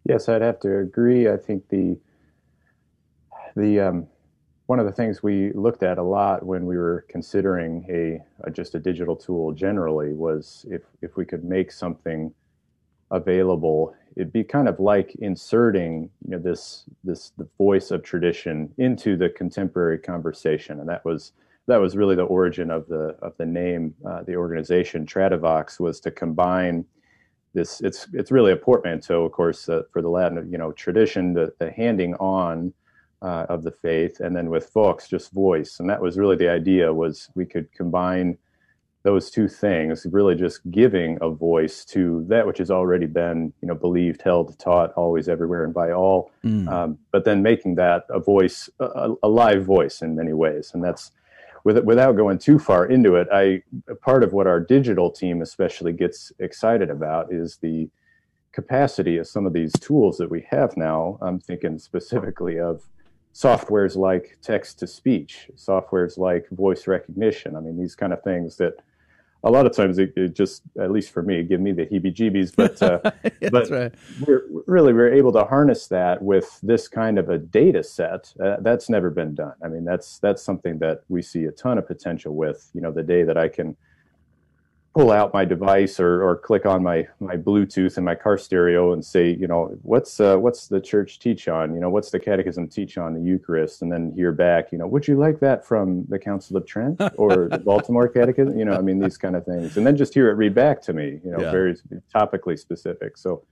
Yes, 0.03 0.27
I'd 0.27 0.41
have 0.41 0.59
to 0.61 0.79
agree. 0.79 1.29
I 1.29 1.37
think 1.37 1.69
the 1.69 1.97
the 3.55 3.79
um, 3.79 4.07
one 4.65 4.79
of 4.79 4.85
the 4.85 4.91
things 4.91 5.21
we 5.21 5.51
looked 5.53 5.83
at 5.83 5.97
a 5.97 6.03
lot 6.03 6.45
when 6.45 6.65
we 6.65 6.77
were 6.77 7.05
considering 7.09 7.85
a, 7.89 8.47
a 8.47 8.51
just 8.51 8.75
a 8.75 8.79
digital 8.79 9.15
tool 9.15 9.51
generally 9.51 10.13
was 10.13 10.65
if 10.69 10.81
if 11.01 11.15
we 11.15 11.25
could 11.25 11.43
make 11.43 11.71
something 11.71 12.33
available 13.11 13.95
it'd 14.19 14.33
be 14.33 14.43
kind 14.43 14.67
of 14.67 14.81
like 14.81 15.15
inserting 15.21 16.09
you 16.25 16.31
know 16.31 16.39
this 16.39 16.83
this 17.05 17.31
the 17.37 17.47
voice 17.57 17.89
of 17.89 18.03
tradition 18.03 18.69
into 18.77 19.15
the 19.15 19.29
contemporary 19.29 19.97
conversation. 19.97 20.81
And 20.81 20.89
that 20.89 21.05
was 21.05 21.31
that 21.67 21.77
was 21.77 21.95
really 21.95 22.15
the 22.15 22.23
origin 22.23 22.69
of 22.69 22.85
the 22.87 23.15
of 23.21 23.33
the 23.37 23.45
name 23.45 23.95
uh, 24.05 24.23
the 24.23 24.35
organization. 24.35 25.05
Tradivox 25.05 25.79
was 25.79 26.01
to 26.01 26.11
combine 26.11 26.83
this 27.53 27.79
it's 27.79 28.07
it's 28.13 28.29
really 28.29 28.51
a 28.51 28.57
portmanteau 28.57 29.23
of 29.23 29.31
course 29.31 29.69
uh, 29.69 29.81
for 29.91 30.01
the 30.01 30.09
latin 30.09 30.51
you 30.51 30.57
know 30.57 30.71
tradition 30.73 31.33
the, 31.33 31.51
the 31.57 31.71
handing 31.71 32.13
on 32.15 32.73
uh, 33.21 33.45
of 33.49 33.63
the 33.63 33.71
faith 33.71 34.19
and 34.19 34.35
then 34.35 34.49
with 34.49 34.71
vox 34.73 35.07
just 35.07 35.31
voice. 35.31 35.79
And 35.79 35.89
that 35.89 36.01
was 36.01 36.17
really 36.17 36.35
the 36.35 36.49
idea 36.49 36.93
was 36.93 37.29
we 37.35 37.45
could 37.45 37.71
combine 37.71 38.37
those 39.03 39.31
two 39.31 39.47
things, 39.47 40.05
really 40.11 40.35
just 40.35 40.59
giving 40.71 41.17
a 41.21 41.29
voice 41.29 41.85
to 41.85 42.25
that 42.27 42.45
which 42.45 42.57
has 42.57 42.69
already 42.69 43.05
been, 43.05 43.53
you 43.61 43.67
know, 43.67 43.75
believed, 43.75 44.21
held, 44.21 44.57
taught, 44.59 44.91
always, 44.93 45.29
everywhere, 45.29 45.63
and 45.63 45.73
by 45.73 45.91
all. 45.91 46.31
Mm. 46.43 46.67
Um, 46.67 46.99
but 47.11 47.23
then 47.23 47.41
making 47.41 47.75
that 47.75 48.05
a 48.09 48.19
voice, 48.19 48.69
a, 48.79 49.13
a, 49.23 49.29
live 49.29 49.63
voice 49.63 50.01
in 50.01 50.15
many 50.15 50.33
ways, 50.33 50.71
and 50.73 50.83
that's 50.83 51.11
with, 51.63 51.77
without 51.85 52.17
going 52.17 52.39
too 52.39 52.59
far 52.59 52.85
into 52.85 53.15
it. 53.15 53.27
I 53.31 53.63
part 54.01 54.23
of 54.23 54.33
what 54.33 54.47
our 54.47 54.59
digital 54.59 55.09
team 55.09 55.41
especially 55.41 55.93
gets 55.93 56.33
excited 56.39 56.89
about 56.89 57.31
is 57.31 57.57
the 57.57 57.89
capacity 58.51 59.17
of 59.17 59.27
some 59.27 59.45
of 59.45 59.53
these 59.53 59.71
tools 59.79 60.17
that 60.17 60.29
we 60.29 60.45
have 60.49 60.75
now. 60.75 61.17
I'm 61.21 61.39
thinking 61.39 61.79
specifically 61.79 62.59
of 62.59 62.83
softwares 63.33 63.95
like 63.95 64.37
text 64.41 64.79
to 64.79 64.87
speech, 64.87 65.49
softwares 65.55 66.17
like 66.17 66.49
voice 66.49 66.87
recognition. 66.87 67.55
I 67.55 67.61
mean, 67.61 67.77
these 67.77 67.95
kind 67.95 68.11
of 68.11 68.21
things 68.23 68.57
that 68.57 68.81
a 69.43 69.49
lot 69.49 69.65
of 69.65 69.73
times 69.73 69.97
it, 69.97 70.11
it, 70.15 70.33
just 70.33 70.63
at 70.79 70.91
least 70.91 71.11
for 71.11 71.21
me 71.21 71.43
give 71.43 71.61
me 71.61 71.71
the 71.71 71.85
heebie-jeebies 71.85 72.55
but 72.55 72.81
uh, 72.81 72.99
but 73.51 73.69
right. 73.69 73.93
we're, 74.25 74.43
really 74.67 74.93
we're 74.93 75.13
able 75.13 75.31
to 75.31 75.43
harness 75.43 75.87
that 75.87 76.21
with 76.21 76.59
this 76.61 76.87
kind 76.87 77.17
of 77.17 77.29
a 77.29 77.37
data 77.37 77.83
set 77.83 78.33
uh, 78.43 78.57
that's 78.61 78.89
never 78.89 79.09
been 79.09 79.33
done 79.33 79.53
i 79.63 79.67
mean 79.67 79.85
that's 79.85 80.19
that's 80.19 80.41
something 80.41 80.77
that 80.79 81.03
we 81.09 81.21
see 81.21 81.45
a 81.45 81.51
ton 81.51 81.77
of 81.77 81.87
potential 81.87 82.35
with 82.35 82.69
you 82.73 82.81
know 82.81 82.91
the 82.91 83.03
day 83.03 83.23
that 83.23 83.37
i 83.37 83.47
can 83.47 83.75
pull 84.95 85.11
out 85.11 85.33
my 85.33 85.45
device 85.45 85.99
or, 85.99 86.23
or 86.23 86.35
click 86.35 86.65
on 86.65 86.81
my, 86.81 87.07
my 87.19 87.35
Bluetooth 87.35 87.97
in 87.97 88.03
my 88.03 88.15
car 88.15 88.37
stereo 88.37 88.91
and 88.91 89.05
say, 89.05 89.29
you 89.29 89.47
know, 89.47 89.77
what's 89.83 90.19
uh, 90.19 90.37
what's 90.37 90.67
the 90.67 90.81
church 90.81 91.19
teach 91.19 91.47
on? 91.47 91.73
You 91.73 91.79
know, 91.79 91.89
what's 91.89 92.09
the 92.09 92.19
Catechism 92.19 92.67
teach 92.69 92.97
on 92.97 93.13
the 93.13 93.21
Eucharist? 93.21 93.81
And 93.81 93.91
then 93.91 94.11
hear 94.15 94.31
back, 94.31 94.71
you 94.71 94.77
know, 94.77 94.87
would 94.87 95.07
you 95.07 95.15
like 95.15 95.39
that 95.41 95.65
from 95.65 96.05
the 96.09 96.17
Council 96.17 96.57
of 96.57 96.65
Trent 96.65 96.99
or 97.17 97.49
the 97.49 97.59
Baltimore 97.65 98.07
Catechism? 98.07 98.57
You 98.57 98.65
know, 98.65 98.73
I 98.73 98.81
mean, 98.81 98.99
these 98.99 99.17
kind 99.17 99.35
of 99.35 99.45
things, 99.45 99.77
and 99.77 99.85
then 99.85 99.95
just 99.95 100.13
hear 100.13 100.29
it 100.29 100.33
read 100.33 100.55
back 100.55 100.81
to 100.83 100.93
me. 100.93 101.19
You 101.23 101.31
know, 101.31 101.41
yeah. 101.41 101.51
very 101.51 101.75
topically 102.13 102.57
specific. 102.57 103.17
So 103.17 103.43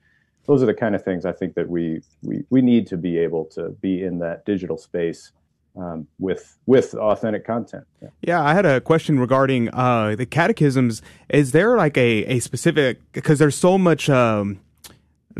those 0.47 0.63
are 0.63 0.65
the 0.65 0.73
kind 0.73 0.95
of 0.95 1.03
things 1.03 1.25
I 1.25 1.33
think 1.33 1.53
that 1.53 1.69
we 1.69 2.01
we 2.23 2.45
we 2.49 2.61
need 2.61 2.87
to 2.87 2.97
be 2.97 3.19
able 3.19 3.45
to 3.45 3.69
be 3.69 4.03
in 4.03 4.17
that 4.19 4.45
digital 4.45 4.77
space 4.77 5.33
um, 5.77 6.07
with 6.19 6.57
with 6.65 6.93
authentic 6.95 7.45
content. 7.45 7.85
Yeah. 8.01 8.09
yeah. 8.21 8.43
I 8.43 8.53
had 8.53 8.65
a 8.65 8.81
question 8.81 9.19
regarding 9.19 9.69
uh, 9.73 10.15
the 10.15 10.25
catechisms. 10.25 11.01
Is 11.29 11.51
there 11.51 11.77
like 11.77 11.97
a, 11.97 12.25
a 12.25 12.39
specific 12.39 12.99
because 13.13 13.39
there's 13.39 13.55
so 13.55 13.77
much 13.77 14.09
um, 14.09 14.59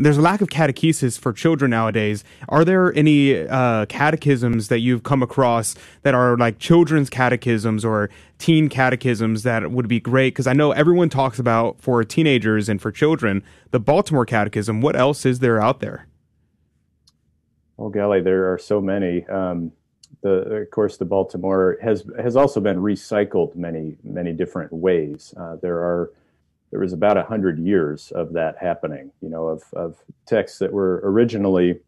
there's 0.00 0.16
a 0.16 0.22
lack 0.22 0.40
of 0.40 0.48
catechesis 0.48 1.18
for 1.18 1.32
children 1.32 1.72
nowadays. 1.72 2.22
Are 2.48 2.64
there 2.64 2.94
any 2.94 3.46
uh, 3.48 3.86
catechisms 3.86 4.68
that 4.68 4.78
you've 4.78 5.02
come 5.02 5.22
across 5.22 5.74
that 6.02 6.14
are 6.14 6.36
like 6.36 6.58
children's 6.58 7.10
catechisms 7.10 7.84
or 7.84 8.08
teen 8.38 8.68
catechisms 8.68 9.42
that 9.42 9.70
would 9.72 9.88
be 9.88 10.00
great? 10.00 10.34
Because 10.34 10.46
I 10.46 10.52
know 10.52 10.70
everyone 10.72 11.08
talks 11.08 11.38
about 11.38 11.80
for 11.80 12.04
teenagers 12.04 12.68
and 12.68 12.80
for 12.80 12.92
children 12.92 13.42
the 13.70 13.80
Baltimore 13.80 14.24
Catechism. 14.24 14.80
What 14.80 14.96
else 14.96 15.26
is 15.26 15.40
there 15.40 15.60
out 15.60 15.80
there? 15.80 16.06
Oh 17.78 17.88
golly, 17.88 18.20
there 18.20 18.52
are 18.52 18.58
so 18.58 18.80
many. 18.80 19.26
Um, 19.26 19.72
the 20.22 20.62
of 20.62 20.70
course 20.70 20.96
the 20.96 21.04
Baltimore 21.04 21.78
has 21.82 22.04
has 22.20 22.36
also 22.36 22.60
been 22.60 22.78
recycled 22.78 23.54
many 23.54 23.96
many 24.02 24.32
different 24.32 24.72
ways. 24.72 25.34
Uh, 25.36 25.56
there 25.62 25.78
are 25.78 26.12
there 26.70 26.80
was 26.80 26.92
about 26.92 27.16
hundred 27.26 27.58
years 27.58 28.10
of 28.12 28.32
that 28.32 28.56
happening. 28.60 29.12
You 29.20 29.30
know, 29.30 29.46
of 29.48 29.62
of 29.74 29.96
texts 30.26 30.58
that 30.58 30.72
were 30.72 31.00
originally 31.04 31.80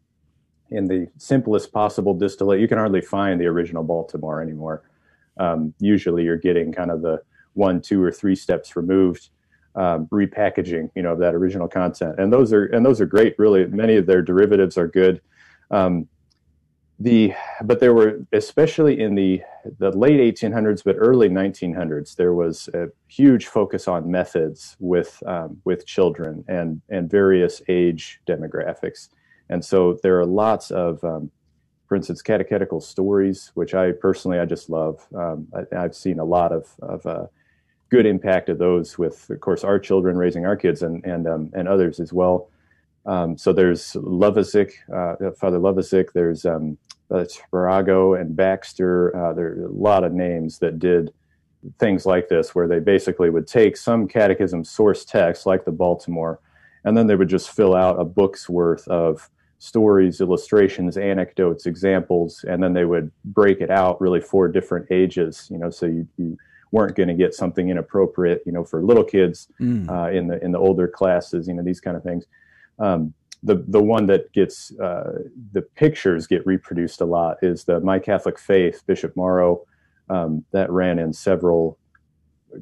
in 0.69 0.87
the 0.87 1.07
simplest 1.17 1.73
possible 1.73 2.13
distillate. 2.13 2.61
You 2.61 2.67
can 2.67 2.77
hardly 2.77 3.01
find 3.01 3.39
the 3.39 3.47
original 3.47 3.83
Baltimore 3.83 4.41
anymore. 4.41 4.83
Um, 5.37 5.73
usually, 5.79 6.23
you're 6.23 6.37
getting 6.37 6.71
kind 6.71 6.91
of 6.91 7.01
the 7.01 7.21
one, 7.53 7.81
two, 7.81 8.01
or 8.01 8.11
three 8.11 8.35
steps 8.35 8.75
removed. 8.75 9.29
um, 9.75 10.07
repackaging, 10.07 10.89
you 10.95 11.01
know, 11.01 11.13
of 11.13 11.19
that 11.19 11.33
original 11.33 11.67
content. 11.67 12.19
And 12.19 12.31
those 12.31 12.53
are 12.53 12.65
and 12.65 12.85
those 12.85 12.99
are 12.99 13.05
great. 13.05 13.37
Really, 13.37 13.65
many 13.67 13.95
of 13.95 14.05
their 14.05 14.21
derivatives 14.21 14.77
are 14.77 14.87
good. 14.87 15.21
Um, 15.69 16.07
the 17.03 17.33
but 17.63 17.79
there 17.79 17.93
were 17.93 18.19
especially 18.31 18.99
in 18.99 19.15
the 19.15 19.41
the 19.79 19.89
late 19.97 20.19
1800s 20.19 20.83
but 20.83 20.95
early 20.99 21.29
1900s 21.29 22.15
there 22.15 22.33
was 22.33 22.69
a 22.73 22.89
huge 23.07 23.47
focus 23.47 23.87
on 23.87 24.09
methods 24.09 24.75
with 24.79 25.21
um, 25.25 25.57
with 25.65 25.85
children 25.85 26.43
and 26.47 26.81
and 26.89 27.09
various 27.09 27.61
age 27.67 28.21
demographics 28.27 29.09
and 29.49 29.63
so 29.65 29.97
there 30.03 30.19
are 30.19 30.25
lots 30.25 30.69
of 30.69 31.03
um, 31.03 31.31
for 31.87 31.95
instance 31.95 32.21
catechetical 32.21 32.79
stories 32.79 33.51
which 33.55 33.73
i 33.73 33.91
personally 33.91 34.37
i 34.37 34.45
just 34.45 34.69
love 34.69 35.05
um, 35.15 35.47
I, 35.55 35.75
have 35.75 35.95
seen 35.95 36.19
a 36.19 36.25
lot 36.25 36.51
of 36.51 36.67
of 36.81 37.05
uh, 37.07 37.25
good 37.89 38.05
impact 38.05 38.49
of 38.49 38.59
those 38.59 38.99
with 38.99 39.27
of 39.31 39.39
course 39.39 39.63
our 39.63 39.79
children 39.79 40.17
raising 40.17 40.45
our 40.45 40.55
kids 40.55 40.83
and 40.83 41.03
and 41.03 41.27
um, 41.27 41.51
and 41.55 41.67
others 41.67 41.99
as 41.99 42.13
well 42.13 42.49
um, 43.05 43.35
so 43.37 43.51
there's 43.51 43.93
Lovacic, 43.93 44.73
uh, 44.93 45.31
Father 45.31 45.57
Lovacic. 45.57 46.09
There's 46.13 46.45
um, 46.45 46.77
uh, 47.11 47.25
Spirago 47.25 48.19
and 48.19 48.35
Baxter. 48.35 49.15
Uh, 49.15 49.33
there 49.33 49.47
are 49.47 49.65
a 49.65 49.71
lot 49.71 50.03
of 50.03 50.13
names 50.13 50.59
that 50.59 50.79
did 50.79 51.13
things 51.79 52.05
like 52.05 52.29
this, 52.29 52.55
where 52.55 52.67
they 52.67 52.79
basically 52.79 53.29
would 53.29 53.47
take 53.47 53.77
some 53.77 54.07
catechism 54.07 54.63
source 54.63 55.05
text, 55.05 55.45
like 55.45 55.65
the 55.65 55.71
Baltimore, 55.71 56.39
and 56.83 56.97
then 56.97 57.07
they 57.07 57.15
would 57.15 57.29
just 57.29 57.51
fill 57.51 57.75
out 57.75 57.99
a 57.99 58.03
book's 58.03 58.49
worth 58.49 58.87
of 58.87 59.29
stories, 59.59 60.21
illustrations, 60.21 60.97
anecdotes, 60.97 61.67
examples, 61.67 62.43
and 62.47 62.63
then 62.63 62.73
they 62.73 62.85
would 62.85 63.11
break 63.25 63.61
it 63.61 63.69
out 63.69 64.01
really 64.01 64.19
for 64.19 64.47
different 64.47 64.87
ages. 64.89 65.47
You 65.51 65.59
know, 65.59 65.69
so 65.69 65.85
you, 65.85 66.07
you 66.17 66.37
weren't 66.71 66.95
going 66.95 67.09
to 67.09 67.13
get 67.13 67.35
something 67.35 67.69
inappropriate, 67.69 68.41
you 68.45 68.51
know, 68.51 68.63
for 68.63 68.81
little 68.81 69.03
kids 69.03 69.47
mm. 69.59 69.87
uh, 69.89 70.09
in 70.09 70.27
the 70.27 70.43
in 70.43 70.51
the 70.51 70.57
older 70.57 70.87
classes. 70.87 71.47
You 71.47 71.53
know, 71.53 71.63
these 71.63 71.79
kind 71.79 71.95
of 71.95 72.03
things. 72.03 72.25
Um, 72.79 73.13
the 73.43 73.63
the 73.67 73.81
one 73.81 74.05
that 74.07 74.31
gets 74.33 74.71
uh, 74.79 75.19
the 75.53 75.61
pictures 75.61 76.27
get 76.27 76.45
reproduced 76.45 77.01
a 77.01 77.05
lot 77.05 77.37
is 77.41 77.63
the 77.63 77.79
My 77.79 77.99
Catholic 77.99 78.37
Faith 78.39 78.83
Bishop 78.85 79.15
Morrow 79.15 79.65
um, 80.09 80.45
that 80.51 80.69
ran 80.71 80.99
in 80.99 81.13
several 81.13 81.77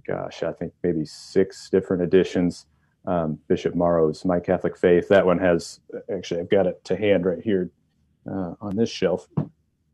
gosh 0.07 0.43
I 0.43 0.53
think 0.53 0.73
maybe 0.83 1.05
six 1.05 1.69
different 1.69 2.03
editions. 2.03 2.65
Um, 3.05 3.39
Bishop 3.47 3.75
Morrow's 3.75 4.25
My 4.25 4.39
Catholic 4.39 4.77
Faith 4.77 5.07
that 5.09 5.25
one 5.25 5.39
has 5.39 5.79
actually 6.13 6.41
I've 6.41 6.49
got 6.49 6.67
it 6.67 6.83
to 6.85 6.95
hand 6.95 7.25
right 7.25 7.41
here 7.43 7.71
uh, 8.29 8.53
on 8.61 8.75
this 8.75 8.89
shelf. 8.89 9.27
And 9.37 9.49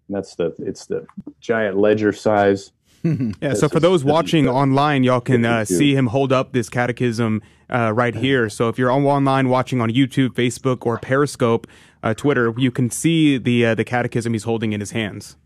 that's 0.09 0.35
the 0.35 0.53
it's 0.59 0.85
the 0.85 1.05
giant 1.39 1.77
ledger 1.77 2.13
size 2.13 2.71
yeah, 3.41 3.53
so 3.53 3.69
for 3.69 3.79
those 3.79 4.03
watching 4.03 4.47
online, 4.47 5.03
y'all 5.03 5.21
can 5.21 5.45
uh, 5.45 5.63
see 5.63 5.95
him 5.95 6.07
hold 6.07 6.33
up 6.33 6.53
this 6.53 6.69
catechism 6.69 7.41
uh, 7.69 7.91
right 7.93 8.15
here. 8.15 8.49
So 8.49 8.67
if 8.69 8.79
you're 8.79 8.91
online 8.91 9.49
watching 9.49 9.79
on 9.79 9.89
YouTube, 9.89 10.29
Facebook, 10.29 10.85
or 10.85 10.97
Periscope, 10.97 11.67
uh, 12.01 12.13
Twitter, 12.13 12.53
you 12.57 12.71
can 12.71 12.89
see 12.89 13.37
the 13.37 13.65
uh, 13.67 13.75
the 13.75 13.83
catechism 13.83 14.33
he's 14.33 14.43
holding 14.43 14.73
in 14.73 14.79
his 14.79 14.91
hands. 14.91 15.37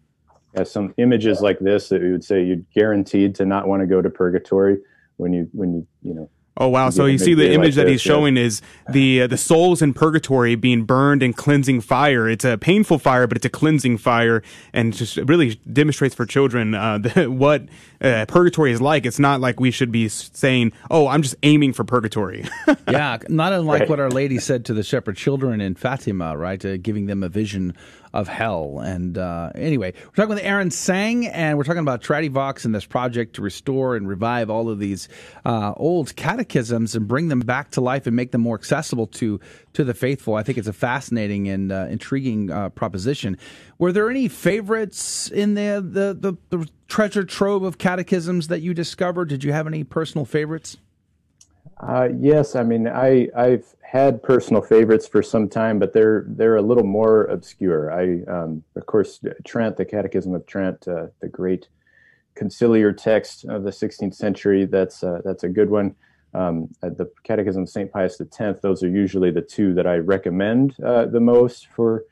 Yeah, 0.56 0.64
some 0.64 0.94
images 0.98 1.42
like 1.42 1.60
this 1.60 1.90
that 1.90 2.02
we 2.02 2.12
would 2.12 2.24
say 2.24 2.44
you're 2.44 2.64
guaranteed 2.74 3.36
to 3.36 3.46
not 3.46 3.68
want 3.68 3.82
to 3.82 3.88
go 3.88 4.02
to 4.02 4.10
purgatory 4.10 4.78
when 5.18 5.34
you 5.34 5.50
when 5.52 5.74
you 5.74 5.88
you 6.02 6.14
know 6.14 6.30
Oh 6.60 6.68
wow! 6.68 6.90
So 6.90 7.06
you 7.06 7.18
see 7.18 7.34
the 7.34 7.54
image 7.54 7.78
like 7.78 7.86
that 7.86 7.92
he's 7.92 8.02
showing 8.02 8.36
yeah. 8.36 8.44
is 8.44 8.62
the 8.90 9.22
uh, 9.22 9.28
the 9.28 9.38
souls 9.38 9.82
in 9.82 9.94
purgatory 9.94 10.56
being 10.56 10.84
burned 10.84 11.24
in 11.24 11.32
cleansing 11.32 11.80
fire. 11.80 12.28
It's 12.28 12.44
a 12.44 12.58
painful 12.58 13.00
fire, 13.00 13.28
but 13.28 13.38
it's 13.38 13.46
a 13.46 13.50
cleansing 13.50 13.98
fire, 13.98 14.44
and 14.74 14.94
just 14.94 15.16
really 15.16 15.56
demonstrates 15.72 16.14
for 16.14 16.26
children 16.26 16.76
uh, 16.76 16.98
the, 16.98 17.32
what 17.32 17.64
uh, 18.02 18.26
purgatory 18.28 18.74
is 18.74 18.82
like. 18.82 19.06
It's 19.06 19.20
not 19.20 19.40
like 19.40 19.62
we 19.62 19.72
should 19.72 19.90
be 19.90 20.10
saying, 20.10 20.74
"Oh, 20.92 21.08
I'm 21.08 21.22
just 21.22 21.36
aiming 21.44 21.72
for 21.72 21.86
purgatory." 21.86 22.44
yeah, 22.90 23.18
not 23.30 23.54
unlike 23.54 23.82
right. 23.82 23.90
what 23.90 24.02
Our 24.02 24.10
Lady 24.10 24.38
said 24.38 24.66
to 24.66 24.74
the 24.74 24.84
shepherd 24.84 25.16
children 25.16 25.62
in 25.62 25.76
Fatima, 25.76 26.36
right? 26.36 26.64
Uh, 26.66 26.76
giving 26.76 27.06
them 27.06 27.24
a 27.24 27.30
vision 27.30 27.74
of 28.14 28.28
hell. 28.28 28.80
And 28.80 29.18
uh, 29.18 29.52
anyway, 29.56 29.94
we're 30.04 30.12
talking 30.12 30.36
with 30.36 30.44
Aaron 30.44 30.72
Seng, 30.72 31.28
and 31.28 31.58
we're 31.58 31.64
talking 31.64 31.80
about 31.82 32.02
Tradivox 32.02 32.66
and 32.66 32.74
this 32.74 32.86
project 32.86 33.36
to 33.36 33.42
restore 33.42 33.96
and 33.96 34.08
revive 34.08 34.50
all 34.50 34.70
of 34.70 34.80
these 34.80 35.10
uh, 35.46 35.74
old 35.78 36.16
catechisms 36.16 36.96
and 36.96 37.08
bring 37.08 37.28
them 37.28 37.40
back 37.40 37.72
to 37.72 37.82
life 37.82 38.08
and 38.08 38.16
make 38.16 38.32
them 38.32 38.42
more 38.42 38.56
accessible 38.56 39.08
to 39.08 39.40
to 39.74 39.84
the 39.84 39.94
faithful. 39.94 40.36
I 40.36 40.44
think 40.44 40.58
it's 40.58 40.68
a 40.68 40.74
fascinating 40.74 41.48
and 41.48 41.72
uh, 41.72 41.88
intriguing 41.90 42.52
uh, 42.52 42.70
proposition. 42.70 43.38
Were 43.78 43.92
there 43.92 44.10
any 44.10 44.28
favorites 44.28 45.30
in 45.30 45.54
the, 45.54 45.84
the 45.86 46.38
the 46.50 46.58
the 46.58 46.70
treasure 46.88 47.24
trove 47.24 47.64
of 47.64 47.78
catechisms 47.78 48.48
that 48.48 48.62
you 48.62 48.74
discovered? 48.74 49.30
Did 49.30 49.44
you 49.44 49.54
have 49.54 49.68
any 49.68 49.84
personal 49.84 50.26
favorites? 50.26 50.78
Uh, 51.80 52.10
yes, 52.20 52.56
I 52.56 52.64
mean 52.64 52.88
I 52.88 53.30
I've 53.36 53.74
had 53.82 54.22
personal 54.22 54.62
favorites 54.62 55.08
for 55.08 55.24
some 55.24 55.48
time, 55.48 55.80
but 55.80 55.94
they're 55.94 56.26
they're 56.28 56.58
a 56.58 56.62
little 56.62 56.84
more 56.84 57.24
obscure. 57.26 57.92
I 57.92 58.24
um, 58.32 58.64
of 58.76 58.86
course 58.86 59.20
Trent, 59.46 59.78
the 59.78 59.86
Catechism 59.86 60.36
of 60.36 60.46
Trent, 60.46 60.88
uh, 60.88 61.08
the 61.22 61.30
great 61.30 61.70
conciliar 62.36 62.96
text 62.96 63.46
of 63.46 63.64
the 63.64 63.72
16th 63.72 64.14
century. 64.14 64.66
That's 64.66 65.04
uh, 65.04 65.22
that's 65.24 65.44
a 65.44 65.50
good 65.50 65.70
one. 65.70 65.96
Um, 66.34 66.70
uh, 66.84 66.90
the 66.90 67.10
Catechism 67.24 67.64
of 67.64 67.70
St. 67.70 67.92
Pius 67.92 68.22
X. 68.22 68.60
Those 68.62 68.84
are 68.84 68.90
usually 68.90 69.32
the 69.32 69.42
two 69.42 69.74
that 69.74 69.88
I 69.88 69.96
recommend 69.96 70.76
uh, 70.82 71.06
the 71.06 71.22
most 71.22 71.68
for 71.68 72.04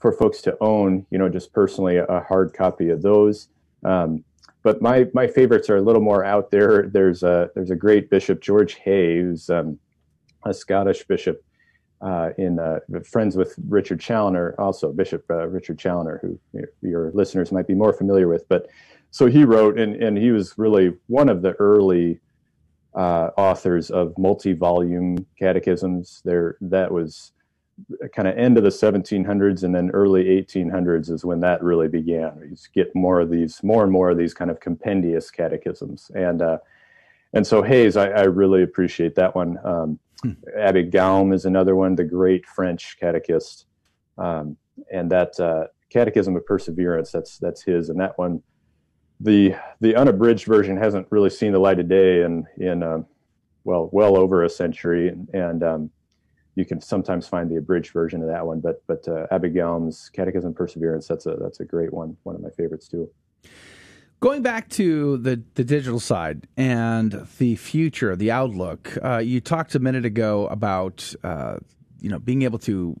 for 0.00 0.12
folks 0.12 0.42
to 0.42 0.56
own. 0.60 1.06
You 1.10 1.18
know, 1.18 1.28
just 1.28 1.52
personally 1.52 1.96
a 1.96 2.24
hard 2.28 2.52
copy 2.54 2.90
of 2.90 3.02
those. 3.02 3.48
Um, 3.84 4.24
but 4.66 4.82
my 4.82 5.06
my 5.14 5.28
favorites 5.28 5.70
are 5.70 5.76
a 5.76 5.80
little 5.80 6.02
more 6.02 6.24
out 6.24 6.50
there. 6.50 6.88
There's 6.92 7.22
a 7.22 7.48
there's 7.54 7.70
a 7.70 7.76
great 7.76 8.10
bishop 8.10 8.40
George 8.40 8.74
Hay 8.74 9.20
who's 9.20 9.48
um, 9.48 9.78
a 10.44 10.52
Scottish 10.52 11.04
bishop 11.04 11.40
uh, 12.00 12.30
in 12.36 12.58
uh, 12.58 12.80
friends 13.08 13.36
with 13.36 13.54
Richard 13.68 14.00
Challoner, 14.00 14.56
also 14.58 14.92
Bishop 14.92 15.24
uh, 15.30 15.46
Richard 15.46 15.78
Challoner, 15.78 16.18
who 16.20 16.36
your 16.82 17.12
listeners 17.14 17.52
might 17.52 17.68
be 17.68 17.74
more 17.74 17.92
familiar 17.92 18.26
with. 18.26 18.48
But 18.48 18.66
so 19.12 19.26
he 19.26 19.44
wrote, 19.44 19.78
and 19.78 20.02
and 20.02 20.18
he 20.18 20.32
was 20.32 20.58
really 20.58 20.94
one 21.06 21.28
of 21.28 21.42
the 21.42 21.52
early 21.60 22.18
uh, 22.92 23.30
authors 23.38 23.92
of 23.92 24.18
multi-volume 24.18 25.24
catechisms. 25.38 26.22
There 26.24 26.56
that 26.60 26.90
was 26.90 27.30
kind 28.14 28.26
of 28.26 28.36
end 28.36 28.56
of 28.56 28.64
the 28.64 28.70
1700s 28.70 29.62
and 29.62 29.74
then 29.74 29.90
early 29.90 30.24
1800s 30.24 31.10
is 31.10 31.24
when 31.24 31.40
that 31.40 31.62
really 31.62 31.88
began. 31.88 32.32
You 32.48 32.56
get 32.74 32.94
more 32.94 33.20
of 33.20 33.30
these, 33.30 33.62
more 33.62 33.82
and 33.82 33.92
more 33.92 34.10
of 34.10 34.18
these 34.18 34.34
kind 34.34 34.50
of 34.50 34.60
compendious 34.60 35.30
catechisms, 35.30 36.10
and 36.14 36.42
uh, 36.42 36.58
and 37.32 37.46
so 37.46 37.62
Hay's, 37.62 37.96
I, 37.96 38.08
I, 38.08 38.22
really 38.22 38.62
appreciate 38.62 39.14
that 39.16 39.34
one. 39.34 39.58
Um, 39.62 39.98
hmm. 40.22 40.32
Abbe 40.58 40.84
Gaume 40.84 41.34
is 41.34 41.44
another 41.44 41.76
one, 41.76 41.94
the 41.94 42.04
great 42.04 42.46
French 42.46 42.96
catechist, 42.98 43.66
um, 44.16 44.56
and 44.90 45.10
that 45.10 45.38
uh, 45.38 45.66
Catechism 45.90 46.36
of 46.36 46.46
Perseverance. 46.46 47.10
That's 47.12 47.38
that's 47.38 47.62
his, 47.62 47.90
and 47.90 48.00
that 48.00 48.16
one, 48.16 48.42
the 49.20 49.54
the 49.80 49.94
unabridged 49.96 50.46
version 50.46 50.76
hasn't 50.76 51.08
really 51.10 51.30
seen 51.30 51.52
the 51.52 51.58
light 51.58 51.78
of 51.78 51.88
day 51.88 52.22
in 52.22 52.46
in 52.58 52.82
uh, 52.82 52.98
well 53.64 53.90
well 53.92 54.16
over 54.16 54.44
a 54.44 54.48
century, 54.48 55.08
and, 55.08 55.28
and 55.34 55.62
um, 55.62 55.90
you 56.56 56.64
can 56.64 56.80
sometimes 56.80 57.28
find 57.28 57.50
the 57.50 57.56
abridged 57.56 57.92
version 57.92 58.22
of 58.22 58.28
that 58.28 58.44
one, 58.44 58.60
but 58.60 58.82
but 58.86 59.06
uh, 59.06 59.26
Abbe 59.30 59.50
Gaume's 59.50 60.10
Catechism 60.12 60.54
Perseverance 60.54 61.06
that's 61.06 61.26
a 61.26 61.36
that's 61.36 61.60
a 61.60 61.64
great 61.64 61.92
one, 61.92 62.16
one 62.24 62.34
of 62.34 62.42
my 62.42 62.50
favorites 62.50 62.88
too. 62.88 63.08
Going 64.20 64.42
back 64.42 64.70
to 64.70 65.18
the, 65.18 65.42
the 65.54 65.62
digital 65.62 66.00
side 66.00 66.48
and 66.56 67.26
the 67.38 67.54
future, 67.56 68.16
the 68.16 68.30
outlook, 68.30 68.96
uh, 69.04 69.18
you 69.18 69.42
talked 69.42 69.74
a 69.74 69.78
minute 69.78 70.06
ago 70.06 70.46
about 70.46 71.14
uh, 71.22 71.58
you 72.00 72.08
know 72.08 72.18
being 72.18 72.42
able 72.42 72.58
to 72.60 72.98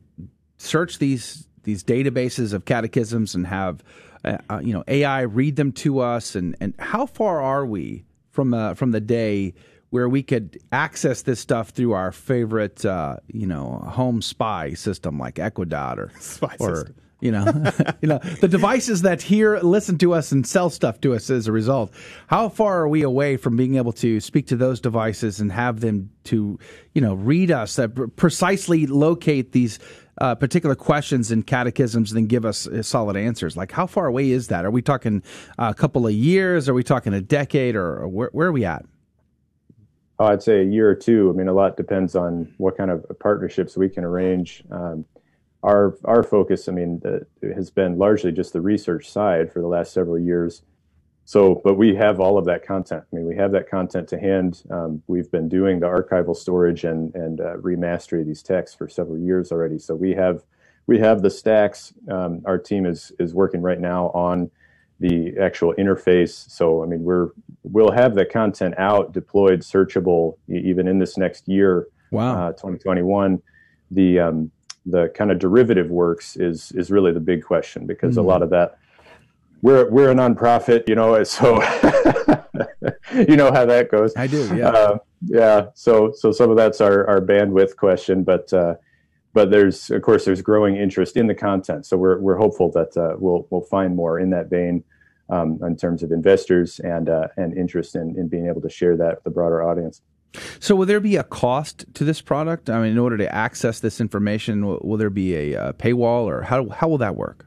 search 0.58 0.98
these 0.98 1.48
these 1.62 1.82
databases 1.82 2.52
of 2.52 2.66
catechisms 2.66 3.34
and 3.34 3.46
have 3.46 3.82
uh, 4.24 4.36
uh 4.50 4.60
you 4.62 4.74
know 4.74 4.84
AI 4.86 5.22
read 5.22 5.56
them 5.56 5.72
to 5.72 6.00
us, 6.00 6.34
and 6.34 6.54
and 6.60 6.74
how 6.78 7.06
far 7.06 7.40
are 7.40 7.64
we 7.64 8.04
from 8.30 8.52
uh, 8.52 8.74
from 8.74 8.90
the 8.90 9.00
day 9.00 9.54
where 9.90 10.08
we 10.08 10.22
could 10.22 10.58
access 10.72 11.22
this 11.22 11.40
stuff 11.40 11.70
through 11.70 11.92
our 11.92 12.12
favorite, 12.12 12.84
uh, 12.84 13.16
you 13.28 13.46
know, 13.46 13.82
home 13.88 14.20
spy 14.20 14.74
system 14.74 15.18
like 15.18 15.38
Echo 15.38 15.64
Dot 15.64 15.98
or, 15.98 16.10
spy 16.20 16.56
or 16.58 16.76
system. 16.76 16.94
you 17.20 17.30
know, 17.30 17.44
you 18.02 18.08
know, 18.08 18.18
the 18.40 18.48
devices 18.48 19.02
that 19.02 19.22
hear, 19.22 19.58
listen 19.60 19.96
to 19.98 20.12
us, 20.12 20.32
and 20.32 20.46
sell 20.46 20.70
stuff 20.70 21.00
to 21.02 21.14
us 21.14 21.30
as 21.30 21.46
a 21.46 21.52
result. 21.52 21.92
How 22.26 22.48
far 22.48 22.80
are 22.80 22.88
we 22.88 23.02
away 23.02 23.36
from 23.36 23.56
being 23.56 23.76
able 23.76 23.92
to 23.94 24.20
speak 24.20 24.48
to 24.48 24.56
those 24.56 24.80
devices 24.80 25.40
and 25.40 25.52
have 25.52 25.80
them 25.80 26.10
to, 26.24 26.58
you 26.94 27.00
know, 27.00 27.14
read 27.14 27.50
us, 27.50 27.76
that 27.76 28.16
precisely 28.16 28.86
locate 28.86 29.52
these 29.52 29.78
uh, 30.18 30.34
particular 30.34 30.74
questions 30.74 31.30
in 31.30 31.42
catechisms 31.42 32.10
and 32.10 32.18
then 32.18 32.26
give 32.26 32.44
us 32.44 32.66
uh, 32.66 32.82
solid 32.82 33.16
answers? 33.16 33.56
Like, 33.56 33.70
how 33.70 33.86
far 33.86 34.06
away 34.06 34.30
is 34.30 34.48
that? 34.48 34.64
Are 34.64 34.70
we 34.70 34.82
talking 34.82 35.22
a 35.58 35.74
couple 35.74 36.08
of 36.08 36.12
years? 36.12 36.68
Are 36.68 36.74
we 36.74 36.82
talking 36.82 37.14
a 37.14 37.20
decade? 37.20 37.76
Or, 37.76 37.98
or 38.00 38.08
where, 38.08 38.30
where 38.32 38.48
are 38.48 38.52
we 38.52 38.64
at? 38.64 38.84
Oh, 40.18 40.26
I'd 40.26 40.42
say 40.42 40.60
a 40.60 40.64
year 40.64 40.88
or 40.88 40.94
two. 40.94 41.30
I 41.30 41.36
mean, 41.36 41.48
a 41.48 41.52
lot 41.52 41.76
depends 41.76 42.16
on 42.16 42.52
what 42.56 42.76
kind 42.76 42.90
of 42.90 43.04
partnerships 43.20 43.76
we 43.76 43.88
can 43.88 44.04
arrange. 44.04 44.64
Um, 44.70 45.04
our 45.62 45.98
our 46.04 46.22
focus, 46.22 46.68
I 46.68 46.72
mean, 46.72 47.00
the, 47.00 47.26
has 47.54 47.70
been 47.70 47.98
largely 47.98 48.32
just 48.32 48.52
the 48.52 48.60
research 48.60 49.10
side 49.10 49.52
for 49.52 49.60
the 49.60 49.66
last 49.66 49.92
several 49.92 50.18
years. 50.18 50.62
so, 51.24 51.60
but 51.64 51.74
we 51.74 51.94
have 51.96 52.20
all 52.20 52.38
of 52.38 52.44
that 52.46 52.64
content. 52.64 53.04
I 53.12 53.16
mean, 53.16 53.26
we 53.26 53.36
have 53.36 53.52
that 53.52 53.68
content 53.68 54.08
to 54.08 54.18
hand. 54.18 54.62
Um, 54.70 55.02
we've 55.06 55.30
been 55.30 55.48
doing 55.48 55.80
the 55.80 55.86
archival 55.86 56.36
storage 56.36 56.84
and 56.84 57.14
and 57.14 57.40
uh, 57.40 57.56
remastery 57.56 58.20
of 58.20 58.26
these 58.26 58.42
texts 58.42 58.76
for 58.76 58.88
several 58.88 59.18
years 59.18 59.52
already. 59.52 59.78
So 59.78 59.94
we 59.94 60.12
have 60.14 60.44
we 60.86 60.98
have 61.00 61.22
the 61.22 61.30
stacks. 61.30 61.92
Um, 62.10 62.42
our 62.46 62.58
team 62.58 62.86
is 62.86 63.12
is 63.18 63.34
working 63.34 63.60
right 63.60 63.80
now 63.80 64.06
on 64.10 64.50
the 65.00 65.36
actual 65.40 65.74
interface. 65.74 66.50
So, 66.50 66.82
I 66.82 66.86
mean, 66.86 67.02
we're 67.02 67.28
we'll 67.70 67.92
have 67.92 68.14
the 68.14 68.24
content 68.24 68.74
out, 68.78 69.12
deployed, 69.12 69.60
searchable, 69.60 70.36
even 70.48 70.88
in 70.88 70.98
this 70.98 71.16
next 71.16 71.48
year. 71.48 71.88
Wow, 72.10 72.48
uh, 72.48 72.52
2021. 72.52 73.42
The 73.90 74.20
um, 74.20 74.50
the 74.84 75.08
kind 75.14 75.30
of 75.30 75.38
derivative 75.38 75.90
works 75.90 76.36
is 76.36 76.72
is 76.72 76.90
really 76.90 77.12
the 77.12 77.20
big 77.20 77.44
question 77.44 77.86
because 77.86 78.16
mm. 78.16 78.18
a 78.18 78.22
lot 78.22 78.42
of 78.42 78.50
that 78.50 78.78
we're 79.62 79.88
we're 79.90 80.10
a 80.10 80.14
nonprofit, 80.14 80.88
you 80.88 80.94
know, 80.94 81.22
so 81.24 81.54
you 83.14 83.36
know 83.36 83.52
how 83.52 83.64
that 83.66 83.88
goes. 83.90 84.14
I 84.16 84.26
do, 84.26 84.54
yeah, 84.56 84.68
uh, 84.68 84.98
yeah. 85.26 85.66
So 85.74 86.12
so 86.14 86.32
some 86.32 86.50
of 86.50 86.56
that's 86.56 86.80
our 86.80 87.06
our 87.08 87.20
bandwidth 87.20 87.76
question, 87.76 88.22
but 88.22 88.52
uh, 88.52 88.74
but 89.32 89.50
there's 89.50 89.90
of 89.90 90.02
course 90.02 90.24
there's 90.24 90.42
growing 90.42 90.76
interest 90.76 91.16
in 91.16 91.26
the 91.26 91.34
content, 91.34 91.86
so 91.86 91.96
we're 91.96 92.18
we're 92.20 92.36
hopeful 92.36 92.70
that 92.72 92.96
uh, 92.96 93.16
we'll 93.18 93.46
we'll 93.50 93.62
find 93.62 93.96
more 93.96 94.18
in 94.20 94.30
that 94.30 94.48
vein. 94.50 94.84
Um, 95.28 95.58
in 95.62 95.76
terms 95.76 96.04
of 96.04 96.12
investors 96.12 96.78
and 96.78 97.08
uh, 97.08 97.26
and 97.36 97.52
interest 97.56 97.96
in, 97.96 98.16
in 98.16 98.28
being 98.28 98.46
able 98.46 98.60
to 98.60 98.70
share 98.70 98.96
that 98.96 99.16
with 99.16 99.24
the 99.24 99.30
broader 99.30 99.60
audience. 99.60 100.00
So, 100.60 100.76
will 100.76 100.86
there 100.86 101.00
be 101.00 101.16
a 101.16 101.24
cost 101.24 101.84
to 101.94 102.04
this 102.04 102.20
product? 102.20 102.70
I 102.70 102.80
mean, 102.80 102.92
in 102.92 102.98
order 102.98 103.16
to 103.16 103.34
access 103.34 103.80
this 103.80 104.00
information, 104.00 104.64
will, 104.64 104.80
will 104.84 104.98
there 104.98 105.10
be 105.10 105.34
a, 105.34 105.70
a 105.70 105.72
paywall, 105.72 106.26
or 106.26 106.42
how 106.42 106.68
how 106.68 106.86
will 106.86 106.98
that 106.98 107.16
work? 107.16 107.46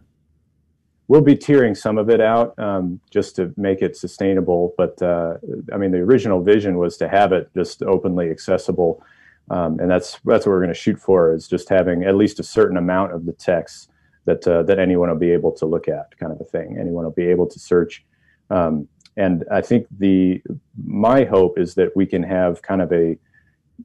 we'll 1.09 1.21
be 1.21 1.35
tiering 1.35 1.75
some 1.75 1.97
of 1.97 2.09
it 2.09 2.21
out 2.21 2.57
um, 2.57 3.01
just 3.09 3.35
to 3.35 3.51
make 3.57 3.81
it 3.81 3.97
sustainable. 3.97 4.73
But 4.77 5.01
uh, 5.01 5.33
I 5.73 5.77
mean, 5.77 5.91
the 5.91 5.97
original 5.97 6.41
vision 6.41 6.77
was 6.77 6.95
to 6.97 7.09
have 7.09 7.33
it 7.33 7.49
just 7.53 7.83
openly 7.83 8.29
accessible, 8.29 9.03
um, 9.49 9.79
and 9.79 9.91
that's 9.91 10.19
that's 10.23 10.45
what 10.45 10.53
we're 10.53 10.61
going 10.61 10.69
to 10.69 10.73
shoot 10.73 10.99
for 10.99 11.33
is 11.33 11.49
just 11.49 11.67
having 11.67 12.05
at 12.05 12.15
least 12.15 12.39
a 12.39 12.43
certain 12.43 12.77
amount 12.77 13.11
of 13.13 13.25
the 13.25 13.33
text 13.33 13.89
that 14.29 14.47
uh, 14.47 14.61
that 14.63 14.77
anyone 14.77 15.09
will 15.09 15.17
be 15.17 15.31
able 15.31 15.51
to 15.53 15.65
look 15.65 15.87
at, 15.87 16.17
kind 16.19 16.31
of 16.31 16.39
a 16.39 16.43
thing. 16.43 16.77
Anyone 16.79 17.03
will 17.03 17.11
be 17.11 17.27
able 17.27 17.47
to 17.47 17.59
search. 17.59 18.05
Um, 18.51 18.87
and 19.17 19.43
I 19.51 19.61
think 19.61 19.87
the 19.97 20.41
my 20.85 21.23
hope 21.23 21.57
is 21.57 21.73
that 21.75 21.95
we 21.95 22.05
can 22.05 22.23
have 22.23 22.61
kind 22.61 22.81
of 22.81 22.91
a 22.93 23.17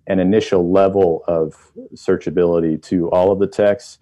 an 0.07 0.19
initial 0.19 0.71
level 0.71 1.25
of 1.27 1.73
searchability 1.95 2.83
to 2.83 3.11
all 3.11 3.33
of 3.33 3.39
the 3.39 3.47
texts 3.47 3.99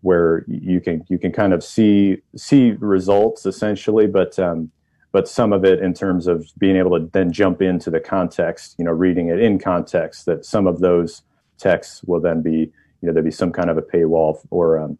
where 0.00 0.44
you 0.48 0.80
can 0.80 1.04
you 1.08 1.18
can 1.18 1.32
kind 1.32 1.52
of 1.52 1.62
see 1.62 2.18
see 2.34 2.72
results 2.80 3.44
essentially, 3.44 4.06
but 4.06 4.38
um, 4.38 4.70
but 5.12 5.28
some 5.28 5.52
of 5.52 5.64
it 5.64 5.80
in 5.80 5.92
terms 5.92 6.26
of 6.26 6.46
being 6.58 6.76
able 6.76 6.98
to 6.98 7.10
then 7.12 7.30
jump 7.30 7.60
into 7.60 7.90
the 7.90 8.00
context, 8.00 8.74
you 8.78 8.84
know, 8.86 8.90
reading 8.90 9.28
it 9.28 9.38
in 9.38 9.58
context. 9.58 10.24
That 10.24 10.46
some 10.46 10.66
of 10.66 10.80
those 10.80 11.22
texts 11.58 12.02
will 12.04 12.20
then 12.20 12.40
be 12.40 12.72
you 13.00 13.08
know 13.08 13.12
there'll 13.12 13.24
be 13.24 13.30
some 13.42 13.52
kind 13.52 13.68
of 13.68 13.76
a 13.76 13.82
paywall 13.82 14.38
or 14.50 14.78
um, 14.78 14.98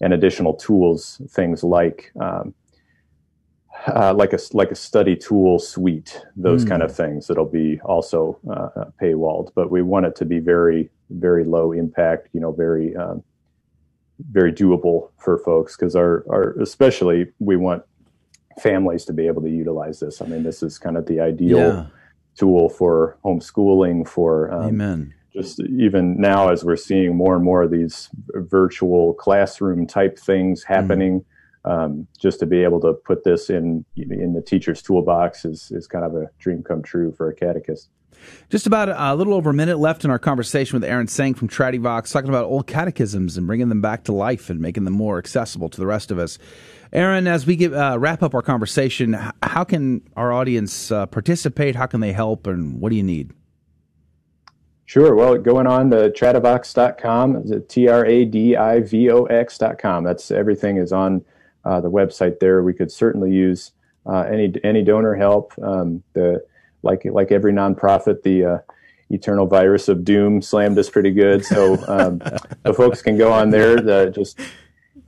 and 0.00 0.12
additional 0.12 0.54
tools, 0.54 1.20
things 1.28 1.62
like 1.64 2.12
um, 2.20 2.54
uh, 3.86 4.14
like 4.14 4.32
a 4.32 4.38
like 4.52 4.70
a 4.70 4.74
study 4.74 5.16
tool 5.16 5.58
suite, 5.58 6.20
those 6.36 6.64
mm. 6.64 6.68
kind 6.68 6.82
of 6.82 6.94
things 6.94 7.26
that'll 7.26 7.44
be 7.44 7.80
also 7.80 8.38
uh, 8.50 8.86
paywalled. 9.00 9.50
But 9.54 9.70
we 9.70 9.82
want 9.82 10.06
it 10.06 10.16
to 10.16 10.24
be 10.24 10.38
very 10.38 10.90
very 11.10 11.44
low 11.44 11.72
impact, 11.72 12.28
you 12.32 12.40
know, 12.40 12.52
very 12.52 12.96
um, 12.96 13.22
very 14.30 14.52
doable 14.52 15.10
for 15.18 15.38
folks 15.38 15.76
because 15.76 15.96
our, 15.96 16.24
our 16.30 16.54
especially 16.60 17.26
we 17.38 17.56
want 17.56 17.82
families 18.60 19.04
to 19.04 19.12
be 19.12 19.26
able 19.26 19.42
to 19.42 19.50
utilize 19.50 20.00
this. 20.00 20.22
I 20.22 20.26
mean, 20.26 20.42
this 20.42 20.62
is 20.62 20.78
kind 20.78 20.96
of 20.96 21.06
the 21.06 21.20
ideal 21.20 21.58
yeah. 21.58 21.86
tool 22.36 22.68
for 22.68 23.18
homeschooling 23.24 24.08
for 24.08 24.52
um, 24.52 24.68
amen. 24.68 25.14
Just 25.34 25.60
even 25.60 26.20
now, 26.20 26.48
as 26.48 26.64
we're 26.64 26.76
seeing 26.76 27.16
more 27.16 27.34
and 27.34 27.44
more 27.44 27.62
of 27.62 27.70
these 27.70 28.08
virtual 28.34 29.14
classroom 29.14 29.86
type 29.86 30.18
things 30.18 30.62
mm-hmm. 30.62 30.72
happening, 30.72 31.24
mm. 31.66 31.70
um, 31.70 32.06
just 32.18 32.38
to 32.40 32.46
be 32.46 32.62
able 32.62 32.80
to 32.80 32.92
put 32.92 33.24
this 33.24 33.50
in 33.50 33.84
in 33.96 34.32
the 34.32 34.42
teacher's 34.42 34.80
toolbox 34.80 35.44
is 35.44 35.72
is 35.72 35.86
kind 35.86 36.04
of 36.04 36.14
a 36.14 36.30
dream 36.38 36.62
come 36.62 36.82
true 36.82 37.12
for 37.12 37.28
a 37.28 37.34
catechist. 37.34 37.90
Just 38.48 38.66
about 38.66 38.88
a 38.88 39.14
little 39.14 39.34
over 39.34 39.50
a 39.50 39.54
minute 39.54 39.78
left 39.78 40.04
in 40.04 40.10
our 40.10 40.18
conversation 40.18 40.78
with 40.78 40.88
Aaron 40.88 41.08
Seng 41.08 41.34
from 41.34 41.48
Tradivox, 41.48 42.12
talking 42.12 42.28
about 42.28 42.44
old 42.44 42.66
catechisms 42.66 43.36
and 43.36 43.46
bringing 43.46 43.68
them 43.68 43.80
back 43.80 44.04
to 44.04 44.12
life 44.12 44.50
and 44.50 44.60
making 44.60 44.84
them 44.84 44.94
more 44.94 45.18
accessible 45.18 45.68
to 45.68 45.80
the 45.80 45.86
rest 45.86 46.10
of 46.10 46.18
us. 46.18 46.38
Aaron, 46.92 47.26
as 47.26 47.44
we 47.44 47.56
get, 47.56 47.74
uh, 47.74 47.96
wrap 47.98 48.22
up 48.22 48.34
our 48.34 48.42
conversation, 48.42 49.14
how 49.42 49.64
can 49.64 50.00
our 50.16 50.32
audience 50.32 50.92
uh, 50.92 51.06
participate? 51.06 51.74
How 51.74 51.86
can 51.86 52.00
they 52.00 52.12
help? 52.12 52.46
And 52.46 52.80
what 52.80 52.90
do 52.90 52.96
you 52.96 53.02
need? 53.02 53.32
Sure. 54.86 55.14
Well, 55.14 55.38
going 55.38 55.66
on 55.66 55.90
to 55.90 56.10
tradivox.com, 56.10 57.64
T 57.68 57.88
R 57.88 58.04
A 58.04 58.24
D 58.24 58.56
I 58.56 58.80
V 58.80 59.10
O 59.10 59.24
X.com. 59.24 60.04
That's 60.04 60.30
everything 60.30 60.76
is 60.76 60.92
on 60.92 61.24
uh, 61.64 61.80
the 61.80 61.90
website 61.90 62.38
there. 62.38 62.62
We 62.62 62.74
could 62.74 62.92
certainly 62.92 63.32
use 63.32 63.72
uh, 64.06 64.20
any 64.20 64.52
any 64.62 64.82
donor 64.82 65.14
help. 65.14 65.54
Um, 65.62 66.02
the 66.12 66.44
like 66.82 67.04
like 67.06 67.32
every 67.32 67.52
nonprofit, 67.52 68.22
the 68.22 68.44
uh, 68.44 68.58
eternal 69.10 69.46
virus 69.46 69.88
of 69.88 70.04
doom 70.04 70.42
slammed 70.42 70.78
us 70.78 70.90
pretty 70.90 71.12
good. 71.12 71.44
So 71.44 71.74
um, 71.88 72.18
the 72.62 72.74
folks 72.74 73.00
can 73.00 73.16
go 73.16 73.32
on 73.32 73.50
there. 73.50 73.80
The, 73.80 74.12
just 74.14 74.38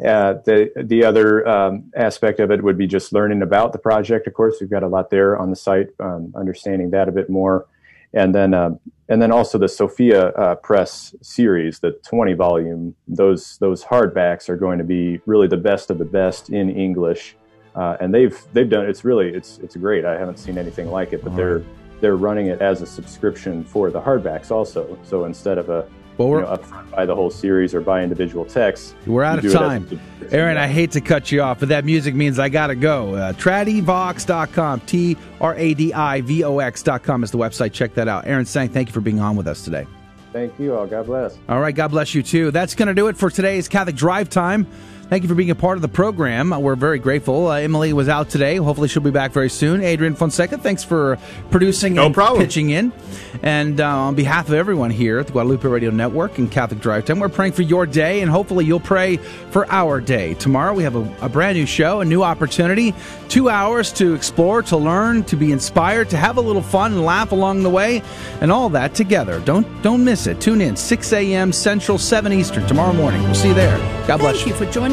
uh, 0.00 0.34
the 0.44 0.70
the 0.76 1.04
other 1.04 1.46
um, 1.46 1.90
aspect 1.94 2.40
of 2.40 2.50
it 2.50 2.62
would 2.62 2.78
be 2.78 2.86
just 2.86 3.12
learning 3.12 3.42
about 3.42 3.72
the 3.72 3.78
project. 3.78 4.26
Of 4.26 4.32
course, 4.32 4.56
we've 4.60 4.70
got 4.70 4.82
a 4.82 4.88
lot 4.88 5.10
there 5.10 5.36
on 5.36 5.50
the 5.50 5.56
site, 5.56 5.88
um, 6.00 6.32
understanding 6.34 6.90
that 6.90 7.08
a 7.08 7.12
bit 7.12 7.28
more, 7.28 7.66
and 8.14 8.34
then 8.34 8.54
uh, 8.54 8.70
and 9.08 9.22
then 9.22 9.30
also 9.30 9.58
the 9.58 9.68
Sophia 9.68 10.28
uh, 10.28 10.54
Press 10.56 11.14
series, 11.22 11.78
the 11.78 11.92
twenty 12.04 12.34
volume. 12.34 12.94
Those 13.08 13.58
those 13.58 13.84
hardbacks 13.84 14.48
are 14.48 14.56
going 14.56 14.78
to 14.78 14.84
be 14.84 15.20
really 15.26 15.48
the 15.48 15.56
best 15.56 15.90
of 15.90 15.98
the 15.98 16.04
best 16.04 16.50
in 16.50 16.70
English 16.70 17.36
uh, 17.76 17.96
and 18.00 18.12
they've 18.12 18.40
they've 18.52 18.70
done 18.70 18.86
it's 18.86 19.04
really 19.04 19.28
it's 19.28 19.58
it's 19.58 19.76
great. 19.76 20.04
I 20.04 20.18
haven't 20.18 20.38
seen 20.38 20.56
anything 20.56 20.90
like 20.90 21.12
it, 21.12 21.22
but 21.22 21.30
All 21.30 21.36
they're 21.36 21.58
right. 21.58 22.00
they're 22.00 22.16
running 22.16 22.46
it 22.46 22.62
as 22.62 22.80
a 22.80 22.86
subscription 22.86 23.62
for 23.62 23.90
the 23.90 24.00
hardbacks 24.00 24.50
also. 24.50 24.98
So 25.02 25.26
instead 25.26 25.58
of 25.58 25.68
a 25.68 25.86
well, 26.18 26.28
we're, 26.28 26.40
you 26.40 26.46
know, 26.46 26.56
upfront 26.56 26.90
buy 26.90 27.06
the 27.06 27.14
whole 27.14 27.30
series 27.30 27.74
or 27.74 27.80
buy 27.80 28.02
individual 28.02 28.44
texts. 28.44 28.94
We're 29.06 29.22
out 29.22 29.44
of 29.44 29.52
time. 29.52 30.00
Aaron, 30.30 30.56
I 30.56 30.66
hate 30.66 30.92
to 30.92 31.00
cut 31.00 31.30
you 31.30 31.42
off, 31.42 31.60
but 31.60 31.68
that 31.68 31.84
music 31.84 32.14
means 32.14 32.38
I 32.38 32.48
got 32.48 32.68
to 32.68 32.74
go. 32.74 33.14
Uh, 33.14 33.32
Tradivox.com, 33.34 34.80
T 34.80 35.16
R 35.40 35.54
A 35.54 35.74
D 35.74 35.92
I 35.92 36.22
V 36.22 36.44
O 36.44 36.58
X.com 36.58 37.22
is 37.22 37.30
the 37.30 37.38
website. 37.38 37.72
Check 37.72 37.94
that 37.94 38.08
out. 38.08 38.26
Aaron 38.26 38.46
Seng, 38.46 38.70
thank 38.70 38.88
you 38.88 38.94
for 38.94 39.00
being 39.00 39.20
on 39.20 39.36
with 39.36 39.46
us 39.46 39.62
today. 39.62 39.86
Thank 40.32 40.58
you 40.58 40.74
all. 40.74 40.86
God 40.86 41.06
bless. 41.06 41.38
All 41.48 41.60
right. 41.60 41.74
God 41.74 41.88
bless 41.88 42.14
you 42.14 42.22
too. 42.22 42.50
That's 42.50 42.74
going 42.74 42.88
to 42.88 42.94
do 42.94 43.08
it 43.08 43.16
for 43.16 43.30
today's 43.30 43.68
Catholic 43.68 43.96
Drive 43.96 44.28
Time. 44.28 44.66
Thank 45.08 45.22
you 45.22 45.28
for 45.28 45.36
being 45.36 45.52
a 45.52 45.54
part 45.54 45.78
of 45.78 45.82
the 45.82 45.88
program. 45.88 46.50
We're 46.50 46.74
very 46.74 46.98
grateful. 46.98 47.46
Uh, 47.46 47.58
Emily 47.58 47.92
was 47.92 48.08
out 48.08 48.28
today. 48.28 48.56
Hopefully, 48.56 48.88
she'll 48.88 49.04
be 49.04 49.12
back 49.12 49.30
very 49.30 49.48
soon. 49.48 49.80
Adrian 49.80 50.16
Fonseca, 50.16 50.58
thanks 50.58 50.82
for 50.82 51.16
producing 51.52 51.94
no 51.94 52.06
and 52.06 52.14
problem. 52.14 52.42
pitching 52.42 52.70
in. 52.70 52.92
And 53.40 53.80
uh, 53.80 53.86
on 53.86 54.16
behalf 54.16 54.48
of 54.48 54.54
everyone 54.54 54.90
here 54.90 55.20
at 55.20 55.26
the 55.28 55.32
Guadalupe 55.32 55.68
Radio 55.68 55.90
Network 55.90 56.38
and 56.38 56.50
Catholic 56.50 56.80
Drive 56.80 57.04
Time, 57.04 57.20
we're 57.20 57.28
praying 57.28 57.52
for 57.52 57.62
your 57.62 57.86
day, 57.86 58.20
and 58.20 58.28
hopefully, 58.28 58.64
you'll 58.64 58.80
pray 58.80 59.18
for 59.50 59.70
our 59.70 60.00
day. 60.00 60.34
Tomorrow, 60.34 60.74
we 60.74 60.82
have 60.82 60.96
a, 60.96 61.16
a 61.24 61.28
brand 61.28 61.56
new 61.56 61.66
show, 61.66 62.00
a 62.00 62.04
new 62.04 62.24
opportunity. 62.24 62.92
Two 63.28 63.48
hours 63.48 63.92
to 63.92 64.12
explore, 64.12 64.60
to 64.62 64.76
learn, 64.76 65.22
to 65.24 65.36
be 65.36 65.52
inspired, 65.52 66.10
to 66.10 66.16
have 66.16 66.36
a 66.36 66.40
little 66.40 66.62
fun 66.62 66.92
and 66.94 67.04
laugh 67.04 67.30
along 67.30 67.62
the 67.62 67.70
way, 67.70 68.02
and 68.40 68.50
all 68.50 68.68
that 68.70 68.96
together. 68.96 69.38
Don't 69.40 69.66
don't 69.82 70.02
miss 70.04 70.26
it. 70.26 70.40
Tune 70.40 70.60
in 70.60 70.74
6 70.74 71.12
a.m. 71.12 71.52
Central, 71.52 71.96
7 71.96 72.32
Eastern 72.32 72.66
tomorrow 72.66 72.92
morning. 72.92 73.22
We'll 73.22 73.36
see 73.36 73.48
you 73.48 73.54
there. 73.54 73.78
God 74.08 74.18
bless 74.18 74.36
Thank 74.38 74.48
you. 74.48 74.52
you 74.54 74.66
for 74.66 74.72